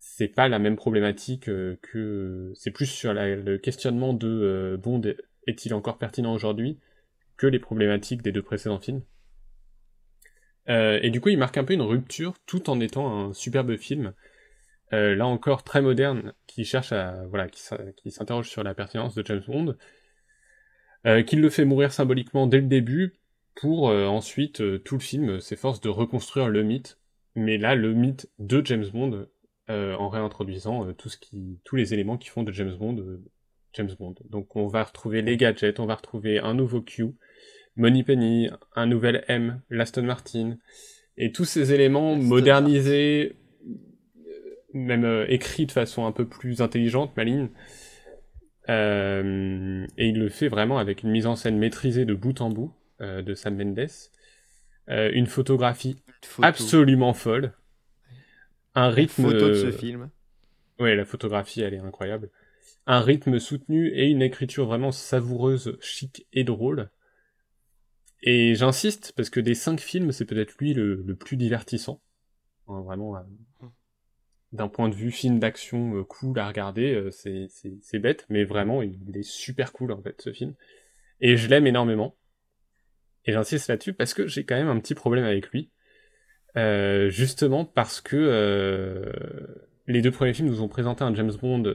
c'est 0.00 0.26
pas 0.26 0.48
la 0.48 0.58
même 0.58 0.74
problématique 0.74 1.48
euh, 1.48 1.78
que... 1.82 2.50
C'est 2.56 2.72
plus 2.72 2.86
sur 2.86 3.14
la- 3.14 3.36
le 3.36 3.58
questionnement 3.58 4.12
de 4.12 4.76
Bond 4.82 5.02
est-il 5.46 5.72
encore 5.72 5.98
pertinent 5.98 6.34
aujourd'hui 6.34 6.80
que 7.36 7.46
les 7.46 7.60
problématiques 7.60 8.22
des 8.22 8.32
deux 8.32 8.42
précédents 8.42 8.80
films. 8.80 9.02
Euh, 10.68 10.98
et 11.02 11.10
du 11.10 11.20
coup, 11.20 11.28
il 11.30 11.38
marque 11.38 11.56
un 11.56 11.64
peu 11.64 11.74
une 11.74 11.82
rupture 11.82 12.34
tout 12.46 12.70
en 12.70 12.80
étant 12.80 13.28
un 13.28 13.32
superbe 13.32 13.76
film. 13.76 14.12
Euh, 14.92 15.14
là 15.14 15.26
encore 15.26 15.64
très 15.64 15.82
moderne, 15.82 16.32
qui 16.46 16.64
cherche 16.64 16.92
à 16.92 17.26
voilà, 17.28 17.48
qui, 17.48 18.10
s'interroge 18.10 18.48
sur 18.48 18.62
la 18.62 18.74
pertinence 18.74 19.14
de 19.14 19.24
James 19.26 19.42
Bond, 19.46 19.76
euh, 21.06 21.22
qui 21.22 21.36
le 21.36 21.50
fait 21.50 21.66
mourir 21.66 21.92
symboliquement 21.92 22.46
dès 22.46 22.60
le 22.60 22.66
début, 22.66 23.14
pour 23.54 23.86
ensuite 23.88 24.62
tout 24.84 24.94
le 24.94 25.00
film 25.00 25.40
s'efforce 25.40 25.80
de 25.80 25.88
reconstruire 25.88 26.48
le 26.48 26.62
mythe, 26.62 26.96
mais 27.34 27.58
là 27.58 27.74
le 27.74 27.92
mythe 27.92 28.30
de 28.38 28.64
James 28.64 28.86
Bond 28.92 29.26
en 29.68 30.08
réintroduisant 30.08 30.86
tous 30.94 31.76
les 31.76 31.92
éléments 31.92 32.18
qui 32.18 32.28
font 32.28 32.44
de 32.44 32.52
James 32.52 32.76
Bond 32.78 33.18
James 33.72 33.90
Bond. 33.98 34.14
Donc 34.30 34.56
on 34.56 34.66
va 34.66 34.84
retrouver 34.84 35.22
les 35.22 35.36
gadgets, 35.36 35.80
on 35.80 35.86
va 35.86 35.96
retrouver 35.96 36.38
un 36.38 36.54
nouveau 36.54 36.80
Q, 36.80 37.14
Moneypenny, 37.78 38.50
un 38.74 38.86
nouvel 38.86 39.24
M, 39.28 39.60
l'Aston 39.70 40.02
Martin, 40.02 40.58
et 41.16 41.32
tous 41.32 41.44
ces 41.46 41.72
éléments 41.72 42.14
modernisés, 42.16 43.36
euh, 43.66 44.32
même 44.74 45.04
euh, 45.04 45.24
écrits 45.28 45.66
de 45.66 45.72
façon 45.72 46.04
un 46.06 46.12
peu 46.12 46.26
plus 46.28 46.60
intelligente, 46.60 47.16
maligne. 47.16 47.48
Euh, 48.68 49.86
et 49.96 50.08
il 50.08 50.18
le 50.18 50.28
fait 50.28 50.48
vraiment 50.48 50.78
avec 50.78 51.02
une 51.02 51.10
mise 51.10 51.26
en 51.26 51.36
scène 51.36 51.56
maîtrisée 51.58 52.04
de 52.04 52.12
bout 52.14 52.40
en 52.42 52.50
bout 52.50 52.74
euh, 53.00 53.22
de 53.22 53.34
Sam 53.34 53.56
Mendes, 53.56 53.88
une 54.88 55.26
photographie 55.26 55.96
Photo. 56.22 56.46
absolument 56.46 57.14
folle, 57.14 57.52
un 58.74 58.88
Une 58.88 58.94
rythme. 58.94 59.22
photo 59.24 59.48
de 59.48 59.54
ce 59.54 59.70
film. 59.70 60.10
Ouais, 60.78 60.94
la 60.96 61.04
photographie, 61.04 61.60
elle 61.62 61.74
est 61.74 61.78
incroyable. 61.78 62.30
Un 62.86 63.00
rythme 63.00 63.38
soutenu 63.38 63.88
et 63.88 64.06
une 64.08 64.22
écriture 64.22 64.66
vraiment 64.66 64.92
savoureuse, 64.92 65.76
chic 65.80 66.26
et 66.32 66.44
drôle. 66.44 66.88
Et 68.22 68.54
j'insiste, 68.54 69.12
parce 69.16 69.30
que 69.30 69.40
des 69.40 69.54
cinq 69.54 69.80
films, 69.80 70.12
c'est 70.12 70.24
peut-être 70.24 70.56
lui 70.58 70.74
le, 70.74 71.02
le 71.06 71.14
plus 71.14 71.36
divertissant. 71.36 72.00
Hein, 72.66 72.82
vraiment, 72.82 73.16
euh, 73.16 73.20
d'un 74.52 74.68
point 74.68 74.88
de 74.88 74.94
vue 74.94 75.10
film 75.10 75.38
d'action 75.38 75.96
euh, 75.96 76.04
cool 76.04 76.38
à 76.38 76.48
regarder, 76.48 76.94
euh, 76.94 77.10
c'est- 77.10 77.98
bête, 77.98 78.26
mais 78.28 78.44
vraiment, 78.44 78.82
il, 78.82 78.98
il 79.08 79.16
est 79.16 79.22
super 79.22 79.72
cool, 79.72 79.92
en 79.92 80.02
fait, 80.02 80.20
ce 80.20 80.32
film. 80.32 80.54
Et 81.20 81.36
je 81.36 81.48
l'aime 81.48 81.66
énormément. 81.66 82.16
Et 83.24 83.32
j'insiste 83.32 83.68
là-dessus 83.68 83.92
parce 83.92 84.14
que 84.14 84.26
j'ai 84.26 84.44
quand 84.44 84.56
même 84.56 84.68
un 84.68 84.80
petit 84.80 84.94
problème 84.94 85.24
avec 85.24 85.48
lui. 85.50 85.70
Euh, 86.56 87.10
justement 87.10 87.66
parce 87.66 88.00
que 88.00 89.12
les 89.86 90.00
deux 90.00 90.10
premiers 90.10 90.32
films 90.32 90.48
nous 90.48 90.62
ont 90.62 90.68
présenté 90.68 91.04
un 91.04 91.14
James 91.14 91.32
Bond 91.40 91.74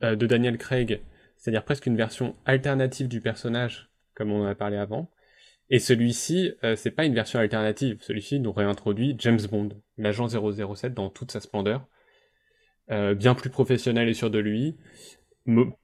de 0.00 0.26
Daniel 0.26 0.58
Craig, 0.58 1.02
c'est-à-dire 1.36 1.64
presque 1.64 1.86
une 1.86 1.96
version 1.96 2.36
alternative 2.44 3.08
du 3.08 3.20
personnage, 3.20 3.90
comme 4.14 4.30
on 4.30 4.42
en 4.42 4.46
a 4.46 4.54
parlé 4.54 4.76
avant. 4.76 5.10
Et 5.70 5.78
celui-ci, 5.78 6.52
euh, 6.64 6.76
c'est 6.76 6.90
pas 6.90 7.04
une 7.06 7.14
version 7.14 7.38
alternative. 7.38 7.98
Celui-ci 8.02 8.40
nous 8.40 8.52
réintroduit 8.52 9.14
James 9.18 9.40
Bond, 9.50 9.70
l'agent 9.96 10.28
007 10.28 10.94
dans 10.94 11.10
toute 11.10 11.30
sa 11.32 11.40
splendeur, 11.40 11.86
Euh, 12.90 13.14
bien 13.14 13.34
plus 13.34 13.50
professionnel 13.50 14.08
et 14.08 14.14
sûr 14.14 14.30
de 14.30 14.38
lui, 14.40 14.76
mo- 15.46 15.78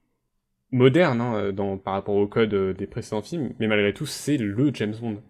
moderne 0.71 1.21
hein, 1.21 1.35
euh, 1.35 1.51
par 1.77 1.93
rapport 1.93 2.15
au 2.15 2.27
code 2.27 2.53
des 2.75 2.87
précédents 2.87 3.21
films, 3.21 3.53
mais 3.59 3.67
malgré 3.67 3.93
tout, 3.93 4.05
c'est 4.05 4.37
le 4.37 4.71
James 4.75 4.95
Bond. 4.99 5.21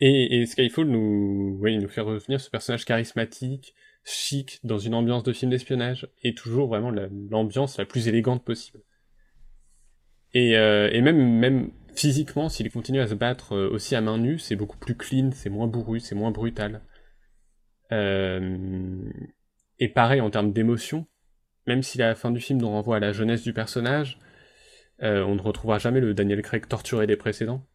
Et, 0.00 0.40
Skyfall 0.46 0.86
nous, 0.88 1.58
fait 1.88 2.00
revenir 2.00 2.40
ce 2.40 2.50
personnage 2.50 2.84
charismatique, 2.84 3.74
chic, 4.04 4.58
dans 4.64 4.78
une 4.78 4.94
ambiance 4.94 5.22
de 5.22 5.32
film 5.32 5.50
d'espionnage, 5.50 6.08
et 6.22 6.34
toujours 6.34 6.68
vraiment 6.68 6.90
la- 6.90 7.08
l'ambiance 7.30 7.78
la, 7.78 7.84
plus 7.84 8.08
élégante 8.08 8.44
possible. 8.44 8.80
Et, 10.32 10.54
et 10.92 11.00
même, 11.02 11.38
même 11.38 11.70
physiquement, 11.94 12.48
s'il 12.48 12.70
continue 12.70 13.00
à 13.00 13.06
se 13.06 13.14
battre 13.14 13.54
euh, 13.54 13.70
aussi 13.70 13.94
à 13.94 14.00
main 14.00 14.18
nue, 14.18 14.38
c'est 14.38 14.56
beaucoup 14.56 14.78
plus 14.78 14.96
clean, 14.96 15.30
c'est 15.32 15.50
moins 15.50 15.66
bourru, 15.66 16.00
c'est 16.00 16.14
moins 16.14 16.30
brutal. 16.30 16.82
Euh, 17.92 19.10
et 19.78 19.88
pareil 19.88 20.20
en 20.20 20.30
termes 20.30 20.52
d'émotion, 20.52 21.06
même 21.66 21.82
si 21.82 21.98
la 21.98 22.14
fin 22.14 22.30
du 22.30 22.40
film 22.40 22.60
nous 22.60 22.68
renvoie 22.68 22.96
à 22.96 23.00
la 23.00 23.12
jeunesse 23.12 23.42
du 23.42 23.52
personnage, 23.52 24.18
euh, 25.02 25.24
on 25.24 25.34
ne 25.34 25.40
retrouvera 25.40 25.78
jamais 25.78 26.00
le 26.00 26.14
Daniel 26.14 26.42
Craig 26.42 26.66
torturé 26.66 27.06
des 27.06 27.16
précédents. 27.16 27.66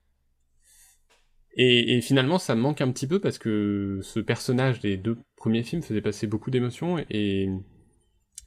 Et, 1.58 2.02
finalement, 2.02 2.38
ça 2.38 2.54
me 2.54 2.60
manque 2.60 2.82
un 2.82 2.92
petit 2.92 3.08
peu 3.08 3.22
parce 3.22 3.38
que 3.38 4.00
ce 4.04 4.20
personnage 4.20 4.82
des 4.82 4.98
deux 4.98 5.18
premiers 5.38 5.64
films 5.64 5.82
faisait 5.82 6.02
passer 6.02 6.28
beaucoup 6.28 6.52
d'émotions 6.52 6.98
et, 7.10 7.50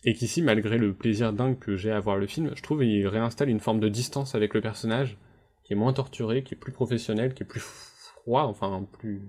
et 0.05 0.13
qu'ici, 0.13 0.43
malgré 0.43 0.77
le 0.77 0.93
plaisir 0.93 1.33
dingue 1.33 1.59
que 1.59 1.75
j'ai 1.75 1.91
à 1.91 2.01
voir 2.01 2.19
le 2.19 2.27
film, 2.27 2.53
je 2.55 2.63
trouve 2.63 2.81
qu'il 2.81 3.07
réinstalle 3.09 3.49
une 3.49 3.61
forme 3.61 3.81
de 3.81 3.89
distance 3.89 4.35
avec 4.35 4.53
le 4.53 4.61
personnage 4.61 5.17
qui 5.69 5.75
est 5.75 5.77
moins 5.77 5.93
torturé, 5.93 6.43
qui 6.43 6.55
est 6.55 6.57
plus 6.57 6.73
professionnel, 6.73 7.35
qui 7.35 7.43
est 7.43 7.47
plus 7.47 7.61
froid, 7.61 8.45
enfin 8.45 8.89
plus, 8.91 9.21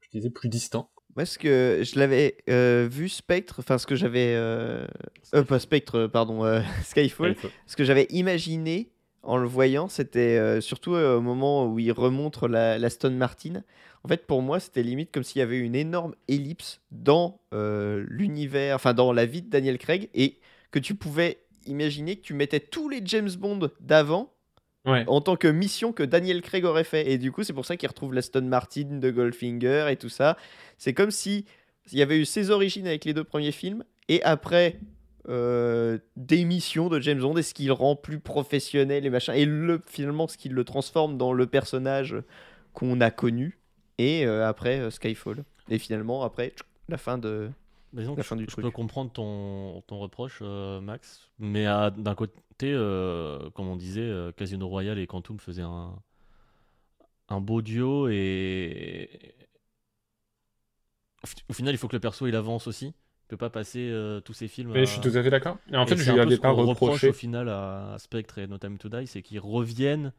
je 0.00 0.10
disais 0.10 0.30
plus 0.30 0.48
distant. 0.48 0.92
Moi, 1.16 1.26
ce 1.26 1.40
que 1.40 1.82
je 1.82 1.98
l'avais 1.98 2.36
euh, 2.48 2.86
vu 2.88 3.08
Spectre, 3.08 3.56
enfin 3.58 3.78
ce 3.78 3.86
que 3.86 3.96
j'avais, 3.96 4.34
euh, 4.36 4.86
euh, 5.34 5.42
pas 5.42 5.58
Spectre, 5.58 6.06
pardon, 6.06 6.44
euh, 6.44 6.60
Skyfall, 6.84 7.32
Skyfall. 7.32 7.50
ce 7.66 7.74
que 7.74 7.82
j'avais 7.82 8.06
imaginé 8.10 8.92
en 9.24 9.38
le 9.38 9.48
voyant, 9.48 9.88
c'était 9.88 10.60
surtout 10.60 10.92
au 10.92 11.20
moment 11.20 11.66
où 11.66 11.80
il 11.80 11.90
remontre 11.90 12.46
la, 12.46 12.78
la 12.78 12.90
Stone 12.90 13.16
Martin. 13.16 13.64
En 14.04 14.08
fait, 14.08 14.24
pour 14.24 14.40
moi, 14.40 14.60
c'était 14.60 14.84
limite 14.84 15.10
comme 15.10 15.24
s'il 15.24 15.40
y 15.40 15.42
avait 15.42 15.58
une 15.58 15.74
énorme 15.74 16.14
ellipse 16.28 16.80
dans 16.92 17.40
l'univers, 17.50 18.76
enfin 18.76 18.94
dans 18.94 19.12
la 19.12 19.26
vie 19.26 19.42
de 19.42 19.50
Daniel 19.50 19.78
Craig, 19.78 20.08
et 20.14 20.38
que 20.70 20.78
tu 20.78 20.94
pouvais 20.94 21.38
imaginer 21.66 22.14
que 22.14 22.22
tu 22.22 22.34
mettais 22.34 22.60
tous 22.60 22.88
les 22.88 23.02
James 23.04 23.32
Bond 23.36 23.70
d'avant 23.80 24.32
En 24.84 25.20
tant 25.20 25.36
que 25.36 25.48
mission 25.48 25.92
que 25.92 26.02
Daniel 26.02 26.40
Craig 26.40 26.64
aurait 26.64 26.84
fait. 26.84 27.10
Et 27.10 27.18
du 27.18 27.30
coup, 27.30 27.42
c'est 27.42 27.52
pour 27.52 27.66
ça 27.66 27.76
qu'il 27.76 27.88
retrouve 27.88 28.14
la 28.14 28.22
Stone 28.22 28.48
Martin 28.48 28.98
de 28.98 29.10
Goldfinger 29.10 29.86
et 29.90 29.96
tout 29.96 30.08
ça. 30.08 30.38
C'est 30.78 30.94
comme 30.94 31.10
si 31.10 31.44
il 31.92 31.98
y 31.98 32.02
avait 32.02 32.18
eu 32.18 32.24
ses 32.24 32.50
origines 32.50 32.86
avec 32.86 33.04
les 33.04 33.14
deux 33.14 33.24
premiers 33.24 33.52
films, 33.52 33.84
et 34.08 34.22
après 34.22 34.78
euh, 35.28 35.98
des 36.16 36.44
missions 36.44 36.88
de 36.88 37.00
James 37.00 37.20
Bond, 37.20 37.36
et 37.36 37.42
ce 37.42 37.54
qui 37.54 37.66
le 37.66 37.72
rend 37.72 37.96
plus 37.96 38.20
professionnel 38.20 39.04
et 39.06 39.10
machin, 39.10 39.34
et 39.34 39.44
le, 39.44 39.80
finalement 39.86 40.26
ce 40.26 40.36
qui 40.36 40.48
le 40.48 40.64
transforme 40.64 41.18
dans 41.18 41.32
le 41.32 41.46
personnage 41.46 42.16
qu'on 42.72 43.00
a 43.00 43.10
connu, 43.10 43.58
et 43.98 44.26
euh, 44.26 44.46
après 44.46 44.78
euh, 44.78 44.90
Skyfall. 44.90 45.44
Et 45.70 45.78
finalement, 45.78 46.22
après, 46.22 46.54
la 46.88 46.96
fin 46.96 47.18
de. 47.18 47.50
Mais 47.92 48.04
donc, 48.04 48.18
La 48.18 48.22
fin 48.22 48.36
je, 48.36 48.36
du 48.36 48.46
je 48.48 48.56
truc. 48.56 48.56
peux 48.56 48.70
comprendre 48.70 49.12
ton, 49.12 49.82
ton 49.86 49.98
reproche, 49.98 50.38
euh, 50.42 50.80
Max. 50.80 51.30
Mais 51.38 51.64
d'un 51.64 52.14
côté, 52.14 52.34
euh, 52.72 53.50
comme 53.50 53.68
on 53.68 53.76
disait, 53.76 54.00
euh, 54.02 54.32
Casino 54.32 54.68
Royale 54.68 54.98
et 54.98 55.06
Quantum 55.06 55.38
faisaient 55.38 55.62
un, 55.62 55.94
un 57.28 57.40
beau 57.40 57.62
duo. 57.62 58.08
Et 58.08 59.34
au, 61.22 61.26
fi- 61.26 61.36
au 61.48 61.52
final, 61.52 61.74
il 61.74 61.78
faut 61.78 61.88
que 61.88 61.96
le 61.96 62.00
perso 62.00 62.26
il 62.26 62.36
avance 62.36 62.66
aussi. 62.66 62.86
Il 62.86 63.28
peut 63.28 63.36
pas 63.36 63.50
passer 63.50 63.88
euh, 63.90 64.20
tous 64.20 64.32
ses 64.34 64.48
films. 64.48 64.72
Mais 64.72 64.86
à- 64.86 64.86
je 64.86 64.92
suis 64.92 65.00
tout 65.02 65.10
à 65.14 65.22
fait 65.22 65.28
d'accord. 65.28 65.58
Et 65.70 65.76
en 65.76 65.86
Et 65.86 65.86
fait, 65.86 65.98
c'est 65.98 66.10
je 66.10 66.10
un 66.10 66.16
lui 66.16 66.20
peu 66.20 66.30
avais 66.30 66.36
ce 66.36 66.40
pas 66.40 66.50
reproché. 66.50 67.08
au 67.08 67.14
final 67.14 67.48
à 67.50 67.96
Spectre 67.98 68.38
et 68.38 68.46
No 68.46 68.58
Time 68.58 68.78
to 68.78 68.88
Die, 68.88 69.06
c'est 69.06 69.22
qu'ils 69.22 69.40
reviennent 69.40 70.12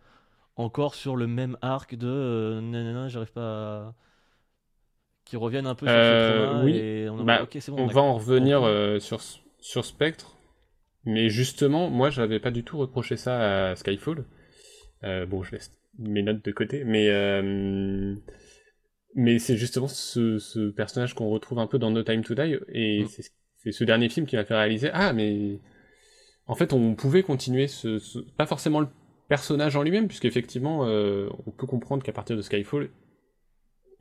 encore 0.58 0.96
sur 0.96 1.16
le 1.18 1.28
même 1.28 1.58
arc 1.62 1.96
de 1.96 2.08
euh, 2.08 2.62
nanana, 2.62 3.10
j'arrive 3.10 3.32
pas 3.34 3.88
à... 3.90 3.96
Qui 5.30 5.38
reviennent 5.38 5.68
un 5.68 5.76
peu 5.76 5.86
sur 5.86 5.94
Euh, 5.96 6.30
ce 6.42 6.44
trauma 6.50 6.64
oui. 6.66 6.76
et 6.78 7.08
on, 7.10 7.20
a- 7.20 7.24
Bah, 7.24 7.48
bon, 7.68 7.76
On 7.78 7.86
va 7.88 8.02
en 8.02 8.16
revenir 8.16 8.64
euh, 8.64 9.00
sur, 9.00 9.22
sur 9.60 9.86
Spectre. 9.86 10.38
Mais 11.06 11.30
justement, 11.30 11.90
moi, 11.90 12.10
j'avais 12.10 12.40
pas 12.40 12.50
du 12.52 12.64
tout 12.64 12.78
reproché 12.80 13.16
ça 13.16 13.70
à 13.70 13.76
Skyfall. 13.76 14.26
Euh, 15.04 15.26
bon, 15.28 15.44
je 15.44 15.52
laisse 15.52 15.72
mes 16.00 16.24
notes 16.24 16.44
de 16.44 16.52
côté. 16.52 16.84
Mais, 16.84 17.10
euh, 17.10 18.16
mais 19.16 19.38
c'est 19.38 19.56
justement 19.56 19.88
ce, 19.88 20.40
ce 20.40 20.70
personnage 20.72 21.14
qu'on 21.14 21.30
retrouve 21.30 21.60
un 21.60 21.68
peu 21.68 21.78
dans 21.78 21.92
No 21.92 22.02
Time 22.04 22.24
to 22.24 22.34
Die. 22.36 22.58
Et 22.74 23.04
Mm. 23.04 23.08
c'est 23.08 23.24
c'est 23.62 23.72
ce 23.74 23.84
dernier 23.84 24.08
film 24.10 24.26
qui 24.26 24.36
m'a 24.38 24.46
fait 24.46 24.56
réaliser 24.56 24.90
Ah, 24.94 25.12
mais 25.14 25.60
en 26.48 26.56
fait, 26.56 26.72
on 26.74 26.96
pouvait 26.96 27.24
continuer 27.24 27.68
ce. 27.68 28.00
ce- 28.00 28.20
Pas 28.20 28.46
forcément 28.46 28.80
le 28.80 28.88
personnage 29.28 29.76
en 29.76 29.84
lui-même, 29.84 30.08
puisqu'effectivement, 30.08 30.86
euh, 30.88 31.30
on 31.46 31.52
peut 31.52 31.68
comprendre 31.68 32.02
qu'à 32.02 32.14
partir 32.14 32.36
de 32.38 32.42
Skyfall, 32.42 32.90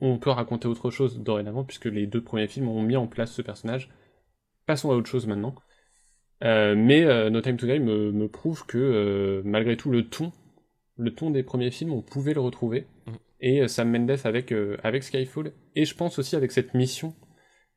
on 0.01 0.17
peut 0.17 0.29
raconter 0.29 0.67
autre 0.67 0.89
chose 0.91 1.19
dorénavant, 1.19 1.63
puisque 1.63 1.85
les 1.85 2.07
deux 2.07 2.21
premiers 2.23 2.47
films 2.47 2.67
ont 2.69 2.81
mis 2.81 2.95
en 2.95 3.07
place 3.07 3.31
ce 3.31 3.41
personnage. 3.41 3.89
Passons 4.65 4.91
à 4.91 4.95
autre 4.95 5.09
chose 5.09 5.27
maintenant. 5.27 5.55
Euh, 6.43 6.75
mais 6.75 7.03
euh, 7.03 7.29
No 7.29 7.41
Time 7.41 7.57
to 7.57 7.65
Die 7.67 7.79
me, 7.79 8.11
me 8.11 8.27
prouve 8.29 8.65
que 8.65 8.77
euh, 8.77 9.41
malgré 9.43 9.75
tout 9.75 9.91
le 9.91 10.07
ton, 10.07 10.31
le 10.97 11.13
ton 11.13 11.31
des 11.31 11.43
premiers 11.43 11.71
films, 11.71 11.91
on 11.91 12.01
pouvait 12.01 12.33
le 12.33 12.39
retrouver. 12.41 12.87
Mhm. 13.07 13.13
Et 13.41 13.67
Sam 13.69 13.89
Mendes 13.89 14.17
avec, 14.25 14.53
avec 14.83 15.03
Skyfall, 15.03 15.53
et 15.75 15.85
je 15.85 15.95
pense 15.95 16.19
aussi 16.19 16.35
avec 16.35 16.51
cette 16.51 16.73
mission 16.73 17.15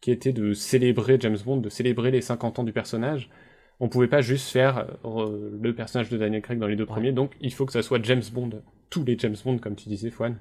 qui 0.00 0.10
était 0.10 0.32
de 0.32 0.52
célébrer 0.54 1.18
James 1.20 1.38
Bond, 1.44 1.58
de 1.58 1.68
célébrer 1.68 2.10
les 2.10 2.20
50 2.20 2.58
ans 2.58 2.64
du 2.64 2.72
personnage. 2.72 3.30
On 3.78 3.88
pouvait 3.88 4.08
pas 4.08 4.22
juste 4.22 4.50
faire 4.50 4.86
le 5.04 5.72
personnage 5.72 6.08
de 6.08 6.18
Daniel 6.18 6.42
Craig 6.42 6.58
dans 6.58 6.66
les 6.66 6.74
deux 6.74 6.82
Ouais. 6.82 6.88
premiers, 6.88 7.12
donc 7.12 7.36
il 7.40 7.52
faut 7.52 7.64
que 7.64 7.72
ça 7.72 7.82
soit 7.82 8.02
James 8.02 8.22
Bond, 8.32 8.50
tous 8.90 9.04
les 9.04 9.16
James 9.18 9.36
Bond, 9.44 9.58
comme 9.58 9.76
tu 9.76 9.88
disais, 9.88 10.10
Fouane. 10.10 10.40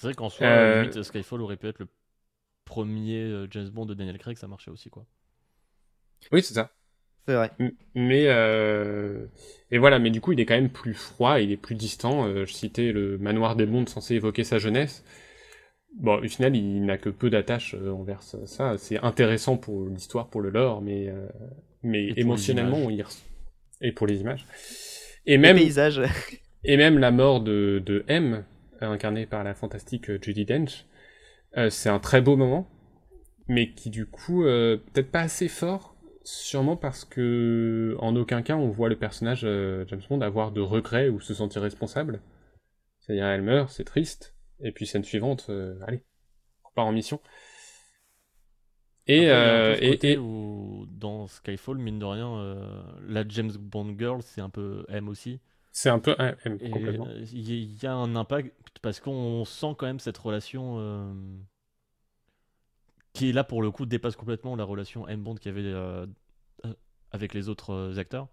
C'est 0.00 0.06
vrai 0.08 0.14
qu'en 0.14 0.30
soi, 0.30 0.64
Euh, 0.64 0.64
limite, 0.64 1.02
Skyfall 1.02 1.42
aurait 1.42 1.58
pu 1.58 1.66
être 1.68 1.78
le 1.78 1.86
premier 2.64 3.22
euh, 3.22 3.48
James 3.50 3.68
Bond 3.70 3.86
de 3.86 3.94
Daniel 3.94 4.18
Craig, 4.18 4.38
ça 4.38 4.48
marchait 4.48 4.70
aussi 4.70 4.90
quoi. 4.90 5.06
Oui, 6.32 6.42
c'est 6.42 6.54
ça. 6.54 6.70
C'est 7.26 7.34
vrai. 7.34 7.50
M- 7.58 7.72
Mais 7.94 8.24
euh... 8.28 9.26
et 9.70 9.78
voilà, 9.78 9.98
mais 9.98 10.10
du 10.10 10.20
coup, 10.20 10.32
il 10.32 10.40
est 10.40 10.46
quand 10.46 10.54
même 10.54 10.70
plus 10.70 10.94
froid, 10.94 11.40
il 11.40 11.52
est 11.52 11.56
plus 11.56 11.74
distant. 11.74 12.28
Je 12.34 12.52
citais 12.52 12.92
le 12.92 13.18
manoir 13.18 13.56
des 13.56 13.66
mondes 13.66 13.88
censé 13.88 14.14
évoquer 14.14 14.44
sa 14.44 14.58
jeunesse. 14.58 15.04
Bon, 15.98 16.18
au 16.24 16.28
final, 16.28 16.56
il 16.56 16.84
n'a 16.86 16.98
que 16.98 17.10
peu 17.10 17.30
d'attache 17.30 17.74
envers 17.74 18.22
ça. 18.22 18.78
C'est 18.78 18.98
intéressant 19.00 19.56
pour 19.56 19.86
l'histoire, 19.88 20.28
pour 20.28 20.40
le 20.40 20.50
lore, 20.50 20.82
mais 20.82 21.08
euh, 21.08 21.26
mais 21.82 22.12
Et 22.14 22.14
les 22.14 22.16
émotionnellement, 22.16 22.90
il 22.90 23.02
res- 23.02 23.22
et 23.82 23.92
pour 23.92 24.06
les 24.06 24.20
images. 24.20 24.46
Et 25.26 25.38
Les 25.42 25.50
même 25.50 25.52
paysages. 25.52 26.00
et 26.64 26.76
même 26.78 26.98
la 26.98 27.10
mort 27.10 27.40
de, 27.42 27.82
de 27.84 28.04
M, 28.08 28.44
incarnée 28.86 29.26
par 29.26 29.44
la 29.44 29.54
fantastique 29.54 30.10
euh, 30.10 30.18
Judi 30.20 30.44
Dench, 30.44 30.86
euh, 31.56 31.70
c'est 31.70 31.88
un 31.90 32.00
très 32.00 32.20
beau 32.22 32.36
moment, 32.36 32.68
mais 33.48 33.72
qui 33.72 33.90
du 33.90 34.06
coup, 34.06 34.44
euh, 34.44 34.78
peut-être 34.78 35.10
pas 35.12 35.22
assez 35.22 35.48
fort, 35.48 35.96
sûrement 36.24 36.76
parce 36.76 37.04
que 37.04 37.96
en 38.00 38.16
aucun 38.16 38.42
cas 38.42 38.56
on 38.56 38.68
voit 38.70 38.88
le 38.90 38.96
personnage 38.96 39.42
James 39.42 40.02
Bond 40.08 40.20
avoir 40.22 40.52
de 40.52 40.60
regrets 40.60 41.08
ou 41.08 41.20
se 41.20 41.34
sentir 41.34 41.62
responsable. 41.62 42.20
C'est-à-dire 43.00 43.26
elle 43.26 43.42
meurt, 43.42 43.70
c'est 43.70 43.84
triste, 43.84 44.34
et 44.60 44.72
puis 44.72 44.86
scène 44.86 45.04
suivante, 45.04 45.50
allez, 45.86 46.04
on 46.64 46.70
part 46.74 46.86
en 46.86 46.92
mission. 46.92 47.20
Et, 49.06 49.28
Après, 49.28 49.30
euh, 49.30 49.76
et, 49.80 50.12
et- 50.12 50.18
où, 50.18 50.86
dans 50.88 51.26
Skyfall, 51.26 51.78
mine 51.78 51.98
de 51.98 52.04
rien, 52.04 52.32
euh, 52.36 52.82
la 53.08 53.24
James 53.28 53.50
Bond 53.58 53.96
girl, 53.98 54.22
c'est 54.22 54.40
un 54.40 54.50
peu 54.50 54.84
M 54.88 55.08
aussi. 55.08 55.40
C'est 55.72 55.88
un 55.88 55.98
peu 55.98 56.16
euh, 56.18 56.34
il 57.32 57.82
y, 57.82 57.86
a 57.86 57.94
un 57.94 58.16
impact 58.16 58.52
parce 58.82 59.00
qu'on 59.00 59.44
sent 59.44 59.74
quand 59.78 59.86
même 59.86 60.00
cette 60.00 60.18
relation 60.18 60.76
euh, 60.78 61.12
qui 63.12 63.30
est 63.30 63.32
là 63.32 63.44
pour 63.44 63.62
le 63.62 63.70
coup 63.70 63.86
dépasse 63.86 64.16
complètement 64.16 64.56
la 64.56 64.64
relation 64.64 65.06
M 65.08 65.22
Bond 65.22 65.36
qu'il 65.36 65.52
y 65.52 65.58
avait 65.58 65.68
euh, 65.68 66.06
euh, 66.64 66.74
avec 67.12 67.34
les 67.34 67.48
autres 67.48 67.98
acteurs. 67.98 68.28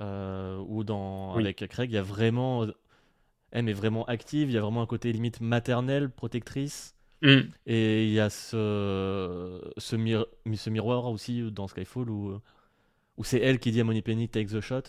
Euh, 0.00 0.58
ou 0.68 0.84
dans 0.84 1.34
Oui. 1.34 1.42
avec 1.42 1.66
Craig, 1.68 1.90
il 1.90 1.94
y 1.94 1.98
a 1.98 2.02
vraiment 2.02 2.66
M 3.50 3.68
est 3.68 3.72
vraiment 3.72 4.04
active, 4.04 4.48
il 4.48 4.54
y 4.54 4.58
a 4.58 4.60
vraiment 4.60 4.82
un 4.82 4.86
côté 4.86 5.12
limite 5.12 5.40
maternel, 5.40 6.10
protectrice. 6.10 6.94
Mm. 7.22 7.40
Et 7.66 8.06
il 8.06 8.12
y 8.12 8.20
a 8.20 8.30
ce, 8.30 9.60
ce, 9.76 9.96
mir- 9.96 10.26
ce 10.54 10.70
miroir 10.70 11.06
aussi 11.06 11.50
dans 11.50 11.66
Skyfall 11.66 12.10
où, 12.10 12.40
où 13.16 13.24
c'est 13.24 13.40
elle 13.40 13.58
qui 13.58 13.72
dit 13.72 13.80
à 13.80 13.84
Moneypenny 13.84 14.28
take 14.28 14.46
the 14.46 14.60
shot. 14.60 14.82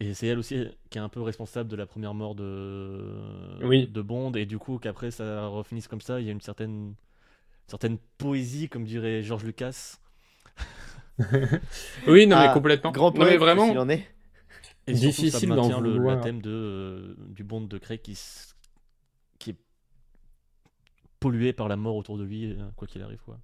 Et 0.00 0.14
c'est 0.14 0.28
elle 0.28 0.38
aussi 0.38 0.64
qui 0.90 0.98
est 0.98 1.00
un 1.00 1.08
peu 1.08 1.20
responsable 1.20 1.68
de 1.68 1.76
la 1.76 1.86
première 1.86 2.14
mort 2.14 2.34
de, 2.34 3.58
Oui. 3.62 3.88
de 3.88 4.00
Bond. 4.00 4.32
Et 4.34 4.46
du 4.46 4.58
coup, 4.58 4.78
qu'après 4.78 5.10
ça 5.10 5.46
refinisse 5.46 5.88
comme 5.88 6.00
ça, 6.00 6.20
il 6.20 6.26
y 6.26 6.28
a 6.28 6.32
une 6.32 6.40
certaine, 6.40 6.94
certaine 7.66 7.98
poésie, 8.16 8.68
comme 8.68 8.84
dirait 8.84 9.22
George 9.22 9.44
Lucas. 9.44 9.98
Oui, 12.06 12.28
non 12.28 12.36
mais 12.36 12.46
Ah, 12.48 12.54
complètement. 12.54 12.92
Grand 12.92 13.12
non 13.12 13.24
mais 13.24 13.36
vraiment, 13.38 13.68
en 13.70 13.88
est. 13.88 14.06
Et 14.86 14.94
surtout, 14.94 15.16
ça 15.16 15.40
Difficile 15.40 15.48
d'en 15.48 15.56
maintient 15.68 15.80
le, 15.80 16.20
thème 16.22 16.40
de, 16.40 17.16
du 17.30 17.42
Bond 17.42 17.62
de 17.62 17.76
Craig 17.76 18.00
qui, 18.00 18.16
qui 19.40 19.50
est 19.50 19.56
pollué 21.18 21.52
par 21.52 21.68
la 21.68 21.76
mort 21.76 21.96
autour 21.96 22.18
de 22.18 22.22
lui, 22.24 22.52
euh, 22.52 22.68
quoi 22.76 22.86
qu'il 22.86 23.02
arrive. 23.02 23.20
Quoi. 23.24 23.38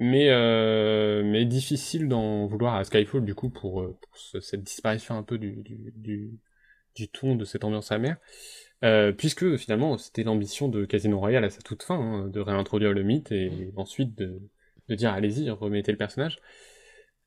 Mais 0.00 0.28
euh, 0.30 1.22
mais 1.24 1.44
difficile 1.44 2.08
d'en 2.08 2.46
vouloir 2.46 2.74
à 2.74 2.84
Skyfall 2.84 3.24
du 3.24 3.34
coup 3.34 3.50
pour, 3.50 3.82
euh, 3.82 3.96
pour 4.00 4.16
ce- 4.18 4.40
cette 4.40 4.62
disparition 4.62 5.16
un 5.16 5.22
peu 5.22 5.38
du, 5.38 5.52
du, 5.62 5.92
du, 5.96 6.30
du 6.96 7.08
ton 7.08 7.36
de 7.36 7.44
cette 7.44 7.64
ambiance 7.64 7.92
amère. 7.92 8.18
Euh, 8.84 9.12
puisque 9.12 9.56
finalement 9.56 9.98
c'était 9.98 10.24
l'ambition 10.24 10.68
de 10.68 10.84
Casino 10.86 11.18
Royale 11.20 11.44
à 11.44 11.50
sa 11.50 11.62
toute 11.62 11.82
fin 11.84 11.96
hein, 12.00 12.28
de 12.28 12.40
réintroduire 12.40 12.92
le 12.92 13.02
mythe 13.04 13.32
et 13.32 13.72
ensuite 13.76 14.16
de, 14.18 14.40
de 14.88 14.94
dire 14.96 15.12
allez-y 15.12 15.50
remettez 15.50 15.92
le 15.92 15.98
personnage. 15.98 16.38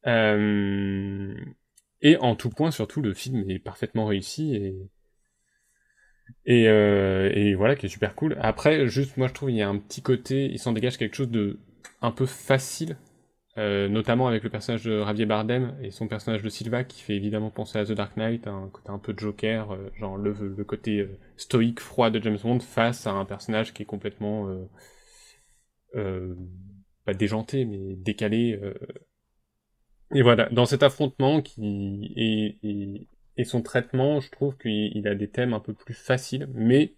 Euh, 0.08 1.36
et 2.02 2.18
en 2.18 2.36
tout 2.36 2.50
point 2.50 2.72
surtout 2.72 3.02
le 3.02 3.14
film 3.14 3.50
est 3.50 3.60
parfaitement 3.60 4.06
réussi 4.06 4.56
et 4.56 4.76
et, 6.46 6.68
euh, 6.68 7.32
et 7.34 7.56
voilà 7.56 7.76
qui 7.76 7.86
est 7.86 7.90
super 7.90 8.16
cool. 8.16 8.38
Après 8.42 8.88
juste 8.88 9.18
moi 9.18 9.28
je 9.28 9.34
trouve 9.34 9.52
il 9.52 9.58
y 9.58 9.62
a 9.62 9.70
un 9.70 9.78
petit 9.78 10.02
côté 10.02 10.46
il 10.46 10.60
s'en 10.60 10.72
dégage 10.74 10.98
quelque 10.98 11.16
chose 11.16 11.30
de 11.30 11.60
un 12.02 12.12
peu 12.12 12.26
facile, 12.26 12.98
euh, 13.58 13.88
notamment 13.90 14.28
avec 14.28 14.44
le 14.44 14.50
personnage 14.52 14.84
de 14.84 15.04
Javier 15.04 15.26
Bardem 15.26 15.76
et 15.82 15.90
son 15.90 16.08
personnage 16.08 16.44
de 16.44 16.50
Silva 16.50 16.84
qui 16.84 17.02
fait 17.02 17.16
évidemment 17.16 17.50
penser 17.50 17.80
à 17.80 17.86
The 17.86 17.94
Dark 17.94 18.16
Knight, 18.16 18.46
un 18.46 18.70
côté 18.72 18.90
un 18.90 19.00
peu 19.00 19.16
Joker, 19.18 19.72
euh, 19.72 19.90
genre 19.98 20.16
le, 20.18 20.34
le 20.34 20.64
côté 20.64 21.00
euh, 21.00 21.18
stoïque, 21.38 21.80
froid 21.80 22.12
de 22.12 22.22
James 22.22 22.38
Bond 22.42 22.60
face 22.60 23.08
à 23.08 23.12
un 23.12 23.26
personnage 23.26 23.74
qui 23.74 23.84
est 23.84 23.88
complètement 23.88 24.48
pas 27.06 27.14
déjanté 27.14 27.66
mais 27.66 27.96
décalé. 27.96 28.60
Et 30.14 30.22
voilà, 30.22 30.48
dans 30.50 30.66
cet 30.66 30.84
affrontement 30.84 31.42
qui 31.42 32.14
est, 32.16 32.68
est, 32.68 33.08
et 33.38 33.44
son 33.44 33.62
traitement, 33.62 34.20
je 34.20 34.30
trouve 34.32 34.58
qu'il 34.58 34.92
il 34.96 35.08
a 35.08 35.16
des 35.16 35.30
thèmes 35.30 35.54
un 35.54 35.60
peu 35.60 35.74
plus 35.74 35.94
faciles, 35.96 36.48
mais 36.54 36.94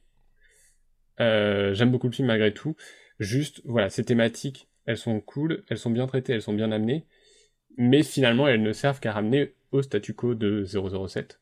j'aime 1.17 1.91
beaucoup 1.91 2.07
le 2.07 2.13
film 2.13 2.27
malgré 2.27 2.53
tout. 2.53 2.75
Juste, 3.19 3.61
voilà, 3.65 3.89
ces 3.89 4.05
thématiques, 4.05 4.68
elles 4.85 4.97
sont 4.97 5.21
cool, 5.21 5.63
elles 5.69 5.77
sont 5.77 5.91
bien 5.91 6.07
traitées, 6.07 6.33
elles 6.33 6.41
sont 6.41 6.53
bien 6.53 6.71
amenées, 6.71 7.05
mais 7.77 8.03
finalement, 8.03 8.47
elles 8.47 8.61
ne 8.61 8.73
servent 8.73 8.99
qu'à 8.99 9.13
ramener 9.13 9.55
au 9.71 9.81
statu 9.81 10.13
quo 10.13 10.35
de 10.35 10.65
007. 10.65 11.39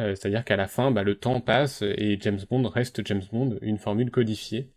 Euh, 0.00 0.14
C'est-à-dire 0.14 0.44
qu'à 0.44 0.56
la 0.56 0.68
fin, 0.68 0.90
bah, 0.90 1.02
le 1.02 1.18
temps 1.18 1.40
passe 1.40 1.82
et 1.82 2.18
James 2.20 2.40
Bond 2.48 2.66
reste 2.68 3.06
James 3.06 3.22
Bond, 3.30 3.58
une 3.60 3.78
formule 3.78 4.10
codifiée 4.10 4.72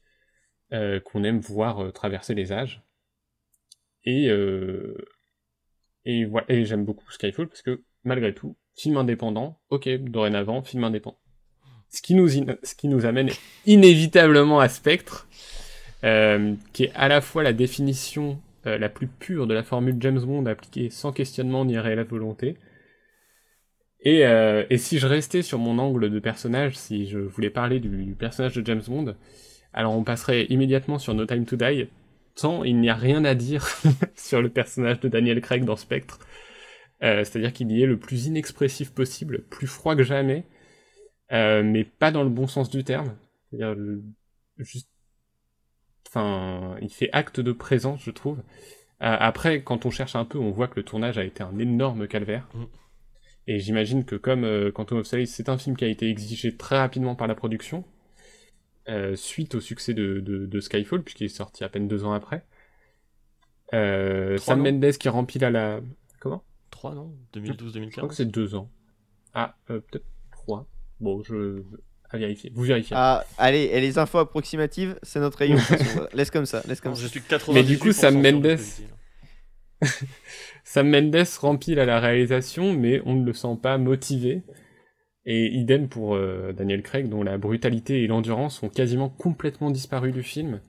euh, 0.73 0.99
qu'on 0.99 1.23
aime 1.23 1.39
voir 1.39 1.79
euh, 1.79 1.91
traverser 1.91 2.33
les 2.33 2.51
âges. 2.51 2.83
Et, 4.03 4.29
voilà, 6.25 6.63
j'aime 6.63 6.85
beaucoup 6.85 7.09
Skyfall 7.11 7.47
parce 7.47 7.63
que 7.63 7.83
malgré 8.03 8.33
tout, 8.33 8.55
film 8.75 8.97
indépendant, 8.97 9.59
ok, 9.69 9.89
dorénavant, 9.97 10.61
film 10.61 10.83
indépendant. 10.83 11.19
Ce 11.89 12.01
qui 12.01 12.13
nous 12.13 13.05
amène 13.05 13.29
inévitablement 13.65 14.59
à 14.59 14.69
Spectre, 14.69 15.24
euh, 16.05 16.53
qui 16.71 16.83
est 16.83 16.91
à 16.93 17.07
la 17.07 17.19
fois 17.19 17.41
la 17.41 17.53
définition 17.53 18.39
euh, 18.67 18.77
la 18.77 18.89
plus 18.89 19.07
pure 19.07 19.47
de 19.47 19.55
la 19.55 19.63
formule 19.63 19.95
James 19.99 20.19
Bond 20.19 20.45
appliquée 20.45 20.91
sans 20.91 21.11
questionnement 21.11 21.65
ni 21.65 21.79
réelle 21.79 22.03
volonté. 22.03 22.57
Et, 24.01 24.25
euh, 24.27 24.65
et 24.69 24.77
si 24.77 24.99
je 24.99 25.07
restais 25.07 25.41
sur 25.41 25.57
mon 25.57 25.79
angle 25.79 26.11
de 26.11 26.19
personnage, 26.19 26.75
si 26.77 27.07
je 27.07 27.17
voulais 27.17 27.49
parler 27.49 27.79
du, 27.79 27.89
du 28.05 28.13
personnage 28.13 28.53
de 28.53 28.63
James 28.63 28.83
Bond, 28.87 29.15
alors 29.73 29.97
on 29.97 30.03
passerait 30.03 30.45
immédiatement 30.45 30.99
sur 30.99 31.15
No 31.15 31.25
Time 31.25 31.45
to 31.45 31.55
Die, 31.55 31.87
tant 32.35 32.63
il 32.63 32.79
n'y 32.79 32.89
a 32.89 32.95
rien 32.95 33.25
à 33.25 33.33
dire 33.33 33.67
sur 34.15 34.43
le 34.43 34.49
personnage 34.49 34.99
de 34.99 35.07
Daniel 35.07 35.41
Craig 35.41 35.65
dans 35.65 35.75
Spectre. 35.75 36.19
C'est-à-dire 37.01 37.53
qu'il 37.53 37.71
y 37.71 37.83
est 37.83 37.85
le 37.85 37.99
plus 37.99 38.25
inexpressif 38.25 38.91
possible, 38.91 39.43
plus 39.51 39.67
froid 39.67 39.95
que 39.95 40.01
jamais, 40.01 40.43
mais 41.29 41.83
pas 41.83 42.09
dans 42.11 42.23
le 42.23 42.29
bon 42.29 42.47
sens 42.47 42.71
du 42.71 42.83
terme. 42.83 43.15
C'est-à-dire 43.51 43.75
juste, 44.57 44.89
enfin, 46.15 46.77
il 46.81 46.89
fait 46.89 47.09
acte 47.11 47.39
de 47.39 47.51
présence, 47.51 48.01
je 48.03 48.11
trouve. 48.11 48.39
Euh, 49.01 49.17
après, 49.19 49.61
quand 49.61 49.85
on 49.85 49.91
cherche 49.91 50.15
un 50.15 50.25
peu, 50.25 50.37
on 50.37 50.51
voit 50.51 50.67
que 50.67 50.77
le 50.77 50.83
tournage 50.83 51.17
a 51.17 51.23
été 51.23 51.43
un 51.43 51.57
énorme 51.59 52.07
calvaire. 52.07 52.47
Mm. 52.53 52.63
Et 53.47 53.59
j'imagine 53.59 54.05
que 54.05 54.15
comme 54.15 54.43
euh, 54.43 54.71
Quantum 54.71 54.99
of 54.99 55.05
Solace, 55.05 55.29
c'est 55.29 55.49
un 55.49 55.57
film 55.57 55.75
qui 55.75 55.83
a 55.85 55.87
été 55.87 56.09
exigé 56.09 56.55
très 56.55 56.77
rapidement 56.77 57.15
par 57.15 57.27
la 57.27 57.35
production, 57.35 57.83
euh, 58.87 59.15
suite 59.15 59.55
au 59.55 59.59
succès 59.59 59.93
de, 59.93 60.19
de, 60.19 60.45
de 60.45 60.59
Skyfall, 60.59 61.03
puisqu'il 61.03 61.25
est 61.25 61.29
sorti 61.29 61.63
à 61.63 61.69
peine 61.69 61.87
deux 61.87 62.05
ans 62.05 62.13
après. 62.13 62.45
Trois, 63.67 64.37
Sam 64.37 64.61
Mendes 64.61 64.91
qui 64.93 65.09
remplit 65.09 65.39
la... 65.39 65.49
la... 65.49 65.81
Comment? 66.19 66.43
3, 66.71 66.95
non 66.95 67.13
Je 67.33 67.41
crois 67.41 67.55
que 67.55 67.63
2012-2015 67.63 68.11
c'est 68.13 68.25
deux 68.25 68.55
ans. 68.55 68.71
Ah, 69.33 69.57
peut-être 69.65 70.05
trois. 70.31 70.67
Bon, 71.01 71.21
je... 71.23 71.61
À 72.15 72.17
vérifier. 72.17 72.51
Vous 72.55 72.63
vérifiez. 72.63 72.95
Ah, 72.97 73.25
allez, 73.37 73.63
et 73.73 73.81
les 73.81 73.97
infos 73.97 74.19
approximatives, 74.19 74.97
c'est 75.03 75.19
notre 75.19 75.37
rayon. 75.39 75.57
laisse 76.13 76.31
comme 76.31 76.45
ça, 76.45 76.61
laisse 76.67 76.81
comme 76.81 76.91
Non, 76.91 76.95
ça. 76.95 77.03
je 77.03 77.07
suis 77.07 77.19
98% 77.19 77.53
Mais 77.53 77.63
du 77.63 77.77
coup, 77.77 77.91
Sam 77.91 78.21
Mendes-. 78.21 78.57
Sam 80.63 80.89
Mendes 80.89 81.27
remplit 81.39 81.79
à 81.79 81.85
la 81.85 81.99
réalisation, 81.99 82.73
mais 82.73 83.01
on 83.05 83.15
ne 83.15 83.25
le 83.25 83.33
sent 83.33 83.57
pas 83.61 83.77
motivé. 83.77 84.43
Et 85.25 85.47
idem 85.47 85.89
pour 85.89 86.15
euh, 86.15 86.53
Daniel 86.53 86.83
Craig, 86.83 87.09
dont 87.09 87.23
la 87.23 87.37
brutalité 87.37 88.03
et 88.03 88.07
l'endurance 88.07 88.61
ont 88.63 88.69
quasiment 88.69 89.09
complètement 89.09 89.71
disparu 89.71 90.11
du 90.11 90.21
film. 90.23 90.61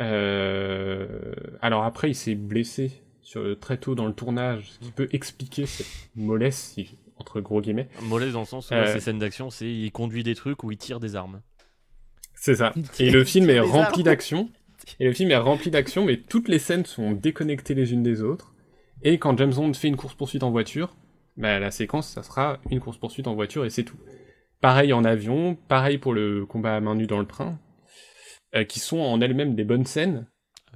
Euh, 0.00 1.34
Alors 1.60 1.84
après, 1.84 2.10
il 2.10 2.14
s'est 2.14 2.34
blessé 2.34 2.90
sur... 3.22 3.58
très 3.60 3.76
tôt 3.76 3.94
dans 3.94 4.06
le 4.06 4.14
tournage, 4.14 4.70
ce 4.70 4.78
qui 4.86 4.90
peut 4.92 5.08
expliquer 5.12 5.66
cette 5.66 5.86
mollesse, 6.16 6.72
si- 6.74 6.98
entre 7.20 7.40
gros 7.40 7.60
guillemets. 7.60 7.88
Mollet 8.02 8.30
dans 8.32 8.40
le 8.40 8.44
sens 8.46 8.70
où 8.70 8.74
Euh. 8.74 8.86
ces 8.92 9.00
scènes 9.00 9.18
d'action, 9.18 9.50
c'est 9.50 9.70
il 9.70 9.90
conduit 9.92 10.22
des 10.22 10.34
trucs 10.34 10.64
ou 10.64 10.72
il 10.72 10.78
tire 10.78 11.00
des 11.00 11.14
armes. 11.16 11.40
C'est 12.34 12.56
ça. 12.56 12.72
Et 12.98 13.10
le 13.10 13.24
film 13.24 13.50
est 13.50 13.60
rempli 13.60 14.02
d'action. 14.02 14.48
Et 14.98 15.04
le 15.06 15.12
film 15.12 15.30
est 15.30 15.36
rempli 15.36 15.70
d'action, 15.70 16.04
mais 16.06 16.16
toutes 16.16 16.48
les 16.48 16.58
scènes 16.58 16.86
sont 16.86 17.12
déconnectées 17.12 17.74
les 17.74 17.92
unes 17.92 18.02
des 18.02 18.22
autres. 18.22 18.54
Et 19.02 19.18
quand 19.18 19.36
James 19.38 19.52
Bond 19.54 19.72
fait 19.74 19.88
une 19.88 19.96
course-poursuite 19.96 20.42
en 20.42 20.50
voiture, 20.50 20.96
bah, 21.36 21.58
la 21.58 21.70
séquence, 21.70 22.08
ça 22.08 22.22
sera 22.22 22.58
une 22.70 22.80
course-poursuite 22.80 23.26
en 23.26 23.34
voiture 23.34 23.64
et 23.64 23.70
c'est 23.70 23.84
tout. 23.84 23.96
Pareil 24.60 24.92
en 24.92 25.04
avion, 25.04 25.54
pareil 25.68 25.96
pour 25.98 26.12
le 26.12 26.44
combat 26.44 26.76
à 26.76 26.80
main 26.80 26.94
nue 26.94 27.06
dans 27.06 27.18
le 27.20 27.26
train, 27.26 27.58
euh, 28.54 28.64
qui 28.64 28.78
sont 28.80 28.98
en 28.98 29.20
elles-mêmes 29.20 29.54
des 29.54 29.64
bonnes 29.64 29.86
scènes, 29.86 30.26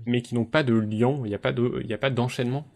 mais 0.07 0.23
qui 0.23 0.35
n'ont 0.35 0.45
pas 0.47 0.63
de 0.63 0.75
lien, 0.75 1.21
il 1.25 1.29
n'y 1.29 1.35
a 1.35 1.39
pas 1.39 1.53
de- 1.53 1.79
il 1.81 1.87
n'y 1.87 1.93
a 1.93 1.99
pas 1.99 2.11
d'enchaînement. 2.11 2.67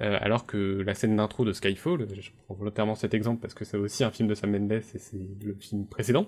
Euh, 0.00 0.16
alors 0.20 0.46
que 0.46 0.82
la 0.86 0.94
scène 0.94 1.16
d'intro 1.16 1.44
de 1.44 1.52
Skyfall, 1.52 2.06
je 2.18 2.30
prends 2.46 2.54
volontairement 2.54 2.94
cet 2.94 3.14
exemple 3.14 3.40
parce 3.42 3.54
que 3.54 3.64
c'est 3.64 3.76
aussi 3.76 4.04
un 4.04 4.10
film 4.10 4.28
de 4.28 4.34
Sam 4.34 4.50
Mendes 4.50 4.72
et 4.72 4.80
c'est 4.80 5.18
le 5.42 5.54
film 5.54 5.86
précédent, 5.86 6.26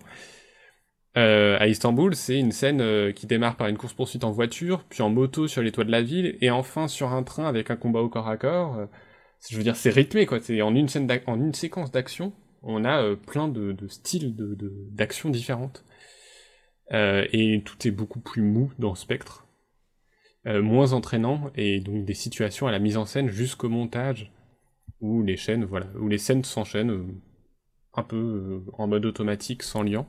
euh, 1.17 1.57
à 1.61 1.69
Istanbul, 1.69 2.15
c'est 2.17 2.39
une 2.39 2.51
scène 2.51 2.81
euh, 2.81 3.13
qui 3.13 3.27
démarre 3.27 3.57
par 3.57 3.69
une 3.69 3.77
course-poursuite 3.77 4.25
en 4.25 4.33
voiture, 4.33 4.85
puis 4.89 5.03
en 5.03 5.11
moto 5.11 5.47
sur 5.47 5.63
les 5.63 5.71
toits 5.71 5.85
de 5.85 5.93
la 5.93 6.03
ville, 6.03 6.37
et 6.41 6.51
enfin 6.51 6.89
sur 6.89 7.13
un 7.13 7.23
train 7.23 7.47
avec 7.47 7.71
un 7.71 7.77
combat 7.77 8.01
au 8.01 8.09
corps 8.09 8.29
à 8.29 8.37
corps. 8.37 8.77
Euh, 8.77 8.87
je 9.49 9.57
veux 9.57 9.63
dire, 9.63 9.77
c'est 9.77 9.91
rythmé, 9.91 10.27
quoi. 10.27 10.41
C'est 10.41 10.61
en 10.63 10.75
une 10.75 10.89
scène, 10.89 11.09
séquence 11.53 11.93
d'action, 11.93 12.33
on 12.63 12.85
a 12.85 13.03
euh, 13.03 13.17
plein 13.17 13.47
de, 13.49 13.77
styles 13.89 14.35
d'actions 14.91 15.31
différentes. 15.31 15.85
Euh, 16.93 17.27
et 17.33 17.63
tout 17.65 17.87
est 17.87 17.91
beaucoup 17.91 18.21
plus 18.21 18.43
mou 18.43 18.73
dans 18.79 18.95
Spectre, 18.95 19.44
euh, 20.47 20.63
moins 20.63 20.93
entraînant, 20.93 21.51
et 21.55 21.81
donc 21.81 22.05
des 22.05 22.15
situations 22.15 22.67
à 22.67 22.73
la 22.73 22.79
mise 22.79 22.97
en 22.97 23.07
scène 23.07 23.29
jusqu'au 23.29 23.69
montage, 23.69 24.33
où 25.01 25.23
les 25.23 25.37
chaînes, 25.37 25.65
voilà, 25.65 25.87
où 25.99 26.09
les 26.09 26.19
scènes 26.19 26.45
s'enchaînent 26.45 26.91
euh, 26.91 27.07
un 27.95 28.03
peu 28.03 28.17
euh, 28.17 28.61
en 28.75 28.87
mode 28.87 29.07
automatique, 29.07 29.63
sans 29.63 29.83
lien. 29.83 30.07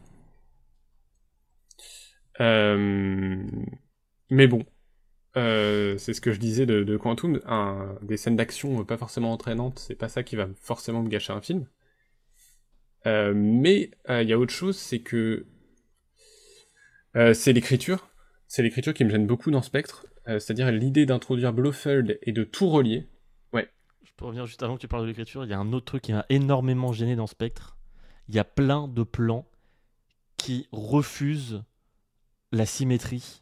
Mais 4.30 4.48
bon, 4.48 4.66
c'est 5.36 6.14
ce 6.14 6.20
que 6.20 6.32
je 6.32 6.40
disais 6.40 6.66
de, 6.66 6.84
de 6.84 6.98
Quantum, 6.98 7.40
des 8.02 8.18
scènes 8.18 8.36
d'action 8.36 8.84
pas 8.84 8.98
forcément 8.98 9.32
entraînantes, 9.32 9.80
c'est 9.80 9.95
pas 9.95 10.10
ça 10.10 10.24
qui 10.24 10.36
va 10.36 10.48
forcément 10.62 11.02
me 11.02 11.10
gâcher 11.10 11.32
un 11.32 11.41
film. 11.41 11.66
Mais 13.06 13.91
il 14.10 14.28
y 14.28 14.34
a 14.34 14.40
autre 14.40 14.53
chose, 14.53 14.78
c'est 14.78 14.99
que 14.99 15.45
c'est 17.14 17.53
l'écriture. 17.53 18.10
C'est 18.48 18.64
l'écriture 18.64 18.94
qui 18.94 19.06
me 19.06 19.10
gêne 19.10 19.28
beaucoup 19.28 19.49
dans 19.49 19.62
Spectre, 19.62 20.06
euh, 20.27 20.39
c'est-à-dire 20.39 20.72
l'idée 20.72 21.06
d'introduire 21.06 21.53
Blofeld 21.53 22.19
et 22.22 22.31
de 22.31 22.43
tout 22.43 22.69
relier. 22.69 23.07
Je 24.06 24.19
peux 24.19 24.27
revenir 24.27 24.45
juste 24.45 24.64
avant 24.64 24.76
que 24.76 24.81
tu 24.81 24.88
parles 24.88 25.02
de 25.02 25.07
l'écriture. 25.07 25.43
Il 25.43 25.49
y 25.49 25.53
a 25.53 25.60
un 25.60 25.73
autre 25.73 25.88
truc 25.88 26.03
qui 26.03 26.14
m'a 26.14 26.26
énormément 26.30 26.93
gêné 26.93 27.18
dans 27.18 27.27
Spectre. 27.27 27.76
Il 28.30 28.35
y 28.35 28.39
a 28.39 28.45
plein 28.45 28.88
de 28.88 29.03
plans 29.03 29.45
qui 30.38 30.69
refusent 30.72 31.64
la 32.53 32.65
symétrie. 32.65 33.41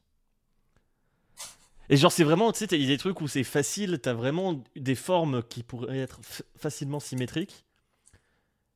Et 1.90 1.98
genre, 1.98 2.12
c'est 2.12 2.24
vraiment, 2.24 2.52
tu 2.52 2.60
sais, 2.60 2.68
t'as 2.68 2.78
des 2.78 2.98
trucs 2.98 3.22
où 3.22 3.28
c'est 3.28 3.44
facile, 3.44 4.00
t'as 4.02 4.14
vraiment 4.14 4.64
des 4.76 4.96
formes 4.96 5.44
qui 5.44 5.62
pourraient 5.62 6.00
être 6.00 6.22
facilement 6.56 7.00
symétriques. 7.00 7.66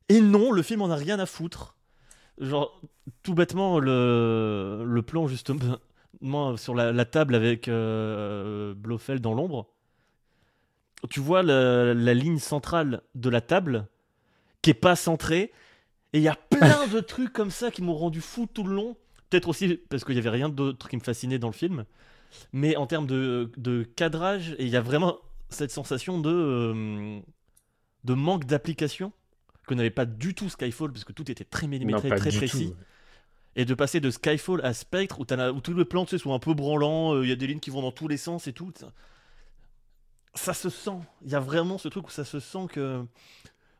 Et 0.09 0.21
non, 0.21 0.51
le 0.51 0.61
film 0.61 0.83
en 0.83 0.91
a 0.91 0.95
rien 0.95 1.17
à 1.17 1.25
foutre. 1.25 1.77
Genre, 2.37 2.79
tout 3.23 3.33
bêtement, 3.33 3.79
le, 3.79 4.83
le 4.85 5.01
plan 5.01 5.25
justement 5.25 5.79
sur 6.57 6.75
la, 6.75 6.91
la 6.91 7.05
table 7.05 7.35
avec 7.35 7.67
euh, 7.67 8.73
Blofeld 8.75 9.21
dans 9.21 9.33
l'ombre 9.33 9.67
tu 11.09 11.19
vois 11.19 11.43
la, 11.43 11.93
la 11.93 12.13
ligne 12.13 12.39
centrale 12.39 13.01
de 13.13 13.29
la 13.29 13.41
table 13.41 13.87
qui 14.61 14.71
est 14.71 14.73
pas 14.73 14.95
centrée 14.95 15.51
et 16.13 16.17
il 16.17 16.21
y 16.21 16.27
a 16.27 16.35
plein 16.35 16.87
de 16.93 16.99
trucs 16.99 17.31
comme 17.33 17.51
ça 17.51 17.69
qui 17.71 17.81
m'ont 17.81 17.95
rendu 17.95 18.21
fou 18.21 18.47
tout 18.51 18.63
le 18.63 18.73
long 18.73 18.97
peut-être 19.29 19.47
aussi 19.47 19.79
parce 19.89 20.03
qu'il 20.03 20.15
y 20.15 20.19
avait 20.19 20.29
rien 20.29 20.49
d'autre 20.49 20.89
qui 20.89 20.97
me 20.97 21.01
fascinait 21.01 21.39
dans 21.39 21.47
le 21.47 21.53
film 21.53 21.85
mais 22.51 22.75
en 22.75 22.87
termes 22.87 23.07
de, 23.07 23.51
de 23.57 23.83
cadrage 23.83 24.55
et 24.57 24.65
il 24.65 24.69
y 24.69 24.75
a 24.75 24.81
vraiment 24.81 25.17
cette 25.49 25.71
sensation 25.71 26.19
de 26.19 26.29
euh, 26.31 27.19
de 28.03 28.13
manque 28.13 28.45
d'application 28.45 29.11
que 29.67 29.73
n'avait 29.73 29.89
pas 29.89 30.05
du 30.05 30.33
tout 30.33 30.49
Skyfall 30.49 30.91
parce 30.91 31.03
que 31.03 31.13
tout 31.13 31.29
était 31.29 31.43
très 31.43 31.67
millimétré 31.67 32.09
très 32.09 32.31
précis 32.31 32.69
tout. 32.71 32.75
Et 33.57 33.65
de 33.65 33.73
passer 33.73 33.99
de 33.99 34.09
Skyfall 34.09 34.63
à 34.63 34.73
Spectre 34.73 35.19
où, 35.19 35.25
as- 35.33 35.51
où 35.51 35.59
tous 35.59 35.73
les 35.73 35.83
plans 35.83 36.05
tu 36.05 36.11
sais, 36.17 36.23
sont 36.23 36.33
un 36.33 36.39
peu 36.39 36.53
branlants, 36.53 37.15
euh, 37.15 37.23
il 37.25 37.29
y 37.29 37.33
a 37.33 37.35
des 37.35 37.47
lignes 37.47 37.59
qui 37.59 37.71
vont 37.71 37.81
dans 37.81 37.91
tous 37.91 38.07
les 38.07 38.15
sens 38.17 38.47
et 38.47 38.53
tout. 38.53 38.71
Ça, 38.79 38.87
ça 40.35 40.53
se 40.53 40.69
sent. 40.69 40.99
Il 41.25 41.31
y 41.31 41.35
a 41.35 41.39
vraiment 41.41 41.77
ce 41.77 41.87
truc 41.89 42.07
où 42.07 42.11
ça 42.11 42.23
se 42.23 42.39
sent 42.39 42.67
que. 42.71 43.03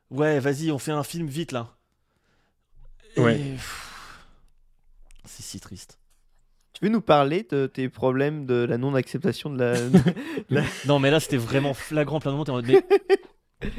Ouais, 0.09 0.39
vas-y, 0.39 0.71
on 0.71 0.79
fait 0.79 0.91
un 0.91 1.03
film 1.03 1.27
vite 1.27 1.51
là. 1.53 1.75
Et- 3.15 3.21
Ouais. 3.21 3.55
C'est 5.25 5.43
si 5.43 5.59
triste. 5.59 5.99
Tu 6.73 6.85
veux 6.85 6.91
nous 6.91 7.01
parler 7.01 7.45
de 7.49 7.65
tes 7.67 7.89
problèmes 7.89 8.45
de 8.45 8.55
la 8.63 8.77
non-acceptation 8.77 9.49
de 9.49 9.59
la. 9.59 10.63
Non, 10.85 10.99
mais 10.99 11.11
là 11.11 11.19
c'était 11.19 11.37
vraiment 11.37 11.73
flagrant 11.73 12.19
plein 12.19 12.31
de 12.43 12.61
mais- 12.61 12.83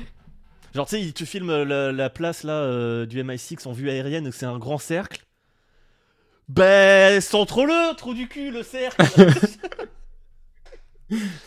Genre, 0.74 0.86
tu 0.86 1.02
sais, 1.02 1.12
tu 1.12 1.24
filmes 1.26 1.62
la, 1.64 1.92
la 1.92 2.10
place 2.10 2.44
là 2.44 2.52
euh, 2.52 3.06
du 3.06 3.22
MI6 3.22 3.66
en 3.66 3.72
vue 3.72 3.88
aérienne, 3.90 4.30
c'est 4.32 4.46
un 4.46 4.58
grand 4.58 4.78
cercle. 4.78 5.24
Ben, 6.48 7.20
centre-le, 7.20 7.94
trou 7.96 8.14
du 8.14 8.26
cul, 8.26 8.50
le 8.50 8.62
cercle 8.62 9.02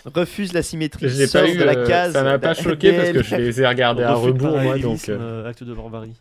refuse 0.06 0.54
la 0.54 0.64
symétrie. 0.64 1.10
J'ai 1.10 1.28
pas 1.28 1.50
eu, 1.50 1.58
de 1.58 1.64
la 1.64 1.78
euh, 1.78 1.88
case. 1.88 2.14
ça 2.14 2.24
m'a 2.24 2.40
pas 2.40 2.54
choqué 2.54 2.94
parce 2.94 3.12
que 3.12 3.24
je 3.24 3.36
les 3.36 3.62
ai 3.62 3.68
regardés 3.68 4.04
à 4.04 4.14
rebours, 4.14 4.58
moi, 4.60 4.78
donc. 4.78 5.10
euh, 5.10 5.18
euh, 5.20 5.50
acte 5.50 5.64
de 5.64 5.74
barbarie. 5.74 6.16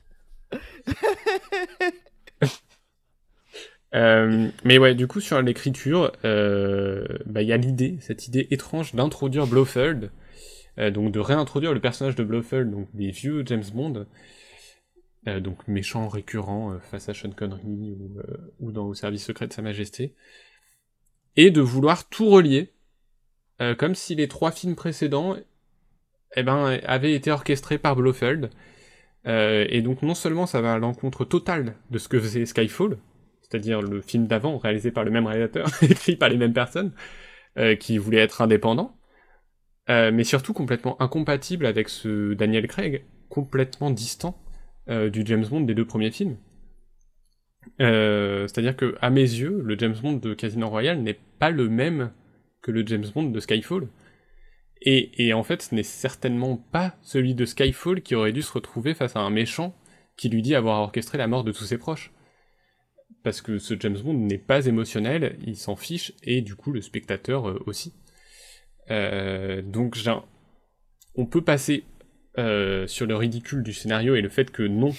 Euh, 3.94 4.48
mais 4.64 4.78
ouais, 4.78 4.94
du 4.94 5.06
coup, 5.06 5.20
sur 5.20 5.40
l'écriture, 5.42 6.12
euh, 6.24 7.04
bah, 7.26 7.42
il 7.42 7.48
y 7.48 7.52
a 7.52 7.56
l'idée, 7.56 7.96
cette 8.00 8.28
idée 8.28 8.46
étrange 8.50 8.94
d'introduire 8.94 9.46
Blofeld, 9.46 10.10
euh, 10.78 10.90
donc 10.90 11.12
de 11.12 11.18
réintroduire 11.18 11.74
le 11.74 11.80
personnage 11.80 12.14
de 12.14 12.22
Blofeld, 12.22 12.70
donc 12.70 12.86
des 12.94 13.10
vieux 13.10 13.42
James 13.46 13.64
Bond, 13.74 14.06
euh, 15.28 15.40
donc 15.40 15.66
méchant 15.68 16.08
récurrent 16.08 16.72
euh, 16.72 16.78
face 16.78 17.08
à 17.08 17.14
Sean 17.14 17.30
Connery 17.30 17.92
ou, 17.98 18.18
euh, 18.18 18.52
ou 18.58 18.72
dans 18.72 18.86
Au 18.86 18.94
service 18.94 19.24
secret 19.24 19.46
de 19.46 19.52
Sa 19.52 19.62
Majesté, 19.62 20.14
et 21.36 21.50
de 21.50 21.60
vouloir 21.60 22.08
tout 22.08 22.28
relier, 22.28 22.72
comme 23.76 23.94
si 23.94 24.14
les 24.14 24.26
trois 24.26 24.52
films 24.52 24.74
précédents 24.74 25.36
eh 26.34 26.42
ben, 26.42 26.80
avaient 26.84 27.12
été 27.12 27.30
orchestrés 27.30 27.76
par 27.76 27.94
Blofeld. 27.94 28.48
Et 29.26 29.82
donc 29.82 30.00
non 30.02 30.14
seulement 30.14 30.46
ça 30.46 30.62
va 30.62 30.72
à 30.72 30.78
l'encontre 30.78 31.26
totale 31.26 31.76
de 31.90 31.98
ce 31.98 32.08
que 32.08 32.18
faisait 32.18 32.46
Skyfall, 32.46 32.96
c'est-à-dire 33.42 33.82
le 33.82 34.00
film 34.00 34.26
d'avant 34.26 34.56
réalisé 34.56 34.90
par 34.90 35.04
le 35.04 35.10
même 35.10 35.26
réalisateur, 35.26 35.68
écrit 35.82 36.16
par 36.16 36.30
les 36.30 36.38
mêmes 36.38 36.54
personnes, 36.54 36.92
qui 37.78 37.98
voulaient 37.98 38.18
être 38.18 38.40
indépendants, 38.40 38.98
euh, 39.90 40.12
mais 40.12 40.22
surtout 40.22 40.52
complètement 40.52 41.00
incompatible 41.02 41.66
avec 41.66 41.88
ce 41.88 42.34
Daniel 42.34 42.68
Craig, 42.68 43.04
complètement 43.28 43.90
distant 43.90 44.40
du 44.90 45.22
James 45.24 45.46
Bond 45.46 45.60
des 45.60 45.74
deux 45.74 45.86
premiers 45.86 46.10
films. 46.10 46.36
Euh, 47.80 48.46
c'est-à-dire 48.46 48.76
que, 48.76 48.96
à 49.00 49.10
mes 49.10 49.20
yeux, 49.20 49.60
le 49.62 49.78
James 49.78 49.96
Bond 50.00 50.14
de 50.14 50.34
Casino 50.34 50.68
Royale 50.68 51.00
n'est 51.00 51.18
pas 51.38 51.50
le 51.50 51.68
même 51.68 52.12
que 52.62 52.70
le 52.70 52.86
James 52.86 53.06
Bond 53.14 53.30
de 53.30 53.40
Skyfall. 53.40 53.88
Et, 54.82 55.34
en 55.34 55.42
fait, 55.42 55.62
ce 55.62 55.74
n'est 55.74 55.82
certainement 55.82 56.56
pas 56.56 56.96
celui 57.02 57.34
de 57.34 57.44
Skyfall 57.44 58.00
qui 58.00 58.14
aurait 58.14 58.32
dû 58.32 58.40
se 58.40 58.52
retrouver 58.52 58.94
face 58.94 59.14
à 59.14 59.20
un 59.20 59.30
méchant 59.30 59.76
qui 60.16 60.30
lui 60.30 60.40
dit 60.40 60.54
avoir 60.54 60.80
orchestré 60.80 61.18
la 61.18 61.26
mort 61.26 61.44
de 61.44 61.52
tous 61.52 61.64
ses 61.64 61.78
proches 61.78 62.12
parce 63.22 63.42
que 63.42 63.58
ce 63.58 63.74
James 63.78 63.98
Bond 63.98 64.14
n'est 64.14 64.38
pas 64.38 64.66
émotionnel, 64.66 65.36
il 65.46 65.56
s'en 65.56 65.76
fiche, 65.76 66.12
et 66.22 66.40
du 66.40 66.54
coup 66.54 66.72
le 66.72 66.80
spectateur 66.80 67.48
euh, 67.48 67.62
aussi. 67.66 67.92
Euh, 68.90 69.62
donc 69.62 69.98
on 71.14 71.26
peut 71.26 71.42
passer 71.42 71.84
euh, 72.40 72.86
sur 72.86 73.06
le 73.06 73.14
ridicule 73.16 73.62
du 73.62 73.72
scénario 73.72 74.14
et 74.14 74.22
le 74.22 74.28
fait 74.28 74.50
que 74.50 74.62
non, 74.62 74.94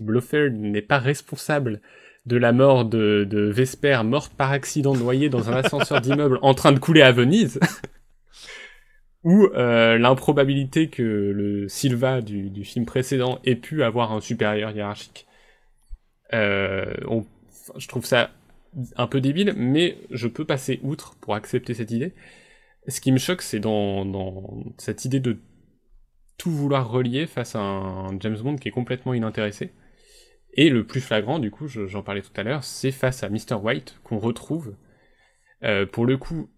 Blofeld 0.00 0.58
n'est 0.58 0.82
pas 0.82 0.98
responsable 0.98 1.80
de 2.26 2.36
la 2.36 2.52
mort 2.52 2.84
de, 2.84 3.50
Vesper, 3.52 4.00
morte 4.04 4.32
par 4.34 4.52
accident 4.52 4.94
noyée 4.94 5.28
dans 5.28 5.50
un 5.50 5.56
ascenseur 5.56 6.00
d'immeuble 6.00 6.38
en 6.42 6.54
train 6.54 6.72
de 6.72 6.78
couler 6.78 7.02
à 7.02 7.12
Venise, 7.12 7.60
ou 9.24 9.46
euh, 9.54 9.98
l'improbabilité 9.98 10.88
que 10.88 11.02
le 11.02 11.68
Silva 11.68 12.20
du, 12.20 12.64
film 12.64 12.86
précédent 12.86 13.38
ait 13.44 13.56
pu 13.56 13.82
avoir 13.82 14.12
un 14.12 14.20
supérieur 14.20 14.70
hiérarchique. 14.70 15.26
Euh, 16.32 16.92
je 17.76 17.88
trouve 17.88 18.04
ça 18.04 18.30
un 18.96 19.06
peu 19.06 19.20
débile, 19.20 19.54
mais 19.56 19.98
je 20.10 20.28
peux 20.28 20.44
passer 20.44 20.80
outre 20.82 21.16
pour 21.20 21.34
accepter 21.34 21.74
cette 21.74 21.90
idée. 21.90 22.12
Ce 22.86 23.00
qui 23.00 23.12
me 23.12 23.18
choque, 23.18 23.42
c'est 23.42 23.60
dans 23.60 24.64
cette 24.78 25.04
idée 25.04 25.20
de 25.20 25.38
tout 26.38 26.50
vouloir 26.52 26.90
relier 26.90 27.26
face 27.26 27.56
à 27.56 27.60
un 27.60 28.18
James 28.20 28.38
Bond 28.38 28.56
qui 28.56 28.68
est 28.68 28.72
complètement 28.72 29.14
inintéressé. 29.14 29.72
Et 30.54 30.70
le 30.70 30.86
plus 30.86 31.00
flagrant, 31.00 31.38
du 31.38 31.50
coup, 31.50 31.68
je- 31.68 31.86
j'en 31.86 32.02
parlais 32.02 32.22
tout 32.22 32.32
à 32.36 32.42
l'heure, 32.42 32.64
c'est 32.64 32.92
face 32.92 33.22
à 33.22 33.28
Mr. 33.30 33.54
White 33.62 33.98
qu'on 34.04 34.18
retrouve. 34.18 34.74
Euh, 35.64 35.86
pour 35.86 36.06
le 36.06 36.16
coup, 36.18 36.50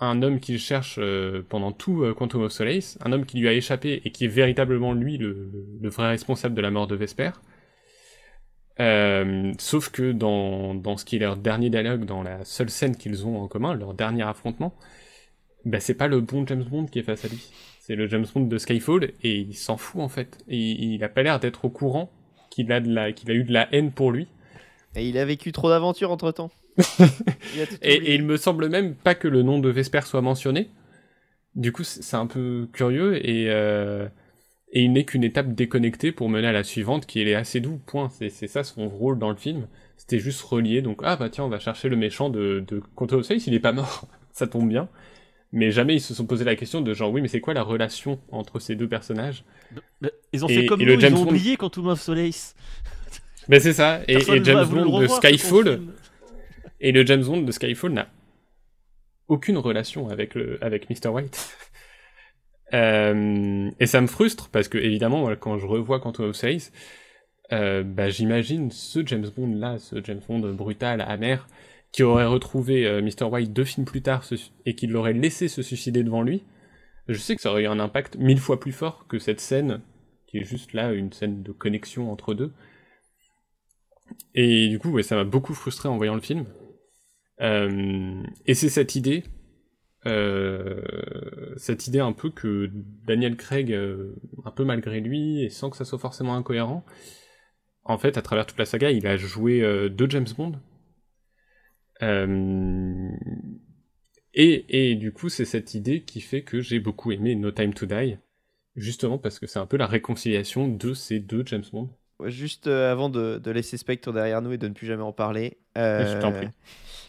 un 0.00 0.22
homme 0.22 0.40
qu'il 0.40 0.58
cherche 0.58 0.98
euh, 1.00 1.42
pendant 1.48 1.72
tout 1.72 2.02
euh, 2.04 2.14
Quantum 2.14 2.42
of 2.42 2.52
Solace, 2.52 2.98
un 3.04 3.12
homme 3.12 3.26
qui 3.26 3.38
lui 3.38 3.48
a 3.48 3.52
échappé 3.52 4.02
et 4.04 4.12
qui 4.12 4.24
est 4.26 4.28
véritablement 4.28 4.92
lui 4.94 5.18
le, 5.18 5.50
vrai 5.84 6.08
responsable 6.08 6.54
de 6.54 6.60
la 6.62 6.70
mort 6.70 6.86
de 6.86 6.96
Vesper. 6.96 7.30
Sauf 9.58 9.90
que 9.90 10.12
dans, 10.12 10.74
dans 10.74 10.96
ce 10.96 11.04
qui 11.04 11.16
est 11.16 11.18
leur 11.18 11.36
dernier 11.36 11.70
dialogue, 11.70 12.04
dans 12.04 12.22
la 12.22 12.44
seule 12.44 12.70
scène 12.70 12.96
qu'ils 12.96 13.26
ont 13.26 13.40
en 13.42 13.48
commun, 13.48 13.74
leur 13.74 13.94
dernier 13.94 14.22
affrontement, 14.22 14.74
bah 15.64 15.80
c'est 15.80 15.94
pas 15.94 16.08
le 16.08 16.20
bon 16.20 16.46
James 16.46 16.64
Bond 16.64 16.86
qui 16.86 17.00
est 17.00 17.02
face 17.02 17.24
à 17.24 17.28
lui. 17.28 17.50
C'est 17.86 17.94
le 17.94 18.08
James 18.08 18.26
Bond 18.34 18.46
de 18.46 18.58
Skyfall 18.58 19.12
et 19.22 19.36
il 19.38 19.54
s'en 19.54 19.76
fout 19.76 20.00
en 20.00 20.08
fait. 20.08 20.38
Et 20.48 20.58
il 20.58 21.04
a 21.04 21.08
pas 21.08 21.22
l'air 21.22 21.38
d'être 21.38 21.66
au 21.66 21.68
courant 21.68 22.10
qu'il 22.50 22.72
a, 22.72 22.80
de 22.80 22.92
la, 22.92 23.12
qu'il 23.12 23.30
a 23.30 23.34
eu 23.34 23.44
de 23.44 23.52
la 23.52 23.72
haine 23.72 23.92
pour 23.92 24.10
lui. 24.10 24.26
Et 24.96 25.08
il 25.08 25.16
a 25.16 25.24
vécu 25.24 25.52
trop 25.52 25.68
d'aventures 25.68 26.10
entre 26.10 26.32
temps. 26.32 26.50
Et, 27.82 27.94
et 27.94 28.14
il 28.16 28.24
me 28.24 28.36
semble 28.36 28.68
même 28.68 28.96
pas 28.96 29.14
que 29.14 29.28
le 29.28 29.42
nom 29.42 29.60
de 29.60 29.68
Vesper 29.70 30.00
soit 30.02 30.20
mentionné. 30.20 30.68
Du 31.54 31.70
coup, 31.70 31.84
c'est 31.84 32.16
un 32.16 32.26
peu 32.26 32.68
curieux 32.72 33.24
et, 33.24 33.46
euh, 33.50 34.08
et 34.72 34.82
il 34.82 34.92
n'est 34.92 35.04
qu'une 35.04 35.24
étape 35.24 35.54
déconnectée 35.54 36.10
pour 36.10 36.28
mener 36.28 36.48
à 36.48 36.52
la 36.52 36.64
suivante 36.64 37.06
qui 37.06 37.22
est 37.22 37.34
assez 37.34 37.60
doux, 37.60 37.80
point. 37.86 38.08
C'est 38.10 38.30
c'est 38.30 38.48
ça 38.48 38.64
son 38.64 38.88
rôle 38.88 39.18
dans 39.18 39.30
le 39.30 39.36
film. 39.36 39.68
C'était 39.96 40.18
juste 40.18 40.42
relié, 40.42 40.82
donc 40.82 41.00
ah 41.04 41.16
bah 41.16 41.30
tiens, 41.30 41.44
on 41.44 41.48
va 41.48 41.60
chercher 41.60 41.88
le 41.88 41.96
méchant 41.96 42.30
de, 42.30 42.64
de 42.66 42.82
Solace, 42.98 43.46
il 43.46 43.54
est 43.54 43.60
pas 43.60 43.72
mort, 43.72 44.08
ça 44.32 44.48
tombe 44.48 44.68
bien. 44.68 44.88
Mais 45.52 45.70
jamais 45.70 45.94
ils 45.94 46.00
se 46.00 46.12
sont 46.14 46.26
posé 46.26 46.44
la 46.44 46.56
question 46.56 46.80
de 46.80 46.92
genre 46.92 47.10
oui, 47.12 47.22
mais 47.22 47.28
c'est 47.28 47.40
quoi 47.40 47.54
la 47.54 47.62
relation 47.62 48.18
entre 48.30 48.58
ces 48.58 48.74
deux 48.74 48.88
personnages? 48.88 49.44
Mais 50.00 50.10
Ils 50.32 50.44
ont 50.44 50.48
Et- 50.48 50.54
fait 50.62 50.66
comme 50.66 50.80
nous, 50.80 50.86
le 50.86 50.94
ils 50.94 51.00
James 51.00 51.14
ont 51.14 51.24
Bond- 51.24 51.30
oublié 51.30 51.56
Quantum 51.56 51.86
of 51.88 52.00
Solace. 52.00 52.54
Ben 53.48 53.60
c'est 53.60 53.72
ça, 53.72 54.00
et, 54.08 54.18
James 54.42 54.66
Bond 54.68 54.86
de 54.86 55.04
revoir, 55.04 55.22
Skyfall, 55.22 55.80
et 56.80 56.90
le 56.90 57.06
James 57.06 57.22
Bond 57.24 57.42
de 57.42 57.52
Skyfall 57.52 57.92
n'a 57.92 58.08
aucune 59.28 59.56
relation 59.56 60.08
avec 60.08 60.34
le 60.34 60.58
avec 60.62 60.90
Mr. 60.90 61.08
White. 61.08 61.56
Euh, 62.74 63.70
et 63.78 63.86
ça 63.86 64.00
me 64.00 64.08
frustre 64.08 64.48
parce 64.48 64.66
que 64.66 64.76
évidemment 64.76 65.30
quand 65.38 65.56
je 65.56 65.66
revois 65.66 66.00
Quantum 66.00 66.30
of 66.30 66.34
Solace, 66.34 66.72
euh, 67.52 67.84
bah, 67.84 68.08
j'imagine 68.10 68.72
ce 68.72 69.06
James 69.06 69.28
Bond 69.36 69.54
là, 69.54 69.78
ce 69.78 70.02
James 70.02 70.20
Bond 70.28 70.40
brutal, 70.52 71.00
amer, 71.06 71.46
qui 71.96 72.02
aurait 72.02 72.26
retrouvé 72.26 72.86
euh, 72.86 73.00
Mr. 73.00 73.24
White 73.24 73.54
deux 73.54 73.64
films 73.64 73.86
plus 73.86 74.02
tard 74.02 74.22
et 74.66 74.74
qui 74.74 74.86
l'aurait 74.86 75.14
laissé 75.14 75.48
se 75.48 75.62
suicider 75.62 76.02
devant 76.02 76.20
lui. 76.20 76.42
Je 77.08 77.16
sais 77.16 77.34
que 77.34 77.40
ça 77.40 77.50
aurait 77.50 77.62
eu 77.62 77.68
un 77.68 77.80
impact 77.80 78.16
mille 78.16 78.38
fois 78.38 78.60
plus 78.60 78.72
fort 78.72 79.06
que 79.08 79.18
cette 79.18 79.40
scène 79.40 79.80
qui 80.26 80.36
est 80.36 80.44
juste 80.44 80.74
là 80.74 80.92
une 80.92 81.10
scène 81.10 81.42
de 81.42 81.52
connexion 81.52 82.12
entre 82.12 82.34
deux. 82.34 82.52
Et 84.34 84.68
du 84.68 84.78
coup, 84.78 84.90
ouais, 84.90 85.02
ça 85.02 85.16
m'a 85.16 85.24
beaucoup 85.24 85.54
frustré 85.54 85.88
en 85.88 85.96
voyant 85.96 86.14
le 86.14 86.20
film. 86.20 86.44
Euh, 87.40 88.22
et 88.44 88.52
c'est 88.52 88.68
cette 88.68 88.94
idée, 88.94 89.24
euh, 90.04 90.82
cette 91.56 91.86
idée 91.86 92.00
un 92.00 92.12
peu 92.12 92.28
que 92.28 92.70
Daniel 93.06 93.38
Craig, 93.38 93.72
euh, 93.72 94.16
un 94.44 94.50
peu 94.50 94.64
malgré 94.64 95.00
lui, 95.00 95.42
et 95.42 95.48
sans 95.48 95.70
que 95.70 95.78
ça 95.78 95.86
soit 95.86 95.98
forcément 95.98 96.36
incohérent, 96.36 96.84
en 97.84 97.96
fait, 97.96 98.18
à 98.18 98.22
travers 98.22 98.44
toute 98.44 98.58
la 98.58 98.66
saga, 98.66 98.90
il 98.90 99.06
a 99.06 99.16
joué 99.16 99.88
deux 99.88 100.10
James 100.10 100.26
Bond. 100.36 100.60
Euh, 102.02 103.10
et, 104.34 104.90
et 104.90 104.94
du 104.96 105.12
coup, 105.12 105.28
c'est 105.28 105.44
cette 105.44 105.74
idée 105.74 106.02
qui 106.02 106.20
fait 106.20 106.42
que 106.42 106.60
j'ai 106.60 106.78
beaucoup 106.78 107.10
aimé 107.12 107.34
No 107.34 107.50
Time 107.50 107.72
to 107.72 107.86
Die, 107.86 108.18
justement 108.76 109.18
parce 109.18 109.38
que 109.38 109.46
c'est 109.46 109.58
un 109.58 109.66
peu 109.66 109.76
la 109.76 109.86
réconciliation 109.86 110.68
de 110.68 110.94
ces 110.94 111.20
deux 111.20 111.42
James 111.46 111.64
Bond. 111.72 111.88
Juste 112.26 112.66
euh, 112.66 112.90
avant 112.92 113.08
de, 113.08 113.38
de 113.42 113.50
laisser 113.50 113.76
Spectre 113.76 114.12
derrière 114.12 114.40
nous 114.42 114.52
et 114.52 114.58
de 114.58 114.68
ne 114.68 114.74
plus 114.74 114.86
jamais 114.86 115.02
en 115.02 115.12
parler. 115.12 115.58
euh, 115.78 116.04
Je 116.06 116.18
t'en 116.20 116.32
prie. 116.32 116.48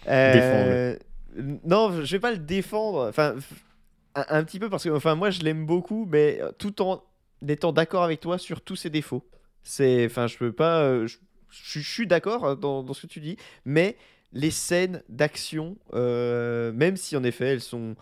euh, 0.07 0.97
Non, 1.65 1.91
je 2.03 2.15
vais 2.15 2.19
pas 2.19 2.31
le 2.31 2.37
défendre. 2.37 3.07
Enfin, 3.09 3.35
un, 4.15 4.25
un 4.29 4.43
petit 4.43 4.59
peu 4.59 4.69
parce 4.69 4.83
que, 4.83 4.89
enfin, 4.89 5.15
moi, 5.15 5.29
je 5.29 5.41
l'aime 5.41 5.65
beaucoup, 5.65 6.05
mais 6.09 6.39
tout 6.57 6.81
en 6.81 7.03
étant 7.47 7.71
d'accord 7.71 8.03
avec 8.03 8.19
toi 8.19 8.37
sur 8.37 8.61
tous 8.61 8.75
ses 8.75 8.89
défauts. 8.89 9.23
C'est, 9.63 10.05
enfin, 10.05 10.27
je 10.27 10.37
peux 10.37 10.51
pas. 10.51 11.05
je, 11.05 11.17
je- 11.49 11.79
je 11.79 11.89
suis 11.89 12.07
d'accord 12.07 12.57
dans, 12.57 12.83
dans 12.83 12.93
ce 12.93 13.01
que 13.03 13.07
tu 13.11 13.19
dis, 13.19 13.37
mais 13.65 13.95
les 14.33 14.51
scènes 14.51 15.01
d'action, 15.09 15.77
euh, 15.93 16.71
même 16.73 16.97
si 16.97 17.15
en 17.15 17.23
effet 17.23 17.45
elles 17.47 17.61
sont 17.61 17.95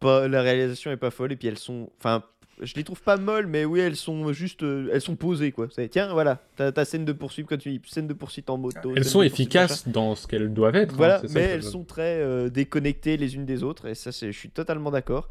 pas, 0.00 0.28
la 0.28 0.42
réalisation 0.42 0.90
est 0.90 0.96
pas 0.96 1.10
folle 1.10 1.32
et 1.32 1.36
puis 1.36 1.48
elles 1.48 1.58
sont, 1.58 1.90
enfin, 1.98 2.22
je 2.60 2.74
les 2.74 2.84
trouve 2.84 3.00
pas 3.02 3.16
molles, 3.16 3.46
mais 3.46 3.64
oui, 3.64 3.80
elles 3.80 3.96
sont 3.96 4.32
juste, 4.32 4.62
euh, 4.62 4.90
elles 4.92 5.00
sont 5.00 5.16
posées 5.16 5.50
quoi. 5.52 5.68
Tiens, 5.90 6.12
voilà, 6.12 6.42
ta, 6.56 6.70
ta 6.72 6.84
scène 6.84 7.04
de 7.04 7.12
poursuite 7.12 7.46
quand 7.46 7.56
tu 7.56 7.70
dis 7.70 7.80
scène 7.88 8.06
de 8.06 8.14
poursuite 8.14 8.50
en 8.50 8.58
moto. 8.58 8.92
Elles 8.96 9.04
sont 9.04 9.22
efficaces 9.22 9.88
dans 9.88 10.14
ce 10.14 10.26
qu'elles 10.26 10.52
doivent 10.52 10.76
être. 10.76 10.92
hein, 10.92 10.96
voilà, 10.96 11.20
mais 11.34 11.40
elles 11.54 11.62
sont 11.70 11.84
très 11.84 12.20
euh, 12.20 12.50
déconnectées 12.50 13.16
les 13.16 13.34
unes 13.34 13.46
des 13.46 13.62
autres, 13.62 13.86
et 13.86 13.94
ça, 13.94 14.12
c'est- 14.12 14.30
je 14.32 14.38
suis 14.38 14.50
totalement 14.50 14.90
d'accord. 14.90 15.28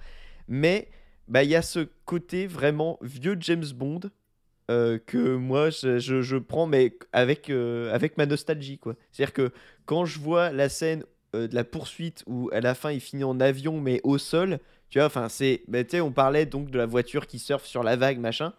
Mais 0.47 0.87
bah, 1.27 1.43
il 1.43 1.49
y 1.49 1.55
a 1.55 1.61
ce 1.61 1.87
côté 2.05 2.47
vraiment 2.47 2.97
vieux 3.01 3.37
James 3.39 3.65
Bond 3.75 4.01
euh, 4.71 4.97
que 4.97 5.35
moi, 5.35 5.69
je, 5.69 5.99
je- 5.99 6.21
je 6.21 6.37
prends, 6.37 6.65
mais 6.67 6.93
avec, 7.13 7.49
euh, 7.49 7.93
avec 7.93 8.17
ma 8.17 8.25
nostalgie. 8.25 8.77
quoi. 8.79 8.95
C'est-à-dire 9.11 9.33
que 9.33 9.51
quand 9.85 10.05
je 10.05 10.19
vois 10.19 10.51
la 10.51 10.69
scène 10.69 11.03
euh, 11.35 11.47
de 11.47 11.55
la 11.55 11.63
poursuite 11.63 12.23
où 12.27 12.49
à 12.51 12.59
la 12.61 12.73
fin 12.75 12.91
il 12.91 12.99
finit 13.01 13.23
en 13.23 13.39
avion, 13.39 13.79
mais 13.81 13.99
au 14.03 14.17
sol, 14.17 14.59
tu 14.89 14.97
vois, 14.99 15.05
enfin, 15.07 15.29
c'est. 15.29 15.63
bah, 15.67 15.83
tu 15.83 15.91
sais, 15.91 16.01
on 16.01 16.11
parlait 16.11 16.45
donc 16.45 16.69
de 16.71 16.77
la 16.77 16.85
voiture 16.85 17.25
qui 17.27 17.39
surfe 17.39 17.65
sur 17.65 17.83
la 17.83 17.95
vague, 17.95 18.19
machin. 18.19 18.53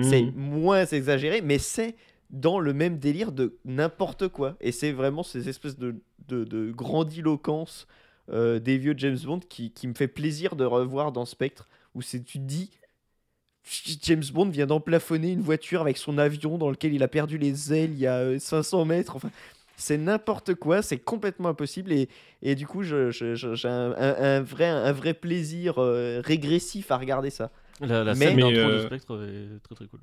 C'est 0.00 0.22
Mhm. 0.22 0.32
moins 0.34 0.84
exagéré, 0.86 1.40
mais 1.40 1.58
c'est 1.58 1.94
dans 2.30 2.58
le 2.58 2.72
même 2.72 2.98
délire 2.98 3.30
de 3.30 3.58
n'importe 3.64 4.26
quoi. 4.28 4.56
Et 4.60 4.72
c'est 4.72 4.90
vraiment 4.92 5.22
ces 5.22 5.48
espèces 5.48 5.78
de, 5.78 5.94
de, 6.28 6.42
de 6.44 6.72
grandiloquence 6.72 7.86
des 8.32 8.78
vieux 8.78 8.94
James 8.96 9.18
Bond 9.24 9.40
qui, 9.40 9.70
qui 9.70 9.86
me 9.86 9.94
fait 9.94 10.08
plaisir 10.08 10.56
de 10.56 10.64
revoir 10.64 11.12
dans 11.12 11.26
Spectre, 11.26 11.68
où 11.94 12.00
c'est 12.02 12.22
tu 12.24 12.38
te 12.38 12.44
dis, 12.44 12.70
James 14.02 14.22
Bond 14.32 14.50
vient 14.50 14.66
d'emplafonner 14.66 15.30
une 15.32 15.40
voiture 15.40 15.80
avec 15.80 15.96
son 15.96 16.18
avion 16.18 16.58
dans 16.58 16.70
lequel 16.70 16.92
il 16.92 17.02
a 17.02 17.08
perdu 17.08 17.38
les 17.38 17.72
ailes 17.72 17.92
il 17.92 17.98
y 17.98 18.06
a 18.06 18.16
euh, 18.18 18.38
500 18.38 18.84
mètres. 18.84 19.16
Enfin, 19.16 19.30
c'est 19.76 19.96
n'importe 19.98 20.54
quoi, 20.54 20.82
c'est 20.82 20.98
complètement 20.98 21.48
impossible. 21.48 21.92
Et, 21.92 22.08
et 22.42 22.54
du 22.54 22.66
coup, 22.66 22.82
je- 22.82 23.10
je- 23.10 23.34
je- 23.34 23.54
j'ai 23.54 23.68
un, 23.68 23.92
un- 23.92 24.42
vrai, 24.42 24.66
un 24.68 24.92
vrai 24.92 25.14
plaisir 25.14 25.78
euh, 25.78 26.20
régressif 26.24 26.90
à 26.90 26.98
regarder 26.98 27.30
ça. 27.30 27.50
La, 27.80 28.04
la 28.04 28.14
Mais- 28.14 28.26
scène 28.26 28.36
d'intro 28.36 28.50
de 28.52 28.56
euh, 28.58 28.86
Spectre 28.86 29.22
est 29.28 29.62
très 29.62 29.74
très 29.74 29.86
cool. 29.86 30.00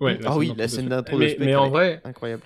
Ouais, 0.00 0.18
Ah 0.24 0.36
oui, 0.38 0.52
la 0.56 0.66
de 0.66 0.70
scène 0.70 0.88
d'intro 0.88 1.18
de 1.18 1.24
Spectre, 1.26 1.44
mais 1.44 1.56
en 1.56 1.62
elle 1.64 1.68
est 1.68 1.70
vrai, 1.72 2.00
Incroyable. 2.04 2.44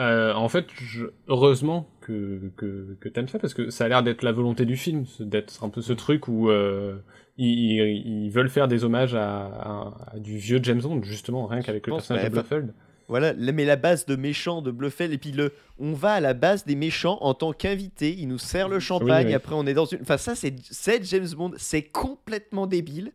Euh, 0.00 0.32
en 0.32 0.48
fait, 0.48 0.68
je- 0.74 1.04
heureusement 1.28 1.90
que, 2.00 2.50
que, 2.56 2.96
que 2.98 3.08
t'aimes 3.10 3.28
ça, 3.28 3.38
parce 3.38 3.52
que 3.52 3.68
ça 3.68 3.84
a 3.84 3.88
l'air 3.88 4.02
d'être 4.02 4.22
la 4.22 4.32
volonté 4.32 4.64
du 4.64 4.78
film, 4.78 5.04
d'être 5.20 5.62
un 5.62 5.68
peu 5.68 5.82
ce 5.82 5.92
truc 5.92 6.28
où 6.28 6.48
euh, 6.50 6.96
ils, 7.38 7.48
ils- 7.80 8.24
ils 8.26 8.30
veulent 8.30 8.50
faire 8.50 8.68
des 8.68 8.84
hommages 8.84 9.14
à, 9.14 9.46
à- 9.46 9.94
à 10.14 10.18
du 10.18 10.36
vieux 10.38 10.60
James 10.62 10.80
Bond, 10.80 11.02
justement, 11.02 11.46
rien 11.46 11.60
qu'avec 11.62 11.86
le 11.86 11.92
personnage 11.94 12.22
bah, 12.24 12.28
de 12.28 12.34
Blofeld. 12.34 12.74
Voilà, 13.08 13.34
mais 13.34 13.64
la 13.64 13.76
base 13.76 14.06
de 14.06 14.16
méchants 14.16 14.62
de 14.62 14.70
Bluffel, 14.70 15.12
et 15.12 15.18
puis 15.18 15.32
le, 15.32 15.52
on 15.78 15.92
va 15.92 16.12
à 16.14 16.20
la 16.20 16.32
base 16.34 16.64
des 16.64 16.76
méchants 16.76 17.18
en 17.20 17.34
tant 17.34 17.52
qu'invité, 17.52 18.14
il 18.18 18.28
nous 18.28 18.38
sert 18.38 18.68
le 18.68 18.80
champagne, 18.80 19.26
oui. 19.26 19.34
après 19.34 19.54
on 19.54 19.66
est 19.66 19.74
dans 19.74 19.84
une... 19.84 20.00
Enfin 20.00 20.16
ça 20.16 20.34
c'est 20.34 21.04
James 21.04 21.28
Bond, 21.36 21.52
c'est 21.58 21.82
complètement 21.82 22.66
débile. 22.66 23.12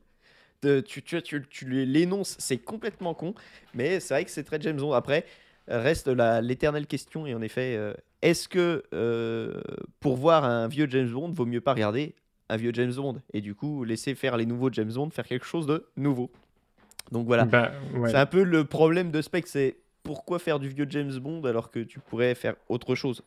De, 0.64 0.82
tu, 0.82 1.04
tu, 1.04 1.22
tu, 1.22 1.46
tu 1.50 1.86
l'énonces, 1.86 2.36
c'est 2.40 2.58
complètement 2.58 3.14
con, 3.14 3.36
mais 3.76 4.00
c'est 4.00 4.16
vrai 4.16 4.26
que 4.26 4.32
c'est 4.32 4.44
très 4.44 4.60
James 4.62 4.78
Bond. 4.78 4.92
Après, 4.92 5.24
reste 5.68 6.08
l'éternelle 6.42 6.88
question, 6.88 7.28
et 7.28 7.36
en 7.36 7.42
effet, 7.44 7.76
euh, 7.78 7.94
est-ce 8.24 8.48
que 8.48 8.82
euh, 8.94 9.62
pour 10.00 10.16
voir 10.18 10.44
un 10.46 10.68
vieux 10.68 10.88
James 10.90 11.10
Bond, 11.10 11.32
vaut 11.32 11.46
mieux 11.46 11.62
pas 11.62 11.74
regarder 11.74 12.16
un 12.50 12.58
vieux 12.58 12.72
James 12.74 12.94
Bond, 12.94 13.22
et 13.34 13.42
du 13.42 13.56
coup 13.56 13.84
laisser 13.84 14.16
faire 14.16 14.38
les 14.38 14.46
nouveaux 14.46 14.72
James 14.72 14.92
Bond, 14.94 15.10
faire 15.10 15.28
quelque 15.28 15.46
chose 15.46 15.66
de 15.68 15.86
nouveau. 15.98 16.32
Donc 17.12 17.26
voilà. 17.28 17.46
Bah, 17.46 17.72
ouais. 17.96 18.10
C'est 18.10 18.18
un 18.18 18.26
peu 18.26 18.44
le 18.44 18.66
problème 18.66 19.12
de 19.12 19.22
Spec, 19.22 19.48
c'est 19.48 19.78
pourquoi 20.04 20.40
faire 20.40 20.60
du 20.60 20.70
vieux 20.70 20.88
James 20.90 21.18
Bond 21.20 21.44
alors 21.44 21.70
que 21.72 21.80
tu 21.80 22.00
pourrais 22.00 22.36
faire 22.36 22.56
autre 22.70 22.96
chose? 22.96 23.24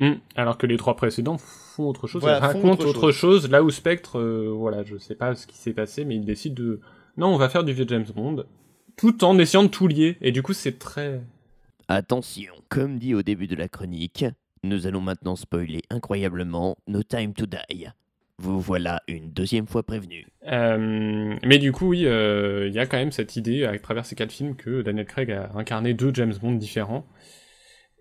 Hmm. 0.00 0.14
Alors 0.34 0.58
que 0.58 0.66
les 0.66 0.76
trois 0.76 0.96
précédents 0.96 1.38
font 1.38 1.88
autre 1.88 2.06
chose, 2.06 2.22
Voilà, 2.22 2.40
racontent 2.40 2.72
autre 2.72 2.88
autre, 2.88 3.12
chose. 3.12 3.48
là 3.50 3.62
où 3.62 3.70
Spectre, 3.70 4.18
euh, 4.18 4.48
voilà, 4.50 4.82
je 4.84 4.96
sais 4.96 5.14
pas 5.14 5.34
ce 5.34 5.46
qui 5.46 5.56
s'est 5.56 5.74
passé, 5.74 6.04
mais 6.04 6.16
il 6.16 6.24
décide 6.24 6.54
de... 6.54 6.80
Non, 7.16 7.28
on 7.28 7.36
va 7.36 7.48
faire 7.48 7.62
du 7.62 7.72
vieux 7.72 7.84
James 7.86 8.06
Bond, 8.14 8.44
tout 8.96 9.22
en 9.22 9.38
essayant 9.38 9.62
de 9.64 9.68
tout 9.68 9.86
lier, 9.86 10.16
et 10.22 10.32
du 10.32 10.42
coup 10.42 10.54
c'est 10.54 10.78
très... 10.78 11.20
Attention, 11.88 12.54
comme 12.68 12.98
dit 12.98 13.14
au 13.14 13.22
début 13.22 13.46
de 13.46 13.54
la 13.54 13.68
chronique, 13.68 14.24
nous 14.64 14.86
allons 14.86 15.02
maintenant 15.02 15.36
spoiler 15.36 15.82
incroyablement 15.90 16.76
No 16.86 17.02
Time 17.02 17.34
to 17.34 17.46
Die. 17.46 17.88
Vous 18.42 18.60
voilà 18.60 19.04
une 19.06 19.30
deuxième 19.30 19.68
fois 19.68 19.84
prévenu. 19.84 20.26
Euh, 20.48 21.36
mais 21.44 21.58
du 21.58 21.70
coup, 21.70 21.90
oui, 21.90 22.06
euh, 22.06 22.66
il 22.66 22.74
y 22.74 22.80
a 22.80 22.86
quand 22.86 22.96
même 22.96 23.12
cette 23.12 23.36
idée, 23.36 23.64
à 23.64 23.78
travers 23.78 24.04
ces 24.04 24.16
quatre 24.16 24.32
films, 24.32 24.56
que 24.56 24.82
Daniel 24.82 25.06
Craig 25.06 25.30
a 25.30 25.52
incarné 25.54 25.94
deux 25.94 26.12
James 26.12 26.34
Bond 26.42 26.54
différents, 26.54 27.06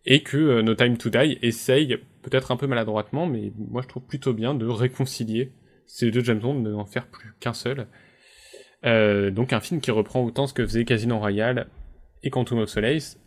et 0.04 0.24
que 0.24 0.38
euh, 0.38 0.64
No 0.64 0.74
Time 0.74 0.98
to 0.98 1.12
Die 1.12 1.38
essaye, 1.44 1.96
peut-être 2.24 2.52
un 2.52 2.58
peu 2.58 2.66
maladroitement, 2.66 3.28
mais 3.28 3.54
moi 3.56 3.84
je 3.84 3.88
trouve 3.88 4.02
plutôt 4.02 4.34
bien, 4.34 4.56
de 4.56 4.66
réconcilier 4.66 5.52
ces 5.86 6.10
deux 6.10 6.24
James 6.24 6.40
Bond, 6.40 6.60
de 6.62 6.72
n'en 6.72 6.86
faire 6.86 7.06
plus 7.06 7.36
qu'un 7.40 7.54
seul. 7.54 7.86
Donc 8.84 9.54
un 9.54 9.60
film 9.60 9.80
qui 9.80 9.92
reprend 9.92 10.24
autant 10.24 10.48
ce 10.48 10.56
que 10.56 10.66
faisait 10.66 10.86
Casino 10.86 11.20
Royale 11.20 11.68
et 12.24 12.32
Quantum 12.32 12.58
of 12.58 12.70
Solace, 12.70 13.20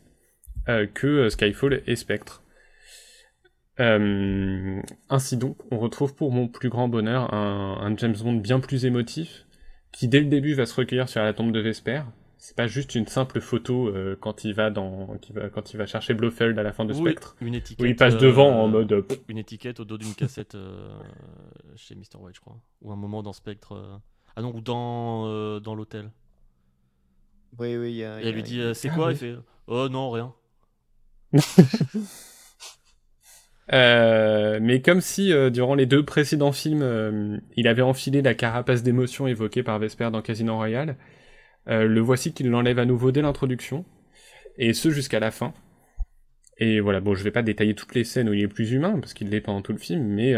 que 0.95 1.29
Skyfall 1.29 1.83
et 1.87 1.95
Spectre. 1.95 2.44
Euh, 3.81 4.81
ainsi 5.09 5.37
donc, 5.37 5.57
on 5.73 5.79
retrouve 5.79 6.15
pour 6.15 6.31
mon 6.31 6.47
plus 6.49 6.69
grand 6.69 6.89
bonheur 6.89 7.33
un, 7.35 7.79
un 7.81 7.97
James 7.97 8.15
Bond 8.23 8.35
bien 8.35 8.61
plus 8.61 8.85
émotif, 8.85 9.47
qui 9.93 10.07
dès 10.09 10.21
le 10.21 10.27
début 10.27 10.55
va 10.55 10.65
se 10.67 10.75
recueillir 10.75 11.09
sur 11.09 11.23
la 11.23 11.33
tombe 11.33 11.51
de 11.53 11.61
Vesper. 11.61 12.03
C'est 12.39 12.57
pas 12.57 12.67
juste 12.67 12.95
une 12.95 13.07
simple 13.07 13.41
photo 13.41 13.89
euh, 13.89 14.17
quand 14.21 14.45
il 14.45 14.53
va 14.55 14.71
dans, 14.71 15.17
qui 15.23 15.33
va, 15.33 15.49
quand 15.49 15.73
il 15.73 15.79
va 15.79 15.87
chercher 15.87 16.13
Blofeld 16.15 16.59
à 16.59 16.63
la 16.63 16.73
fin 16.75 16.85
de 16.85 16.93
Oui, 16.93 17.01
Spectre, 17.01 17.37
une 17.41 17.55
étiquette. 17.55 17.83
où 17.83 17.87
il 17.89 17.97
passe 17.97 18.15
euh, 18.15 18.19
devant 18.19 18.51
en 18.63 18.69
mode. 18.69 18.93
euh, 18.93 19.03
pff, 19.03 19.19
Une 19.29 19.39
étiquette 19.39 19.81
au 19.81 19.85
dos 19.87 19.97
d'une 19.97 20.15
cassette 20.15 20.55
euh, 20.55 20.95
chez 21.75 21.95
Mr. 21.95 22.19
White, 22.21 22.37
je 22.37 22.41
crois. 22.41 22.61
Ou 22.83 22.93
un 22.93 22.97
moment 22.97 23.23
dans 23.23 23.33
Spectre. 23.33 23.73
euh, 23.73 23.97
Ah 24.37 24.43
non, 24.43 24.55
ou 24.55 24.61
dans, 24.61 25.27
euh, 25.27 25.59
dans 25.59 25.75
l'hôtel. 25.75 26.11
Oui, 27.59 27.77
oui, 27.79 27.93
il 27.93 27.97
y 27.97 28.05
a. 28.05 28.21
Et 28.21 28.25
y 28.25 28.27
a- 28.27 28.29
elle 28.29 28.35
lui 28.35 28.43
dit 28.43 28.57
il 28.57 28.59
y 28.59 28.63
a- 28.63 28.67
euh, 28.67 28.75
C'est 28.75 28.91
quoi? 28.91 29.13
Il 29.13 29.17
fait 29.17 29.37
Oh 29.67 29.89
non, 29.89 30.11
rien. 30.11 30.33
Euh, 33.73 34.59
mais 34.61 34.83
comme 34.83 35.01
si 35.01 35.33
euh, 35.33 35.49
durant 35.51 35.75
les 35.75 35.87
deux 35.87 36.05
précédents 36.05 36.53
films, 36.53 36.83
euh, 36.83 37.39
il 37.57 37.67
avait 37.67 37.83
enfilé 37.83 38.21
la 38.23 38.35
carapace 38.35 38.83
d'émotion 38.83 39.27
évoquée 39.27 39.63
par 39.63 39.79
Vesper 39.79 40.11
dans 40.13 40.23
Casino 40.23 40.57
Royale, 40.57 40.97
le 41.67 42.01
voici 42.01 42.35
qu'il 42.35 42.51
l'enlève 42.51 42.79
à 42.79 42.85
nouveau 42.85 43.11
dès 43.11 43.23
l'introduction, 43.23 43.87
et 44.59 44.75
ce 44.75 44.91
jusqu'à 44.91 45.19
la 45.19 45.31
fin. 45.31 45.55
Et 46.59 46.79
voilà, 46.81 47.01
bon, 47.01 47.15
je 47.15 47.25
vais 47.25 47.31
pas 47.31 47.43
détailler 47.43 47.75
toutes 47.75 47.95
les 47.95 48.05
scènes 48.05 48.29
où 48.29 48.35
il 48.35 48.43
est 48.43 48.49
plus 48.49 48.73
humain, 48.73 48.99
parce 49.01 49.15
qu'il 49.15 49.31
l'est 49.31 49.41
pendant 49.41 49.63
tout 49.63 49.73
le 49.73 49.79
film, 49.79 50.05
mais, 50.05 50.35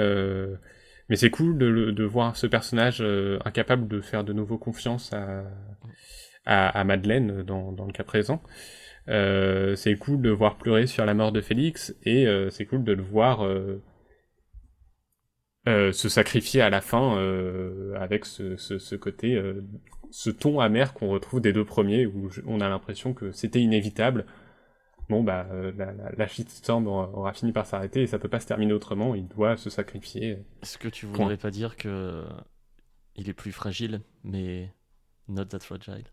mais 1.09 1.17
c'est 1.17 1.31
cool 1.31 1.59
de, 1.59 2.05
voir 2.05 2.37
ce 2.37 2.47
personnage 2.47 3.03
incapable 3.45 3.89
de 3.89 4.01
faire 4.01 4.23
de 4.23 4.33
nouveau 4.33 4.57
confiance 4.57 5.13
à, 5.13 5.43
à, 6.45 6.69
à 6.69 6.85
Madeleine 6.85 7.43
dans, 7.43 7.73
dans 7.73 7.87
le 7.87 7.93
cas 7.93 8.05
présent. 8.05 8.41
Euh, 9.09 9.77
c'est 9.77 9.97
cool 9.97 10.21
de 10.21 10.31
voir 10.31 10.57
pleurer 10.59 10.87
sur 10.87 11.05
la 11.07 11.15
mort 11.15 11.31
de 11.33 11.41
Félix 11.41 11.95
et 12.03 12.27
euh, 12.27 12.51
c'est 12.51 12.67
cool 12.67 12.83
de 12.85 12.93
le 12.93 13.03
voir 13.03 13.45
euh, 13.45 13.81
euh, 15.69 15.93
se 15.93 16.09
sacrifier 16.09 16.61
à 16.61 16.71
la 16.71 16.81
fin 16.81 17.17
euh, 17.19 17.95
avec 18.01 18.25
ce, 18.25 18.57
ce, 18.57 18.79
ce 18.79 18.95
côté, 18.97 19.35
euh, 19.37 19.65
ce 20.11 20.31
ton 20.31 20.61
amer 20.61 20.93
qu'on 20.95 21.09
retrouve 21.09 21.41
des 21.41 21.53
deux 21.53 21.65
premiers 21.65 22.07
où 22.07 22.29
je- 22.31 22.41
on 22.47 22.61
a 22.61 22.69
l'impression 22.69 23.15
que 23.15 23.31
c'était 23.33 23.61
inévitable. 23.61 24.27
Bon 25.09 25.23
bah 25.23 25.47
euh, 25.53 25.73
la, 25.77 25.93
la, 25.93 26.11
la 26.17 26.27
shitstorm 26.27 26.89
aura, 26.89 27.09
aura 27.11 27.33
fini 27.33 27.53
par 27.53 27.65
s'arrêter 27.67 28.03
et 28.03 28.07
ça 28.09 28.19
peut 28.19 28.29
pas 28.29 28.41
se 28.41 28.47
terminer 28.49 28.73
autrement. 28.73 29.15
Il 29.15 29.29
doit 29.29 29.57
se 29.57 29.71
sacrifier. 29.71 30.39
Est-ce 30.63 30.79
que 30.79 30.89
tu 30.89 31.07
Point. 31.07 31.17
voudrais 31.19 31.37
pas 31.37 31.51
dire 31.53 31.77
que 31.77 32.25
il 33.15 33.29
est 33.29 33.35
plus 33.35 33.53
fragile, 33.53 34.01
mais 34.25 34.73
not 35.29 35.45
that 35.47 35.61
fragile? 35.61 36.05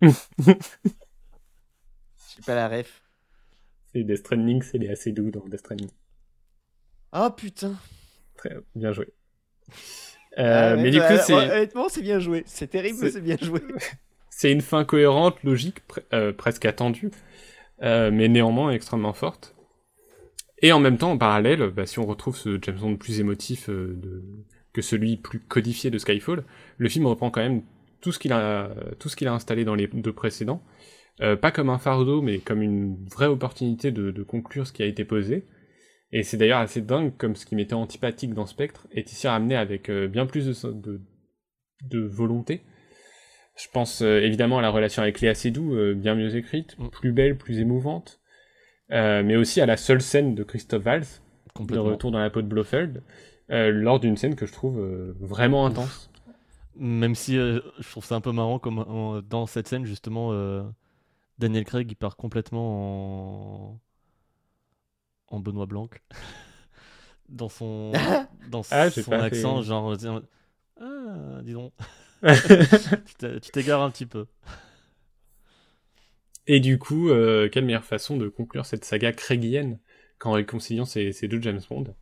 J'ai 2.36 2.42
pas 2.42 2.54
la 2.54 2.68
ref. 2.68 3.02
C'est 3.92 4.04
Death 4.04 4.18
Stranding, 4.18 4.62
c'est 4.62 4.78
les 4.78 4.90
assez 4.90 5.10
doux 5.10 5.32
dans 5.32 5.44
Death 5.48 5.58
Stranding. 5.58 5.90
Ah 7.12 7.30
putain. 7.36 7.80
Très 8.36 8.56
bien 8.74 8.92
joué. 8.92 9.12
Ah, 10.48 10.72
Euh, 10.72 10.76
mais 10.76 10.90
du 10.90 10.98
bah, 10.98 11.08
coup, 11.16 11.22
c'est 11.24 11.32
Honnêtement, 11.32 11.88
c'est 11.88 12.02
bien 12.02 12.18
joué. 12.18 12.42
C'est 12.46 12.68
terrible, 12.68 12.98
C'est- 12.98 13.20
bien 13.20 13.36
joué. 13.40 13.60
C'est 14.30 14.52
une 14.52 14.60
fin 14.60 14.84
cohérente, 14.84 15.42
logique, 15.44 15.80
pre- 15.88 16.04
euh, 16.12 16.32
presque 16.32 16.64
attendue, 16.66 17.10
euh, 17.82 18.10
mais 18.12 18.28
néanmoins 18.28 18.72
extrêmement 18.72 19.14
forte. 19.14 19.54
Et 20.62 20.72
en 20.72 20.80
même 20.80 20.98
temps, 20.98 21.12
en 21.12 21.18
parallèle, 21.18 21.70
bah, 21.70 21.86
si 21.86 21.98
on 21.98 22.06
retrouve 22.06 22.36
ce 22.36 22.58
James 22.62 22.78
Bond 22.78 22.96
plus 22.96 23.20
émotif 23.20 23.68
de... 23.68 24.22
que 24.72 24.82
celui 24.82 25.16
plus 25.16 25.40
codifié 25.40 25.90
de 25.90 25.98
Skyfall, 25.98 26.44
le 26.78 26.88
film 26.88 27.06
reprend 27.06 27.30
quand 27.30 27.42
même 27.42 27.62
tout 28.00 28.12
ce 28.12 28.18
qu'il 28.18 28.32
a, 28.32 28.70
tout 28.98 29.08
ce 29.08 29.16
qu'il 29.16 29.28
a 29.28 29.32
installé 29.34 29.64
dans 29.64 29.74
les 29.74 29.86
deux 29.88 30.12
précédents, 30.12 30.62
Euh, 31.22 31.36
pas 31.36 31.50
comme 31.50 31.70
un 31.70 31.78
fardeau, 31.78 32.20
mais 32.20 32.38
comme 32.38 32.60
une 32.62 33.06
vraie 33.06 33.26
opportunité 33.26 33.90
de, 33.90 34.10
de 34.10 34.22
conclure 34.22 34.66
ce 34.66 34.72
qui 34.72 34.82
a 34.82 34.86
été 34.86 35.04
posé. 35.04 35.46
Et 36.12 36.22
c'est 36.22 36.36
d'ailleurs 36.36 36.58
assez 36.60 36.82
dingue 36.82 37.12
comme 37.16 37.34
ce 37.36 37.46
qui 37.46 37.56
m'était 37.56 37.74
antipathique 37.74 38.34
dans 38.34 38.46
Spectre 38.46 38.86
est 38.92 39.10
ici 39.12 39.26
ramené 39.26 39.56
avec 39.56 39.88
euh, 39.88 40.08
bien 40.08 40.26
plus 40.26 40.46
de, 40.46 40.72
de, 40.72 41.00
de 41.84 42.00
volonté. 42.00 42.60
Je 43.56 43.66
pense 43.72 44.02
euh, 44.02 44.20
évidemment 44.20 44.58
à 44.58 44.62
la 44.62 44.68
relation 44.68 45.02
avec 45.02 45.20
Léa 45.20 45.34
Seydoux, 45.34 45.74
bien 45.94 46.14
mieux 46.14 46.36
écrite, 46.36 46.78
Mm. 46.78 46.88
plus 46.88 47.12
belle, 47.12 47.38
plus 47.38 47.58
émouvante, 47.60 48.20
mais 48.90 49.36
aussi 49.36 49.60
à 49.60 49.66
la 49.66 49.76
seule 49.76 50.02
scène 50.02 50.34
de 50.34 50.44
Christophe 50.44 50.82
Valls, 50.82 51.06
de 51.58 51.78
retour 51.78 52.10
dans 52.10 52.18
la 52.18 52.28
peau 52.30 52.42
de 52.42 52.46
Blofeld, 52.46 53.02
lors 53.48 53.98
d'une 53.98 54.16
scène 54.18 54.36
que 54.36 54.44
je 54.46 54.52
trouve 54.52 54.78
vraiment 55.18 55.64
intense. 55.66 56.10
Même 56.76 57.14
si 57.14 57.36
je 57.36 57.62
trouve 57.90 58.04
ça 58.04 58.14
un 58.14 58.20
peu 58.20 58.32
marrant 58.32 58.58
comme 58.58 59.24
dans 59.28 59.46
cette 59.46 59.66
scène 59.66 59.86
justement 59.86 60.30
Daniel 61.38 61.64
Craig 61.64 61.90
il 61.90 61.96
part 61.96 62.16
complètement 62.16 63.70
en 63.72 63.80
en 65.28 65.40
Benoît 65.40 65.66
Blanc. 65.66 65.88
Dans 67.28 67.48
son 67.48 68.20
dans 68.40 68.62
Ah, 68.70 68.90
son 68.90 69.18
accent 69.18 69.60
fait- 69.60 69.62
genre 69.62 69.90
euh, 69.90 70.20
ah 70.80 71.40
dis 71.42 71.52
donc 71.52 71.72
tu 73.18 73.50
t'égares 73.52 73.82
un 73.82 73.90
petit 73.90 74.06
peu. 74.06 74.26
Et 76.48 76.58
du 76.58 76.76
coup, 76.78 77.10
euh, 77.10 77.48
quelle 77.48 77.64
meilleure 77.64 77.84
façon 77.84 78.16
de 78.16 78.28
conclure 78.28 78.66
cette 78.66 78.84
saga 78.84 79.12
craigienne 79.12 79.78
qu'en 80.18 80.32
réconciliant 80.32 80.84
ces, 80.84 81.12
ces 81.12 81.28
deux 81.28 81.40
James 81.40 81.60
Bond? 81.70 81.94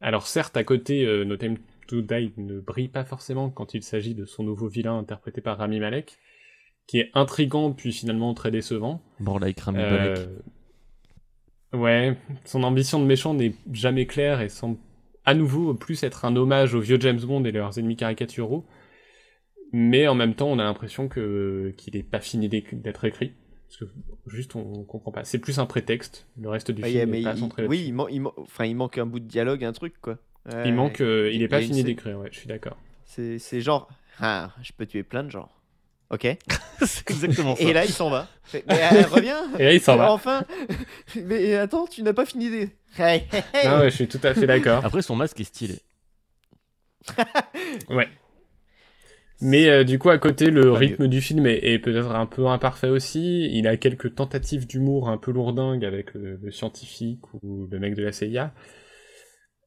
Alors 0.00 0.26
certes, 0.26 0.56
à 0.56 0.64
côté, 0.64 1.04
euh, 1.04 1.24
No 1.24 1.36
Time 1.36 1.58
to 1.86 2.00
Die 2.00 2.32
ne 2.38 2.60
brille 2.60 2.88
pas 2.88 3.04
forcément 3.04 3.50
quand 3.50 3.74
il 3.74 3.82
s'agit 3.82 4.14
de 4.14 4.24
son 4.24 4.42
nouveau 4.42 4.68
vilain 4.68 4.96
interprété 4.98 5.40
par 5.42 5.58
Rami 5.58 5.80
Malek, 5.80 6.18
qui 6.86 6.98
est 7.00 7.10
intrigant 7.14 7.72
puis 7.72 7.92
finalement 7.92 8.32
très 8.34 8.50
décevant. 8.50 9.00
bon 9.20 9.38
like 9.38 9.60
Rami 9.60 9.78
Malek 9.78 10.18
Euh, 10.18 10.26
Ouais, 11.72 12.16
son 12.44 12.62
ambition 12.62 13.00
de 13.00 13.04
méchant 13.06 13.34
n'est 13.34 13.54
jamais 13.72 14.06
claire 14.06 14.40
et 14.40 14.48
semble 14.48 14.78
à 15.24 15.34
nouveau 15.34 15.74
plus 15.74 16.02
être 16.04 16.24
un 16.24 16.34
hommage 16.36 16.74
aux 16.74 16.80
vieux 16.80 16.98
James 17.00 17.20
Bond 17.20 17.44
et 17.44 17.50
leurs 17.52 17.78
ennemis 17.78 17.96
caricaturaux, 17.96 18.64
mais 19.72 20.06
en 20.06 20.14
même 20.14 20.34
temps, 20.34 20.46
on 20.48 20.58
a 20.60 20.64
l'impression 20.64 21.08
que 21.08 21.74
qu'il 21.76 21.96
est 21.96 22.04
pas 22.04 22.20
fini 22.20 22.48
d'être 22.48 23.04
écrit. 23.04 23.32
Parce 23.66 23.78
que 23.78 23.84
juste, 24.28 24.54
on 24.54 24.84
comprend 24.84 25.10
pas. 25.10 25.24
C'est 25.24 25.40
plus 25.40 25.58
un 25.58 25.66
prétexte. 25.66 26.28
Le 26.40 26.48
reste 26.48 26.70
du 26.70 26.82
Ah, 26.84 26.86
film 26.86 27.10
n'est 27.10 27.22
pas 27.22 27.32
il- 27.32 27.38
centré 27.38 27.66
oui, 27.66 27.84
il, 27.88 27.94
man- 27.94 28.06
il 28.10 28.20
man- 28.22 28.32
enfin, 28.36 28.64
il 28.64 28.76
manque 28.76 28.96
un 28.96 29.06
bout 29.06 29.18
de 29.18 29.26
dialogue, 29.26 29.64
un 29.64 29.72
truc 29.72 29.94
quoi. 30.00 30.18
Ouais, 30.50 30.68
Il 30.68 30.72
manque, 30.74 31.00
euh, 31.00 31.30
il 31.32 31.42
est 31.42 31.48
pas 31.48 31.60
il 31.60 31.66
fini 31.66 31.82
d'écrire, 31.82 32.16
ouais, 32.20 32.28
je 32.30 32.38
suis 32.38 32.46
d'accord. 32.48 32.76
C'est 33.04 33.40
c'est 33.40 33.60
genre, 33.60 33.88
ah, 34.20 34.52
je 34.62 34.70
peux 34.72 34.86
tuer 34.86 35.02
plein 35.02 35.24
de 35.24 35.30
gens. 35.30 35.50
Ok. 36.10 36.22
c'est 36.86 37.10
exactement 37.10 37.56
ça. 37.56 37.62
Et 37.62 37.72
là, 37.72 37.84
il 37.84 37.90
s'en 37.90 38.10
va. 38.10 38.28
Mais 38.52 38.62
euh, 38.70 39.06
reviens. 39.10 39.50
Et 39.58 39.64
là, 39.64 39.72
il 39.72 39.80
s'en 39.80 39.96
va. 39.96 40.12
Enfin. 40.12 40.44
Mais 41.16 41.54
attends, 41.56 41.86
tu 41.86 42.02
n'as 42.02 42.12
pas 42.12 42.26
fini 42.26 42.50
des. 42.50 42.70
Hey, 42.98 43.24
hey, 43.32 43.42
hey. 43.52 43.66
Ah 43.66 43.80
ouais, 43.80 43.90
je 43.90 43.96
suis 43.96 44.08
tout 44.08 44.20
à 44.22 44.34
fait 44.34 44.46
d'accord. 44.46 44.84
Après, 44.84 45.02
son 45.02 45.16
masque 45.16 45.40
est 45.40 45.44
stylé. 45.44 45.80
Mais 49.42 49.68
euh, 49.68 49.84
du 49.84 49.98
coup, 49.98 50.08
à 50.08 50.18
côté, 50.18 50.50
le 50.50 50.72
Pas 50.72 50.78
rythme 50.78 51.08
du 51.08 51.20
film 51.20 51.46
est, 51.46 51.60
est 51.62 51.78
peut-être 51.78 52.10
un 52.10 52.26
peu 52.26 52.46
imparfait 52.46 52.88
aussi. 52.88 53.50
Il 53.52 53.66
a 53.66 53.76
quelques 53.76 54.14
tentatives 54.14 54.66
d'humour 54.66 55.08
un 55.10 55.18
peu 55.18 55.30
lourdingues 55.30 55.84
avec 55.84 56.14
le, 56.14 56.38
le 56.42 56.50
scientifique 56.50 57.20
ou 57.42 57.66
le 57.70 57.78
mec 57.78 57.94
de 57.94 58.02
la 58.02 58.12
CIA. 58.12 58.54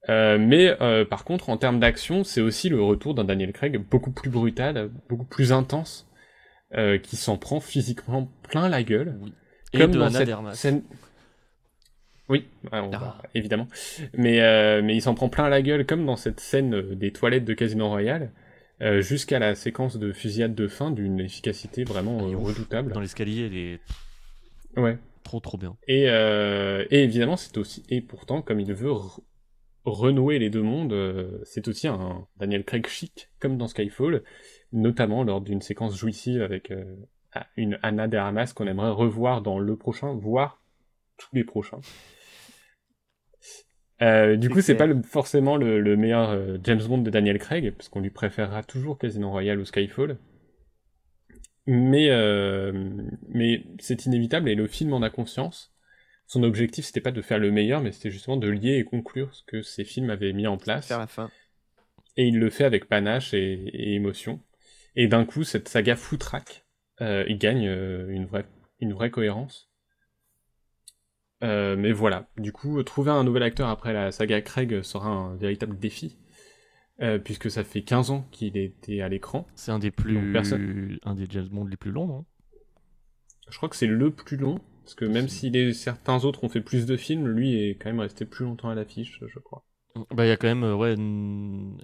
Euh, 0.07 0.37
mais 0.39 0.75
euh, 0.81 1.05
par 1.05 1.23
contre, 1.23 1.49
en 1.49 1.57
termes 1.57 1.79
d'action, 1.79 2.23
c'est 2.23 2.41
aussi 2.41 2.69
le 2.69 2.81
retour 2.81 3.13
d'un 3.13 3.25
Daniel 3.25 3.51
Craig 3.51 3.77
beaucoup 3.77 4.11
plus 4.11 4.29
brutal, 4.29 4.89
beaucoup 5.09 5.25
plus 5.25 5.51
intense, 5.51 6.08
euh, 6.75 6.97
qui 6.97 7.15
s'en 7.15 7.37
prend 7.37 7.59
physiquement 7.59 8.31
plein 8.43 8.69
la 8.69 8.83
gueule. 8.83 9.17
Oui. 9.21 9.33
Et 9.73 9.77
Comme 9.79 9.91
de 9.91 9.99
dans 9.99 10.05
Anna 10.05 10.19
cette 10.19 10.27
Dermas. 10.27 10.53
scène- 10.55 10.83
Oui, 12.27 12.45
on 12.71 12.91
Ah. 12.93 12.97
va- 12.97 13.21
évidemment. 13.33 13.67
Mais, 14.13 14.39
euh, 14.41 14.81
mais 14.83 14.95
il 14.95 15.01
s'en 15.01 15.15
prend 15.15 15.29
plein 15.29 15.49
la 15.49 15.61
gueule, 15.63 15.85
comme 15.85 16.05
dans 16.05 16.15
cette 16.15 16.39
scène 16.39 16.75
euh, 16.75 16.95
des 16.95 17.11
toilettes 17.11 17.45
de 17.45 17.53
Casino 17.55 17.87
Royale, 17.89 18.31
euh, 18.81 19.01
jusqu'à 19.01 19.39
la 19.39 19.55
séquence 19.55 19.97
de 19.97 20.11
fusillade 20.11 20.53
de 20.53 20.67
fin 20.67 20.91
d'une 20.91 21.19
efficacité 21.19 21.83
vraiment 21.83 22.19
euh, 22.27 22.35
ouf. 22.35 22.49
redoutable. 22.49 22.93
Dans 22.93 22.99
l'escalier, 23.01 23.47
il 23.51 23.57
est 23.57 23.79
Ouais. 24.79 24.97
trop 25.23 25.39
trop 25.39 25.57
bien. 25.57 25.75
Et, 25.87 26.03
et 26.03 27.03
évidemment, 27.03 27.35
c'est 27.35 27.57
aussi. 27.57 27.83
Et 27.89 28.01
pourtant, 28.01 28.43
comme 28.43 28.59
il 28.59 28.71
veut 28.73 28.91
re- 28.91 29.19
renouer 29.85 30.37
les 30.37 30.51
deux 30.51 30.61
mondes, 30.61 30.95
c'est 31.45 31.67
aussi 31.67 31.87
un 31.87 32.27
Daniel 32.37 32.63
Craig 32.63 32.85
chic, 32.85 33.29
comme 33.39 33.57
dans 33.57 33.67
Skyfall, 33.67 34.23
notamment 34.71 35.23
lors 35.23 35.41
d'une 35.41 35.61
séquence 35.61 35.97
jouissive 35.97 36.41
avec 36.41 36.71
euh, 36.71 36.95
une 37.57 37.79
Anna 37.83 38.07
de 38.07 38.17
Armas 38.17 38.53
qu'on 38.55 38.67
aimerait 38.67 38.91
revoir 38.91 39.41
dans 39.41 39.59
le 39.59 39.75
prochain, 39.75 40.13
voire 40.13 40.61
tous 41.17 41.29
les 41.33 41.43
prochains. 41.43 41.81
Euh, 44.01 44.37
du 44.37 44.49
coup, 44.49 44.61
c'est 44.61 44.75
pas 44.75 44.87
le- 44.87 45.01
forcément 45.01 45.57
le, 45.57 45.81
le 45.81 45.97
meilleur 45.97 46.29
euh, 46.29 46.57
James 46.63 46.81
Bond 46.87 46.99
de 46.99 47.09
Daniel 47.09 47.37
Craig, 47.37 47.73
parce 47.75 47.89
qu'on 47.89 47.99
lui 47.99 48.11
préférera 48.11 48.63
toujours 48.63 48.97
Casino 48.97 49.29
Royale 49.29 49.59
ou 49.59 49.65
Skyfall. 49.65 50.17
Mais, 51.71 52.09
mais 53.27 53.63
c'est 53.77 54.07
inévitable 54.07 54.49
et 54.49 54.55
le 54.55 54.65
film 54.65 54.91
en 54.93 55.03
a 55.03 55.11
conscience. 55.11 55.71
Son 56.25 56.41
objectif, 56.41 56.85
c'était 56.85 57.01
pas 57.01 57.11
de 57.11 57.21
faire 57.21 57.37
le 57.37 57.51
meilleur, 57.51 57.81
mais 57.81 57.91
c'était 57.91 58.09
justement 58.09 58.37
de 58.37 58.47
lier 58.49 58.77
et 58.77 58.83
conclure 58.83 59.35
ce 59.35 59.43
que 59.43 59.61
ces 59.61 59.83
films 59.83 60.09
avaient 60.09 60.33
mis 60.33 60.47
en 60.47 60.57
place. 60.57 60.87
Faire 60.87 60.97
la 60.97 61.05
fin. 61.05 61.29
Et 62.17 62.27
il 62.27 62.39
le 62.39 62.49
fait 62.49 62.63
avec 62.63 62.85
panache 62.85 63.35
et, 63.35 63.53
et 63.53 63.93
émotion. 63.93 64.41
Et 65.01 65.07
d'un 65.07 65.23
coup, 65.23 65.45
cette 65.45 65.69
saga 65.69 65.95
foutraque, 65.95 66.65
euh, 66.99 67.23
il 67.29 67.37
gagne 67.37 67.69
euh, 67.69 68.09
une, 68.09 68.25
vraie, 68.25 68.45
une 68.81 68.91
vraie 68.91 69.09
cohérence. 69.09 69.71
Euh, 71.41 71.77
mais 71.77 71.93
voilà, 71.93 72.27
du 72.35 72.51
coup, 72.51 72.83
trouver 72.83 73.09
un 73.09 73.23
nouvel 73.23 73.43
acteur 73.43 73.69
après 73.69 73.93
la 73.93 74.11
saga 74.11 74.41
Craig 74.41 74.81
sera 74.81 75.07
un 75.07 75.37
véritable 75.37 75.79
défi, 75.79 76.17
puisque 77.23 77.49
ça 77.49 77.63
fait 77.63 77.81
15 77.81 78.11
ans 78.11 78.27
qu'il 78.29 78.57
était 78.57 78.99
à 78.99 79.07
l'écran. 79.07 79.47
C'est 79.55 79.71
un 79.71 79.79
des 79.79 79.89
plus, 79.89 80.33
personne- 80.33 80.99
un 81.03 81.15
des 81.15 81.27
James 81.29 81.47
Bond 81.47 81.63
les 81.63 81.77
plus 81.77 81.91
longs, 81.91 82.07
non 82.07 82.25
Je 83.49 83.55
crois 83.55 83.69
que 83.69 83.77
c'est 83.77 83.87
le 83.87 84.11
plus 84.11 84.35
long, 84.35 84.59
parce 84.83 84.95
que 84.95 85.05
même 85.05 85.29
si 85.29 85.49
les, 85.49 85.73
certains 85.73 86.25
autres 86.25 86.43
ont 86.43 86.49
fait 86.49 86.59
plus 86.59 86.85
de 86.85 86.97
films, 86.97 87.25
lui 87.25 87.55
est 87.55 87.75
quand 87.75 87.87
même 87.87 88.01
resté 88.01 88.25
plus 88.25 88.43
longtemps 88.43 88.67
à 88.67 88.75
l'affiche, 88.75 89.21
je 89.25 89.39
crois. 89.39 89.65
Bah, 90.11 90.25
il 90.25 90.27
y 90.27 90.31
a 90.31 90.35
quand 90.35 90.53
même 90.53 90.65
ouais 90.73 90.97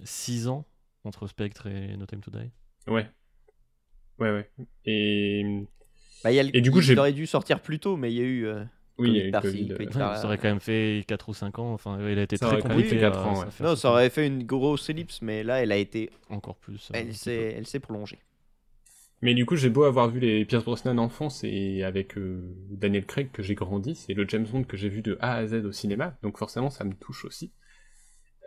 6 0.03 0.49
ans 0.49 0.65
entre 1.05 1.27
Spectre 1.27 1.67
et 1.67 1.95
No 1.95 2.05
Time 2.05 2.19
to 2.19 2.29
Die. 2.29 2.51
Ouais. 2.87 3.07
Ouais, 4.19 4.31
ouais. 4.31 4.49
Et 4.85 5.43
Bah, 6.23 6.31
il 6.31 6.35
y 6.35 6.39
a 6.39 6.43
le- 6.43 6.55
Et 6.55 6.61
du 6.61 6.71
coup, 6.71 6.79
il 6.81 6.99
aurait 6.99 7.13
dû 7.13 7.25
sortir 7.27 7.61
plus 7.61 7.79
tôt, 7.79 7.97
mais 7.97 8.11
il 8.11 8.17
y 8.17 8.21
a 8.21 8.25
eu. 8.25 8.45
euh, 8.47 8.63
oui, 8.97 9.09
il 9.09 9.15
y 9.17 9.21
a 9.21 9.27
eu 9.27 9.31
Covid. 9.31 9.67
Covid 9.69 9.81
euh, 9.83 10.09
Ouais, 10.11 10.15
ça 10.15 10.25
aurait 10.25 10.37
quand 10.37 10.47
même 10.47 10.59
fait 10.61 11.03
4 11.07 11.27
ou 11.29 11.33
5 11.33 11.59
ans. 11.59 11.73
Enfin, 11.73 11.97
il 12.09 12.17
a 12.17 12.23
été 12.23 12.37
Ça 12.37 12.45
très 12.45 12.53
aurait 12.55 12.61
quand 12.61 12.69
même 12.69 12.77
compliqué. 12.77 12.95
fait 12.95 13.01
quatre 13.01 13.19
à- 13.19 13.27
ans, 13.27 13.41
à 13.41 13.45
ouais. 13.45 13.51
Non, 13.59 13.75
ça 13.75 13.89
aurait 13.91 14.09
fait 14.09 14.25
une 14.27 14.43
grosse 14.43 14.89
ellipse, 14.89 15.21
mais 15.21 15.43
là, 15.43 15.61
elle 15.61 15.71
a 15.71 15.77
été. 15.77 16.09
encore 16.29 16.55
plus. 16.55 16.89
Elle 16.93 17.13
s'est 17.13 17.53
elle 17.57 17.67
s'est 17.67 17.79
prolongée. 17.81 18.19
Mais 19.21 19.33
du 19.33 19.45
coup, 19.45 19.55
j'ai 19.55 19.69
beau 19.69 19.83
avoir 19.85 20.09
vu 20.09 20.19
les 20.19 20.45
Pierce 20.45 20.63
Brosnan 20.65 20.97
enfance 20.99 21.43
et 21.43 21.83
avec 21.83 22.17
euh, 22.17 22.41
Daniel 22.69 23.05
Craig 23.05 23.31
que 23.31 23.41
j'ai 23.41 23.55
grandi, 23.55 23.95
c'est 23.95 24.13
le 24.13 24.25
James 24.27 24.45
Bond 24.45 24.63
que 24.65 24.77
j'ai 24.77 24.89
vu 24.89 25.01
de 25.01 25.17
A 25.19 25.35
à 25.35 25.47
Z 25.47 25.65
au 25.65 25.71
cinéma, 25.71 26.15
donc 26.21 26.37
forcément 26.37 26.69
ça 26.69 26.83
me 26.83 26.93
touche 26.93 27.25
aussi. 27.25 27.51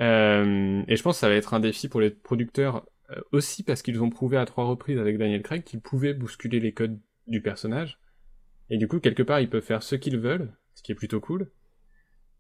Euh, 0.01 0.83
et 0.87 0.95
je 0.97 1.03
pense 1.03 1.17
que 1.17 1.21
ça 1.21 1.29
va 1.29 1.35
être 1.35 1.55
un 1.55 1.61
défi 1.61 1.89
pour 1.89 2.01
les 2.01 2.11
producteurs 2.11 2.87
euh, 3.11 3.21
aussi 3.33 3.63
parce 3.63 3.83
qu'ils 3.83 4.03
ont 4.03 4.11
prouvé 4.11 4.37
à 4.37 4.45
trois 4.45 4.65
reprises 4.65 4.99
avec 4.99 5.19
Daniel 5.19 5.43
Craig 5.43 5.65
qu'ils 5.65 5.81
pouvaient 5.81 6.15
bousculer 6.15 6.61
les 6.61 6.73
codes 6.73 6.99
du 7.27 7.41
personnage. 7.41 7.99
Et 8.71 8.77
du 8.77 8.89
coup, 8.89 9.01
quelque 9.01 9.23
part, 9.23 9.41
ils 9.41 9.49
peuvent 9.49 9.63
faire 9.63 9.83
ce 9.83 9.95
qu'ils 9.95 10.19
veulent, 10.19 10.53
ce 10.75 10.83
qui 10.83 10.93
est 10.93 10.95
plutôt 10.95 11.21
cool. 11.21 11.51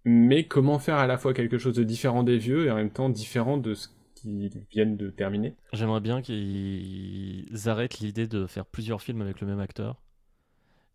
Mais 0.04 0.46
comment 0.46 0.78
faire 0.78 0.96
à 0.96 1.06
la 1.06 1.18
fois 1.18 1.34
quelque 1.34 1.58
chose 1.58 1.74
de 1.74 1.84
différent 1.84 2.22
des 2.22 2.38
vieux 2.38 2.66
et 2.66 2.70
en 2.70 2.76
même 2.76 2.90
temps 2.90 3.08
différent 3.08 3.56
de 3.56 3.74
ce 3.74 3.88
qu'ils 4.14 4.50
viennent 4.70 4.96
de 4.96 5.10
terminer? 5.10 5.56
J'aimerais 5.72 6.00
bien 6.00 6.22
qu'ils 6.22 7.46
arrêtent 7.66 7.98
l'idée 7.98 8.26
de 8.26 8.46
faire 8.46 8.66
plusieurs 8.66 9.02
films 9.02 9.22
avec 9.22 9.40
le 9.40 9.46
même 9.46 9.60
acteur 9.60 10.02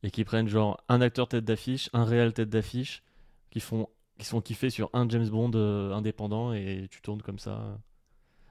et 0.03 0.11
qu'ils 0.11 0.25
prennent 0.25 0.47
genre 0.47 0.83
un 0.89 1.01
acteur 1.01 1.27
tête 1.27 1.45
d'affiche, 1.45 1.89
un 1.93 2.03
réel 2.05 2.33
tête 2.33 2.49
d'affiche, 2.49 3.03
qui 3.49 3.59
font 3.59 3.87
qui 4.19 4.25
sont 4.25 4.41
kiffés 4.41 4.69
sur 4.69 4.89
un 4.93 5.09
James 5.09 5.27
Bond 5.27 5.51
euh, 5.55 5.91
indépendant 5.91 6.53
et 6.53 6.87
tu 6.91 7.01
tournes 7.01 7.21
comme 7.21 7.39
ça. 7.39 7.79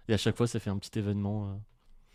Et 0.09 0.15
à 0.15 0.17
chaque 0.17 0.37
fois, 0.37 0.47
ça 0.47 0.59
fait 0.61 0.71
un 0.71 0.79
petit 0.79 0.99
événement. 0.99 1.47
euh. 1.49 1.55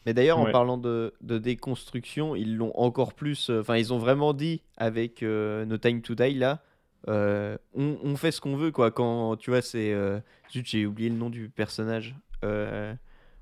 Mais 0.05 0.13
d'ailleurs, 0.13 0.37
en 0.39 0.45
parlant 0.51 0.77
de, 0.77 1.13
de 1.21 1.37
déconstruction, 1.37 2.35
ils 2.35 2.55
l'ont 2.55 2.71
encore 2.77 3.13
plus. 3.13 3.49
euh, 3.49 3.61
Enfin, 3.61 3.77
ils 3.77 3.93
ont 3.93 3.97
vraiment 3.97 4.33
dit 4.33 4.61
avec 4.77 5.21
euh, 5.23 5.65
No 5.65 5.77
Time 5.77 6.01
to 6.01 6.15
Die 6.15 6.33
là. 6.35 6.63
euh, 7.09 7.57
on, 7.73 7.97
on 8.03 8.15
fait 8.15 8.31
ce 8.31 8.39
qu'on 8.41 8.55
veut 8.55 8.71
quoi. 8.71 8.91
Quand 8.91 9.35
tu 9.37 9.49
vois, 9.49 9.61
c'est. 9.61 9.91
euh, 9.93 10.19
zut, 10.51 10.65
j'ai 10.67 10.85
oublié 10.85 11.09
le 11.09 11.15
nom 11.15 11.29
du 11.29 11.49
personnage. 11.49 12.15
Euh, 12.45 12.93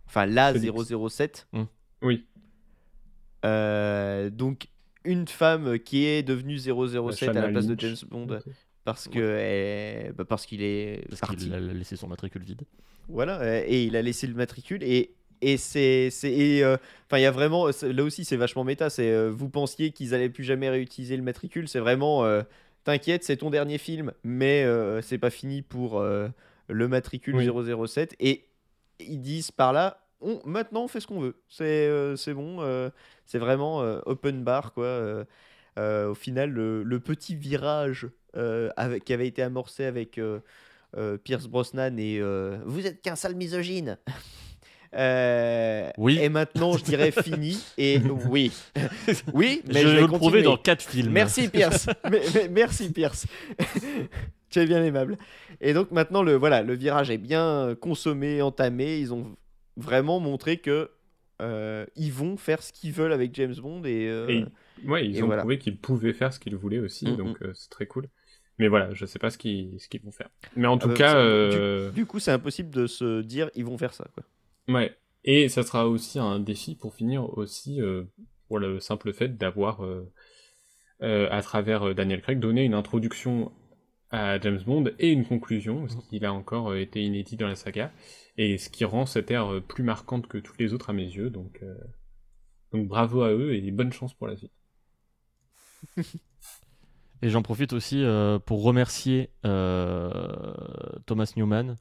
enfin, 0.07 0.25
la 0.25 0.53
Félix. 0.53 0.91
007. 1.09 1.47
Oui, 2.01 2.25
Euh, 3.45 4.29
donc, 4.29 4.67
une 5.03 5.27
femme 5.27 5.77
qui 5.79 6.05
est 6.05 6.23
devenue 6.23 6.57
007 6.57 7.29
à 7.29 7.33
la 7.33 7.49
place 7.49 7.67
de. 7.67 7.75
James 7.79 7.95
Bond 8.09 8.25
parce 8.85 9.07
que 9.09 9.19
elle- 9.19 10.13
bah, 10.13 10.23
parce 10.23 10.45
qu'il 10.45 10.61
est 10.63 11.05
Parce 11.09 11.19
parti. 11.19 11.51
a 11.53 11.59
laissé 11.59 11.95
son 11.97 12.07
matricule 12.07 12.43
vide. 12.43 12.61
Voilà, 13.09 13.41
euh, 13.41 13.63
et 13.67 13.83
il 13.83 13.95
a 13.97 14.01
laissé 14.01 14.25
le 14.27 14.33
matricule 14.35 14.81
et 14.83 15.11
et 15.41 15.57
c'est 15.57 16.09
euh, 16.63 16.77
enfin 17.05 17.17
il 17.17 17.21
y 17.23 17.25
a 17.25 17.31
vraiment 17.31 17.67
là 17.67 18.03
aussi 18.03 18.23
c'est 18.23 18.37
vachement 18.37 18.63
méta, 18.63 18.89
c'est 18.89 19.11
euh, 19.11 19.29
vous 19.29 19.49
pensiez 19.49 19.91
qu'ils 19.91 20.13
allaient 20.15 20.29
plus 20.29 20.45
jamais 20.45 20.69
réutiliser 20.69 21.17
le 21.17 21.23
matricule, 21.23 21.67
c'est 21.67 21.79
vraiment 21.81 22.23
euh, 22.23 22.41
t'inquiète, 22.85 23.23
c'est 23.25 23.35
ton 23.37 23.49
dernier 23.49 23.77
film 23.77 24.13
mais 24.23 24.65
c'est 25.01 25.17
pas 25.17 25.29
fini 25.29 25.61
pour 25.61 26.01
le 26.01 26.87
matricule 26.87 27.35
Oui. 27.35 27.87
007 27.87 28.15
et 28.19 28.45
ils 28.99 29.21
disent 29.21 29.51
par 29.51 29.73
là 29.73 29.99
on, 30.21 30.39
maintenant 30.45 30.83
on 30.85 30.87
fait 30.87 31.01
ce 31.01 31.07
qu'on 31.07 31.19
veut. 31.19 31.35
C'est 31.49 31.89
c'est 32.15 32.33
bon, 32.33 32.61
c'est 33.25 33.39
vraiment 33.39 33.79
open 34.05 34.43
bar 34.43 34.71
quoi. 34.73 35.25
au 35.77 36.13
final 36.15 36.49
le, 36.51 36.81
le 36.83 36.99
petit 37.01 37.35
virage 37.35 38.07
avec, 38.77 39.03
qui 39.05 39.13
avait 39.13 39.27
été 39.27 39.41
amorcé 39.41 39.85
avec 39.85 40.17
euh, 40.17 40.39
euh, 40.97 41.17
Pierce 41.17 41.47
Brosnan 41.47 41.97
et 41.97 42.19
euh, 42.19 42.57
vous 42.65 42.85
êtes 42.87 43.01
qu'un 43.01 43.15
sale 43.15 43.35
misogyne. 43.35 43.97
Euh, 44.97 45.89
Oui. 45.97 46.17
Et 46.21 46.29
maintenant, 46.29 46.77
je 46.77 46.83
dirais 46.85 47.11
fini. 47.23 47.61
Et 47.77 47.99
oui, 48.29 48.53
oui, 49.33 49.61
mais 49.67 49.81
je 49.81 49.87
je, 49.89 49.93
vais 49.95 50.01
le 50.01 50.07
prouver 50.07 50.41
dans 50.41 50.55
4 50.55 50.81
films. 50.83 51.11
Merci 51.11 51.49
Pierce. 51.49 51.87
Mais- 52.09 52.21
mais- 52.33 52.47
merci 52.47 52.89
Pierce. 52.93 53.27
tu 54.49 54.59
es 54.59 54.65
bien 54.65 54.81
aimable. 54.83 55.17
Et 55.59 55.73
donc 55.73 55.91
maintenant, 55.91 56.23
le 56.23 56.35
voilà, 56.35 56.61
le 56.61 56.75
virage 56.75 57.09
est 57.11 57.17
bien 57.17 57.75
consommé, 57.81 58.41
entamé. 58.41 58.99
Ils 58.99 59.13
ont 59.13 59.35
vraiment 59.75 60.21
montré 60.21 60.57
que 60.57 60.89
euh, 61.41 61.85
ils 61.97 62.13
vont 62.13 62.37
faire 62.37 62.63
ce 62.63 62.71
qu'ils 62.71 62.93
veulent 62.93 63.11
avec 63.11 63.35
James 63.35 63.55
Bond 63.61 63.83
et, 63.83 64.07
euh, 64.07 64.29
Et 64.29 64.45
Ouais, 64.87 65.05
ils 65.05 65.17
Et 65.17 65.23
ont 65.23 65.25
voilà. 65.25 65.41
prouvé 65.41 65.57
qu'ils 65.57 65.77
pouvaient 65.77 66.13
faire 66.13 66.31
ce 66.31 66.39
qu'ils 66.39 66.55
voulaient 66.55 66.79
aussi, 66.79 67.05
Mm, 67.07 67.17
donc 67.17 67.41
euh, 67.41 67.51
c'est 67.53 67.69
très 67.69 67.85
cool. 67.85 68.07
Mais 68.57 68.67
voilà, 68.67 68.93
je 68.93 69.05
sais 69.05 69.19
pas 69.19 69.29
ce 69.29 69.37
qu'ils 69.37 69.79
ce 69.79 69.89
qu'ils 69.89 70.01
vont 70.01 70.11
faire. 70.11 70.29
Mais 70.55 70.67
en 70.67 70.77
tout 70.77 70.87
bah, 70.87 70.93
cas, 70.93 71.17
euh, 71.17 71.91
du 71.91 72.05
coup, 72.05 72.19
c'est 72.19 72.31
impossible 72.31 72.69
de 72.69 72.87
se 72.87 73.21
dire 73.21 73.49
ils 73.55 73.65
vont 73.65 73.77
faire 73.77 73.93
ça. 73.93 74.07
Quoi. 74.13 74.23
ouais. 74.69 74.95
Et 75.25 75.49
ça 75.49 75.63
sera 75.63 75.87
aussi 75.87 76.19
un 76.19 76.39
défi 76.39 76.75
pour 76.75 76.93
finir 76.93 77.35
aussi 77.37 77.81
euh, 77.81 78.03
pour 78.47 78.59
le 78.59 78.79
simple 78.79 79.11
fait 79.11 79.37
d'avoir, 79.37 79.83
euh, 79.83 80.13
euh, 81.01 81.27
à 81.31 81.41
travers 81.41 81.95
Daniel 81.95 82.21
Craig, 82.21 82.39
donné 82.39 82.63
une 82.63 82.75
introduction 82.75 83.51
à 84.11 84.39
James 84.39 84.61
Bond 84.63 84.91
et 84.99 85.11
une 85.11 85.25
conclusion, 85.25 85.87
ce 85.87 85.97
qui 86.09 86.23
a 86.23 86.31
encore 86.31 86.75
été 86.75 87.01
inédit 87.01 87.37
dans 87.37 87.47
la 87.47 87.55
saga, 87.55 87.91
et 88.37 88.59
ce 88.59 88.69
qui 88.69 88.85
rend 88.85 89.07
cette 89.07 89.31
ère 89.31 89.61
plus 89.67 89.83
marquante 89.83 90.27
que 90.27 90.37
toutes 90.37 90.59
les 90.59 90.73
autres 90.73 90.91
à 90.91 90.93
mes 90.93 91.03
yeux. 91.03 91.31
Donc, 91.31 91.59
donc 92.71 92.87
bravo 92.87 93.23
à 93.23 93.31
eux 93.31 93.55
et 93.55 93.71
bonne 93.71 93.91
chance 93.91 94.13
pour 94.13 94.27
la 94.27 94.37
suite. 94.37 94.53
Et 97.25 97.29
j'en 97.29 97.41
profite 97.41 97.73
aussi 97.73 98.03
euh, 98.03 98.37
pour 98.37 98.61
remercier 98.61 99.31
euh, 99.45 100.53
Thomas 101.07 101.31
Newman, 101.35 101.75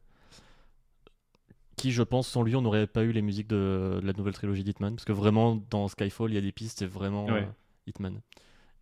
qui, 1.77 1.93
je 1.93 2.03
pense, 2.03 2.29
sans 2.29 2.43
lui, 2.43 2.57
on 2.57 2.63
n'aurait 2.63 2.87
pas 2.87 3.03
eu 3.03 3.13
les 3.13 3.21
musiques 3.21 3.49
de, 3.49 3.99
de 4.01 4.07
la 4.07 4.15
nouvelle 4.15 4.33
trilogie 4.33 4.65
d'Hitman. 4.65 4.95
Parce 4.95 5.05
que 5.05 5.13
vraiment, 5.13 5.57
dans 5.71 5.87
Skyfall, 5.89 6.31
il 6.31 6.35
y 6.35 6.39
a 6.39 6.41
des 6.41 6.53
pistes, 6.53 6.79
c'est 6.79 6.87
vraiment 6.87 7.27
Ouais. 7.27 7.43
euh, 7.43 7.53
Hitman. 7.87 8.21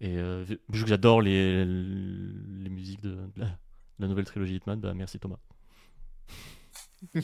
Et 0.01 0.17
euh, 0.19 0.45
vu 0.47 0.59
que 0.85 0.87
j'adore 0.89 1.21
les, 1.21 1.65
les 1.65 2.71
musiques 2.71 3.01
de, 3.03 3.11
de 3.15 3.33
la, 3.41 3.47
de 3.47 3.53
la 3.99 4.07
nouvelle 4.09 4.25
trilogie 4.27 4.57
Hitman, 4.57 4.79
bah 4.79 4.95
merci 4.95 5.19
Thomas. 5.19 5.39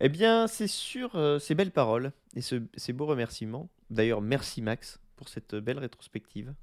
Eh 0.00 0.08
bien, 0.10 0.46
c'est 0.46 0.66
sur 0.66 1.16
euh, 1.16 1.38
ces 1.38 1.54
belles 1.54 1.70
paroles 1.70 2.12
et 2.34 2.42
ce- 2.42 2.62
ces 2.76 2.92
beaux 2.92 3.06
remerciements. 3.06 3.70
D'ailleurs, 3.88 4.20
merci 4.20 4.60
Max 4.60 5.00
pour 5.16 5.28
cette 5.30 5.54
belle 5.54 5.78
rétrospective. 5.78 6.54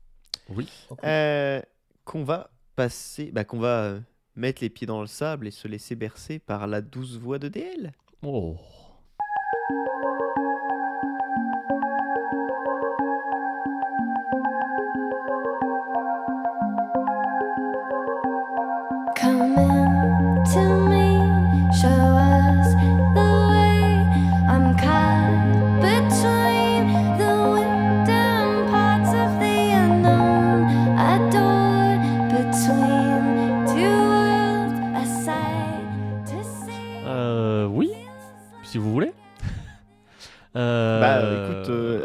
Oui. 0.50 0.70
Euh, 1.04 1.62
qu'on 2.06 2.24
va 2.24 2.50
passer, 2.76 3.32
bah, 3.32 3.44
qu'on 3.44 3.60
va 3.60 3.84
euh, 3.84 4.00
mettre 4.36 4.62
les 4.62 4.70
pieds 4.70 4.88
dans 4.88 5.02
le 5.02 5.08
sable 5.08 5.48
et 5.48 5.52
se 5.52 5.68
laisser 5.68 5.96
bercer 5.96 6.40
par 6.40 6.68
la 6.68 6.82
douce 6.82 7.18
voix 7.18 7.40
de 7.40 7.48
DL. 7.48 7.94
Oh. 8.24 8.58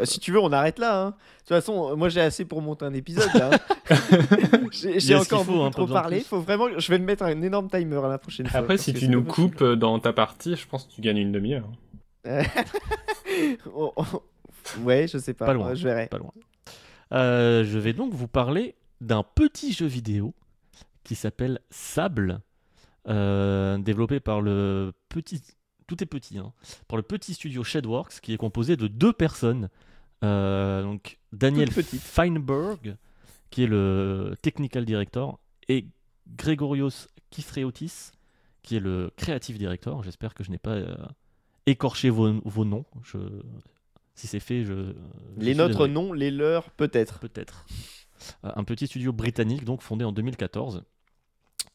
Si 0.09 0.19
tu 0.19 0.31
veux, 0.31 0.39
on 0.39 0.51
arrête 0.51 0.79
là. 0.79 1.01
hein. 1.01 1.09
De 1.09 1.13
toute 1.39 1.47
façon, 1.49 1.91
euh, 1.91 1.95
moi 1.95 2.09
j'ai 2.09 2.21
assez 2.21 2.45
pour 2.45 2.61
monter 2.61 2.85
un 2.85 2.93
épisode. 2.93 3.29
là, 3.33 3.51
hein. 3.89 3.97
j'ai 4.71 5.15
encore 5.15 5.45
faut, 5.45 5.51
beaucoup 5.51 5.63
hein, 5.63 5.71
trop 5.71 5.87
parlé. 5.87 6.21
Faut 6.21 6.39
vraiment, 6.41 6.67
je 6.77 6.91
vais 6.91 6.99
me 6.99 7.05
mettre 7.05 7.23
un 7.23 7.41
énorme 7.41 7.69
timer 7.69 7.97
à 8.03 8.07
la 8.09 8.17
prochaine 8.17 8.47
fois. 8.47 8.59
Après, 8.59 8.77
si 8.77 8.93
tu 8.93 9.07
nous 9.07 9.23
possible. 9.23 9.55
coupes 9.55 9.63
dans 9.73 9.97
ta 9.99 10.13
partie, 10.13 10.55
je 10.55 10.67
pense 10.67 10.85
que 10.85 10.91
tu 10.93 11.01
gagnes 11.01 11.17
une 11.17 11.31
demi-heure. 11.31 11.69
Oh, 13.73 13.93
oh. 13.95 14.23
ouais, 14.81 15.07
je 15.07 15.17
sais 15.17 15.33
pas. 15.33 15.45
Pas 15.45 15.53
loin. 15.53 15.73
Je 15.73 15.83
verrai. 15.83 16.07
pas 16.07 16.17
loin. 16.17 16.33
Euh, 17.13 17.63
je 17.63 17.79
vais 17.79 17.93
donc 17.93 18.13
vous 18.13 18.27
parler 18.27 18.75
d'un 19.01 19.23
petit 19.23 19.71
jeu 19.71 19.85
vidéo 19.85 20.33
qui 21.03 21.15
s'appelle 21.15 21.59
Sable, 21.69 22.41
euh, 23.07 23.77
développé 23.77 24.19
par 24.19 24.41
le 24.41 24.91
petit, 25.07 25.41
tout 25.87 26.03
est 26.03 26.07
petit, 26.07 26.37
hein, 26.37 26.53
par 26.87 26.97
le 26.97 27.03
petit 27.03 27.33
studio 27.33 27.63
Shadworks, 27.63 28.19
qui 28.21 28.33
est 28.33 28.37
composé 28.37 28.75
de 28.75 28.87
deux 28.87 29.13
personnes. 29.13 29.69
Euh, 30.23 30.83
donc 30.83 31.19
Daniel. 31.31 31.71
Feinberg, 31.71 32.97
qui 33.49 33.63
est 33.63 33.67
le 33.67 34.35
technical 34.41 34.85
director, 34.85 35.39
et 35.67 35.85
Gregorios 36.35 37.07
Kithreotis, 37.29 38.11
qui 38.63 38.75
est 38.75 38.79
le 38.79 39.11
creative 39.17 39.57
director. 39.57 40.03
J'espère 40.03 40.33
que 40.33 40.43
je 40.43 40.51
n'ai 40.51 40.57
pas 40.57 40.75
euh, 40.75 40.95
écorché 41.65 42.09
vos, 42.09 42.41
vos 42.43 42.65
noms. 42.65 42.85
Je, 43.03 43.17
si 44.15 44.27
c'est 44.27 44.39
fait, 44.39 44.63
je. 44.63 44.93
je 45.37 45.41
Les 45.43 45.55
nôtres 45.55 45.87
non, 45.87 46.13
les 46.13 46.31
leurs 46.31 46.69
peut-être. 46.71 47.19
Peut-être. 47.19 47.65
Euh, 48.43 48.51
Un 48.55 48.63
petit 48.63 48.87
studio 48.87 49.13
britannique, 49.13 49.63
donc 49.63 49.81
fondé 49.81 50.03
en 50.05 50.11
2014. 50.11 50.83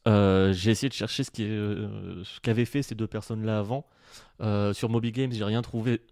Euh, 0.07 0.53
j'ai 0.53 0.71
essayé 0.71 0.89
de 0.89 0.95
chercher 0.95 1.25
ce 1.25 1.31
euh, 1.41 2.23
qu'avaient 2.43 2.67
fait 2.67 2.83
ces 2.83 2.95
deux 2.95 3.07
personnes-là 3.07 3.59
avant. 3.59 3.87
Euh, 4.41 4.73
sur 4.73 4.89
Moby 4.89 5.13
Games, 5.13 5.33
j'ai 5.33 5.45
rien 5.45 5.63
trouvé. 5.63 6.03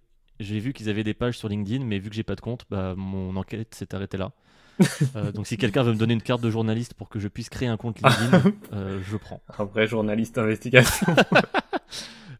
J'ai 0.40 0.58
vu 0.58 0.72
qu'ils 0.72 0.88
avaient 0.88 1.04
des 1.04 1.14
pages 1.14 1.38
sur 1.38 1.48
LinkedIn, 1.48 1.84
mais 1.84 1.98
vu 1.98 2.08
que 2.10 2.16
j'ai 2.16 2.22
pas 2.24 2.34
de 2.34 2.40
compte, 2.40 2.64
bah, 2.70 2.94
mon 2.96 3.36
enquête 3.36 3.74
s'est 3.74 3.94
arrêtée 3.94 4.16
là. 4.18 4.32
Euh, 5.14 5.30
donc 5.30 5.46
si 5.46 5.58
quelqu'un 5.58 5.82
veut 5.82 5.92
me 5.92 5.98
donner 5.98 6.14
une 6.14 6.22
carte 6.22 6.40
de 6.40 6.50
journaliste 6.50 6.94
pour 6.94 7.08
que 7.10 7.20
je 7.20 7.28
puisse 7.28 7.50
créer 7.50 7.68
un 7.68 7.76
compte 7.76 8.00
LinkedIn, 8.02 8.42
euh, 8.72 9.00
je 9.04 9.16
prends. 9.18 9.40
Un 9.58 9.64
vrai 9.64 9.86
journaliste 9.86 10.36
d'investigation. 10.36 11.06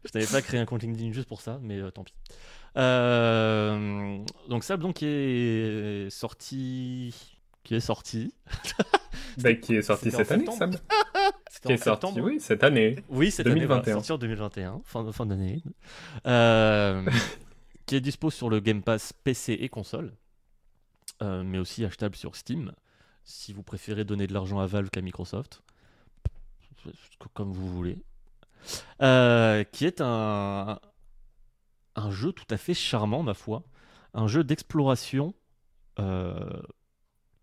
Je 0.05 0.09
n'avais 0.19 0.29
pas 0.29 0.41
créé 0.41 0.59
un 0.59 0.65
compte 0.65 0.81
LinkedIn 0.81 1.13
juste 1.13 1.29
pour 1.29 1.39
ça, 1.39 1.59
mais 1.61 1.79
euh, 1.79 1.89
tant 1.91 2.03
pis. 2.03 2.13
Donc 4.49 4.63
Sable 4.65 4.81
donc 4.83 4.95
qui 4.95 5.05
est 5.05 6.09
sorti, 6.09 7.15
qui 7.63 7.75
est 7.75 7.79
sorti. 7.79 8.33
bah, 9.37 9.53
qui 9.53 9.75
est 9.75 9.81
sorti 9.83 10.11
cette 10.11 10.31
année, 10.31 10.45
C'était 11.49 11.67
Qui 11.67 11.73
est 11.73 11.77
sorti, 11.77 12.07
septembre. 12.07 12.19
oui, 12.21 12.39
cette 12.41 12.63
année. 12.63 12.95
Oui, 13.07 13.31
cette 13.31 13.47
année, 13.47 13.65
voilà, 13.65 13.81
2021. 13.83 13.93
sorti 13.93 14.11
en 14.11 14.17
2021, 14.17 14.81
fin, 14.83 15.09
fin 15.13 15.25
d'année. 15.25 15.63
Qui 17.85 17.95
est 17.95 18.01
dispo 18.01 18.29
sur 18.29 18.49
le 18.49 18.59
Game 18.59 18.81
Pass 18.81 19.11
PC 19.11 19.53
et 19.53 19.69
console, 19.69 20.13
euh, 21.21 21.43
mais 21.43 21.57
aussi 21.57 21.83
achetable 21.83 22.15
sur 22.15 22.35
Steam, 22.35 22.71
si 23.23 23.51
vous 23.51 23.63
préférez 23.63 24.05
donner 24.05 24.25
de 24.25 24.33
l'argent 24.33 24.59
à 24.59 24.67
Valve 24.67 24.89
qu'à 24.89 25.01
Microsoft, 25.01 25.61
comme 27.33 27.51
vous 27.51 27.67
voulez. 27.67 27.97
Euh, 29.01 29.63
qui 29.65 29.85
est 29.85 29.99
un, 29.99 30.79
un 31.95 32.11
jeu 32.11 32.31
tout 32.31 32.45
à 32.49 32.57
fait 32.57 32.73
charmant, 32.73 33.21
ma 33.21 33.33
foi. 33.33 33.63
Un 34.13 34.27
jeu 34.27 34.43
d'exploration, 34.43 35.33
euh, 35.99 36.61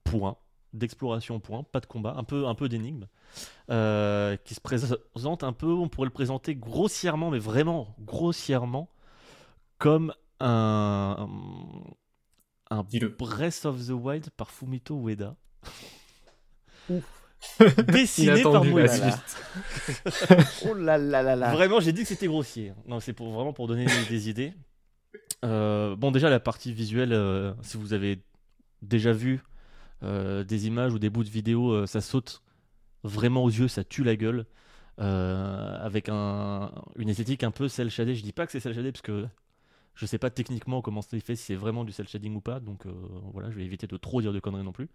point. 0.04 0.36
D'exploration, 0.72 1.38
point. 1.38 1.64
Pas 1.64 1.80
de 1.80 1.86
combat, 1.86 2.14
un 2.16 2.24
peu, 2.24 2.46
un 2.46 2.54
peu 2.54 2.68
d'énigme. 2.68 3.06
Qui 3.68 4.54
se 4.54 4.60
présente 4.60 5.44
un 5.44 5.52
peu, 5.52 5.72
on 5.72 5.88
pourrait 5.88 6.06
le 6.06 6.12
présenter 6.12 6.54
grossièrement, 6.54 7.30
mais 7.30 7.38
vraiment 7.38 7.94
grossièrement, 8.00 8.88
comme 9.78 10.14
un, 10.40 11.28
un 12.70 12.82
Dis-le. 12.84 13.08
Breath 13.08 13.64
of 13.64 13.86
the 13.86 13.90
Wild 13.90 14.30
par 14.30 14.50
Fumito 14.50 14.96
Ueda. 15.08 15.36
Ouf. 16.88 17.04
Dessiné 17.88 18.42
par 18.42 18.64
suite. 18.64 19.36
Oh 20.68 20.74
là 20.74 20.98
là 20.98 21.22
là 21.22 21.36
là. 21.36 21.52
Vraiment, 21.54 21.80
j'ai 21.80 21.92
dit 21.92 22.02
que 22.02 22.08
c'était 22.08 22.26
grossier. 22.26 22.72
Non, 22.86 23.00
c'est 23.00 23.12
pour 23.14 23.32
vraiment 23.32 23.52
pour 23.52 23.66
donner 23.66 23.86
des, 23.86 24.04
des 24.08 24.28
idées. 24.28 24.52
Euh, 25.44 25.96
bon, 25.96 26.10
déjà 26.10 26.28
la 26.28 26.40
partie 26.40 26.72
visuelle, 26.72 27.12
euh, 27.14 27.54
si 27.62 27.76
vous 27.78 27.94
avez 27.94 28.22
déjà 28.82 29.12
vu 29.12 29.42
euh, 30.02 30.44
des 30.44 30.66
images 30.66 30.92
ou 30.92 30.98
des 30.98 31.08
bouts 31.10 31.24
de 31.24 31.30
vidéo, 31.30 31.70
euh, 31.72 31.86
ça 31.86 32.00
saute 32.02 32.42
vraiment 33.04 33.42
aux 33.44 33.50
yeux, 33.50 33.68
ça 33.68 33.84
tue 33.84 34.04
la 34.04 34.16
gueule. 34.16 34.46
euh, 35.00 35.78
avec 35.80 36.08
un, 36.10 36.72
une 36.96 37.08
esthétique 37.08 37.42
un 37.44 37.50
peu 37.50 37.68
cel 37.68 37.90
shaded. 37.90 38.16
Je 38.16 38.22
dis 38.22 38.32
pas 38.32 38.44
que 38.46 38.52
c'est 38.52 38.60
cel 38.60 38.74
shaded 38.74 38.92
parce 38.92 39.02
que 39.02 39.26
je 40.00 40.06
sais 40.06 40.18
pas 40.18 40.30
techniquement 40.30 40.80
comment 40.80 41.02
c'est 41.02 41.20
fait, 41.20 41.36
si 41.36 41.44
c'est 41.44 41.54
vraiment 41.54 41.84
du 41.84 41.92
cel 41.92 42.08
shading 42.08 42.34
ou 42.34 42.40
pas. 42.40 42.58
Donc 42.58 42.86
euh, 42.86 42.92
voilà, 43.34 43.50
je 43.50 43.56
vais 43.56 43.64
éviter 43.64 43.86
de 43.86 43.98
trop 43.98 44.22
dire 44.22 44.32
de 44.32 44.40
conneries 44.40 44.64
non 44.64 44.72
plus. 44.72 44.88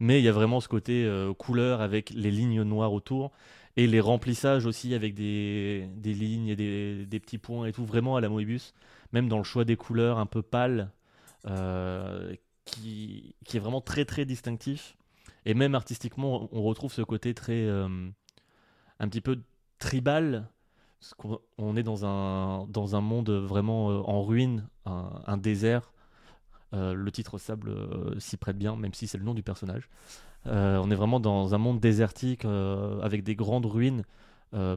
Mais 0.00 0.18
il 0.18 0.24
y 0.24 0.28
a 0.28 0.32
vraiment 0.32 0.60
ce 0.60 0.68
côté 0.68 1.04
euh, 1.04 1.34
couleur 1.34 1.82
avec 1.82 2.08
les 2.10 2.30
lignes 2.30 2.62
noires 2.62 2.94
autour 2.94 3.32
et 3.76 3.86
les 3.86 4.00
remplissages 4.00 4.64
aussi 4.64 4.94
avec 4.94 5.12
des, 5.14 5.90
des 5.94 6.14
lignes 6.14 6.48
et 6.48 6.56
des, 6.56 7.04
des 7.04 7.20
petits 7.20 7.36
points 7.36 7.66
et 7.66 7.72
tout, 7.72 7.84
vraiment 7.84 8.16
à 8.16 8.22
la 8.22 8.30
Moebius, 8.30 8.72
même 9.12 9.28
dans 9.28 9.36
le 9.36 9.44
choix 9.44 9.66
des 9.66 9.76
couleurs 9.76 10.18
un 10.18 10.24
peu 10.24 10.40
pâles, 10.40 10.90
euh, 11.46 12.34
qui, 12.64 13.34
qui 13.44 13.58
est 13.58 13.60
vraiment 13.60 13.82
très 13.82 14.06
très 14.06 14.24
distinctif. 14.24 14.96
Et 15.44 15.52
même 15.52 15.74
artistiquement, 15.74 16.48
on 16.50 16.62
retrouve 16.62 16.94
ce 16.94 17.02
côté 17.02 17.34
très. 17.34 17.68
un 17.68 19.08
petit 19.08 19.20
peu 19.20 19.38
tribal. 19.78 20.48
On 21.58 21.76
est 21.76 21.82
dans 21.82 22.04
un, 22.04 22.66
dans 22.68 22.96
un 22.96 23.00
monde 23.00 23.30
vraiment 23.30 23.90
euh, 23.90 24.00
en 24.04 24.22
ruine, 24.22 24.68
un, 24.84 25.36
désert. 25.36 25.92
Euh, 26.74 26.94
le 26.94 27.10
titre 27.12 27.38
Sable 27.38 27.70
euh, 27.70 28.18
s'y 28.18 28.36
prête 28.36 28.58
bien, 28.58 28.76
même 28.76 28.94
si 28.94 29.06
c'est 29.06 29.18
le 29.18 29.24
nom 29.24 29.34
du 29.34 29.42
personnage. 29.42 29.88
On 30.44 30.90
est 30.92 30.94
vraiment 30.94 31.18
dans 31.18 31.56
un 31.56 31.58
monde 31.58 31.80
désertique 31.80 32.44
avec 32.44 33.24
des 33.24 33.34
grandes 33.34 33.66
ruines, 33.66 34.04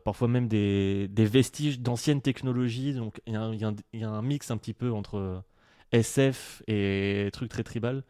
parfois 0.04 0.28
même 0.28 0.48
des, 0.48 1.08
vestiges 1.16 1.80
d'anciennes 1.80 2.22
technologies. 2.22 2.94
Donc 2.94 3.22
il 3.28 3.34
y, 3.34 4.04
a 4.04 4.10
un- 4.10 4.22
mix 4.24 4.50
un 4.50 4.58
petit 4.58 4.74
peu 4.74 4.92
entre 4.92 5.44
SF 5.92 6.64
et 6.68 7.30
trucs 7.34 7.50
très 7.52 7.64
tribal 7.64 8.04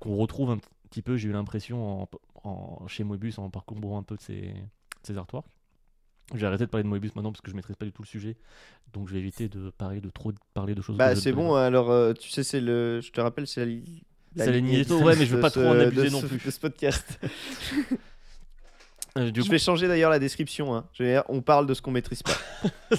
qu'on 0.00 0.16
retrouve 0.16 0.50
un 0.50 0.58
petit 0.90 1.00
peu, 1.00 1.16
j'ai 1.16 1.30
eu 1.30 1.32
l'impression, 1.32 2.06
chez 2.88 3.04
Moebius 3.04 3.38
en 3.38 3.48
parcourant 3.48 3.98
un 3.98 4.02
peu 4.02 4.16
de 4.16 4.20
de 4.20 4.62
ses 5.02 5.16
artworks. 5.16 5.55
J'ai 6.34 6.46
arrêté 6.46 6.64
de 6.66 6.70
parler 6.70 6.82
de 6.82 6.88
Moebius 6.88 7.14
maintenant 7.14 7.30
parce 7.30 7.40
que 7.40 7.50
je 7.50 7.56
maîtrise 7.56 7.76
pas 7.76 7.84
du 7.84 7.92
tout 7.92 8.02
le 8.02 8.06
sujet, 8.08 8.36
donc 8.92 9.06
je 9.08 9.12
vais 9.14 9.20
éviter 9.20 9.48
de 9.48 9.70
parler 9.70 10.00
de 10.00 10.10
trop 10.10 10.32
parler 10.54 10.74
de 10.74 10.82
choses. 10.82 10.96
Bah 10.96 11.14
c'est 11.14 11.30
ne 11.30 11.36
bon. 11.36 11.54
Alors 11.54 11.90
euh, 11.90 12.12
tu 12.14 12.30
sais 12.30 12.42
c'est 12.42 12.60
le. 12.60 13.00
Je 13.00 13.12
te 13.12 13.20
rappelle 13.20 13.46
c'est 13.46 13.64
la. 13.64 13.72
C'est 14.36 14.50
la 14.52 14.60
de 14.60 14.66
Eto, 14.66 14.98
ouais, 14.98 15.14
mais 15.16 15.24
je 15.24 15.30
veux 15.30 15.36
ce- 15.38 15.42
pas 15.42 15.50
trop 15.50 15.62
en 15.62 15.74
de 15.74 15.80
abuser 15.80 16.10
non 16.10 16.20
ce- 16.20 16.26
plus. 16.26 16.44
De 16.44 16.50
ce 16.50 16.60
podcast. 16.60 17.20
Euh, 19.18 19.30
du 19.30 19.40
Je 19.40 19.46
coup, 19.46 19.52
vais 19.52 19.58
changer 19.58 19.88
d'ailleurs 19.88 20.10
la 20.10 20.18
description. 20.18 20.76
hein. 20.76 20.84
Je 20.92 21.02
vais 21.02 21.12
dire, 21.12 21.22
on 21.30 21.40
parle 21.40 21.66
de 21.66 21.72
ce 21.72 21.80
qu'on 21.80 21.90
maîtrise 21.90 22.22
pas. 22.22 22.34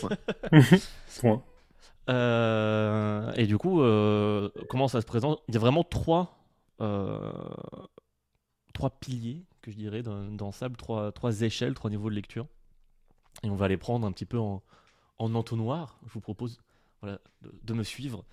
Point. 1.20 1.44
euh, 2.10 3.32
et 3.36 3.46
du 3.46 3.60
coup, 3.60 3.82
euh, 3.84 4.50
comment 4.68 4.88
ça 4.88 5.00
se 5.00 5.06
présente? 5.06 5.44
Il 5.48 5.54
y 5.54 5.58
a 5.58 5.60
vraiment 5.60 5.84
trois, 5.84 6.40
euh, 6.82 7.20
trois 8.74 8.90
piliers, 8.90 9.44
que 9.62 9.70
je 9.70 9.78
dirais, 9.78 10.02
dans, 10.02 10.24
dans 10.32 10.52
Sable, 10.52 10.76
trois, 10.76 11.12
trois 11.12 11.42
échelles, 11.42 11.76
trois 11.76 11.92
niveaux 11.92 12.10
de 12.10 12.16
lecture. 12.16 12.48
Et 13.44 13.50
on 13.50 13.56
va 13.56 13.68
les 13.68 13.78
prendre 13.78 14.06
un 14.08 14.12
petit 14.12 14.26
peu 14.26 14.40
en, 14.40 14.62
en 15.20 15.36
entonnoir. 15.36 16.00
Je 16.08 16.14
vous 16.14 16.22
propose 16.22 16.60
voilà, 17.02 17.20
de, 17.44 17.52
de 17.64 17.74
me 17.74 17.84
suivre 17.84 18.24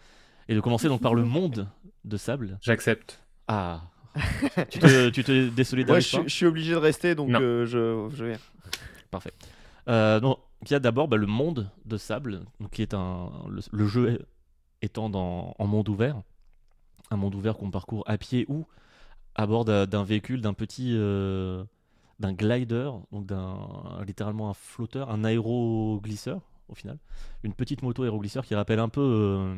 et 0.49 0.55
de 0.55 0.61
commencer 0.61 0.89
donc 0.89 1.01
par 1.01 1.15
le 1.15 1.25
monde 1.25 1.69
de 2.05 2.17
Sable. 2.17 2.59
J'accepte. 2.63 3.23
Ah 3.49 3.83
Tu 4.71 4.79
te, 4.79 5.09
tu 5.11 5.25
te 5.25 5.49
désolidarises 5.49 6.07
je, 6.07 6.17
pas 6.17 6.23
suis- 6.23 6.29
je 6.31 6.35
suis 6.35 6.47
obligé 6.47 6.73
de 6.73 6.79
rester, 6.79 7.15
donc 7.15 7.31
euh, 7.31 7.67
je, 7.67 8.09
je 8.17 8.25
vais. 8.25 8.39
Parfait. 9.11 9.33
Euh, 9.89 10.21
donc, 10.21 10.39
il 10.63 10.71
y 10.71 10.75
a 10.75 10.79
d'abord 10.79 11.09
bah, 11.09 11.17
le 11.17 11.27
monde 11.27 11.69
de 11.85 11.97
sable, 11.97 12.43
donc, 12.61 12.71
qui 12.71 12.83
est 12.83 12.95
un 12.95 13.31
le, 13.49 13.61
le 13.73 13.87
jeu 13.87 14.25
étant 14.83 15.11
dans, 15.11 15.55
en 15.59 15.67
monde 15.67 15.89
ouvert, 15.89 16.23
un 17.11 17.17
monde 17.17 17.35
ouvert 17.35 17.57
qu'on 17.57 17.71
parcourt 17.71 18.05
à 18.07 18.17
pied 18.17 18.47
ou 18.49 18.67
à 19.35 19.47
bord 19.47 19.65
d'un 19.65 19.85
d'un 19.87 20.05
véhicule, 20.05 20.41
d'un 20.41 20.55
petit, 20.55 20.93
euh, 20.95 21.65
d'un 22.21 22.33
glider, 22.33 22.91
donc 23.13 23.27
d'un 23.27 23.59
littéralement 24.07 24.51
un 24.51 24.55
flotteur, 24.55 25.11
un 25.11 25.25
aéroglisseur 25.25 26.41
au 26.69 26.75
final, 26.75 26.99
une 27.43 27.53
petite 27.55 27.83
moto 27.83 28.03
aéroglisseur 28.05 28.45
qui 28.47 28.55
rappelle 28.55 28.79
un 28.79 28.89
peu 28.89 29.01
euh, 29.03 29.55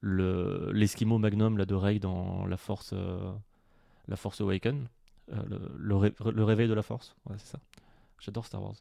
le 0.00 0.70
l'esquimau 0.72 1.18
Magnum 1.18 1.56
là 1.58 1.64
de 1.64 1.74
Rey 1.74 1.98
dans 1.98 2.46
la 2.46 2.56
Force, 2.56 2.90
euh, 2.92 3.32
la 4.08 4.16
Force 4.16 4.40
Awaken, 4.40 4.88
euh, 5.32 5.36
le, 5.48 5.60
le 5.78 5.96
ré- 5.96 6.14
le 6.32 6.44
réveil 6.44 6.68
de 6.68 6.74
la 6.74 6.82
Force, 6.82 7.14
ouais, 7.30 7.36
c'est 7.38 7.52
ça. 7.52 7.58
J'adore 8.20 8.46
Star 8.46 8.62
Wars. 8.62 8.74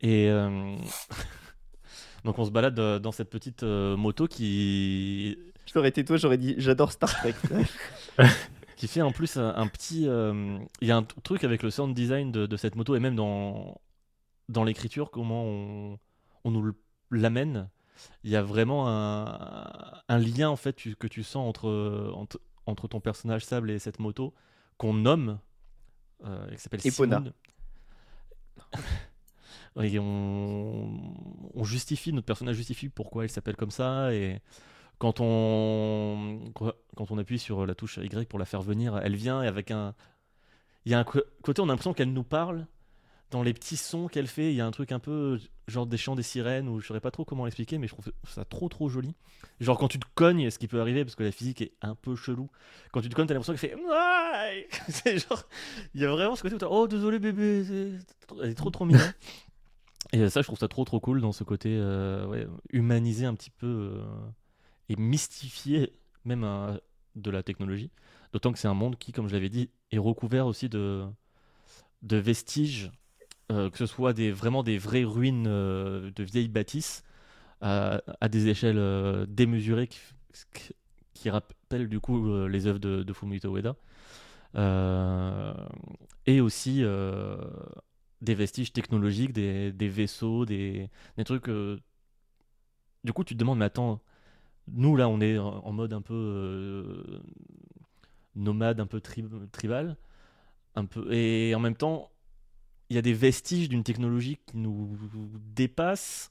Et 0.00 0.28
euh, 0.28 0.76
donc 2.24 2.38
on 2.38 2.44
se 2.44 2.50
balade 2.50 2.74
dans 2.74 3.12
cette 3.12 3.30
petite 3.30 3.62
moto 3.62 4.26
qui 4.28 5.38
Je 5.66 5.72
t'aurais 5.72 5.88
été 5.88 6.04
toi, 6.04 6.16
j'aurais 6.16 6.38
dit 6.38 6.54
j'adore 6.58 6.92
Star 6.92 7.10
Trek. 7.10 7.34
qui 8.80 8.88
fait 8.88 9.02
en 9.02 9.12
plus 9.12 9.36
un, 9.36 9.54
un 9.54 9.66
petit. 9.68 10.08
euh, 10.08 10.58
Il 10.80 10.88
y 10.88 10.90
a 10.90 10.96
un 10.96 11.02
truc 11.02 11.44
avec 11.44 11.62
le 11.62 11.70
sound 11.70 11.94
design 11.94 12.32
de, 12.32 12.46
de 12.46 12.56
cette 12.56 12.76
moto 12.76 12.96
et 12.96 13.00
même 13.00 13.16
dans 13.16 13.80
dans 14.48 14.64
l'écriture 14.64 15.10
comment 15.10 15.44
on, 15.44 15.98
on 16.44 16.50
nous 16.50 16.72
l'amène. 17.10 17.68
Il 18.24 18.30
y 18.30 18.36
a 18.36 18.42
vraiment 18.42 18.88
un, 18.88 20.02
un 20.08 20.18
lien 20.18 20.48
en 20.48 20.56
fait 20.56 20.72
tu- 20.74 20.96
que 20.96 21.06
tu 21.06 21.22
sens 21.22 21.46
entre, 21.48 22.12
entre 22.14 22.40
entre 22.66 22.88
ton 22.88 23.00
personnage 23.00 23.44
Sable 23.44 23.70
et 23.70 23.78
cette 23.78 23.98
moto 23.98 24.34
qu'on 24.78 24.94
nomme 24.94 25.38
euh, 26.24 26.50
qui 26.52 26.58
s'appelle 26.58 26.80
Epona. 26.86 27.22
Et 29.80 29.98
on, 29.98 31.14
on 31.54 31.64
justifie, 31.64 32.12
notre 32.12 32.26
personnage 32.26 32.56
justifie 32.56 32.88
pourquoi 32.88 33.24
il 33.24 33.30
s'appelle 33.30 33.56
comme 33.56 33.70
ça. 33.70 34.12
Et 34.12 34.40
quand 35.00 35.18
on, 35.20 36.52
quand 36.54 37.10
on 37.10 37.18
appuie 37.18 37.38
sur 37.38 37.64
la 37.64 37.74
touche 37.74 37.96
Y 37.96 38.28
pour 38.28 38.38
la 38.38 38.44
faire 38.44 38.60
venir, 38.60 39.00
elle 39.02 39.16
vient 39.16 39.42
et 39.42 39.46
avec 39.46 39.70
un. 39.70 39.94
Il 40.84 40.92
y 40.92 40.94
a 40.94 40.98
un 40.98 41.04
côté, 41.04 41.60
on 41.60 41.64
a 41.64 41.68
l'impression 41.68 41.94
qu'elle 41.94 42.12
nous 42.12 42.22
parle. 42.22 42.66
Dans 43.30 43.42
les 43.42 43.54
petits 43.54 43.76
sons 43.76 44.08
qu'elle 44.08 44.26
fait, 44.26 44.52
il 44.52 44.56
y 44.56 44.60
a 44.60 44.66
un 44.66 44.72
truc 44.72 44.92
un 44.92 44.98
peu 44.98 45.38
genre 45.68 45.86
des 45.86 45.96
chants 45.96 46.16
des 46.16 46.22
sirènes, 46.22 46.68
ou 46.68 46.80
je 46.80 46.86
saurais 46.86 47.00
pas 47.00 47.12
trop 47.12 47.24
comment 47.24 47.44
l'expliquer, 47.44 47.78
mais 47.78 47.86
je 47.86 47.94
trouve 47.94 48.12
ça 48.28 48.44
trop 48.44 48.68
trop 48.68 48.88
joli. 48.88 49.14
Genre 49.60 49.78
quand 49.78 49.88
tu 49.88 49.98
te 49.98 50.06
cognes, 50.14 50.50
ce 50.50 50.58
qui 50.58 50.68
peut 50.68 50.80
arriver 50.80 51.04
parce 51.04 51.14
que 51.14 51.22
la 51.22 51.32
physique 51.32 51.62
est 51.62 51.72
un 51.80 51.94
peu 51.94 52.14
chelou. 52.14 52.50
Quand 52.92 53.00
tu 53.00 53.08
te 53.08 53.14
cognes, 53.14 53.26
t'as 53.26 53.34
l'impression 53.34 53.54
qu'elle 53.54 53.78
fait. 53.78 54.68
C'est 54.88 55.18
genre. 55.18 55.44
Il 55.94 56.02
y 56.02 56.04
a 56.04 56.10
vraiment 56.10 56.36
ce 56.36 56.42
côté 56.42 56.56
où 56.56 56.58
t'as. 56.58 56.68
Oh 56.68 56.86
désolé 56.86 57.18
bébé, 57.18 57.64
elle 58.42 58.50
est 58.50 58.54
trop 58.54 58.70
trop 58.70 58.84
mignonne. 58.84 59.14
Et 60.12 60.28
ça, 60.28 60.42
je 60.42 60.46
trouve 60.46 60.58
ça 60.58 60.68
trop 60.68 60.84
trop 60.84 61.00
cool 61.00 61.20
dans 61.22 61.32
ce 61.32 61.44
côté 61.44 61.74
euh, 61.78 62.26
ouais, 62.26 62.46
humanisé 62.70 63.26
un 63.26 63.34
petit 63.34 63.50
peu 63.50 63.66
euh, 63.66 64.02
et 64.90 64.96
mystifié 64.96 65.94
même 66.26 66.44
euh, 66.44 66.78
de 67.16 67.32
la 67.32 67.44
technologie. 67.44 67.90
D'autant 68.34 68.52
que 68.52 68.60
c'est 68.60 68.68
un 68.68 68.74
monde 68.74 68.98
qui, 68.98 69.12
comme 69.12 69.28
je 69.28 69.34
l'avais 69.34 69.50
dit, 69.50 69.70
est 69.92 69.98
recouvert 69.98 70.46
aussi 70.48 70.70
de, 70.70 71.06
de 72.02 72.16
vestiges, 72.16 72.90
euh, 73.52 73.70
que 73.70 73.78
ce 73.78 73.86
soit 73.86 74.12
des, 74.14 74.32
vraiment 74.32 74.62
des 74.62 74.78
vraies 74.78 75.04
ruines 75.04 75.46
euh, 75.48 76.10
de 76.14 76.24
vieilles 76.24 76.48
bâtisses 76.48 77.04
à, 77.62 78.00
des 78.30 78.48
échelles 78.48 79.26
démesurées 79.28 79.88
qui, 79.88 80.00
qui- 81.14 81.30
rappellent 81.30 81.88
du 81.88 82.00
coup 82.00 82.46
les 82.48 82.66
œuvres 82.66 82.78
de, 82.78 83.02
de 83.02 83.12
Fumito 83.12 83.54
Ueda. 83.56 83.76
Et 86.26 86.40
aussi 86.40 86.82
des 88.20 88.34
vestiges 88.34 88.72
technologiques, 88.72 89.32
des, 89.32 89.72
des 89.72 89.88
vaisseaux, 89.88 90.44
des, 90.46 90.90
des 91.16 91.24
trucs. 91.24 91.48
Du 93.04 93.12
coup, 93.12 93.24
tu 93.24 93.34
te 93.34 93.38
demandes, 93.38 93.58
mais 93.58 93.64
attends, 93.66 94.00
nous 94.72 94.96
là, 94.96 95.08
on 95.08 95.20
est 95.20 95.38
en 95.38 95.72
mode 95.72 95.92
un 95.92 96.02
peu 96.02 96.14
euh, 96.14 97.20
nomade, 98.34 98.80
un 98.80 98.86
peu 98.86 99.00
tri- 99.00 99.24
tribal, 99.52 99.96
un 100.74 100.84
peu, 100.84 101.12
et 101.12 101.54
en 101.54 101.60
même 101.60 101.76
temps, 101.76 102.10
il 102.88 102.96
y 102.96 102.98
a 102.98 103.02
des 103.02 103.12
vestiges 103.12 103.68
d'une 103.68 103.84
technologie 103.84 104.38
qui 104.46 104.56
nous 104.56 104.96
dépasse. 105.54 106.30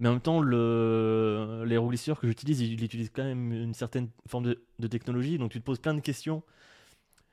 Mais 0.00 0.08
en 0.08 0.12
même 0.12 0.20
temps, 0.20 0.40
le, 0.40 1.64
les 1.66 1.76
roulisseurs 1.76 2.20
que 2.20 2.28
j'utilise, 2.28 2.60
ils 2.60 2.84
utilisent 2.84 3.10
quand 3.12 3.24
même 3.24 3.52
une 3.52 3.74
certaine 3.74 4.10
forme 4.28 4.44
de, 4.44 4.64
de 4.78 4.86
technologie. 4.86 5.38
Donc 5.38 5.50
tu 5.50 5.58
te 5.58 5.64
poses 5.64 5.80
plein 5.80 5.94
de 5.94 6.00
questions 6.00 6.44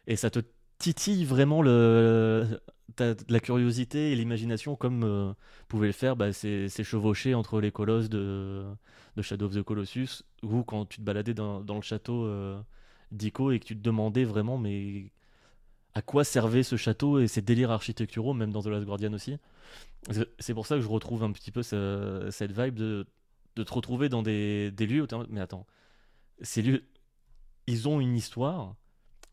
et 0.08 0.16
ça 0.16 0.32
te 0.32 0.40
titille 0.80 1.26
vraiment 1.26 1.62
le, 1.62 2.60
ta- 2.96 3.16
la 3.30 3.40
curiosité 3.40 4.12
et 4.12 4.16
l'imagination 4.16 4.76
comme 4.76 5.04
euh, 5.04 5.34
pouvaient 5.68 5.88
le 5.88 5.94
faire 5.94 6.16
bah, 6.16 6.34
ces, 6.34 6.70
chevauchés 6.84 7.34
entre 7.34 7.60
les 7.62 7.72
colosses 7.72 8.10
de, 8.10 8.66
de 9.16 9.22
Shadow 9.22 9.48
of 9.48 9.56
the 9.56 9.64
Colossus 9.64 10.24
ou 10.44 10.64
quand 10.64 10.86
tu 10.86 10.98
te 10.98 11.02
baladais 11.04 11.34
dans, 11.34 11.62
dans 11.62 11.76
le 11.76 11.82
château 11.82 12.26
euh, 12.26 12.60
d'Ico 13.12 13.52
et 13.52 13.60
que 13.60 13.66
tu 13.66 13.76
te 13.78 13.82
demandais 13.82 14.24
vraiment 14.26 14.58
mais 14.58 15.12
à 15.94 16.02
quoi 16.02 16.24
servait 16.24 16.64
ce 16.64 16.76
château 16.76 17.20
et 17.20 17.28
ses 17.28 17.42
délires 17.42 17.72
architecturaux, 17.72 18.34
même 18.34 18.52
dans 18.52 18.62
The 18.62 18.68
Last 18.68 18.86
Guardian 18.86 19.14
aussi. 19.14 19.38
C'est- 20.40 20.54
pour 20.54 20.68
ça 20.68 20.76
que 20.76 20.82
je 20.82 20.88
retrouve 20.88 21.24
un 21.24 21.32
petit 21.32 21.52
peu 21.52 21.64
ce- 21.64 22.28
cette 22.32 22.52
vibe 22.52 22.76
de, 22.76 23.08
de 23.56 23.64
te 23.64 23.74
retrouver 23.74 24.10
dans 24.10 24.22
des, 24.24 24.72
des 24.72 24.88
lieux 24.88 25.04
où 25.04 25.08
mais 25.30 25.42
attends, 25.42 25.66
ces 26.42 26.62
lieux, 26.62 26.86
ils 27.68 27.88
ont 27.88 28.00
une 28.02 28.16
histoire, 28.16 28.76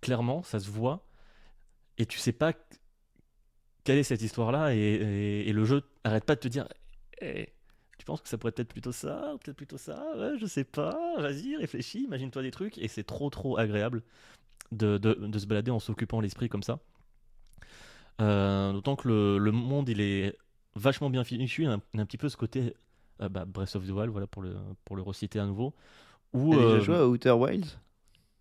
clairement, 0.01 0.43
ça 0.43 0.61
se 0.61 0.71
voit, 0.71 1.07
et 1.99 2.07
tu 2.07 2.19
sais 2.19 2.33
pas 2.33 2.53
quelle 3.85 3.99
est 3.99 4.03
cette 4.05 4.23
histoire-là, 4.23 4.75
et, 4.75 4.79
et- 4.79 5.49
et 5.49 5.53
le 5.53 5.65
jeu 5.65 5.83
arrête 6.05 6.25
pas 6.25 6.35
de 6.37 6.41
te 6.41 6.49
dire, 6.49 6.69
Eh, 7.23 7.49
tu 7.99 8.05
penses 8.07 8.21
que 8.23 8.29
ça 8.29 8.39
pourrait 8.39 8.55
être 8.57 8.69
plutôt 8.69 8.93
ça, 8.93 9.37
peut-être 9.43 9.57
plutôt 9.57 9.79
ça, 9.79 10.05
ouais, 10.19 10.39
je 10.39 10.47
sais 10.47 10.65
pas, 10.65 10.97
vas-y, 11.19 11.57
réfléchis, 11.57 12.05
imagine-toi 12.05 12.43
des 12.43 12.51
trucs, 12.51 12.79
et 12.79 12.89
c'est 12.89 13.05
trop 13.05 13.31
trop 13.31 13.59
agréable 13.59 14.03
de, 14.73 14.99
de- 14.99 15.15
de 15.15 15.39
se 15.41 15.47
balader 15.47 15.71
en 15.73 15.81
s'occupant 15.81 16.21
l'esprit 16.21 16.49
comme 16.51 16.63
ça. 16.65 16.81
Euh, 18.21 18.73
D'autant 18.73 18.97
que 18.97 19.09
le, 19.09 19.39
le 19.39 19.53
monde 19.53 19.89
il 19.89 20.01
est 20.01 20.37
vachement 20.75 21.11
bien 21.11 21.25
fichu, 21.25 21.63
il 21.63 21.65
y 21.67 21.69
a 21.69 21.73
un, 21.75 21.83
un 22.01 22.07
petit 22.07 22.19
peu 22.19 22.29
ce 22.29 22.37
côté 22.37 22.75
euh, 23.21 23.29
bah, 23.29 23.45
Breath 23.45 23.77
of 23.77 23.87
the 23.87 23.91
Wild, 23.91 24.11
voilà, 24.11 24.27
pour 24.27 24.43
le, 24.43 24.55
pour 24.85 24.97
le 24.97 25.03
reciter 25.03 25.39
à 25.39 25.47
nouveau. 25.47 25.75
Ou 26.35 26.55
T'as 26.55 26.59
déjà 26.59 26.79
euh, 26.79 26.85
joué 26.85 26.95
à 26.99 27.09
Outer 27.09 27.33
Wilds? 27.33 27.79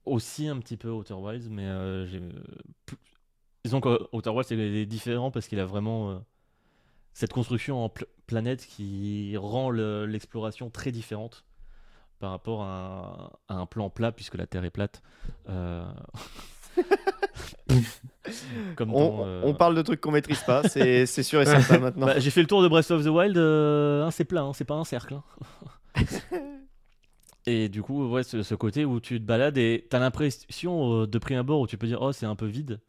aussi 0.06 0.48
un 0.48 0.60
petit 0.60 0.78
peu 0.78 0.90
Outer 0.90 1.14
Wilds, 1.16 1.50
mais 1.50 1.66
euh, 1.66 2.06
j'ai 2.08 2.22
disons 3.64 3.82
que 3.82 4.00
Outer 4.12 4.30
Wilds 4.32 4.48
c'est 4.48 4.86
différent 4.86 5.32
parce 5.32 5.48
qu'il 5.48 5.60
a 5.60 5.66
vraiment 5.66 6.12
euh, 6.12 6.16
cette 7.14 7.34
construction 7.34 7.84
en 7.84 7.90
pl- 7.90 8.08
planète 8.28 8.66
qui 8.66 9.36
rend 9.38 9.70
le- 9.70 10.06
l'exploration 10.06 10.70
très 10.70 10.92
différente 10.92 11.46
par 12.20 12.32
rapport 12.32 12.64
à, 12.64 13.32
un- 13.50 13.56
à 13.56 13.58
un 13.60 13.66
plan 13.66 13.90
plat 13.90 14.12
puisque 14.12 14.36
la 14.36 14.46
Terre 14.48 14.64
est 14.66 14.70
plate. 14.72 15.02
Euh, 15.50 15.84
Comme 18.76 18.94
on, 18.94 19.18
dans, 19.18 19.26
euh, 19.26 19.42
on 19.46 19.54
parle 19.54 19.76
de 19.76 19.82
trucs 19.82 20.00
qu'on 20.02 20.12
maîtrise 20.12 20.42
pas, 20.44 20.64
c'est 20.68 21.06
sûr 21.08 21.42
et 21.42 21.46
certain 21.46 21.80
maintenant. 21.80 22.06
bah, 22.06 22.20
j'ai 22.20 22.30
fait 22.30 22.42
le 22.42 22.48
tour 22.48 22.62
de 22.62 22.68
Breath 22.68 22.92
of 22.92 23.04
the 23.04 23.08
Wild, 23.08 23.38
euh, 23.38 24.04
hein, 24.06 24.12
c'est 24.12 24.26
plat, 24.26 24.42
hein, 24.44 24.54
c'est 24.54 24.66
pas 24.66 24.76
un 24.76 24.84
cercle. 24.84 25.16
hein. 25.16 25.24
et 27.46 27.70
du 27.70 27.82
coup, 27.82 28.08
ouais, 28.10 28.24
ce, 28.24 28.44
ce 28.44 28.56
côté 28.56 28.86
où 28.86 29.00
tu 29.00 29.20
te 29.20 29.26
balades 29.26 29.58
et 29.58 29.88
t'as 29.90 30.00
l'impression 30.00 31.06
de 31.06 31.18
prime 31.18 31.40
abord 31.40 31.62
où 31.62 31.68
tu 31.68 31.78
peux 31.78 31.88
dire 31.88 32.02
oh 32.02 32.12
c'est 32.12 32.26
un 32.28 32.36
peu 32.36 32.46
vide 32.46 32.80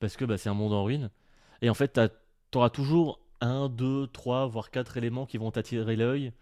parce 0.00 0.16
que 0.16 0.24
bah, 0.24 0.38
c'est 0.38 0.48
un 0.48 0.54
monde 0.54 0.72
en 0.72 0.84
ruine. 0.84 1.10
Et 1.62 1.70
en 1.70 1.74
fait, 1.74 1.88
t'as- 1.88 2.10
t'auras 2.50 2.70
toujours 2.70 3.20
un, 3.40 3.68
deux, 3.68 4.06
trois, 4.08 4.46
voire 4.46 4.70
quatre 4.70 4.96
éléments 4.96 5.26
qui 5.26 5.38
vont 5.38 5.50
t'attirer 5.50 5.96
l'œil. 5.96 6.32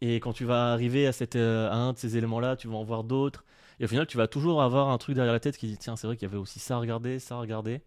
Et 0.00 0.16
quand 0.16 0.32
tu 0.32 0.44
vas 0.44 0.72
arriver 0.72 1.06
à, 1.06 1.12
cette, 1.12 1.36
euh, 1.36 1.70
à 1.70 1.76
un 1.76 1.92
de 1.92 1.98
ces 1.98 2.16
éléments-là, 2.16 2.56
tu 2.56 2.68
vas 2.68 2.74
en 2.76 2.84
voir 2.84 3.04
d'autres. 3.04 3.44
Et 3.80 3.84
au 3.84 3.88
final, 3.88 4.06
tu 4.06 4.16
vas 4.16 4.28
toujours 4.28 4.62
avoir 4.62 4.88
un 4.90 4.98
truc 4.98 5.14
derrière 5.14 5.32
la 5.32 5.40
tête 5.40 5.56
qui 5.56 5.66
dit 5.66 5.78
tiens, 5.78 5.96
c'est 5.96 6.06
vrai 6.06 6.16
qu'il 6.16 6.28
y 6.28 6.30
avait 6.30 6.38
aussi 6.38 6.58
ça 6.60 6.76
à 6.76 6.78
regarder, 6.78 7.18
ça 7.18 7.36
à 7.36 7.40
regarder. 7.40 7.80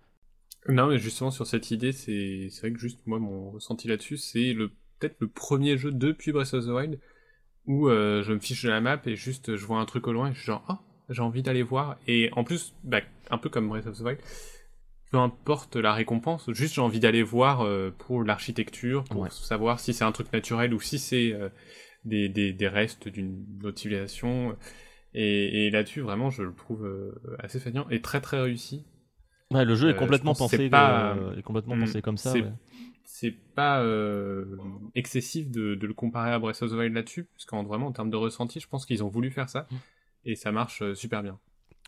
Non, 0.68 0.88
mais 0.88 0.98
justement 0.98 1.32
sur 1.32 1.48
cette 1.48 1.72
idée, 1.72 1.94
c'est 1.94 2.50
vrai 2.60 2.74
que 2.74 2.80
juste 2.80 3.00
moi 3.06 3.20
mon 3.20 3.52
ressenti 3.52 3.88
là-dessus, 3.88 4.18
c'est 4.18 4.54
le 4.54 4.70
peut-être 5.00 5.16
le 5.20 5.28
premier 5.28 5.78
jeu 5.78 5.92
depuis 5.92 6.32
Breath 6.32 6.54
of 6.56 6.66
the 6.66 6.70
Wild 6.70 7.00
où 7.68 7.90
euh, 7.90 8.24
je 8.24 8.34
me 8.34 8.40
fiche 8.40 8.64
de 8.64 8.70
la 8.70 8.82
map 8.82 9.02
et 9.06 9.16
juste 9.16 9.56
je 9.56 9.66
vois 9.66 9.80
un 9.80 9.86
truc 9.86 10.08
au 10.08 10.14
loin 10.14 10.30
et 10.32 10.34
je 10.34 10.40
suis 10.40 10.48
genre 10.48 10.64
ah 10.68 10.82
j'ai 11.10 11.22
envie 11.22 11.44
d'aller 11.44 11.64
voir 11.64 11.98
et 12.08 12.30
en 12.34 12.44
plus 12.44 12.74
bah, 12.84 13.02
un 13.30 13.38
peu 13.38 13.50
comme 13.50 13.70
Breath 13.70 13.88
of 13.88 13.98
the 13.98 14.02
Wild 14.02 14.20
peu 15.10 15.18
importe 15.18 15.76
la 15.76 15.94
récompense, 15.94 16.52
juste 16.52 16.76
j'ai 16.76 16.82
envie 16.82 17.00
d'aller 17.00 17.24
voir 17.24 17.62
euh, 17.62 17.92
pour 17.98 18.24
l'architecture, 18.24 19.04
pour 19.06 19.24
Ouais. 19.24 19.30
savoir 19.30 19.80
si 19.80 19.94
c'est 19.94 20.04
un 20.04 20.12
truc 20.12 20.32
naturel 20.34 20.74
ou 20.74 20.80
si 20.80 21.00
c'est 21.00 21.34
euh, 21.34 21.50
des, 22.06 22.30
des, 22.30 22.54
des 22.54 22.68
restes 22.68 23.08
d'une 23.08 23.46
autre 23.64 23.80
civilisation. 23.80 24.58
Et, 25.14 25.68
et 25.68 25.70
là-dessus, 25.70 26.02
vraiment, 26.02 26.30
je 26.30 26.44
le 26.44 26.54
trouve 26.54 26.86
euh, 26.86 27.14
assez 27.40 27.60
fascinant 27.60 27.88
et 27.90 28.02
très 28.02 28.22
très 28.22 28.42
réussi. 28.42 28.86
Ouais, 29.52 29.64
le 29.64 29.76
jeu 29.76 29.90
est 29.90 29.96
complètement 29.96 30.34
pensé, 30.34 30.70
pas- 30.70 31.16
est 31.38 31.42
complètement 31.42 31.76
Hmm, 31.76 31.82
pensé 31.86 32.02
comme 32.02 32.18
ça. 32.18 32.34
c'est- 32.34 32.42
ouais. 32.42 33.34
Pas 33.56 33.82
excessif 34.94 35.50
de, 35.50 35.76
de 35.76 35.88
le 35.88 35.94
comparer 35.94 36.32
à 36.32 36.40
Breath 36.40 36.62
of 36.62 36.72
the 36.72 36.74
Wild 36.76 36.94
là-dessus, 36.94 37.24
parce 37.24 37.46
qu'en 37.46 37.64
vraiment 37.64 37.88
en 37.88 37.92
termes 37.92 38.10
de 38.10 38.18
ressenti, 38.18 38.60
je 38.60 38.68
pense 38.68 38.86
qu'ils 38.86 39.04
ont 39.04 39.08
voulu 39.10 39.32
faire 39.32 39.50
ça 39.50 39.68
Mm. 39.72 39.76
et 40.26 40.36
ça 40.36 40.52
marche 40.52 40.94
super 40.94 41.24
bien. 41.24 41.40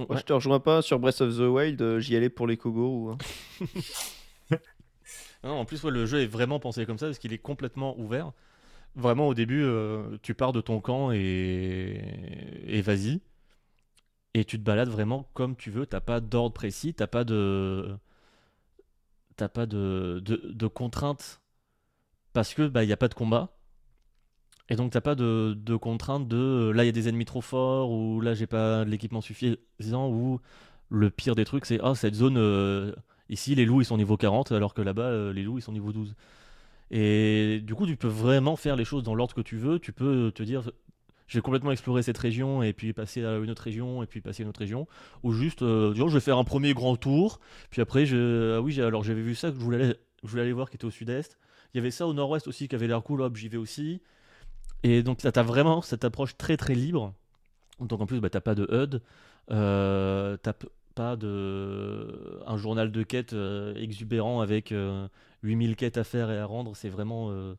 Moi, 0.07 0.15
Ouais. 0.15 0.17
je 0.17 0.23
te 0.23 0.33
rejoins 0.33 0.59
pas 0.59 0.81
sur 0.81 0.97
Breath 0.99 1.21
of 1.21 1.35
the 1.37 1.41
Wild, 1.41 1.81
euh, 1.81 1.99
j'y 1.99 2.15
allais 2.15 2.29
pour 2.29 2.47
les 2.47 2.57
Kogo. 2.57 3.09
hein. 3.11 3.17
Non, 5.43 5.51
en 5.59 5.65
plus, 5.65 5.83
ouais, 5.83 5.91
le 5.91 6.05
jeu 6.05 6.21
est 6.21 6.27
vraiment 6.27 6.59
pensé 6.59 6.85
comme 6.85 6.97
ça 6.97 7.07
parce 7.07 7.19
qu'il 7.19 7.33
est 7.33 7.37
complètement 7.37 7.97
ouvert. 7.99 8.31
Vraiment, 8.95 9.27
au 9.29 9.33
début, 9.33 9.63
euh, 9.63 10.17
tu 10.23 10.33
pars 10.35 10.53
de 10.53 10.61
ton 10.61 10.81
camp 10.81 11.11
et, 11.13 12.01
et 12.67 12.81
vas-y. 12.81 13.21
Et 14.33 14.43
tu 14.45 14.57
te 14.59 14.63
balades 14.63 14.89
vraiment 14.89 15.29
comme 15.35 15.55
tu 15.55 15.69
veux. 15.71 15.85
T'as 15.85 15.99
pas 16.01 16.19
d'ordre 16.19 16.53
précis, 16.53 16.93
t'as 16.95 17.07
pas 17.07 17.23
de. 17.23 17.95
T'as 19.37 19.47
pas 19.49 19.65
de, 19.65 20.21
de, 20.23 20.35
de 20.53 20.67
contraintes 20.67 21.41
parce 22.33 22.53
que 22.55 22.67
bah 22.67 22.83
il 22.83 22.89
y 22.89 22.93
a 22.93 22.97
pas 22.97 23.09
de 23.09 23.15
combat. 23.15 23.57
Et 24.69 24.75
donc 24.75 24.91
t'as 24.91 25.01
pas 25.01 25.15
de, 25.15 25.57
de 25.59 25.75
contraintes 25.75 26.27
de 26.27 26.37
euh, 26.37 26.71
là 26.71 26.83
il 26.83 26.87
y 26.87 26.89
a 26.89 26.93
des 26.93 27.09
ennemis 27.09 27.25
trop 27.25 27.41
forts 27.41 27.91
ou 27.91 28.21
là 28.21 28.35
j'ai 28.35 28.45
pas 28.45 28.85
l'équipement 28.85 29.21
suffisant 29.21 30.09
ou 30.09 30.39
le 30.89 31.09
pire 31.09 31.33
des 31.33 31.45
trucs 31.45 31.65
c'est 31.65 31.79
ah 31.81 31.95
cette 31.95 32.13
zone 32.13 32.37
euh, 32.37 32.93
Ici, 33.29 33.53
les 33.53 33.65
loups, 33.65 33.81
ils 33.81 33.85
sont 33.85 33.97
niveau 33.97 34.17
40, 34.17 34.51
alors 34.51 34.73
que 34.73 34.81
là-bas, 34.81 35.03
euh, 35.03 35.33
les 35.33 35.43
loups, 35.43 35.59
ils 35.59 35.61
sont 35.61 35.71
niveau 35.71 35.91
12. 35.91 36.15
Et 36.91 37.61
du 37.63 37.75
coup, 37.75 37.85
tu 37.85 37.95
peux 37.95 38.07
vraiment 38.07 38.55
faire 38.55 38.75
les 38.75 38.85
choses 38.85 39.03
dans 39.03 39.13
l'ordre 39.13 39.35
que 39.35 39.41
tu 39.41 39.55
veux. 39.57 39.77
Tu 39.79 39.93
peux 39.93 40.31
te 40.33 40.41
dire, 40.41 40.71
je 41.27 41.37
vais 41.37 41.41
complètement 41.43 41.71
explorer 41.71 42.01
cette 42.01 42.17
région, 42.17 42.63
et 42.63 42.73
puis 42.73 42.91
passer 42.91 43.23
à 43.23 43.37
une 43.37 43.51
autre 43.51 43.61
région, 43.61 44.01
et 44.01 44.07
puis 44.07 44.19
passer 44.21 44.41
à 44.41 44.43
une 44.45 44.49
autre 44.49 44.59
région. 44.59 44.87
Ou 45.21 45.31
juste, 45.31 45.61
euh, 45.61 45.93
dire, 45.93 46.07
je 46.09 46.15
vais 46.15 46.19
faire 46.19 46.39
un 46.39 46.43
premier 46.43 46.73
grand 46.73 46.95
tour. 46.95 47.39
Puis 47.69 47.81
après, 47.81 48.07
je... 48.07 48.55
ah 48.57 48.61
oui, 48.61 48.81
alors 48.81 49.03
j'avais 49.03 49.21
vu 49.21 49.35
ça, 49.35 49.51
que 49.51 49.59
je 49.59 49.61
voulais, 49.61 49.83
aller... 49.83 49.95
je 50.23 50.29
voulais 50.29 50.41
aller 50.41 50.53
voir, 50.53 50.71
qui 50.71 50.77
était 50.77 50.85
au 50.85 50.91
sud-est. 50.91 51.37
Il 51.75 51.77
y 51.77 51.79
avait 51.79 51.91
ça 51.91 52.07
au 52.07 52.13
nord-ouest 52.13 52.47
aussi, 52.47 52.67
qui 52.67 52.73
avait 52.73 52.87
l'air 52.87 53.03
cool, 53.03 53.21
hop, 53.21 53.35
j'y 53.35 53.47
vais 53.47 53.57
aussi. 53.57 54.01
Et 54.83 55.03
donc, 55.03 55.21
ça 55.21 55.31
t'a 55.31 55.43
vraiment 55.43 55.81
cette 55.81 56.03
approche 56.05 56.37
très 56.37 56.57
très 56.57 56.75
libre. 56.75 57.13
Donc 57.79 58.01
en 58.01 58.05
plus, 58.07 58.19
bah, 58.21 58.29
t'as 58.29 58.41
pas 58.41 58.55
de 58.55 58.67
HUD. 58.71 59.01
Euh, 59.51 60.37
t'as 60.37 60.53
pas 60.95 61.15
de 61.17 62.41
un 62.47 62.57
journal 62.57 62.91
de 62.91 63.03
quête 63.03 63.33
euh, 63.33 63.75
exubérant 63.75 64.41
avec 64.41 64.71
euh, 64.71 65.07
8000 65.43 65.75
quêtes 65.75 65.97
à 65.97 66.03
faire 66.05 66.31
et 66.31 66.39
à 66.39 66.45
rendre. 66.45 66.75
C'est 66.75 66.89
vraiment 66.89 67.31
euh, 67.31 67.55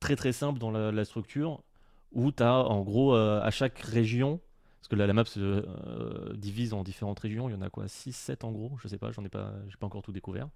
très 0.00 0.16
très 0.16 0.32
simple 0.32 0.58
dans 0.58 0.70
la, 0.70 0.92
la 0.92 1.04
structure 1.04 1.62
où 2.12 2.32
tu 2.32 2.42
as 2.42 2.54
en 2.54 2.82
gros 2.82 3.14
euh, 3.14 3.40
à 3.42 3.50
chaque 3.50 3.78
région, 3.80 4.40
parce 4.80 4.88
que 4.88 4.96
la, 4.96 5.06
la 5.06 5.12
map 5.14 5.24
se 5.26 5.40
euh, 5.40 6.34
divise 6.36 6.74
en 6.74 6.84
différentes 6.84 7.20
régions, 7.20 7.48
il 7.48 7.52
y 7.52 7.56
en 7.56 7.62
a 7.62 7.70
quoi? 7.70 7.88
6, 7.88 8.12
7 8.14 8.44
en 8.44 8.52
gros, 8.52 8.72
je 8.82 8.88
sais 8.88 8.98
pas, 8.98 9.12
j'en 9.12 9.24
ai 9.24 9.28
pas, 9.30 9.52
j'ai 9.68 9.76
pas 9.78 9.86
encore 9.86 10.02
tout 10.02 10.12
découvert. 10.12 10.48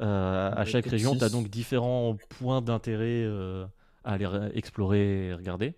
Euh, 0.00 0.50
à 0.54 0.64
Ouais, 0.64 0.64
chaque 0.64 0.86
région, 0.86 1.16
tu 1.16 1.24
as 1.24 1.28
donc 1.28 1.48
différents 1.48 2.16
points 2.30 2.62
d'intérêt 2.62 3.22
euh, 3.24 3.66
à 4.04 4.12
aller 4.12 4.26
re- 4.26 4.50
explorer 4.54 5.28
et 5.28 5.34
regarder. 5.34 5.74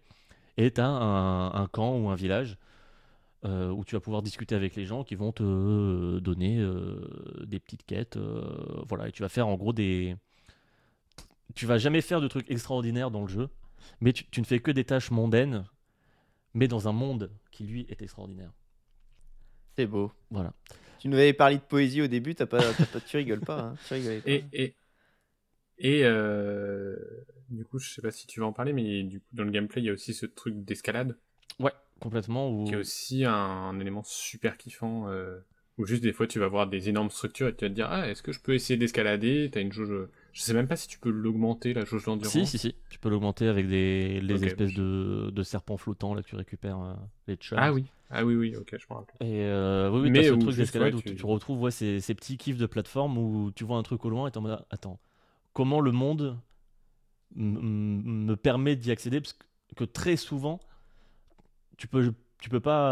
Et 0.57 0.71
tu 0.71 0.81
as 0.81 0.87
un, 0.87 1.55
un 1.55 1.67
camp 1.69 1.97
ou 1.99 2.09
un 2.11 2.15
village 2.15 2.59
euh, 3.45 3.71
où 3.71 3.85
tu 3.85 3.95
vas 3.95 4.01
pouvoir 4.01 4.23
discuter 4.23 4.55
avec 4.55 4.77
les 4.77 4.85
gens 4.87 5.03
qui 5.05 5.15
vont 5.15 5.33
te 5.33 5.43
euh, 5.43 6.21
donner 6.21 6.59
euh, 6.59 7.01
des 7.45 7.59
petites 7.59 7.85
quêtes. 7.85 8.17
euh, 8.17 8.83
voilà, 8.89 9.09
et 9.09 9.13
tu 9.13 9.23
vas 9.23 9.29
faire 9.29 9.49
en 9.49 9.57
gros 9.57 9.73
des. 9.73 10.17
Tu 11.55 11.67
vas 11.67 11.79
jamais 11.79 12.01
faire 12.01 12.21
de 12.21 12.29
trucs 12.29 12.51
extraordinaires 12.51 13.11
dans 13.11 13.23
le 13.23 13.29
jeu, 13.29 13.49
mais 14.01 14.13
tu, 14.13 14.25
tu 14.31 14.41
ne 14.41 14.47
fais 14.47 14.61
que 14.61 14.71
des 14.71 14.85
tâches 14.85 15.11
mondaines, 15.11 15.65
mais 16.55 16.69
dans 16.69 16.89
un 16.89 16.93
monde 16.93 17.31
qui 17.51 17.65
lui 17.65 17.87
est 17.91 18.01
extraordinaire. 18.01 18.53
C'est 19.77 19.87
beau. 19.87 20.13
Voilà. 20.31 20.53
Tu 20.99 21.09
nous 21.09 21.17
avais 21.17 21.33
parlé 21.33 21.57
de 21.57 21.63
poésie 21.63 22.01
au 22.03 22.07
début, 22.07 22.35
t'as 22.35 22.47
pas, 22.47 22.61
t'as 22.61 22.87
pas- 22.87 23.01
tu 23.01 23.17
rigoles 23.17 23.41
pas. 23.41 23.61
Hein. 23.61 23.75
Tu 23.89 23.95
rigolais 23.95 24.21
pas. 24.21 24.31
Et, 24.31 24.45
et, 24.53 24.75
et 25.79 26.05
euh, 26.05 26.97
du 27.53 27.65
coup, 27.65 27.79
je 27.79 27.93
sais 27.93 28.03
pas 28.03 28.11
si 28.11 28.27
tu 28.27 28.41
vas 28.41 28.47
en 28.47 28.53
parler, 28.53 28.73
mais 28.73 29.03
du 29.03 29.21
coup, 29.21 29.27
dans 29.33 29.45
le 29.45 29.51
gameplay, 29.51 29.83
il 29.83 29.87
y 29.87 29.91
a 29.91 29.93
aussi 29.93 30.15
ce 30.15 30.27
truc 30.27 30.65
d'escalade, 30.65 31.17
Ouais, 31.61 31.73
complètement. 32.01 32.51
Où... 32.51 32.65
qui 32.65 32.73
est 32.73 32.77
aussi 32.77 33.25
un, 33.25 33.33
un 33.33 33.79
élément 33.79 34.03
super 34.05 34.57
kiffant, 34.57 35.09
euh, 35.09 35.39
où 35.79 35.87
juste 35.87 36.03
des 36.03 36.13
fois, 36.13 36.27
tu 36.27 36.39
vas 36.39 36.49
voir 36.49 36.67
des 36.67 36.89
énormes 36.89 37.11
structures 37.11 37.49
et 37.49 37.55
tu 37.55 37.65
vas 37.65 37.69
te 37.69 37.75
dire, 37.75 37.89
ah, 37.91 38.09
est-ce 38.09 38.23
que 38.23 38.33
je 38.33 38.41
peux 38.41 38.55
essayer 38.55 38.77
d'escalader? 38.77 39.51
T'as 39.53 39.61
une 39.61 39.73
jauge, 39.73 40.09
je 40.33 40.41
sais 40.41 40.55
même 40.55 40.67
pas 40.67 40.77
si 40.77 40.89
tu 40.89 40.99
peux 40.99 41.11
l'augmenter, 41.11 41.75
la 41.75 41.85
jauge 41.85 42.05
d'endurance. 42.05 42.33
Si, 42.33 42.47
si, 42.47 42.59
si. 42.59 42.75
Tu 42.91 42.99
peux 42.99 43.09
l'augmenter 43.11 43.49
avec 43.49 43.69
des 43.69 44.21
les 44.21 44.45
espèces 44.45 44.75
de, 44.75 45.31
de 45.31 45.43
serpents 45.43 45.77
flottants 45.77 46.15
là 46.15 46.23
que 46.23 46.29
tu 46.29 46.37
récupères, 46.37 46.81
euh, 46.81 46.95
les 47.27 47.37
chums. 47.37 47.59
Ah 47.61 47.73
oui, 47.73 47.87
ah 48.11 48.25
oui, 48.25 48.35
oui, 48.35 48.57
ok, 48.57 48.77
je 48.79 48.87
me 48.91 48.95
rappelle. 48.95 49.17
Et 49.27 49.45
euh, 49.45 49.91
oui, 49.91 50.03
oui, 50.03 50.11
Mais 50.11 50.25
ce 50.25 50.35
truc 50.35 50.55
d'escalade 50.57 50.95
ouais, 50.95 51.11
où 51.13 51.15
tu, 51.15 51.27
retrouves 51.27 51.61
ouais, 51.63 51.71
ces, 51.71 52.01
ces 52.01 52.15
petits 52.15 52.37
kiffs 52.37 52.59
de 52.59 52.67
plateforme 52.67 53.17
où 53.17 53.51
tu 53.53 53.65
vois 53.65 53.79
un 53.79 53.83
truc 53.83 54.05
au 54.05 54.11
loin 54.11 54.29
et 54.29 54.31
t'es 54.31 54.39
en 54.39 54.43
mode 54.43 54.65
attends, 54.71 55.01
comment 55.55 55.81
le 55.81 55.93
monde 55.93 56.39
me 57.37 58.35
permet 58.37 58.77
d'y 58.77 58.91
accéder 58.91 59.21
Parce 59.21 59.37
que, 59.77 59.85
très 59.85 60.17
souvent, 60.17 60.61
tu 61.77 61.87
peux, 61.89 62.15
tu 62.41 62.49
peux 62.49 62.61
pas 62.61 62.91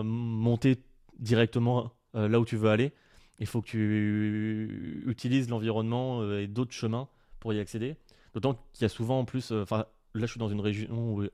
euh, 0.00 0.02
monter 0.02 0.76
directement 1.18 1.92
euh, 2.14 2.28
là 2.28 2.40
où 2.40 2.44
tu 2.44 2.56
veux 2.56 2.70
aller. 2.70 2.92
Il 3.38 3.46
faut 3.46 3.60
que 3.62 3.68
tu 3.68 5.02
utilises 5.06 5.48
l'environnement 5.48 6.22
euh, 6.22 6.42
et 6.42 6.46
d'autres 6.46 6.72
chemins 6.72 7.08
pour 7.40 7.52
y 7.52 7.60
accéder. 7.60 7.96
D'autant 8.34 8.54
qu'il 8.72 8.82
y 8.82 8.84
a 8.84 8.88
souvent 8.88 9.20
en 9.20 9.24
plus, 9.24 9.52
enfin 9.52 9.86
là 10.14 10.26
je 10.26 10.30
suis 10.30 10.38
dans 10.38 10.48
une 10.48 10.60
région 10.60 11.14
où 11.14 11.22
il 11.24 11.30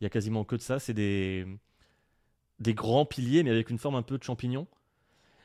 y 0.00 0.06
a 0.06 0.10
quasiment 0.10 0.44
que 0.44 0.56
de 0.56 0.60
ça, 0.60 0.78
c'est 0.78 0.94
des 0.94 1.46
des 2.58 2.74
grands 2.74 3.04
piliers, 3.06 3.42
mais 3.42 3.50
avec 3.50 3.70
une 3.70 3.78
forme 3.78 3.94
un 3.96 4.02
peu 4.02 4.18
de 4.18 4.22
champignon. 4.22 4.66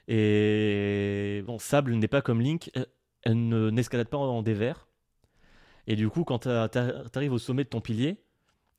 Et 0.07 1.43
bon, 1.47 1.59
Sable 1.59 1.95
n'est 1.95 2.07
pas 2.09 2.21
comme 2.21 2.41
Link, 2.41 2.71
elle- 2.75 2.87
elle 3.23 3.47
ne- 3.49 3.71
n'escalade 3.71 4.09
pas 4.09 4.17
en 4.17 4.43
dévers. 4.43 4.86
Et 5.87 5.95
du 5.95 6.09
coup, 6.09 6.23
quand 6.23 6.39
tu 6.39 6.49
arrives 6.49 7.33
au 7.33 7.39
sommet 7.39 7.63
de 7.63 7.69
ton 7.69 7.81
pilier, 7.81 8.17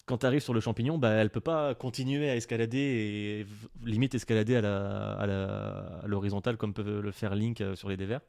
quand 0.06 0.18
tu 0.18 0.26
arrives 0.26 0.40
sur 0.42 0.54
le 0.54 0.60
champignon, 0.60 0.98
bah, 0.98 1.10
elle 1.10 1.30
peut 1.30 1.40
pas 1.40 1.74
continuer 1.74 2.30
à 2.30 2.36
escalader 2.36 2.78
et 2.78 3.46
limite 3.86 4.14
escalader 4.14 4.56
à 4.56 4.60
la- 4.60 5.12
à 5.12 6.06
l'horizontale 6.06 6.56
comme 6.56 6.72
peut 6.74 7.00
le 7.00 7.12
faire 7.12 7.34
Link 7.34 7.60
euh, 7.60 7.76
sur 7.76 7.88
les 7.88 7.96
dévers. 7.96 8.20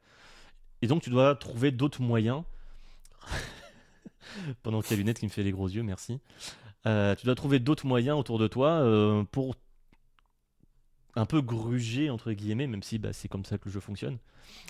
Et 0.82 0.86
donc, 0.86 1.02
tu 1.02 1.10
dois 1.10 1.34
trouver 1.36 1.70
d'autres 1.70 2.02
moyens. 2.02 2.42
Pendant 4.62 4.80
qu'il 4.82 4.96
y 4.96 5.00
Lunette 5.00 5.18
qui 5.18 5.26
me 5.26 5.30
fait 5.30 5.42
les 5.42 5.52
gros 5.52 5.68
yeux, 5.68 5.82
merci. 5.82 6.20
Euh, 6.86 7.14
tu 7.14 7.26
dois 7.26 7.34
trouver 7.34 7.58
d'autres 7.58 7.86
moyens 7.86 8.18
autour 8.18 8.38
de 8.38 8.48
toi 8.48 8.70
euh, 8.70 9.24
pour 9.24 9.54
un 11.16 11.26
peu 11.26 11.40
gruger 11.42 12.08
entre 12.10 12.32
guillemets, 12.32 12.66
même 12.66 12.82
si 12.82 12.98
bah, 12.98 13.12
c'est 13.12 13.28
comme 13.28 13.44
ça 13.44 13.58
que 13.58 13.66
le 13.66 13.72
jeu 13.72 13.80
fonctionne. 13.80 14.18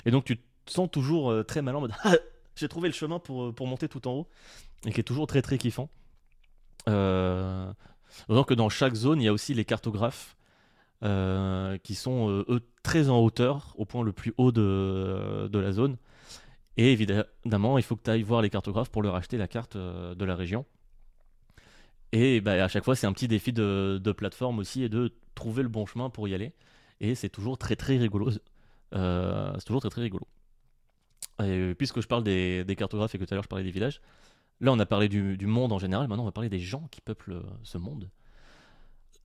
Et 0.07 0.11
donc 0.11 0.24
tu 0.24 0.37
te 0.39 0.43
sens 0.66 0.91
toujours 0.91 1.45
très 1.47 1.62
malin 1.62 1.78
en 1.78 1.81
mode 1.82 1.93
Ah, 2.05 2.15
j'ai 2.61 2.69
trouvé 2.69 2.89
le 2.89 2.95
chemin 2.95 3.19
pour, 3.19 3.45
euh, 3.45 3.53
pour 3.53 3.66
monter 3.66 3.89
tout 3.89 4.07
en 4.07 4.12
haut, 4.12 4.28
et 4.87 4.93
qui 4.93 5.01
est 5.01 5.05
toujours 5.05 5.27
très 5.27 5.43
très 5.43 5.59
kiffant. 5.59 5.89
Euh, 6.89 7.73
que 8.47 8.55
dans 8.55 8.69
chaque 8.69 8.95
zone, 8.95 9.20
il 9.20 9.24
y 9.24 9.28
a 9.28 9.32
aussi 9.32 9.55
les 9.55 9.65
cartographes 9.65 10.37
euh, 11.03 11.78
qui 11.78 11.95
sont 11.95 12.28
euh, 12.28 12.45
eux 12.49 12.61
très 12.82 13.09
en 13.09 13.19
hauteur, 13.19 13.74
au 13.77 13.85
point 13.85 14.03
le 14.03 14.12
plus 14.12 14.35
haut 14.37 14.53
de, 14.53 15.49
de 15.51 15.59
la 15.59 15.73
zone. 15.73 15.97
Et 16.77 16.93
évidemment, 16.93 17.78
il 17.78 17.85
faut 17.85 17.97
que 17.97 18.03
tu 18.03 18.11
ailles 18.11 18.23
voir 18.23 18.43
les 18.43 18.51
cartographes 18.51 18.91
pour 18.91 19.03
leur 19.03 19.15
acheter 19.15 19.37
la 19.37 19.49
carte 19.49 19.77
de 19.77 20.24
la 20.24 20.35
région. 20.35 20.65
Et 22.12 22.41
bah, 22.41 22.53
à 22.53 22.69
chaque 22.69 22.85
fois, 22.85 22.97
c'est 22.97 23.07
un 23.07 23.12
petit 23.12 23.28
défi 23.28 23.53
de, 23.53 24.01
de 24.03 24.12
plateforme 24.12 24.59
aussi 24.59 24.82
et 24.82 24.89
de 24.89 25.12
trouver 25.35 25.62
le 25.62 25.69
bon 25.69 25.87
chemin 25.87 26.11
pour 26.11 26.27
y 26.28 26.35
aller. 26.35 26.53
Et 27.01 27.15
c'est 27.15 27.28
toujours 27.28 27.59
très 27.59 27.77
très 27.77 27.97
rigolo. 27.99 28.31
C'est 28.93 29.65
toujours 29.65 29.81
très 29.81 29.91
très 29.91 30.03
rigolo. 30.03 30.27
Et 31.43 31.75
puisque 31.75 32.01
je 32.01 32.07
parle 32.07 32.23
des, 32.23 32.65
cartographes 32.77 33.15
et 33.15 33.19
que 33.19 33.25
tout 33.25 33.33
à 33.33 33.37
l'heure 33.37 33.45
je 33.45 33.49
parlais 33.49 33.65
des 33.65 33.71
villages, 33.71 34.01
là 34.61 34.73
on 34.73 34.79
a 34.79 34.87
parlé 34.87 35.09
du, 35.09 35.47
monde 35.47 35.73
en 35.73 35.79
général, 35.79 36.09
maintenant 36.09 36.23
on 36.23 36.27
va 36.27 36.33
parler 36.33 36.51
des 36.51 36.61
gens 36.61 36.87
qui 36.91 37.01
peuplent 37.01 37.33
euh, 37.33 37.43
ce 37.63 37.79
monde. 37.79 38.11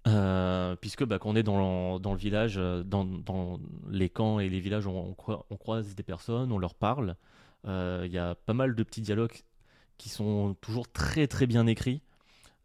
Euh, 0.08 0.76
puisque 0.76 1.04
bah, 1.04 1.18
quand 1.18 1.36
est 1.36 1.44
dans, 1.44 2.00
le 2.00 2.18
village, 2.18 2.56
euh, 2.58 2.84
dans, 2.84 3.60
les 3.90 4.10
camps 4.10 4.40
et 4.40 4.50
les 4.50 4.60
villages, 4.60 4.86
on, 4.86 5.10
on 5.10 5.14
croi- 5.14 5.46
on 5.50 5.58
croise 5.58 5.96
des 5.96 6.04
personnes, 6.04 6.52
on 6.52 6.60
leur 6.60 6.76
parle. 6.76 7.16
Euh, 7.68 8.04
Il 8.06 8.12
y 8.12 8.20
a 8.20 8.36
pas 8.36 8.54
mal 8.54 8.76
de 8.76 8.84
petits 8.84 9.02
dialogues 9.02 9.44
qui 9.98 10.10
sont 10.10 10.56
toujours 10.62 10.92
très 10.92 11.28
très 11.28 11.48
bien 11.48 11.68
écrits. 11.68 12.02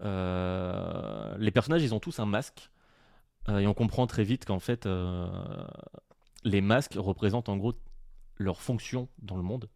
Euh, 0.02 1.35
les 1.39 1.51
personnages, 1.51 1.82
ils 1.82 1.94
ont 1.94 2.01
tous 2.01 2.20
un 2.20 2.27
masque. 2.27 2.70
Euh, 3.48 3.59
et 3.59 3.66
on 3.66 3.74
comprend 3.74 4.07
très 4.07 4.24
vite 4.24 4.44
qu'en 4.44 4.61
fait, 4.61 4.86
euh, 4.86 5.27
les 6.44 6.61
masques 6.61 6.94
représentent 6.97 7.48
en 7.48 7.57
gros 7.57 7.74
leur 8.40 8.60
fonction 8.60 9.08
dans 9.20 9.36
le 9.36 9.42
monde. 9.42 9.68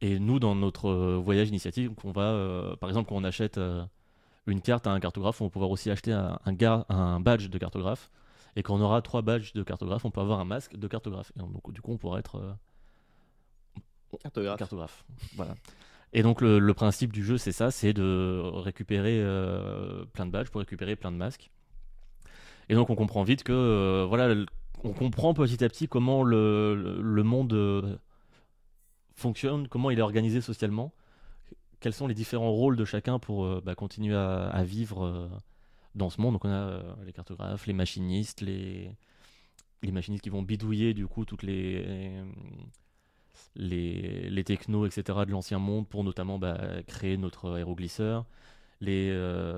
Et 0.00 0.18
nous, 0.18 0.38
dans 0.38 0.54
notre 0.54 0.88
euh, 0.90 1.16
voyage 1.16 1.48
initiatique, 1.48 1.90
on 2.04 2.12
va, 2.12 2.22
euh, 2.22 2.76
par 2.76 2.90
exemple, 2.90 3.08
quand 3.08 3.16
on 3.16 3.24
achète 3.24 3.56
euh, 3.58 3.84
une 4.46 4.60
carte 4.60 4.86
à 4.86 4.90
un 4.90 5.00
cartographe, 5.00 5.40
on 5.40 5.44
va 5.44 5.50
pouvoir 5.50 5.70
aussi 5.70 5.90
acheter 5.90 6.12
un, 6.12 6.38
un, 6.44 6.84
un 6.90 7.20
badge 7.20 7.48
de 7.48 7.58
cartographe. 7.58 8.10
Et 8.56 8.62
quand 8.62 8.74
on 8.74 8.80
aura 8.82 9.00
trois 9.02 9.22
badges 9.22 9.52
de 9.54 9.62
cartographe, 9.62 10.04
on 10.04 10.10
peut 10.10 10.20
avoir 10.20 10.38
un 10.40 10.44
masque 10.44 10.76
de 10.76 10.86
cartographe. 10.86 11.32
Et 11.36 11.38
donc, 11.40 11.72
du 11.72 11.80
coup, 11.80 11.92
on 11.92 11.96
pourra 11.96 12.18
être 12.18 12.36
euh, 12.36 12.52
Cartographe. 14.22 14.58
cartographe. 14.58 15.04
Voilà. 15.34 15.54
Et 16.12 16.22
donc 16.22 16.40
le, 16.40 16.60
le 16.60 16.74
principe 16.74 17.12
du 17.12 17.24
jeu, 17.24 17.38
c'est 17.38 17.50
ça, 17.50 17.72
c'est 17.72 17.92
de 17.92 18.40
récupérer 18.44 19.18
plein 20.12 20.26
de 20.26 20.30
badges 20.30 20.50
pour 20.50 20.60
récupérer 20.60 20.94
plein 20.94 21.10
de 21.10 21.16
masques. 21.16 21.50
Et 22.68 22.76
donc 22.76 22.90
on 22.90 22.94
comprend 22.94 23.24
vite 23.24 23.42
que 23.42 24.04
voilà, 24.08 24.32
on 24.84 24.92
comprend 24.92 25.34
petit 25.34 25.64
à 25.64 25.68
petit 25.68 25.88
comment 25.88 26.22
le, 26.22 27.00
le- 27.02 27.22
monde 27.22 27.52
euh, 27.54 27.96
fonctionne, 29.14 29.66
comment 29.68 29.90
il 29.90 29.98
est 29.98 30.02
organisé 30.02 30.40
socialement, 30.40 30.92
quels 31.80 31.94
sont 31.94 32.06
les 32.06 32.14
différents 32.14 32.52
rôles 32.52 32.76
de 32.76 32.84
chacun 32.84 33.18
pour 33.18 33.44
euh, 33.44 33.62
bah, 33.64 33.74
continuer 33.74 34.14
à, 34.14 34.62
vivre 34.64 35.04
euh, 35.04 35.28
dans 35.94 36.10
ce 36.10 36.20
monde. 36.20 36.34
Donc 36.34 36.44
on 36.44 36.50
a 36.50 36.82
les 37.04 37.12
cartographes, 37.12 37.66
les 37.66 37.72
machinistes, 37.72 38.40
les 38.40 38.94
les 39.82 39.92
machinistes 39.92 40.24
qui 40.24 40.30
vont 40.30 40.42
bidouiller 40.42 40.94
du 40.94 41.06
coup 41.06 41.24
toutes 41.26 41.42
les 41.42 42.22
les, 43.56 44.30
les 44.30 44.44
technos, 44.44 44.86
etc. 44.86 45.26
de 45.26 45.30
l'ancien 45.30 45.58
monde 45.58 45.88
pour 45.88 46.04
notamment 46.04 46.38
bah, 46.38 46.58
créer 46.86 47.16
notre 47.16 47.54
aéroglisseur, 47.56 48.26
les 48.80 49.12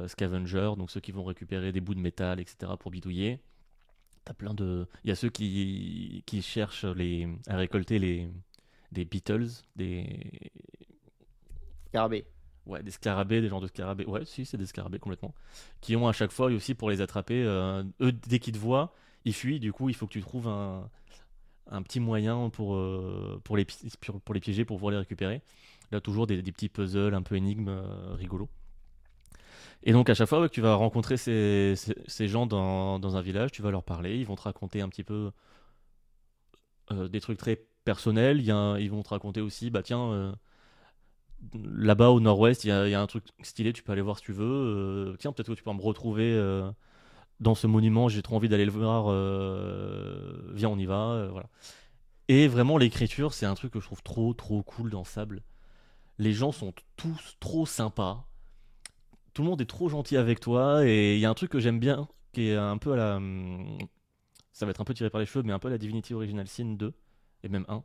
scavengers, 0.09 0.73
donc 0.77 0.91
ceux 0.91 1.01
qui 1.01 1.13
vont 1.13 1.25
récupérer 1.25 1.73
des 1.73 1.81
bouts 1.81 1.95
de 1.95 2.01
métal, 2.01 2.41
etc. 2.41 2.73
pour 2.79 2.91
bidouiller. 2.91 3.41
T'as 4.27 4.35
plein 4.35 4.53
de... 4.53 4.87
Il 5.05 5.09
y 5.09 5.13
a 5.13 5.15
ceux 5.15 5.31
qui, 5.31 6.23
qui 6.27 6.43
cherchent 6.43 6.85
les, 6.85 7.27
à 7.47 7.57
récolter 7.57 7.99
les, 7.99 8.29
des 8.93 9.07
beetles, 9.07 9.49
des, 9.77 10.51
Scarabée. 11.89 12.27
Ouais, 12.67 12.83
des 12.83 12.91
scarabées, 12.91 13.41
des 13.41 13.49
genres 13.49 13.61
de 13.61 13.69
scarabées. 13.69 14.05
Ouais, 14.05 14.25
si, 14.25 14.45
c'est 14.45 14.57
des 14.57 14.67
scarabées 14.67 14.99
complètement. 14.99 15.35
Qui 15.81 15.97
ont 15.97 16.09
à 16.09 16.13
chaque 16.13 16.33
fois, 16.33 16.49
aussi 16.49 16.75
pour 16.75 16.91
les 16.91 17.01
attraper, 17.01 17.43
euh, 17.45 17.85
eux, 18.01 18.13
dès 18.13 18.39
qu'ils 18.39 18.55
te 18.55 18.59
voient, 18.59 18.93
ils 19.25 19.33
fuient. 19.33 19.61
Du 19.61 19.73
coup, 19.73 19.89
il 19.89 19.95
faut 19.95 20.07
que 20.07 20.13
tu 20.13 20.21
trouves 20.21 20.49
un, 20.49 20.91
un 21.71 21.83
petit 21.83 22.01
moyen 22.01 22.51
pour, 22.51 22.75
euh, 22.75 23.41
pour, 23.45 23.57
les, 23.57 23.67
pour 24.25 24.35
les 24.35 24.41
piéger, 24.41 24.65
pour 24.65 24.79
pouvoir 24.79 24.91
les 24.91 24.99
récupérer. 24.99 25.43
Là, 25.93 26.01
toujours 26.01 26.27
des, 26.27 26.43
des 26.43 26.53
petits 26.53 26.69
puzzles 26.69 27.15
un 27.15 27.23
peu 27.23 27.37
énigmes 27.37 27.69
euh, 27.69 28.15
rigolos. 28.15 28.51
Et 29.87 29.93
donc, 29.93 30.11
à 30.11 30.15
chaque 30.15 30.29
fois 30.29 30.47
que 30.49 30.53
tu 30.53 30.61
vas 30.61 30.75
rencontrer 30.75 31.17
ces, 31.17 31.75
ces, 32.07 32.29
gens 32.29 32.47
dans, 32.47 32.99
dans 32.99 33.17
un 33.17 33.23
village, 33.23 33.53
tu 33.53 33.63
vas 33.63 33.71
leur 33.71 33.85
parler. 33.85 34.17
Ils 34.19 34.27
vont 34.27 34.37
te 34.37 34.43
raconter 34.43 34.81
un 34.83 34.89
petit 34.89 35.05
peu 35.05 35.31
euh, 36.93 37.09
des 37.09 37.21
trucs 37.21 37.39
très 37.39 37.57
personnels. 37.85 38.41
Ils 38.41 38.91
vont 38.91 39.03
te 39.03 39.09
raconter 39.11 39.41
aussi, 39.41 39.71
bah 39.71 39.83
tiens. 39.83 40.11
euh, 40.13 40.33
là-bas 41.55 42.11
au 42.11 42.21
nord-ouest, 42.21 42.65
il 42.65 42.69
y, 42.69 42.71
a- 42.71 43.01
un 43.01 43.07
truc 43.07 43.25
stylé, 43.43 43.73
tu 43.73 43.83
peux 43.83 43.93
aller 43.93 44.03
voir 44.03 44.19
si 44.19 44.25
tu 44.25 44.33
veux. 44.33 44.45
Euh, 45.13 45.17
tiens, 45.19 45.33
peut-être 45.33 45.49
que 45.49 45.53
tu 45.55 45.63
peux 45.63 45.73
me 45.73 45.81
retrouver 45.83 46.35
dans 47.41 47.55
ce 47.55 47.67
monument, 47.67 48.09
j'ai 48.09 48.23
trop 48.23 48.37
envie 48.37 48.49
d'aller 48.49 48.65
le 48.65 48.73
voir. 48.73 49.07
viens, 50.55 50.69
on 50.69 50.79
y 50.79 50.87
va. 50.87 51.29
voilà. 51.31 51.49
Et 52.29 52.49
vraiment, 52.49 52.79
l'écriture, 52.79 53.35
c'est 53.35 53.47
un 53.47 53.55
truc 53.55 53.73
que 53.73 53.81
je 53.81 53.87
trouve 53.87 54.03
trop, 54.03 54.35
trop 54.35 54.63
cool 54.63 54.91
dans 54.91 55.05
Sable. 55.05 55.43
Les 56.19 56.33
gens 56.33 56.53
sont 56.53 56.75
tous 56.97 57.37
trop 57.41 57.67
sympas. 57.67 58.27
Tout 59.37 59.43
le 59.43 59.51
monde 59.51 59.61
est 59.61 59.67
trop 59.67 59.91
gentil 59.91 60.17
avec 60.17 60.41
toi. 60.41 60.87
Et 60.87 61.17
il 61.17 61.21
y 61.21 61.27
a 61.27 61.31
un 61.31 61.35
truc 61.35 61.51
que 61.51 61.61
j'aime 61.61 61.79
bien, 61.79 62.09
qui 62.33 62.49
est 62.49 62.57
un 62.57 62.79
peu 62.79 62.95
à 62.95 62.97
la. 62.97 63.21
Ça 64.53 64.65
va 64.65 64.71
être 64.71 64.81
un 64.81 64.85
peu 64.85 64.95
tiré 64.95 65.11
par 65.11 65.21
les 65.21 65.27
cheveux, 65.27 65.43
mais 65.43 65.53
un 65.53 65.59
peu 65.59 65.69
à 65.69 65.71
la 65.71 65.77
Divinity 65.77 66.15
Original 66.15 66.49
Sin 66.49 66.77
2, 66.77 66.95
et 67.43 67.51
même 67.51 67.67
1. 67.69 67.85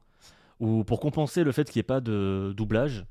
Où 0.62 0.86
pour 0.86 1.02
compenser 1.02 1.44
le 1.44 1.52
fait 1.52 1.70
qu'il 1.70 1.80
n'y 1.80 1.82
ait 1.82 1.84
pas 1.84 2.00
de 2.00 2.54
doublage, 2.56 3.06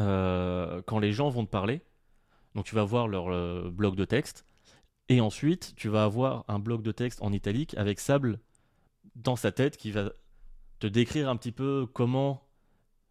euh, 0.00 0.80
quand 0.86 0.98
les 0.98 1.12
gens 1.12 1.28
vont 1.28 1.44
te 1.44 1.50
parler, 1.50 1.82
donc 2.54 2.64
tu 2.64 2.74
vas 2.74 2.84
voir 2.84 3.08
leur 3.08 3.30
euh, 3.30 3.70
bloc 3.70 3.94
de 3.94 4.06
texte, 4.06 4.46
et 5.10 5.20
ensuite 5.20 5.74
tu 5.76 5.90
vas 5.90 6.04
avoir 6.04 6.46
un 6.48 6.58
bloc 6.58 6.82
de 6.82 6.92
texte 6.92 7.20
en 7.20 7.30
italique 7.30 7.74
avec 7.76 8.00
Sable 8.00 8.40
dans 9.16 9.36
sa 9.36 9.52
tête 9.52 9.76
qui 9.76 9.90
va 9.90 10.12
te 10.78 10.86
décrire 10.86 11.28
un 11.28 11.36
petit 11.36 11.52
peu 11.52 11.86
comment 11.92 12.48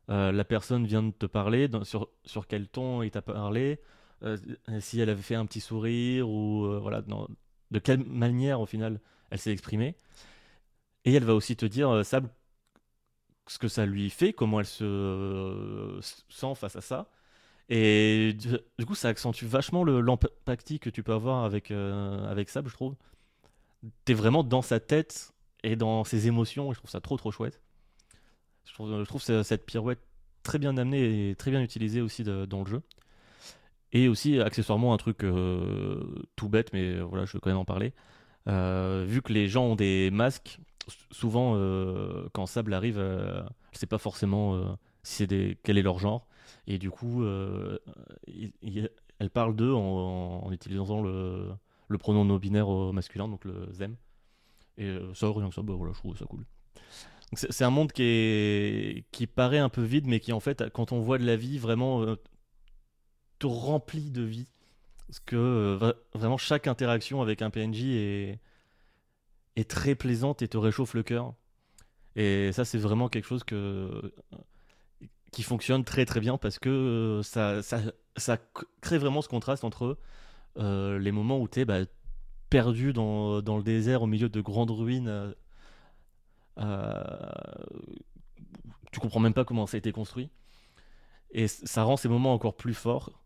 euh, 0.10 0.32
la 0.32 0.44
personne 0.44 0.88
vient 0.88 1.04
de 1.04 1.12
te 1.12 1.28
parler, 1.28 1.70
sur, 1.84 2.10
sur 2.26 2.48
quel 2.48 2.68
ton 2.68 3.04
il 3.04 3.12
t'a 3.12 3.22
parlé, 3.22 3.80
si 4.80 5.00
elle 5.00 5.10
avait 5.10 5.22
fait 5.22 5.36
un 5.36 5.46
petit 5.46 5.62
sourire, 5.62 6.30
ou 6.30 6.66
euh, 6.66 6.80
voilà, 6.80 7.02
de 7.72 7.80
quelle 7.80 8.04
manière 8.06 8.62
au 8.62 8.66
final 8.66 9.00
elle 9.32 9.40
s'est 9.40 9.52
exprimée. 9.52 9.96
Et 11.06 11.14
elle 11.14 11.24
va 11.24 11.34
aussi 11.36 11.56
te 11.56 11.66
dire, 11.66 11.90
euh, 11.90 12.04
Sable, 12.04 12.30
ce 13.48 13.58
que 13.60 13.68
ça 13.68 13.86
lui 13.86 14.10
fait, 14.10 14.34
comment 14.34 14.60
elle 14.60 14.66
se 14.66 14.84
euh, 14.84 16.02
sent 16.30 16.56
face 16.56 16.76
à 16.76 16.82
ça. 16.82 17.10
Et 17.70 18.34
du, 18.78 18.86
coup, 18.86 18.96
ça 18.96 19.10
accentue 19.10 19.46
vachement 19.46 19.84
le- 19.84 20.02
l'empathie 20.02 20.80
que 20.80 20.90
tu 20.90 21.04
peux 21.04 21.14
avoir 21.14 21.46
avec, 21.46 21.72
euh, 21.72 22.26
avec 22.30 22.50
Sable, 22.50 22.70
je 22.70 22.76
trouve. 22.76 22.96
T'es 24.06 24.14
vraiment 24.14 24.44
dans 24.44 24.62
sa 24.62 24.80
tête 24.80 25.34
et 25.64 25.76
dans 25.76 26.04
ses 26.04 26.28
émotions, 26.28 26.72
et 26.72 26.74
je 26.74 26.80
trouve 26.80 26.92
ça 26.92 27.02
trop 27.02 27.18
trop 27.18 27.32
chouette. 27.32 27.62
Je 28.66 28.74
trouve, 29.06 29.22
cette 29.22 29.66
pirouette 29.66 30.00
très 30.42 30.58
bien 30.60 30.78
amenée 30.78 31.30
et 31.30 31.36
très 31.36 31.52
bien 31.52 31.62
utilisée 31.62 32.02
aussi 32.02 32.24
dans 32.24 32.64
le 32.64 32.70
jeu. 32.70 32.82
Et 33.94 34.08
aussi, 34.08 34.40
accessoirement, 34.40 34.94
un 34.94 34.98
truc 34.98 35.24
euh, 35.24 36.04
tout 36.36 36.50
bête, 36.50 36.74
mais 36.74 37.00
voilà, 37.00 37.26
je 37.26 37.34
veux 37.34 37.40
quand 37.40 37.52
même 37.52 37.58
en 37.58 37.66
parler. 37.66 37.94
Euh, 38.48 39.06
vu 39.08 39.22
que 39.22 39.32
les 39.32 39.48
gens 39.48 39.66
ont 39.66 39.76
des 39.76 40.10
masques, 40.12 40.60
souvent, 41.12 41.54
euh, 41.56 42.28
quand 42.34 42.48
Sable 42.48 42.74
arrive, 42.74 42.98
euh, 42.98 43.44
elle 43.72 43.78
sait 43.78 43.86
pas 43.86 44.00
forcément 44.00 44.56
euh, 44.56 45.56
quel 45.64 45.78
est 45.78 45.84
leur 45.84 46.00
genre. 46.00 46.28
Et 46.66 46.80
du 46.80 46.90
coup, 46.90 47.24
euh, 47.24 47.78
elle 49.20 49.30
parle 49.30 49.56
d'eux 49.56 49.74
en, 49.74 50.52
utilisant 50.52 51.02
le, 51.02 51.56
pronom 52.00 52.26
non 52.26 52.38
binaire 52.38 52.70
masculin, 52.94 53.28
donc 53.28 53.46
le 53.46 53.68
them. 53.78 53.96
Et 54.78 54.86
euh, 54.86 55.14
ça, 55.14 55.32
rien 55.32 55.50
que 55.50 55.56
ça, 55.56 55.62
bah 55.62 55.74
voilà, 55.78 55.94
je 55.94 56.00
trouve 56.00 56.18
ça 56.18 56.26
cool. 56.26 56.46
C'est 57.36 57.64
un 57.64 57.70
monde 57.70 57.92
qui 57.92 59.04
paraît 59.36 59.58
un 59.60 59.70
peu 59.70 59.82
vide, 59.82 60.08
mais 60.08 60.20
qui 60.20 60.34
en 60.34 60.40
fait, 60.40 60.70
quand 60.72 60.92
on 60.92 61.00
voit 61.00 61.18
de 61.18 61.26
la 61.26 61.36
vie, 61.36 61.58
vraiment 61.58 62.06
te 63.44 63.48
remplit 63.48 64.10
de 64.10 64.22
vie. 64.22 64.48
Parce 65.08 65.20
que 65.20 65.36
euh, 65.36 65.78
vra- 65.78 65.96
vraiment 66.14 66.38
chaque 66.38 66.68
interaction 66.68 67.22
avec 67.22 67.42
un 67.42 67.50
PNJ 67.50 68.40
est, 69.56 69.68
très 69.68 69.96
plaisante 69.96 70.42
et 70.42 70.48
te 70.48 70.58
réchauffe 70.58 70.94
le 70.94 71.04
cœur. 71.04 71.34
Et 72.16 72.52
ça, 72.54 72.64
c'est 72.64 72.78
vraiment 72.78 73.10
quelque 73.10 73.26
chose 73.26 73.44
que, 73.44 74.14
qui 75.32 75.44
fonctionne 75.44 75.84
très 75.84 76.06
très 76.06 76.22
bien 76.22 76.38
parce 76.38 76.58
que 76.58 76.70
euh, 76.70 77.22
ça, 77.22 78.38
crée 78.82 78.98
vraiment 78.98 79.22
ce 79.22 79.28
contraste 79.28 79.64
entre 79.66 79.98
euh, 80.58 80.98
les 81.00 81.12
moments 81.12 81.40
où 81.40 81.48
tu 81.50 81.60
es 81.62 81.66
perdu 82.50 82.94
dans, 82.94 83.42
le 83.42 83.64
désert 83.64 84.04
au 84.04 84.08
milieu 84.08 84.30
de 84.30 84.42
grandes 84.42 84.72
ruines. 84.72 85.36
tu 88.92 89.00
comprends 89.02 89.20
même 89.20 89.34
pas 89.34 89.44
comment 89.44 89.68
ça 89.68 89.76
a 89.76 89.80
été 89.80 89.92
construit. 89.92 90.30
Et 91.32 91.48
ça 91.48 91.84
rend 91.84 91.98
ces 91.98 92.08
moments 92.08 92.34
encore 92.34 92.56
plus 92.56 92.76
forts, 92.76 93.23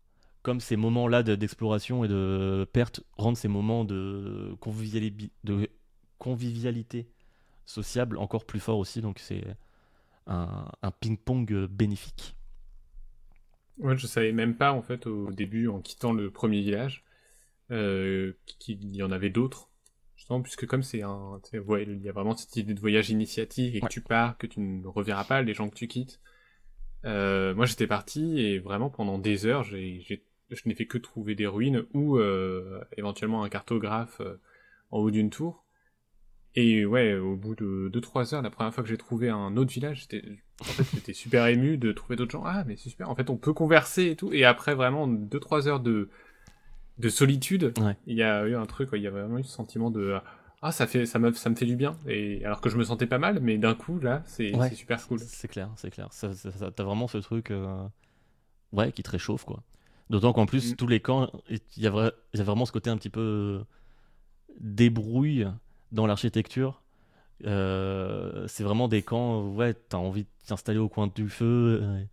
comme 0.48 0.60
ces 0.60 0.76
moments-là 0.76 1.22
de- 1.22 1.34
d'exploration 1.34 2.04
et 2.04 2.08
de 2.08 2.66
perte 2.72 3.02
rendent 3.18 3.36
ces 3.36 3.48
moments 3.48 3.84
de, 3.84 4.56
conviviali- 4.62 5.28
de 5.44 5.68
convivialité 6.16 7.06
sociable 7.66 8.16
encore 8.16 8.46
plus 8.46 8.58
forts 8.58 8.78
aussi. 8.78 9.02
Donc 9.02 9.18
c'est 9.18 9.44
un, 10.26 10.66
un 10.80 10.90
ping-pong 10.90 11.66
bénéfique. 11.66 12.34
Ouais, 13.76 13.96
je 13.98 14.06
savais 14.06 14.32
même 14.32 14.56
pas 14.56 14.72
en 14.72 14.80
fait 14.82 15.06
au 15.06 15.30
début 15.30 15.68
en 15.68 15.80
quittant 15.80 16.14
le 16.14 16.30
premier 16.30 16.62
village 16.62 17.04
euh, 17.70 18.32
qu'il 18.58 18.94
y 18.96 19.02
en 19.02 19.12
avait 19.12 19.30
d'autres. 19.30 19.68
Justement, 20.16 20.40
puisque 20.42 20.66
comme 20.66 20.82
c'est 20.82 21.02
un, 21.02 21.40
ouais, 21.66 21.84
il 21.84 22.02
y 22.02 22.08
a 22.08 22.12
vraiment 22.12 22.36
cette 22.36 22.56
idée 22.56 22.74
de 22.74 22.80
voyage 22.80 23.10
initiatique 23.10 23.74
et 23.74 23.80
que 23.80 23.84
Ouais. 23.84 23.90
tu 23.90 24.00
pars, 24.00 24.38
que 24.38 24.46
tu 24.46 24.60
ne 24.60 24.86
reverras 24.86 25.24
pas 25.24 25.42
les 25.42 25.54
gens 25.54 25.68
que 25.68 25.76
tu 25.76 25.88
quittes. 25.88 26.20
Euh, 27.04 27.54
moi, 27.54 27.66
j'étais 27.66 27.86
parti 27.86 28.40
et 28.40 28.58
vraiment 28.58 28.90
pendant 28.90 29.18
des 29.18 29.46
heures, 29.46 29.64
j'ai- 29.64 30.00
je 30.50 30.62
n'ai 30.66 30.74
fait 30.74 30.86
que 30.86 30.98
trouver 30.98 31.34
des 31.34 31.46
ruines 31.46 31.84
ou 31.94 32.16
euh, 32.18 32.80
éventuellement 32.96 33.44
un 33.44 33.48
cartographe 33.48 34.20
euh, 34.20 34.36
en 34.90 34.98
haut 35.00 35.10
d'une 35.10 35.30
tour. 35.30 35.64
Et 36.54 36.84
ouais, 36.86 37.14
au 37.14 37.36
bout 37.36 37.54
de 37.54 37.90
2-3 37.92 38.34
heures, 38.34 38.42
la 38.42 38.50
première 38.50 38.72
fois 38.74 38.82
que 38.82 38.88
j'ai 38.88 38.96
trouvé 38.96 39.28
un 39.28 39.56
autre 39.56 39.70
village, 39.70 40.00
j'étais, 40.10 40.24
en 40.60 40.64
fait, 40.64 41.12
super 41.12 41.46
ému 41.46 41.76
de 41.78 41.92
trouver 41.92 42.16
d'autres 42.16 42.32
gens. 42.32 42.42
Ah, 42.44 42.64
mais 42.66 42.76
c'est 42.76 42.88
super. 42.88 43.08
En 43.10 43.14
fait, 43.14 43.30
on 43.30 43.36
peut 43.36 43.52
converser 43.52 44.06
et 44.10 44.16
tout. 44.16 44.32
Et 44.32 44.44
après 44.44 44.74
vraiment 44.74 45.06
2-3 45.06 45.68
heures 45.68 45.80
de, 45.80 46.08
de 46.98 47.08
solitude, 47.10 47.74
Ouais. 47.78 47.96
il 48.06 48.16
y 48.16 48.22
a 48.22 48.46
eu 48.48 48.56
un 48.56 48.66
truc, 48.66 48.88
il 48.94 49.02
y 49.02 49.06
a 49.06 49.10
vraiment 49.10 49.38
eu 49.38 49.44
ce 49.44 49.52
sentiment 49.52 49.90
de 49.90 50.18
ah 50.60 50.72
ça 50.72 50.88
fait 50.88 51.06
ça 51.06 51.20
me 51.20 51.30
ça 51.34 51.50
me 51.50 51.54
fait 51.54 51.66
du 51.66 51.76
bien. 51.76 51.96
Et 52.08 52.44
alors 52.44 52.60
que 52.60 52.68
je 52.70 52.76
me 52.76 52.82
sentais 52.82 53.06
pas 53.06 53.18
mal, 53.18 53.38
mais 53.40 53.58
d'un 53.58 53.74
coup 53.76 54.00
là, 54.00 54.22
c'est 54.26 54.52
Ouais. 54.56 54.74
super 54.74 55.06
cool. 55.06 55.20
C'est 55.20 55.46
clair, 55.46 55.70
c'est 55.76 55.90
clair. 55.90 56.08
T'as 56.74 56.82
vraiment 56.82 57.06
ce 57.06 57.18
truc 57.18 57.52
euh, 57.52 57.84
ouais, 58.72 58.90
qui 58.90 59.04
te 59.04 59.10
réchauffe, 59.10 59.44
quoi. 59.44 59.62
D'autant 60.10 60.32
qu'en 60.32 60.46
plus, 60.46 60.72
Mm. 60.72 60.76
tous 60.76 60.86
les 60.86 61.00
camps, 61.00 61.30
il 61.50 61.60
y, 61.76 61.86
a 61.86 61.90
vra- 61.90 62.12
il 62.32 62.38
y 62.38 62.40
a 62.40 62.44
vraiment 62.44 62.64
ce 62.66 62.72
côté 62.72 62.90
un 62.90 62.96
petit 62.96 63.10
peu 63.10 63.20
euh, 63.20 63.64
débrouille 64.60 65.46
dans 65.92 66.06
l'architecture. 66.06 66.82
Euh, 67.46 68.46
c'est 68.48 68.64
vraiment 68.64 68.88
des 68.88 69.02
camps, 69.02 69.42
où, 69.42 69.56
ouais, 69.56 69.74
t'as 69.74 69.98
envie 69.98 70.24
de 70.24 70.28
t'installer 70.46 70.78
au 70.78 70.88
coin 70.88 71.08
du 71.14 71.28
feu, 71.28 71.80
euh, 71.82 72.04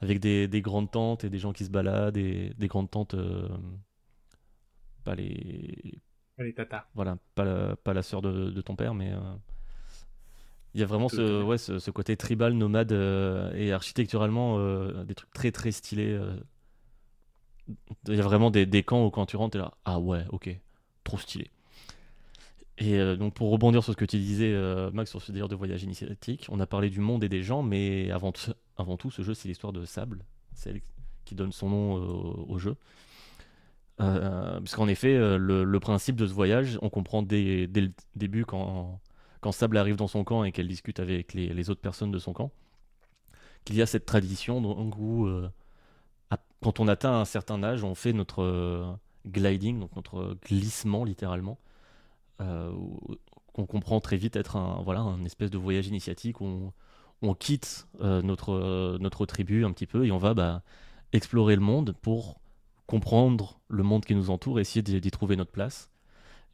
avec 0.00 0.20
des, 0.20 0.48
des 0.48 0.60
grandes 0.62 0.90
tentes 0.90 1.24
et 1.24 1.30
des 1.30 1.38
gens 1.38 1.52
qui 1.52 1.64
se 1.64 1.70
baladent, 1.70 2.16
et 2.18 2.52
des 2.58 2.68
grandes 2.68 2.90
tentes, 2.90 3.14
euh, 3.14 3.48
pas 5.04 5.14
les 5.14 6.00
Allez, 6.38 6.52
tata. 6.52 6.86
Voilà, 6.94 7.16
pas 7.34 7.44
la, 7.44 7.76
pas 7.76 7.94
la 7.94 8.02
sœur 8.02 8.20
de, 8.22 8.50
de 8.50 8.60
ton 8.60 8.76
père, 8.76 8.94
mais 8.94 9.12
il 10.74 10.80
y 10.80 10.82
a 10.82 10.86
vraiment 10.86 11.08
ce, 11.08 11.42
ouais, 11.42 11.56
ce, 11.56 11.78
ce 11.78 11.90
côté 11.90 12.16
tribal, 12.16 12.52
nomade 12.52 12.92
et 12.92 13.72
architecturalement 13.72 14.58
des 15.04 15.14
trucs 15.14 15.32
très 15.32 15.50
très 15.52 15.70
stylés. 15.72 16.20
Il 18.08 18.14
y 18.14 18.20
a 18.20 18.22
vraiment 18.22 18.50
des, 18.50 18.66
des 18.66 18.82
camps 18.82 19.04
où 19.04 19.10
quand 19.10 19.26
tu 19.26 19.36
rentres, 19.36 19.52
t'es 19.52 19.58
là, 19.58 19.74
ah 19.84 19.98
ouais, 19.98 20.24
ok, 20.30 20.50
trop 21.04 21.18
stylé. 21.18 21.50
Et 22.78 22.98
euh, 22.98 23.16
donc 23.16 23.34
pour 23.34 23.50
rebondir 23.50 23.82
sur 23.82 23.92
ce 23.92 23.96
que 23.96 24.04
tu 24.04 24.18
disais, 24.18 24.52
euh, 24.52 24.90
Max, 24.92 25.10
sur 25.10 25.22
ce 25.22 25.32
délire 25.32 25.48
de 25.48 25.54
voyage 25.54 25.82
initiatique, 25.82 26.46
on 26.50 26.60
a 26.60 26.66
parlé 26.66 26.90
du 26.90 27.00
monde 27.00 27.24
et 27.24 27.28
des 27.28 27.42
gens, 27.42 27.62
mais 27.62 28.10
avant, 28.10 28.32
avant 28.76 28.96
tout, 28.96 29.10
ce 29.10 29.22
jeu, 29.22 29.34
c'est 29.34 29.48
l'histoire 29.48 29.72
de 29.72 29.84
Sable, 29.84 30.24
celle 30.54 30.80
qui 31.24 31.34
donne 31.34 31.52
son 31.52 31.70
nom 31.70 31.96
euh, 31.96 32.44
au 32.48 32.58
jeu. 32.58 32.76
Euh, 34.00 34.60
Puisqu'en 34.60 34.88
effet, 34.88 35.16
le, 35.38 35.78
principe 35.80 36.16
de 36.16 36.26
ce 36.26 36.34
voyage, 36.34 36.78
on 36.82 36.90
comprend 36.90 37.22
dès, 37.22 37.66
dès 37.66 37.80
le 37.80 37.92
début 38.14 38.44
quand, 38.44 39.00
quand 39.40 39.52
Sable 39.52 39.78
arrive 39.78 39.96
dans 39.96 40.06
son 40.06 40.22
camp 40.22 40.44
et 40.44 40.52
qu'elle 40.52 40.68
discute 40.68 41.00
avec 41.00 41.32
les, 41.32 41.48
les 41.48 41.70
autres 41.70 41.80
personnes 41.80 42.10
de 42.10 42.18
son 42.18 42.34
camp, 42.34 42.52
qu'il 43.64 43.76
y 43.76 43.82
a 43.82 43.86
cette 43.86 44.04
tradition 44.04 44.60
donc, 44.60 44.96
où, 44.98 45.26
quand 46.62 46.80
on 46.80 46.88
atteint 46.88 47.12
un 47.20 47.24
certain 47.24 47.62
âge, 47.62 47.84
on 47.84 47.94
fait 47.94 48.12
notre 48.12 48.42
euh, 48.42 48.84
gliding, 49.26 49.78
donc 49.80 49.94
notre 49.96 50.36
glissement 50.46 51.04
littéralement, 51.04 51.58
euh, 52.40 52.72
qu'on 53.52 53.66
comprend 53.66 54.00
très 54.00 54.16
vite 54.16 54.36
être 54.36 54.56
un, 54.56 54.82
voilà, 54.84 55.00
un 55.00 55.24
espèce 55.24 55.50
de 55.50 55.58
voyage 55.58 55.86
initiatique 55.86 56.40
où 56.40 56.44
on, 56.46 56.72
on 57.22 57.34
quitte 57.34 57.86
euh, 58.00 58.20
notre, 58.22 58.52
euh, 58.52 58.98
notre 59.00 59.24
tribu 59.26 59.64
un 59.64 59.72
petit 59.72 59.86
peu 59.86 60.04
et 60.06 60.12
on 60.12 60.18
va 60.18 60.34
bah, 60.34 60.62
explorer 61.12 61.54
le 61.56 61.62
monde 61.62 61.94
pour 62.02 62.40
comprendre 62.86 63.58
le 63.68 63.82
monde 63.82 64.04
qui 64.04 64.14
nous 64.14 64.30
entoure 64.30 64.58
et 64.58 64.62
essayer 64.62 64.82
d'y 64.82 65.10
trouver 65.10 65.36
notre 65.36 65.50
place. 65.52 65.90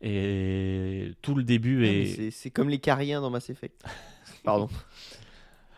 Et 0.01 1.13
tout 1.23 1.35
le 1.35 1.45
début 1.45 1.77
Ah, 1.79 1.81
mais 1.91 2.03
est 2.11 2.31
c'est- 2.33 2.51
comme 2.51 2.69
les 2.69 2.79
Cariens 2.81 3.21
dans 3.21 3.31
Mass 3.31 3.51
Effect. 3.51 3.85
Pardon. 4.45 4.69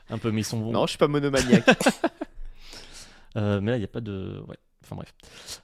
un 0.09 0.19
peu 0.19 0.31
mis 0.31 0.45
son 0.45 0.71
Non, 0.71 0.87
je 0.87 0.91
suis 0.91 0.99
pas 0.99 1.09
monomaniaque. 1.09 1.67
Euh, 3.37 3.61
mais 3.61 3.73
là, 3.73 3.77
il 3.77 3.81
n'y 3.81 3.85
a 3.85 3.89
pas 3.89 4.01
de. 4.01 4.43
Ouais. 4.49 4.57
Enfin 4.85 4.97
bref. 4.97 5.15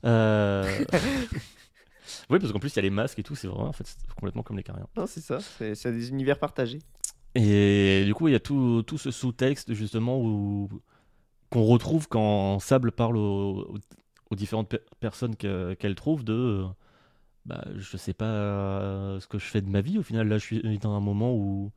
Euh, 0.04 0.84
oui, 2.30 2.38
parce 2.38 2.52
qu'en 2.52 2.58
plus, 2.58 2.72
il 2.72 2.76
y 2.76 2.78
a 2.80 2.82
les 2.82 2.90
masques 2.90 3.18
et 3.18 3.22
tout. 3.22 3.34
C'est 3.34 3.48
vraiment 3.48 3.68
en 3.68 3.72
fait, 3.72 3.96
complètement 4.14 4.42
comme 4.42 4.56
les 4.56 4.62
Cariens. 4.62 4.86
non, 4.96 5.06
c'est 5.06 5.20
ça. 5.20 5.38
C'est 5.40 5.92
des 5.92 6.08
univers 6.08 6.38
partagés. 6.38 6.80
Et 7.34 8.02
du 8.06 8.14
coup, 8.14 8.28
il 8.28 8.32
y 8.32 8.34
a 8.36 8.40
tout, 8.40 8.82
tout 8.82 8.98
ce 8.98 9.10
sous-texte 9.10 9.72
justement 9.74 10.20
où 10.20 10.68
qu'on 11.50 11.64
retrouve 11.64 12.08
quand 12.08 12.58
Sable 12.60 12.92
parle 12.92 13.16
aux, 13.16 13.74
différentes 14.32 14.68
pe- 14.68 14.82
personnes 15.00 15.36
que- 15.36 15.74
qu'elle 15.74 15.94
trouve 15.94 16.24
de 16.24 16.64
bah, 17.46 17.64
je 17.76 17.96
sais 17.96 18.14
pas 18.14 18.26
euh, 18.26 19.20
ce 19.20 19.26
que 19.28 19.38
je 19.38 19.46
fais 19.46 19.60
de 19.62 19.68
ma 19.68 19.80
vie. 19.80 19.98
Au 19.98 20.02
final, 20.02 20.28
là, 20.28 20.38
je 20.38 20.44
suis 20.44 20.78
dans 20.78 20.92
un 20.94 21.00
moment 21.00 21.34
où, 21.34 21.72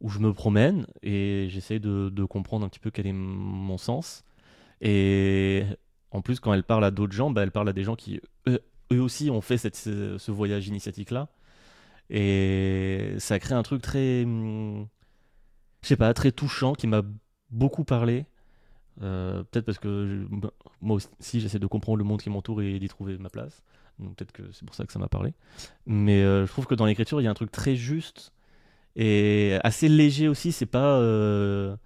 où 0.00 0.08
je 0.10 0.18
me 0.20 0.32
promène 0.34 0.86
et 1.02 1.48
j'essaie 1.50 1.80
de, 1.80 2.10
de 2.10 2.24
comprendre 2.24 2.66
un 2.66 2.68
petit 2.68 2.80
peu 2.80 2.90
quel 2.90 3.06
est 3.06 3.12
mon 3.12 3.78
sens. 3.78 4.24
Et 4.82 5.64
en 6.10 6.20
plus, 6.22 6.40
quand 6.40 6.52
elle 6.52 6.64
parle 6.64 6.84
à 6.84 6.90
d'autres 6.90 7.12
gens, 7.14 7.30
bah, 7.30 7.42
elle 7.42 7.52
parle 7.52 7.68
à 7.68 7.72
des 7.72 7.84
gens 7.84 7.96
qui 7.96 8.20
eux, 8.48 8.60
aussi 8.90 9.30
ont 9.30 9.40
fait 9.40 9.56
ce, 9.56 10.30
voyage 10.30 10.68
initiatique-là. 10.68 11.28
Et 12.10 13.14
ça 13.18 13.38
crée 13.38 13.54
un 13.54 13.62
truc 13.62 13.80
très, 13.80 14.24
hum, 14.24 14.86
je 15.82 15.88
sais 15.88 15.96
pas, 15.96 16.12
très 16.12 16.32
touchant 16.32 16.74
qui 16.74 16.86
m'a 16.86 17.02
beaucoup 17.50 17.84
parlé. 17.84 18.26
Euh, 19.00 19.42
peut-être 19.44 19.64
parce 19.64 19.78
que 19.78 20.26
bah, 20.30 20.50
moi 20.82 20.96
aussi 20.96 21.40
j'essaie 21.40 21.58
de 21.58 21.66
comprendre 21.66 21.96
le 21.96 22.04
monde 22.04 22.20
qui 22.20 22.28
m'entoure 22.28 22.60
et 22.60 22.78
d'y 22.78 22.88
trouver 22.88 23.16
ma 23.18 23.30
place. 23.30 23.62
Donc 23.98 24.16
peut-être 24.16 24.32
que 24.32 24.42
c'est 24.52 24.66
pour 24.66 24.74
ça 24.74 24.84
que 24.84 24.92
ça 24.92 24.98
m'a 24.98 25.08
parlé. 25.08 25.32
Mais 25.86 26.22
euh, 26.22 26.44
je 26.46 26.52
trouve 26.52 26.66
que 26.66 26.74
dans 26.74 26.84
l'écriture 26.84 27.20
il 27.20 27.24
y 27.24 27.26
a 27.26 27.30
un 27.30 27.34
truc 27.34 27.52
très 27.52 27.76
juste 27.76 28.32
et 28.96 29.58
assez 29.64 29.88
léger 29.88 30.28
aussi. 30.28 30.52
C'est 30.52 30.66
pas, 30.66 30.98
euh, 30.98 31.76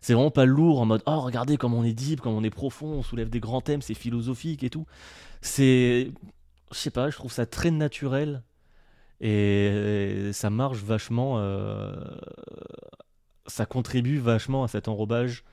c'est 0.00 0.14
vraiment 0.14 0.30
pas 0.30 0.46
lourd 0.46 0.80
en 0.80 0.86
mode 0.86 1.02
oh 1.06 1.20
regardez 1.20 1.56
comme 1.56 1.74
on 1.74 1.84
est 1.84 1.92
deep, 1.92 2.20
comme 2.20 2.34
on 2.34 2.44
est 2.44 2.50
profond, 2.50 2.88
on 2.88 3.02
soulève 3.02 3.30
des 3.30 3.40
grands 3.40 3.60
thèmes, 3.60 3.82
c'est 3.82 3.94
philosophique 3.94 4.62
et 4.64 4.70
tout. 4.70 4.86
C'est, 5.42 6.12
je 6.72 6.78
sais 6.78 6.90
pas, 6.90 7.10
je 7.10 7.16
trouve 7.16 7.32
ça 7.32 7.46
très 7.46 7.70
naturel 7.70 8.42
et 9.20 10.30
ça 10.32 10.50
marche 10.50 10.82
vachement. 10.82 11.36
euh, 11.38 11.94
ça 13.46 13.66
contribue 13.66 14.18
vachement 14.18 14.64
à 14.64 14.68
cet 14.68 14.88
enrobage 14.88 15.44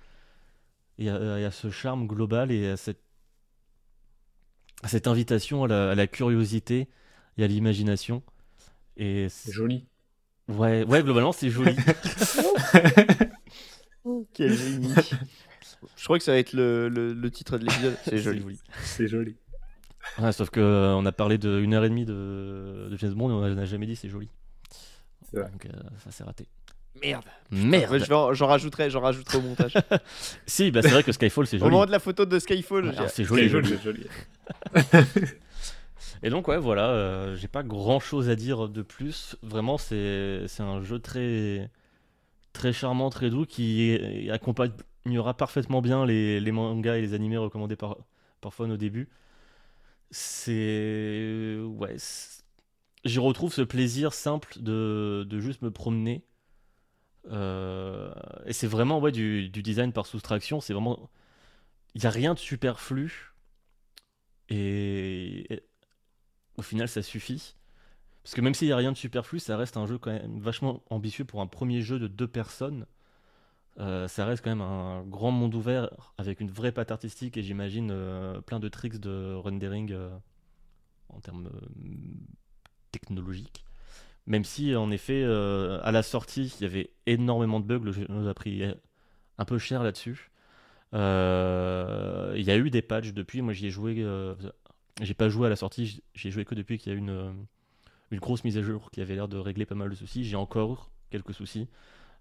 et 0.99 1.10
à, 1.10 1.40
et 1.40 1.45
à 1.45 1.52
ce 1.52 1.69
charme 1.69 2.07
global 2.07 2.52
et 2.52 2.68
à 2.69 2.78
cette, 2.78 3.02
à 4.84 4.88
cette 4.88 5.07
invitation 5.07 5.64
à 5.64 5.68
la, 5.68 5.91
à 5.91 5.95
la 5.95 6.07
curiosité 6.07 6.88
et 7.38 7.44
à 7.44 7.48
l'imagination. 7.48 8.24
Et 8.98 9.30
C'est 9.30 9.52
joli. 9.52 9.88
ouais, 10.49 10.84
ouais, 10.86 11.03
globalement 11.03 11.32
c'est 11.32 11.49
joli. 11.49 11.76
Quel 14.34 14.54
génie. 14.54 14.94
Je 15.96 16.04
crois 16.06 16.18
que 16.18 16.24
ça 16.24 16.32
va 16.32 16.38
être 16.40 16.54
le, 16.54 16.90
le- 16.90 17.14
le 17.14 17.32
titre 17.32 17.58
de 17.58 17.66
l'épisode. 17.66 17.96
C'est 18.06 18.18
joli. 18.18 18.44
C'est 18.84 19.08
joli. 19.08 19.36
Ouais, 20.20 20.32
sauf 20.32 20.50
que 20.50 20.60
euh, 20.60 20.96
on 20.96 21.06
a 21.06 21.12
parlé 21.12 21.38
de 21.38 21.60
une 21.60 21.74
heure 21.74 21.84
et 21.84 21.90
demie 21.90 22.06
de, 22.06 22.88
de 22.90 22.98
James 22.98 23.14
Bond 23.14 23.30
et 23.30 23.34
on 23.52 23.56
n'a 23.56 23.66
jamais 23.66 23.86
dit 23.86 23.96
c'est 23.96 24.08
joli. 24.10 24.30
C'est 25.30 25.40
vrai. 25.40 25.50
Donc 25.52 25.66
euh, 25.66 25.70
ça 26.04 26.12
s'est 26.12 26.24
raté. 26.24 26.48
Merde. 27.02 27.26
Merde. 27.52 27.92
Ouais, 27.92 28.00
je 28.00 28.06
vais 28.06 28.16
en- 28.16 28.34
J'en 28.34 28.48
rajouterai, 28.48 28.90
j'en 28.90 29.02
rajouterai 29.02 29.38
au 29.38 29.42
montage. 29.42 29.74
Si, 30.48 30.72
bah 30.72 30.82
c'est 30.82 30.90
vrai 30.90 31.04
que 31.04 31.12
Skyfall 31.12 31.46
c'est 31.46 31.58
Au 31.58 31.60
joli. 31.60 31.72
moment 31.72 31.86
de 31.86 31.92
la 31.92 32.00
photo 32.00 32.26
de 32.26 32.40
Skyfall, 32.40 32.90
alors, 32.90 33.10
c'est 33.10 33.24
joli, 33.26 33.50
joli, 33.50 33.68
joli. 33.84 34.08
c'est 34.74 35.14
joli. 35.14 35.28
Et 36.24 36.30
donc 36.32 36.48
ouais 36.48 36.58
voilà, 36.58 36.90
euh, 36.90 37.36
j'ai 37.36 37.48
pas 37.48 37.62
grand 37.64 38.00
chose 38.00 38.30
à 38.30 38.36
dire 38.36 38.70
de 38.70 38.82
plus. 38.82 39.36
Vraiment 39.44 39.78
c'est 39.78 40.44
c'est 40.48 40.64
un 40.64 40.82
jeu 40.82 40.98
très 41.00 41.70
très 42.58 42.74
charmant, 42.74 43.10
très 43.10 43.30
doux 43.30 43.46
qui 43.46 44.30
accompagnera 44.32 45.36
parfaitement 45.36 45.82
bien 45.82 46.06
les, 46.06 46.52
mangas 46.52 46.98
et 46.98 47.02
les 47.02 47.14
animés 47.14 47.38
recommandés 47.38 47.76
par 47.76 47.98
par 48.42 48.54
Fawn 48.54 48.72
au 48.72 48.78
début. 48.78 49.10
C'est 50.12 51.58
ouais, 51.60 51.98
j'y 53.06 53.20
retrouve 53.20 53.54
ce 53.54 53.62
plaisir 53.62 54.14
simple 54.14 54.54
de, 54.60 55.26
de 55.30 55.40
juste 55.40 55.62
me 55.62 55.72
promener. 55.72 56.24
Euh, 57.32 58.14
et 58.46 58.54
c'est 58.54 58.68
vraiment 58.68 59.00
ouais, 59.00 59.12
du, 59.12 59.50
design 59.50 59.92
par 59.94 60.06
soustraction. 60.06 60.62
C'est 60.62 60.74
vraiment 60.74 61.10
il 61.96 62.04
y 62.04 62.08
a 62.08 62.12
rien 62.12 62.34
de 62.34 62.40
superflu. 62.40 63.34
Et 64.50 65.64
au 66.58 66.62
final, 66.62 66.88
ça 66.88 67.04
suffit. 67.04 67.57
Parce 68.28 68.36
que 68.36 68.41
même 68.41 68.54
s'il 68.54 68.68
n'y 68.68 68.74
a 68.74 68.76
rien 68.76 68.91
de 68.91 68.98
superflu, 68.98 69.40
ça 69.40 69.56
reste 69.56 69.78
un 69.78 69.86
jeu 69.86 69.98
quand 69.98 70.12
même 70.12 70.38
vachement 70.41 70.84
ambitieux 70.90 71.24
pour 71.24 71.40
un 71.40 71.48
premier 71.48 71.80
jeu 71.82 71.98
de 71.98 72.08
deux 72.08 72.28
personnes. 72.28 72.86
Euh, 73.80 74.10
ça 74.10 74.26
reste 74.26 74.44
quand 74.44 74.49
même 74.49 74.60
un 74.60 75.04
grand 75.04 75.32
monde 75.32 75.56
ouvert 75.56 75.90
avec 76.18 76.41
une 76.41 76.52
vraie 76.52 76.74
patte 76.74 76.91
artistique 76.91 77.38
et 77.38 77.41
j'imagine 77.41 77.90
euh, 77.90 78.41
plein 78.41 78.60
de 78.60 78.68
tricks 78.68 78.98
de 78.98 79.34
rendering 79.34 79.94
euh, 79.94 80.10
en 81.08 81.22
termes 81.22 81.49
technologiques. 82.91 83.64
Même 84.26 84.44
si 84.44 84.76
en 84.76 84.91
effet, 84.91 85.24
à 85.24 85.94
la 85.94 86.04
sortie, 86.04 86.54
il 86.60 86.64
y 86.64 86.66
avait 86.66 86.90
énormément 87.06 87.62
de 87.62 87.66
bugs, 87.66 87.86
le 87.86 87.94
jeu 87.94 88.08
nous 88.10 88.28
a 88.28 88.34
pris 88.34 88.62
un 89.38 89.45
peu 89.45 89.58
cher 89.58 89.84
là-dessus. 89.84 90.32
Il 90.91 90.98
y 90.98 92.52
a 92.52 92.58
eu 92.58 92.70
des 92.70 92.82
patchs 92.82 93.14
depuis, 93.14 93.41
moi 93.41 93.54
j'y 93.54 93.68
ai 93.68 93.72
joué, 93.72 94.06
j'ai 95.02 95.14
pas 95.14 95.30
joué 95.30 95.48
à 95.48 95.49
la 95.49 95.56
sortie, 95.56 96.04
j'y 96.14 96.28
ai 96.28 96.32
joué 96.32 96.44
que 96.44 96.56
depuis 96.56 96.78
qu'il 96.78 96.91
y 96.91 96.95
a 96.95 96.98
eu 96.98 96.99
une, 96.99 97.48
une 98.12 98.20
grosse 98.20 98.44
mise 98.44 98.58
à 98.58 98.62
jour 98.62 98.92
qui 98.92 99.02
avait 99.02 99.16
l'air 99.16 99.28
de 99.28 99.38
régler 99.38 99.66
pas 99.66 99.76
mal 99.76 99.90
de 99.90 99.96
soucis. 99.96 100.24
J'ai 100.24 100.38
encore 100.38 100.90
quelques 101.10 101.34
soucis. 101.34 101.68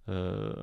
Euh, 0.09 0.55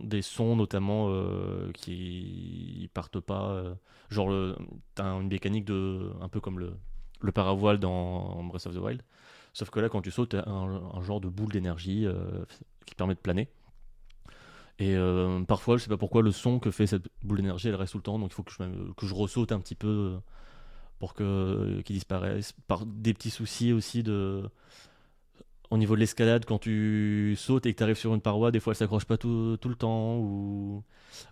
des 0.00 0.22
sons 0.22 0.56
notamment 0.56 1.08
euh, 1.10 1.70
qui 1.72 2.90
partent 2.94 3.20
pas. 3.20 3.50
euh, 3.52 3.74
genre, 4.10 4.28
le- 4.30 4.56
t'as 4.94 5.04
une 5.20 5.28
mécanique 5.28 5.64
de. 5.66 6.10
un 6.22 6.28
peu 6.28 6.40
comme 6.40 6.58
le, 6.58 6.74
le 7.20 7.32
paravoile 7.32 7.78
dans 7.78 8.42
Breath 8.44 8.66
of 8.66 8.74
the 8.74 8.78
Wild. 8.78 9.02
Sauf 9.52 9.70
que 9.70 9.80
là, 9.80 9.88
quand 9.88 10.02
tu 10.02 10.10
sautes, 10.10 10.30
t'as 10.30 10.48
un, 10.48 10.96
un 10.96 11.02
genre 11.02 11.20
de 11.20 11.28
boule 11.28 11.52
d'énergie 11.52 12.06
qui 12.86 12.94
permet 12.94 13.14
de 13.14 13.20
planer. 13.20 13.48
Et 14.78 14.96
parfois, 15.46 15.76
je 15.76 15.84
sais 15.84 15.88
pas 15.88 15.96
pourquoi, 15.96 16.22
le 16.22 16.32
son 16.32 16.58
que 16.58 16.70
fait 16.70 16.86
cette 16.86 17.08
boule 17.22 17.38
d'énergie, 17.38 17.68
elle 17.68 17.74
reste 17.76 17.92
tout 17.92 17.98
le 17.98 18.02
temps. 18.02 18.18
Donc 18.18 18.30
il 18.32 18.34
faut 18.34 18.42
que 18.42 18.52
je, 18.52 18.92
que 18.94 19.06
je 19.06 19.14
ressaute 19.14 19.52
un 19.52 19.60
petit 19.60 19.74
peu 19.74 20.18
pour 21.02 21.14
que 21.14 21.80
qu'il 21.84 21.96
disparaisse. 21.96 22.52
Par 22.68 22.86
des 22.86 23.12
petits 23.12 23.30
soucis 23.30 23.72
aussi 23.72 24.04
de 24.04 24.48
au 25.68 25.76
niveau 25.76 25.96
de 25.96 26.00
l'escalade, 26.00 26.44
quand 26.44 26.58
tu 26.58 27.34
sautes 27.36 27.66
et 27.66 27.72
que 27.72 27.78
tu 27.78 27.82
arrives 27.82 27.96
sur 27.96 28.14
une 28.14 28.20
paroi, 28.20 28.52
des 28.52 28.60
fois 28.60 28.72
elle 28.72 28.76
s'accroche 28.76 29.04
pas 29.04 29.16
tout, 29.16 29.56
tout 29.60 29.68
le 29.68 29.74
temps, 29.74 30.18
ou, 30.18 30.84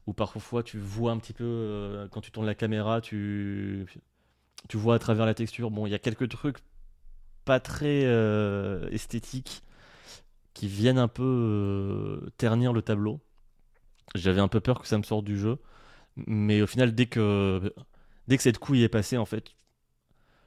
ou 0.08 0.12
parfois 0.12 0.64
tu 0.64 0.76
vois 0.78 1.12
un 1.12 1.18
petit 1.18 1.32
peu, 1.32 1.44
euh, 1.44 2.08
quand 2.08 2.20
tu 2.20 2.32
tournes 2.32 2.46
la 2.46 2.56
caméra, 2.56 3.00
tu, 3.00 3.86
tu 4.68 4.76
vois 4.76 4.96
à 4.96 4.98
travers 4.98 5.24
la 5.24 5.34
texture. 5.34 5.70
Bon, 5.70 5.86
il 5.86 5.90
y 5.90 5.94
a 5.94 6.00
quelques 6.00 6.28
trucs 6.28 6.58
pas 7.44 7.60
très 7.60 8.06
euh, 8.06 8.88
esthétiques 8.90 9.62
qui 10.52 10.66
viennent 10.66 10.98
un 10.98 11.06
peu 11.06 11.22
euh, 11.22 12.30
ternir 12.38 12.72
le 12.72 12.82
tableau. 12.82 13.20
J'avais 14.16 14.40
un 14.40 14.48
peu 14.48 14.58
peur 14.60 14.80
que 14.80 14.88
ça 14.88 14.98
me 14.98 15.04
sorte 15.04 15.24
du 15.24 15.38
jeu, 15.38 15.58
mais 16.16 16.60
au 16.60 16.66
final, 16.66 16.92
dès 16.92 17.06
que, 17.06 17.72
dès 18.26 18.36
que 18.36 18.42
cette 18.42 18.58
couille 18.58 18.82
est 18.82 18.88
passée, 18.88 19.16
en 19.16 19.26
fait, 19.26 19.54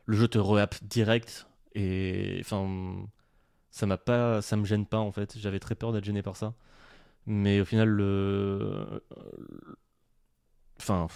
le 0.06 0.18
jeu 0.18 0.28
te 0.28 0.38
rehappe 0.38 0.76
direct 0.84 1.48
Et 1.76 2.38
enfin, 2.42 3.08
ça 3.72 3.86
m'a 3.86 3.98
pas, 3.98 4.42
ça 4.42 4.56
me 4.58 4.66
gêne 4.66 4.86
pas 4.86 5.00
en 5.00 5.12
fait. 5.12 5.38
J'avais 5.40 5.60
très 5.60 5.76
peur 5.76 5.92
d'être 5.94 6.04
gêné 6.06 6.22
par 6.22 6.36
ça. 6.36 6.54
Mais 7.26 7.62
au 7.62 7.66
final, 7.66 7.88
le. 7.90 9.02
Enfin. 10.80 11.08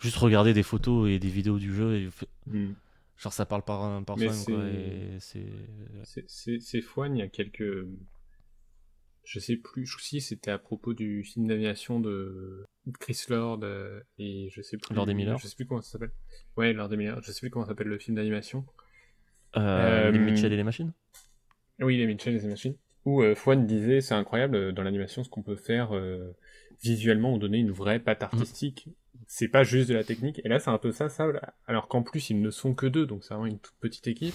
Juste 0.00 0.16
regarder 0.16 0.52
des 0.52 0.64
photos 0.64 1.08
et 1.08 1.20
des 1.20 1.28
vidéos 1.28 1.58
du 1.58 1.72
jeu, 1.72 1.94
et 1.96 2.08
Hmm. 2.46 2.72
genre 3.16 3.32
ça 3.32 3.46
parle 3.46 3.62
par, 3.62 4.02
par 4.04 4.18
soi-même 4.18 4.44
quoi. 4.44 4.64
c'est- 4.64 4.78
Et 4.78 5.20
c'est. 5.20 5.46
C'est- 6.04 6.24
C'est 6.26 6.58
c'est 6.60 6.80
Foine, 6.80 7.16
il 7.16 7.20
y 7.20 7.22
a 7.22 7.28
quelques. 7.28 7.86
Je 9.24 9.38
sais 9.38 9.56
plus, 9.56 9.86
je- 9.86 9.98
si 9.98 10.20
c'était 10.20 10.50
à 10.50 10.58
propos 10.58 10.94
du 10.94 11.22
film 11.24 11.46
d'animation 11.46 12.00
de 12.00 12.64
Chris 12.98 13.24
Lord 13.28 13.60
euh, 13.62 14.00
et 14.18 14.48
je 14.50 14.62
sais 14.62 14.76
plus. 14.76 14.94
Lord 14.94 15.08
et 15.08 15.14
Miller. 15.14 15.38
Je 15.38 15.46
sais 15.46 15.54
plus 15.54 15.66
comment 15.66 15.80
ça 15.80 15.92
s'appelle. 15.92 16.12
Ouais, 16.56 16.72
Lord 16.72 16.92
et 16.92 16.96
Miller, 16.96 17.20
je 17.22 17.30
sais 17.32 17.40
plus 17.40 17.50
comment 17.50 17.66
s'appelle 17.66 17.86
le 17.88 17.98
film 17.98 18.16
d'animation. 18.16 18.64
Euh, 19.56 20.10
les 20.10 20.18
Euh, 20.18 20.24
Mitchell 20.24 20.52
et 20.52 20.56
les 20.56 20.64
machines? 20.64 20.92
Oui, 21.80 21.96
les 21.98 22.06
Mitchell 22.06 22.34
et 22.34 22.40
les 22.40 22.48
machines. 22.48 22.74
Où 23.04 23.22
euh, 23.22 23.34
Fouane 23.34 23.66
disait, 23.66 24.00
c'est 24.00 24.14
incroyable 24.14 24.72
dans 24.72 24.82
l'animation 24.82 25.24
ce 25.24 25.28
qu'on 25.30 25.42
peut 25.42 25.56
faire 25.56 25.90
visuellement, 26.82 27.34
on 27.34 27.38
donner 27.38 27.58
une 27.58 27.70
vraie 27.70 28.00
patte 28.00 28.22
artistique. 28.22 28.88
C'est 29.28 29.48
pas 29.48 29.62
juste 29.62 29.88
de 29.88 29.94
la 29.94 30.04
technique. 30.04 30.40
Et 30.44 30.48
là, 30.48 30.58
c'est 30.58 30.70
un 30.70 30.78
peu 30.78 30.90
ça, 30.90 31.08
ça. 31.08 31.26
Alors 31.66 31.88
qu'en 31.88 32.02
plus, 32.02 32.30
ils 32.30 32.40
ne 32.40 32.50
sont 32.50 32.74
que 32.74 32.86
deux, 32.86 33.06
donc 33.06 33.24
c'est 33.24 33.34
vraiment 33.34 33.46
une 33.46 33.58
toute 33.60 33.76
petite 33.80 34.06
équipe. 34.08 34.34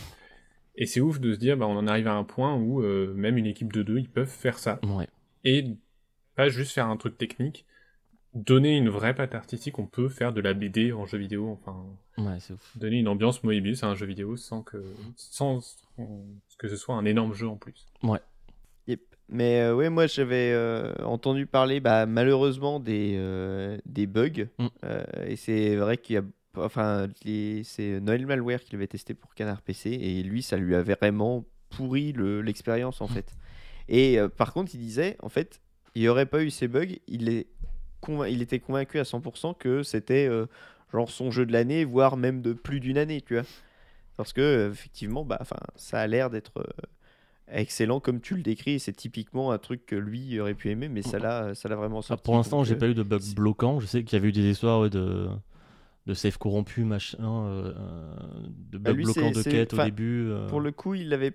Et 0.77 0.85
c'est 0.85 1.01
ouf 1.01 1.19
de 1.19 1.33
se 1.33 1.39
dire, 1.39 1.57
bah, 1.57 1.65
on 1.67 1.75
en 1.75 1.87
arrive 1.87 2.07
à 2.07 2.13
un 2.13 2.23
point 2.23 2.55
où 2.55 2.81
euh, 2.81 3.13
même 3.15 3.37
une 3.37 3.47
équipe 3.47 3.73
de 3.73 3.81
deux, 3.83 3.97
ils 3.97 4.09
peuvent 4.09 4.29
faire 4.29 4.59
ça. 4.59 4.79
Ouais. 4.83 5.07
Et 5.43 5.65
pas 6.35 6.49
juste 6.49 6.71
faire 6.73 6.87
un 6.87 6.97
truc 6.97 7.17
technique. 7.17 7.65
Donner 8.35 8.77
une 8.77 8.89
vraie 8.89 9.15
patte 9.15 9.33
artistique, 9.33 9.79
on 9.79 9.87
peut 9.87 10.09
faire 10.09 10.31
de 10.33 10.41
la 10.41 10.53
BD 10.53 10.93
en 10.93 11.07
jeu 11.07 11.17
vidéo, 11.17 11.49
enfin, 11.49 11.83
Ouais, 12.19 12.37
c'est 12.39 12.53
ouf. 12.53 12.77
donner 12.77 12.97
une 12.97 13.07
ambiance 13.07 13.43
Moebius 13.43 13.83
à 13.83 13.87
un 13.87 13.95
jeu 13.95 14.05
vidéo 14.05 14.35
sans 14.37 14.61
que, 14.61 14.77
sans 15.15 15.59
que 16.59 16.67
ce 16.67 16.75
soit 16.75 16.95
un 16.95 17.05
énorme 17.05 17.33
jeu 17.33 17.47
en 17.47 17.55
plus. 17.55 17.87
Yep. 18.87 19.01
Mais 19.29 19.61
euh, 19.61 19.75
ouais, 19.75 19.89
moi 19.89 20.05
j'avais 20.07 20.51
euh, 20.53 20.93
entendu 21.03 21.47
parler 21.47 21.79
bah, 21.79 22.05
malheureusement 22.05 22.79
des, 22.79 23.15
euh, 23.17 23.77
des 23.85 24.05
bugs. 24.05 24.47
Mm. 24.59 24.67
Euh, 24.83 25.03
et 25.25 25.35
c'est 25.35 25.75
vrai 25.75 25.97
qu'il 25.97 26.15
y 26.15 26.17
a. 26.19 26.23
Enfin, 26.55 27.07
les- 27.23 27.63
c'est 27.63 27.99
Noël 27.99 28.25
Malware 28.25 28.63
qui 28.63 28.71
l'avait 28.73 28.87
testé 28.87 29.13
pour 29.13 29.35
Canard 29.35 29.61
PC. 29.61 29.91
Et 29.91 30.23
lui, 30.23 30.41
ça 30.41 30.57
lui 30.57 30.75
avait 30.75 30.95
vraiment 30.95 31.45
pourri 31.69 32.13
le- 32.13 32.41
l'expérience 32.41 33.01
en 33.01 33.07
fait. 33.07 33.35
Et 33.89 34.19
euh, 34.19 34.27
par 34.29 34.53
contre, 34.53 34.73
il 34.73 34.79
disait 34.79 35.17
en 35.21 35.29
fait, 35.29 35.61
il 35.95 36.01
n'y 36.01 36.07
aurait 36.07 36.25
pas 36.25 36.43
eu 36.43 36.49
ces 36.49 36.67
bugs. 36.67 36.85
Il, 37.07 37.29
est 37.29 37.47
convain- 38.01 38.27
il 38.27 38.41
était 38.41 38.59
convaincu 38.59 38.97
à 38.99 39.03
100% 39.03 39.53
que 39.53 39.83
c'était 39.83 40.27
euh, 40.27 40.45
genre 40.91 41.09
son 41.11 41.29
jeu 41.31 41.45
de 41.45 41.51
l'année, 41.53 41.85
voire 41.85 42.17
même 42.17 42.41
de 42.41 42.53
plus 42.53 42.79
d'une 42.79 42.97
année, 42.97 43.21
tu 43.21 43.35
vois. 43.35 43.43
Parce 44.15 44.33
que 44.33 44.41
euh, 44.41 44.71
effectivement, 44.71 45.23
bah, 45.25 45.39
ça 45.75 45.99
a 45.99 46.07
l'air 46.07 46.29
d'être. 46.29 46.53
euh, 46.59 46.63
excellent 47.49 47.99
comme 48.01 48.19
tu 48.19 48.35
le 48.35 48.41
décris. 48.41 48.71
et 48.73 48.79
C'est 48.79 48.91
typiquement 48.93 49.51
un 49.51 49.57
truc 49.57 49.85
que 49.85 49.95
lui 49.95 50.37
aurait 50.39 50.53
pu 50.53 50.69
aimer, 50.69 50.89
mais 50.89 51.01
ça 51.01 51.17
l'a, 51.19 51.55
ça 51.55 51.69
l'a 51.69 51.75
vraiment 51.77 51.99
Ah, 51.99 52.03
sorti. 52.03 52.23
pour 52.23 52.35
l'instant, 52.35 52.63
j'ai 52.65 52.75
pas 52.75 52.87
eu 52.89 52.93
de 52.93 53.03
bug 53.03 53.21
bloquant. 53.35 53.79
Je 53.79 53.85
sais 53.85 54.03
qu'il 54.03 54.17
y 54.17 54.19
avait 54.19 54.29
eu 54.29 54.33
des 54.33 54.49
histoires 54.49 54.81
ouais, 54.81 54.89
de 54.89 55.29
de 56.07 56.13
save 56.13 56.37
corrompu, 56.37 56.85
machin, 56.85 57.17
euh, 57.19 57.73
euh, 57.75 58.15
de 58.71 58.77
Bah, 58.77 58.91
bugs 58.91 58.97
lui, 58.97 59.03
bloquants 59.03 59.31
de 59.31 59.43
quête 59.43 59.73
au 59.73 59.83
début. 59.83 60.29
euh, 60.29 60.47
Pour 60.47 60.61
le 60.61 60.71
coup, 60.71 60.95
il 60.95 61.13
avait. 61.13 61.33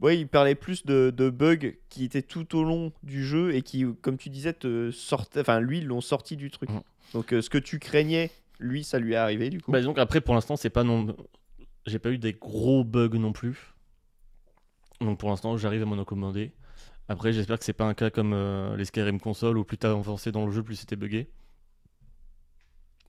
Ouais, 0.00 0.18
il 0.18 0.28
parlait 0.28 0.54
plus 0.54 0.84
de, 0.84 1.10
de 1.16 1.30
bugs 1.30 1.72
qui 1.88 2.04
étaient 2.04 2.22
tout 2.22 2.56
au 2.56 2.62
long 2.62 2.92
du 3.02 3.24
jeu 3.24 3.54
et 3.54 3.62
qui, 3.62 3.84
comme 4.02 4.16
tu 4.16 4.28
disais, 4.28 4.52
te 4.52 4.90
sortaient. 4.90 5.40
Enfin, 5.40 5.60
lui, 5.60 5.80
l'ont 5.80 6.00
sorti 6.00 6.36
du 6.36 6.50
truc. 6.50 6.70
Mm. 6.70 6.80
Donc, 7.14 7.32
euh, 7.32 7.40
ce 7.40 7.48
que 7.48 7.58
tu 7.58 7.78
craignais, 7.78 8.30
lui, 8.58 8.84
ça 8.84 8.98
lui 8.98 9.14
est 9.14 9.16
arrivé 9.16 9.50
du 9.50 9.60
coup. 9.60 9.70
Bah, 9.72 9.80
donc 9.80 9.98
après, 9.98 10.20
pour 10.20 10.34
l'instant, 10.34 10.56
c'est 10.56 10.70
pas 10.70 10.84
non. 10.84 11.16
J'ai 11.86 11.98
pas 12.00 12.10
eu 12.10 12.18
des 12.18 12.32
gros 12.32 12.84
bugs 12.84 13.18
non 13.18 13.32
plus. 13.32 13.74
Donc 15.00 15.18
pour 15.18 15.30
l'instant, 15.30 15.56
j'arrive 15.56 15.82
à 15.82 15.86
m'en 15.86 16.00
accommoder. 16.00 16.52
Après, 17.08 17.32
j'espère 17.32 17.58
que 17.58 17.64
c'est 17.64 17.72
pas 17.72 17.86
un 17.86 17.94
cas 17.94 18.10
comme 18.10 18.34
les 18.76 18.84
Skyrim 18.84 19.20
console 19.20 19.56
où 19.56 19.64
plus 19.64 19.78
t'as 19.78 19.90
avancé 19.92 20.32
dans 20.32 20.44
le 20.44 20.50
jeu, 20.52 20.62
plus 20.62 20.74
c'était 20.74 20.96
buggé. 20.96 21.30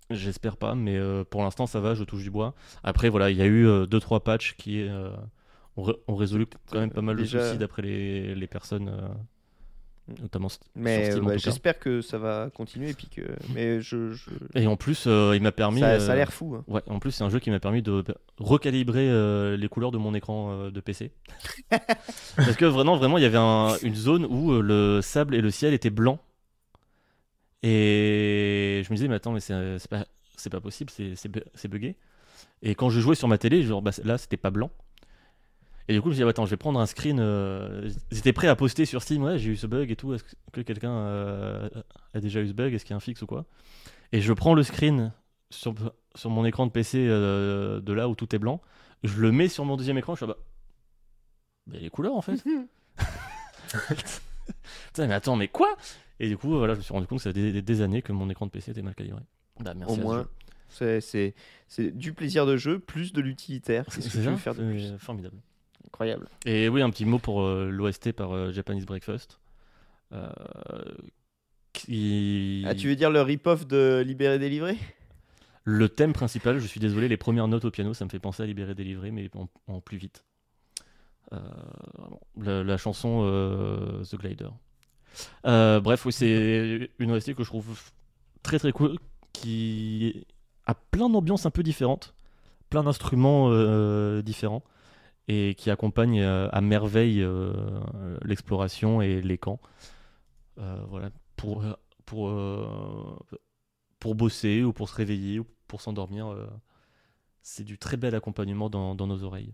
J'espère 0.09 0.57
pas, 0.57 0.73
mais 0.75 0.97
euh, 0.97 1.23
pour 1.23 1.43
l'instant 1.43 1.67
ça 1.67 1.79
va, 1.79 1.93
je 1.93 2.03
touche 2.03 2.23
du 2.23 2.31
bois. 2.31 2.55
Après, 2.83 3.09
voilà, 3.09 3.29
il 3.29 3.37
y 3.37 3.41
a 3.41 3.45
eu 3.45 3.65
2-3 3.67 4.21
patchs 4.23 4.55
qui 4.57 4.81
euh, 4.81 5.09
ont, 5.77 5.83
ré- 5.83 5.97
ont 6.07 6.15
résolu 6.15 6.47
quand 6.71 6.79
même 6.79 6.91
pas 6.91 7.01
mal 7.01 7.15
Déjà- 7.15 7.37
de 7.39 7.43
soucis 7.45 7.57
d'après 7.59 7.83
les, 7.83 8.33
les 8.33 8.47
personnes, 8.47 8.89
euh, 8.89 9.07
notamment 10.19 10.47
mais 10.75 11.13
euh, 11.13 11.21
bah, 11.21 11.37
j'espère 11.37 11.77
que 11.77 12.01
ça 12.01 12.17
va 12.17 12.49
continuer. 12.55 12.89
Et 12.89 12.93
puis 12.95 13.07
que... 13.07 13.21
Mais 13.53 13.79
je. 13.81 14.11
je- 14.13 14.31
Et 14.55 14.65
en 14.65 14.75
plus, 14.75 15.03
euh, 15.05 15.33
il 15.35 15.43
m'a 15.43 15.51
permis. 15.51 15.81
ça, 15.81 15.99
ça 15.99 16.11
a 16.11 16.13
euh, 16.13 16.17
l'air 16.17 16.33
fou. 16.33 16.55
hein. 16.55 16.63
Ouais, 16.67 16.81
en 16.87 16.97
plus, 16.97 17.11
c'est 17.11 17.23
un 17.23 17.29
jeu 17.29 17.37
qui 17.37 17.51
m'a 17.51 17.59
permis 17.59 17.83
de 17.83 18.03
recalibrer 18.39 19.07
euh, 19.07 19.55
les 19.57 19.67
couleurs 19.69 19.91
de 19.91 19.99
mon 19.99 20.15
écran 20.15 20.49
euh, 20.51 20.71
de 20.71 20.79
PC. 20.81 21.11
Parce 21.69 22.55
que 22.55 22.65
vraiment, 22.65 22.97
vraiment, 22.97 23.19
il 23.19 23.21
y 23.21 23.27
avait 23.27 23.37
un- 23.37 23.75
une 23.83 23.93
zone 23.95 24.25
où 24.25 24.53
euh, 24.53 24.61
le 24.61 25.01
sable 25.03 25.35
et 25.35 25.41
le 25.41 25.51
ciel 25.51 25.75
étaient 25.75 25.91
blancs. 25.91 26.19
Et 27.63 28.81
je 28.85 28.89
me 28.91 28.95
disais, 28.95 29.07
mais 29.07 29.15
attends, 29.15 29.33
mais 29.33 29.39
c'est 29.41 29.79
c'est 29.79 29.89
pas, 29.89 30.05
pas 30.51 30.61
possible, 30.61 30.89
c'est 30.91 31.15
c'est 31.15 31.29
bu- 31.29 31.43
c'est 31.55 31.67
bugué. 31.67 31.95
Et 32.63 32.75
quand 32.75 32.89
je 32.89 32.99
jouais 33.01 33.15
sur 33.15 33.27
ma 33.29 33.37
télé, 33.39 33.63
genre, 33.63 33.81
bah, 33.81 33.91
là, 34.05 34.17
c'était 34.17 34.37
pas 34.37 34.51
blanc. 34.51 34.71
Et 35.87 35.93
du 35.93 36.01
coup, 36.01 36.09
je 36.09 36.13
me 36.13 36.15
dis, 36.17 36.23
ah, 36.23 36.27
attends, 36.29 36.45
je 36.45 36.51
vais 36.51 36.57
prendre 36.57 36.79
un 36.79 36.85
screen. 36.85 37.19
euh, 37.19 37.89
J'étais 38.11 38.31
prêt 38.33 38.47
à 38.47 38.55
poster 38.55 38.85
sur 38.85 39.01
Steam, 39.01 39.23
ouais, 39.23 39.39
j'ai 39.39 39.49
eu 39.51 39.55
ce 39.57 39.65
bug 39.65 39.89
et 39.89 39.95
tout. 39.95 40.13
Est-ce 40.13 40.23
que 40.53 40.61
quelqu'un 40.61 40.91
euh, 40.91 41.67
a 42.13 42.19
déjà 42.19 42.41
eu 42.41 42.47
ce 42.47 42.53
bug 42.53 42.73
Est-ce 42.73 42.85
qu'il 42.85 42.91
y 42.91 42.93
a 42.93 42.97
un 42.97 42.99
fixe 42.99 43.21
ou 43.23 43.25
quoi? 43.25 43.45
Et 44.13 44.21
je 44.21 44.33
prends 44.33 44.55
le 44.55 44.63
screen 44.63 45.13
sur, 45.51 45.75
sur 46.15 46.29
mon 46.31 46.45
écran 46.45 46.67
de 46.67 46.71
PC 46.71 47.07
euh, 47.09 47.81
de 47.81 47.93
là 47.93 48.09
où 48.09 48.15
tout 48.15 48.35
est 48.35 48.39
blanc. 48.39 48.61
Je 49.03 49.19
le 49.21 49.31
mets 49.31 49.49
sur 49.49 49.65
mon 49.65 49.77
deuxième 49.77 49.97
écran. 49.99 50.15
Je 50.15 50.19
suis 50.19 50.27
là, 50.27 50.35
bah, 50.35 50.39
bah, 51.67 51.77
les 51.79 51.89
couleurs 51.89 52.15
en 52.15 52.21
fait. 52.21 52.43
Putain, 54.87 55.07
mais 55.07 55.13
attends, 55.13 55.35
mais 55.35 55.47
quoi? 55.47 55.75
Et 56.19 56.27
du 56.27 56.37
coup, 56.37 56.49
voilà, 56.57 56.73
je 56.73 56.79
me 56.79 56.83
suis 56.83 56.93
rendu 56.93 57.07
compte 57.07 57.19
que 57.19 57.23
ça 57.23 57.31
faisait 57.31 57.51
des, 57.51 57.61
des 57.61 57.81
années 57.81 58.01
que 58.01 58.11
mon 58.11 58.29
écran 58.29 58.45
de 58.45 58.51
PC 58.51 58.71
était 58.71 58.81
mal 58.81 58.95
calibré. 58.95 59.21
Bah, 59.59 59.73
merci 59.73 59.93
Au 59.93 60.01
à 60.01 60.03
moins, 60.03 60.27
c'est, 60.69 61.33
du 61.77 62.13
plaisir 62.13 62.45
de 62.45 62.57
jeu 62.57 62.79
plus 62.79 63.13
de 63.13 63.21
l'utilitaire. 63.21 63.85
C'est 63.89 64.01
ce 64.01 64.09
que 64.09 64.17
veux 64.17 64.35
faire 64.37 64.55
de 64.55 64.63
plus. 64.63 64.97
Formidable. 64.97 65.37
Incroyable. 65.87 66.27
Et 66.45 66.69
oui, 66.69 66.81
un 66.81 66.89
petit 66.89 67.05
mot 67.05 67.19
pour 67.19 67.41
euh, 67.41 67.69
l'OST 67.69 68.11
par 68.11 68.31
euh, 68.31 68.51
Japanese 68.51 68.85
Breakfast. 68.85 69.39
Euh, 70.11 70.29
qui... 71.73 72.63
Ah, 72.67 72.75
tu 72.75 72.87
veux 72.87 72.95
dire 72.95 73.11
le 73.11 73.21
rip-off 73.21 73.67
de 73.67 74.03
Libéré 74.05 74.39
Délivré? 74.39 74.77
Le 75.63 75.87
thème 75.89 76.13
principal, 76.13 76.59
je 76.59 76.67
suis 76.67 76.79
désolé, 76.79 77.07
les 77.07 77.17
premières 77.17 77.47
notes 77.47 77.65
au 77.65 77.71
piano, 77.71 77.93
ça 77.93 78.05
me 78.05 78.09
fait 78.09 78.19
penser 78.19 78.43
à 78.43 78.45
Libérer 78.45 78.75
Délivré, 78.75 79.11
mais 79.11 79.29
en, 79.35 79.47
en 79.67 79.81
plus 79.81 79.97
vite. 79.97 80.23
Euh, 81.33 82.63
la, 82.63 82.77
chanson 82.77 83.21
euh, 83.23 84.03
The 84.03 84.15
Glider. 84.15 84.49
Euh, 85.45 85.79
bref, 85.79 86.05
oui, 86.05 86.13
c'est 86.13 86.89
une 86.97 87.11
OST 87.11 87.35
que 87.35 87.43
je 87.43 87.49
trouve 87.49 87.79
très 88.41 88.57
très 88.57 88.71
cool, 88.71 88.97
qui 89.33 90.25
a 90.65 90.73
plein 90.73 91.09
d'ambiances 91.09 91.45
un 91.45 91.51
peu 91.51 91.61
différentes, 91.61 92.15
plein 92.69 92.83
d'instruments 92.83 93.49
différents, 94.21 94.63
et 95.27 95.55
qui 95.55 95.69
accompagne 95.69 96.21
à 96.21 96.61
merveille 96.61 97.25
l'exploration 98.23 99.01
et 99.01 99.21
les 99.21 99.37
camps. 99.37 99.59
Voilà, 100.57 101.09
pour, 101.35 101.63
pour, 102.05 102.31
pour 103.99 104.15
bosser 104.15 104.63
ou 104.63 104.73
pour 104.73 104.89
se 104.89 104.95
réveiller 104.95 105.39
ou 105.39 105.47
pour 105.67 105.81
s'endormir. 105.81 106.33
c'est 107.41 107.63
du 107.63 107.77
très 107.77 107.97
bel 107.97 108.15
accompagnement 108.15 108.69
dans 108.69 108.95
nos 108.95 109.23
oreilles. 109.23 109.53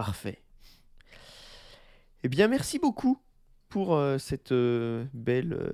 Parfait. 0.00 0.38
Eh 2.22 2.28
bien, 2.28 2.48
merci 2.48 2.78
beaucoup 2.78 3.20
pour 3.68 3.94
euh, 3.94 4.16
cette 4.16 4.50
euh, 4.50 5.04
belle 5.12 5.52
euh, 5.52 5.70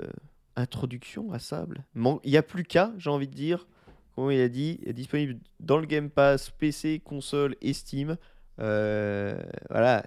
introduction 0.57 1.31
à 1.31 1.39
Sable. 1.39 1.85
Man- 1.94 2.19
Il 2.24 2.32
n'y 2.32 2.36
a 2.36 2.43
plus 2.43 2.65
qu'à, 2.65 2.93
j'ai 2.98 3.09
envie 3.09 3.28
de 3.28 3.35
dire. 3.35 3.69
Comme 4.16 4.32
il 4.32 4.40
a 4.40 4.48
dit, 4.48 4.81
est 4.85 4.93
disponible 4.94 5.39
dans 5.61 5.78
le 5.78 5.86
Game 5.86 6.11
Pass, 6.11 6.51
PC, 6.51 6.98
console 7.05 7.55
et 7.61 7.73
Steam. 7.73 8.16
Voilà. 8.59 10.05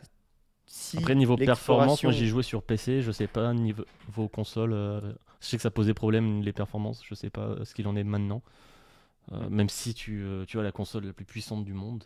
Si 0.65 0.97
Après, 0.97 1.15
niveau 1.15 1.37
performance, 1.37 2.03
moi 2.03 2.11
j'ai 2.11 2.27
joué 2.27 2.43
sur 2.43 2.61
PC, 2.61 3.01
je 3.01 3.11
sais 3.13 3.27
pas, 3.27 3.53
niveau 3.53 3.85
euh, 4.57 5.13
je 5.39 5.47
sais 5.47 5.55
que 5.55 5.63
ça 5.63 5.71
posait 5.71 5.93
problème 5.93 6.41
les 6.41 6.51
performances, 6.51 7.03
je 7.05 7.15
sais 7.15 7.29
pas 7.29 7.55
ce 7.63 7.73
qu'il 7.73 7.87
en 7.87 7.95
est 7.95 8.03
maintenant. 8.03 8.41
Même 9.49 9.69
si 9.69 9.93
tu, 9.93 10.25
tu 10.45 10.59
as 10.59 10.63
la 10.63 10.73
console 10.73 11.05
la 11.05 11.13
plus 11.13 11.25
puissante 11.25 11.63
du 11.63 11.73
monde. 11.73 12.03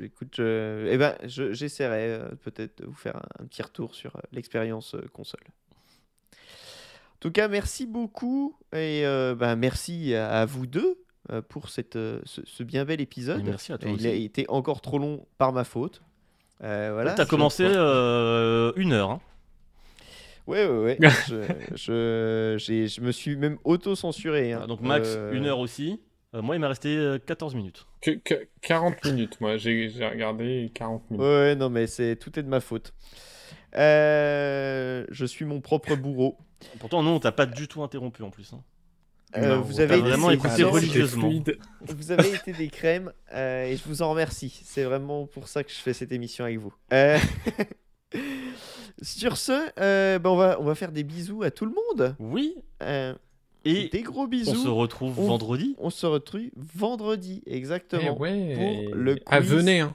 Écoute, 0.00 0.34
je- 0.36 0.86
eh 0.88 0.96
ben, 0.98 1.16
je- 1.24 1.52
j'essaierai 1.52 2.12
euh, 2.12 2.28
peut-être 2.42 2.82
de 2.82 2.86
vous 2.86 2.94
faire 2.94 3.16
un, 3.16 3.42
un 3.42 3.46
petit 3.46 3.62
retour 3.62 3.94
sur 3.94 4.14
euh, 4.16 4.20
l'expérience 4.32 4.94
euh, 4.94 5.02
console. 5.12 5.40
En 6.32 7.18
tout 7.20 7.32
cas, 7.32 7.48
merci 7.48 7.86
beaucoup 7.86 8.56
et 8.72 9.04
euh, 9.04 9.34
bah, 9.34 9.56
merci 9.56 10.14
à, 10.14 10.28
à 10.40 10.46
vous 10.46 10.66
deux 10.66 10.98
pour 11.48 11.68
cette, 11.68 11.94
ce, 11.94 12.40
ce 12.44 12.62
bien 12.62 12.84
bel 12.84 13.00
épisode. 13.00 13.40
Et 13.40 13.42
merci 13.42 13.72
à 13.72 13.78
toi 13.78 13.90
Il 13.90 13.96
aussi. 13.96 14.06
a 14.06 14.12
été 14.12 14.46
encore 14.48 14.80
trop 14.80 14.98
long 14.98 15.26
par 15.38 15.52
ma 15.52 15.64
faute. 15.64 16.02
Euh, 16.62 16.90
voilà, 16.94 17.12
T'as 17.14 17.26
commencé 17.26 17.64
euh, 17.66 18.72
une 18.76 18.92
heure. 18.92 19.10
hein. 19.10 19.20
Ouais, 20.46 20.66
ouais, 20.66 20.96
ouais. 20.98 20.98
je, 21.76 22.56
je, 22.58 23.00
me 23.00 23.12
suis 23.12 23.36
même 23.36 23.58
auto-censuré. 23.64 24.52
hein. 24.54 24.66
Donc 24.66 24.80
Max, 24.80 25.16
une 25.32 25.46
heure 25.46 25.58
aussi. 25.60 26.00
Euh, 26.34 26.42
moi, 26.42 26.54
il 26.56 26.58
m'a 26.60 26.68
resté 26.68 26.96
euh, 26.96 27.18
14 27.18 27.54
minutes. 27.54 27.86
Que, 28.00 28.12
que- 28.12 28.46
40 28.62 29.04
minutes, 29.04 29.40
moi, 29.40 29.56
j'ai 29.56 29.88
regardé 30.08 30.70
40 30.74 31.10
minutes. 31.10 31.24
Ouais, 31.26 31.54
non, 31.56 31.70
mais 31.70 31.86
c'est 31.86 32.16
tout 32.16 32.38
est 32.38 32.42
de 32.42 32.48
ma 32.48 32.60
faute. 32.60 32.94
Euh, 33.76 35.04
je 35.10 35.24
suis 35.24 35.44
mon 35.44 35.60
propre 35.60 35.96
bourreau. 35.96 36.38
Pourtant, 36.78 37.02
non, 37.02 37.16
on 37.16 37.20
t'a 37.20 37.32
pas 37.32 37.46
du 37.46 37.66
tout 37.68 37.82
interrompu 37.82 38.22
en 38.22 38.30
plus. 38.30 38.52
hein. 38.52 38.62
Euh, 39.36 39.56
Non, 39.56 39.60
vous 39.62 39.74
t'as 39.74 39.82
avez 39.84 39.96
T'as 39.96 40.02
vraiment 40.08 40.30
été 40.30 40.38
écouté 40.46 40.56
des- 40.56 40.64
religieusement. 40.64 41.30
Vous 41.82 42.10
avez 42.12 42.34
été 42.34 42.52
des 42.52 42.68
crèmes 42.68 43.12
euh, 43.32 43.64
et 43.66 43.76
je 43.76 43.84
vous 43.86 44.02
en 44.02 44.10
remercie. 44.10 44.60
C'est 44.64 44.82
vraiment 44.84 45.26
pour 45.26 45.46
ça 45.48 45.62
que 45.64 45.70
je 45.70 45.76
fais 45.76 45.92
cette 45.92 46.10
émission 46.12 46.44
avec 46.44 46.58
vous. 46.58 46.74
Euh, 46.92 47.16
Sur 49.02 49.36
ce, 49.36 49.70
euh, 49.80 50.18
ben, 50.18 50.30
on, 50.30 50.36
va, 50.36 50.60
on 50.60 50.64
va 50.64 50.74
faire 50.74 50.90
des 50.92 51.04
bisous 51.04 51.42
à 51.42 51.50
tout 51.50 51.64
le 51.64 51.72
monde. 51.72 52.14
Oui, 52.18 52.56
Euh, 52.82 53.14
et 53.64 53.88
des 53.88 54.02
gros 54.02 54.22
on 54.22 54.26
bisous. 54.28 54.54
se 54.54 54.68
retrouve 54.68 55.18
On- 55.20 55.26
vendredi. 55.26 55.74
On 55.78 55.90
se 55.90 56.06
retrouve 56.06 56.42
vendredi, 56.56 57.42
Eh 57.46 57.56
exactement. 57.56 58.18
ouais. 58.18 58.54
pour 58.86 58.94
le 58.94 59.16
Ah, 59.26 59.38
quiz. 59.38 59.50
venez, 59.50 59.80
hein. 59.80 59.94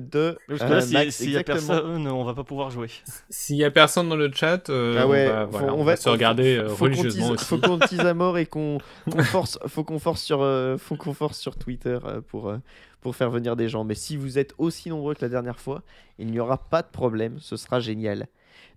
De 0.00 0.38
Parce 0.48 0.62
euh, 0.62 0.68
que 0.68 0.72
là, 0.72 0.80
si- 0.80 0.92
Max, 0.94 1.16
s'il 1.16 1.30
y 1.32 1.36
a 1.36 1.40
exactement. 1.40 1.66
personne, 1.82 2.08
on 2.08 2.24
va 2.24 2.32
pas 2.32 2.44
pouvoir 2.44 2.70
jouer. 2.70 2.88
S'il 3.28 3.56
y 3.56 3.64
a 3.64 3.70
personne 3.70 4.08
dans 4.08 4.16
le 4.16 4.32
chat, 4.32 4.70
euh, 4.70 4.96
Ah 4.98 5.06
ouais, 5.06 5.26
on, 5.28 5.30
va, 5.34 5.44
faut- 5.44 5.50
voilà, 5.50 5.74
on 5.74 5.80
on 5.80 5.84
va- 5.84 5.92
va 5.92 5.96
se 5.98 6.08
regarder 6.08 6.56
euh, 6.56 6.68
faut 6.70 6.84
religieusement 6.84 7.26
tease- 7.26 7.32
aussi. 7.34 7.44
Faut 7.44 7.58
qu'on 7.58 7.78
tease 7.78 8.00
à 8.06 8.14
mort 8.14 8.38
et 8.38 8.46
qu'on 8.46 8.78
force, 9.24 9.58
faut 9.66 9.84
qu'on 9.84 9.98
force 9.98 10.22
sur, 10.22 10.40
euh, 10.40 10.78
faut 10.78 10.96
qu'on 10.96 11.12
force 11.12 11.38
sur 11.38 11.56
Twitter 11.56 11.98
euh, 12.06 12.22
pour 12.22 12.48
euh, 12.48 12.56
pour 13.02 13.16
faire 13.16 13.28
venir 13.30 13.54
des 13.54 13.68
gens. 13.68 13.84
Mais 13.84 13.94
si 13.94 14.16
vous 14.16 14.38
êtes 14.38 14.54
aussi 14.56 14.88
nombreux 14.88 15.14
que 15.14 15.20
la 15.22 15.28
dernière 15.28 15.60
fois, 15.60 15.82
il 16.18 16.28
n'y 16.28 16.40
aura 16.40 16.56
pas 16.56 16.80
de 16.80 16.88
problème. 16.88 17.36
Ce 17.38 17.56
sera 17.58 17.78
génial. 17.78 18.28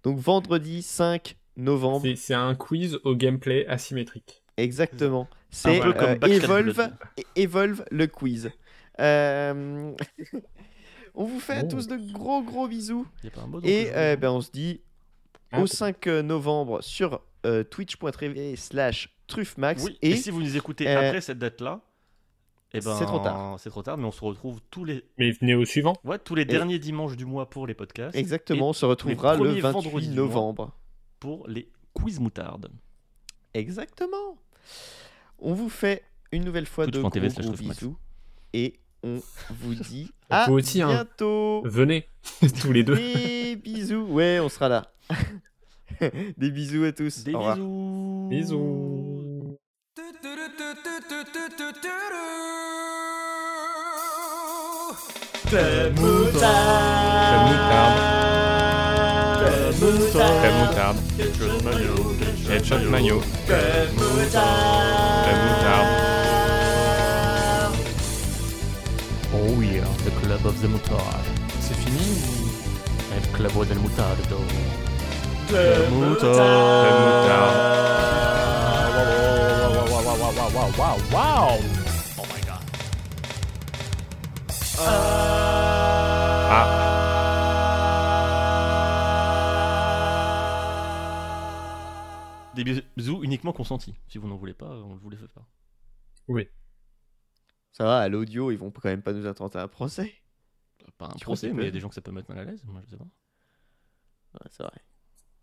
Donc 0.04 0.18
vendredi 0.18 0.82
5 0.82 1.38
novembre, 1.58 2.06
C'est- 2.16 2.34
un 2.34 2.56
quiz 2.56 3.00
au 3.04 3.16
gameplay 3.16 3.66
asymétrique. 3.68 4.44
exactement. 4.58 5.28
C'est 5.50 5.80
peu 5.80 5.94
comme 5.94 6.18
euh, 6.24 6.28
Evolve. 6.28 6.90
Evolve 7.36 7.86
le 7.92 8.08
quiz. 8.08 8.52
Euh, 9.00 9.92
on 11.16 11.24
vous 11.26 11.40
fait 11.40 11.54
à 11.58 11.64
Oh. 11.64 11.68
tous 11.70 11.88
de 11.88 11.98
gros 12.14 12.42
gros 12.42 12.68
bisous. 12.68 13.06
Y 13.24 13.28
a 13.28 13.32
pas 13.32 13.42
un 13.42 13.48
mot 13.48 13.62
dans 13.62 13.68
Et 13.68 13.90
euh, 13.94 14.16
non 14.16 14.20
ben, 14.22 14.30
on 14.32 14.42
se 14.42 14.52
dit 14.52 14.82
Ah. 15.52 15.62
au 15.62 15.68
5 15.68 16.08
novembre 16.08 16.82
sur 16.82 17.22
euh, 17.46 17.64
twitch.tv 17.64 18.56
slash 18.58 19.16
truffmax. 19.28 19.84
Oui, 19.86 19.98
et, 20.02 20.12
et 20.12 20.16
si 20.18 20.30
vous 20.32 20.42
nous 20.42 20.58
écoutez 20.58 20.88
euh, 20.88 21.08
après 21.08 21.22
cette 21.22 21.40
date-là, 21.40 21.82
eh 22.74 22.80
ben, 22.82 22.96
c'est 22.98 23.06
trop 23.06 23.20
tard. 23.20 23.58
C'est 23.60 23.70
trop 23.70 23.82
tard, 23.84 23.98
mais 23.98 24.06
on 24.06 24.12
se 24.12 24.24
retrouve 24.26 24.60
tous 24.70 24.84
les, 24.84 25.06
Mais 25.18 25.32
venez 25.32 25.56
au 25.56 25.64
suivant. 25.64 25.94
ouais, 26.04 26.20
tous 26.20 26.36
les 26.36 26.44
derniers 26.46 26.80
dimanches 26.80 27.16
du 27.16 27.26
mois 27.26 27.50
pour 27.50 27.66
les 27.68 27.74
podcasts. 27.74 28.16
exactement, 28.18 28.66
et 28.66 28.70
on 28.70 28.74
se 28.74 28.86
retrouvera 28.86 29.34
le 29.36 29.40
premiers 29.40 29.62
28 29.62 29.72
vendredis 29.74 30.08
du 30.10 30.16
mois. 30.16 30.26
novembre. 30.26 30.76
Pour 31.26 31.48
les 31.48 31.68
quiz 31.94 32.20
moutardes. 32.20 32.70
Exactement. 33.56 34.38
On 35.40 35.56
vous 35.56 35.70
fait 35.70 36.04
une 36.32 36.46
nouvelle 36.46 36.68
fois 36.68 36.86
de 36.86 37.02
gros, 37.02 37.10
slash 37.12 37.34
gros 37.40 37.54
bisous. 37.54 37.98
Et 38.54 38.80
on 39.02 39.20
vous 39.50 39.74
dit 39.74 40.12
à 40.30 40.46
peut 40.46 40.52
aussi, 40.52 40.84
hein. 40.84 40.90
bientôt. 40.90 41.64
Venez, 41.66 42.08
tous 42.62 42.72
les 42.72 42.84
deux. 42.84 42.96
Des 42.96 43.56
bisous. 43.56 44.04
Ouais, 44.04 44.40
on 44.40 44.50
sera 44.50 44.70
là. 44.70 44.94
Des 46.38 46.52
bisous 46.52 46.84
à 46.84 46.92
tous. 46.92 47.24
Des 47.24 47.34
Au 47.34 47.40
revoir. 47.40 47.58
bisous. 47.58 48.28
Bisous. 48.30 49.58
Moutarde. 60.16 60.40
Crème 60.42 60.58
moutarde. 60.60 60.98
Ketchup 62.48 62.84
mayo. 62.90 63.22
Crème 63.48 63.94
moutarde. 63.98 64.46
Oh 69.34 69.62
yeah, 69.62 69.84
the 70.06 70.12
club 70.22 70.46
of 70.46 70.62
the 70.62 70.68
moutarde. 70.68 71.28
C'est 71.60 71.76
fini 71.76 72.08
El 73.16 73.24
club 73.32 73.68
del 73.68 73.80
moutardo. 73.80 74.40
Crème 75.50 75.90
moutarde. 75.92 77.76
Des 92.56 92.84
bisous 92.96 93.24
uniquement 93.24 93.54
consentis. 93.54 93.96
Si 94.08 94.18
vous 94.18 94.28
n'en 94.28 94.38
voulez 94.38 94.54
pas, 94.54 94.70
on 94.70 94.96
ne 94.96 95.00
vous 95.00 95.10
les 95.10 95.18
fait 95.18 95.28
pas. 95.28 95.48
Ça 97.72 97.84
va, 97.84 98.00
à 98.00 98.08
l'audio, 98.08 98.52
ils 98.52 98.58
vont 98.58 98.72
quand 98.72 98.90
même 98.90 99.02
pas 99.02 99.14
nous 99.14 99.28
intenter 99.28 99.60
un 99.60 99.68
procès. 99.68 100.14
Pas 100.98 101.08
un 101.08 101.18
Tu 101.18 101.26
procès, 101.26 101.52
mais 101.52 101.64
il 101.64 101.66
y 101.66 101.70
a 101.70 101.72
des 101.72 101.80
gens 101.80 101.90
que 101.90 101.96
ça 101.96 102.02
peut 102.02 102.12
mettre 102.12 102.30
mal 102.30 102.40
à 102.40 102.46
l'aise. 102.46 102.64
Moi, 102.66 102.82
je 102.86 102.92
sais 102.92 102.98
pas. 102.98 103.04
Ouais, 103.04 104.50
c'est 104.50 104.64
vrai. 104.64 104.82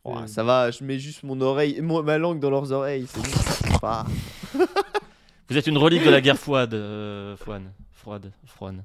Euh, 0.06 0.26
ça 0.26 0.42
va, 0.42 0.70
je 0.70 0.82
mets 0.82 0.98
juste 0.98 1.22
mon 1.22 1.40
oreille, 1.40 1.80
moi, 1.80 2.02
ma 2.02 2.18
langue 2.18 2.40
dans 2.40 2.50
leurs 2.50 2.72
oreilles. 2.72 3.06
C'est 3.06 3.24
c'est 3.24 3.80
pas. 3.80 4.06
Vous 5.48 5.56
êtes 5.56 5.66
une 5.66 5.78
relique 5.78 6.04
de 6.04 6.10
la 6.10 6.20
guerre 6.20 6.38
froide, 6.38 6.72
euh, 6.74 7.36
Fouane. 7.36 7.72
Froide, 7.90 8.32
froine. 8.46 8.84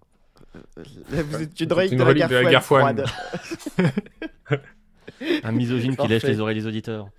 Là, 1.10 1.24
vous 1.24 1.42
êtes 1.42 1.60
une 1.60 1.72
relique 1.74 1.94
une 1.94 2.00
de 2.00 2.04
la 2.04 2.14
guerre 2.14 2.30
de 2.30 2.36
la 2.36 2.50
guerre 2.50 2.64
froide. 2.64 3.06
froide. 3.08 3.92
Un 5.44 5.52
misogyne 5.52 5.96
qui 5.96 6.08
lèche 6.08 6.24
les 6.24 6.40
oreilles 6.40 6.60
des 6.60 6.68
auditeurs. 6.68 7.10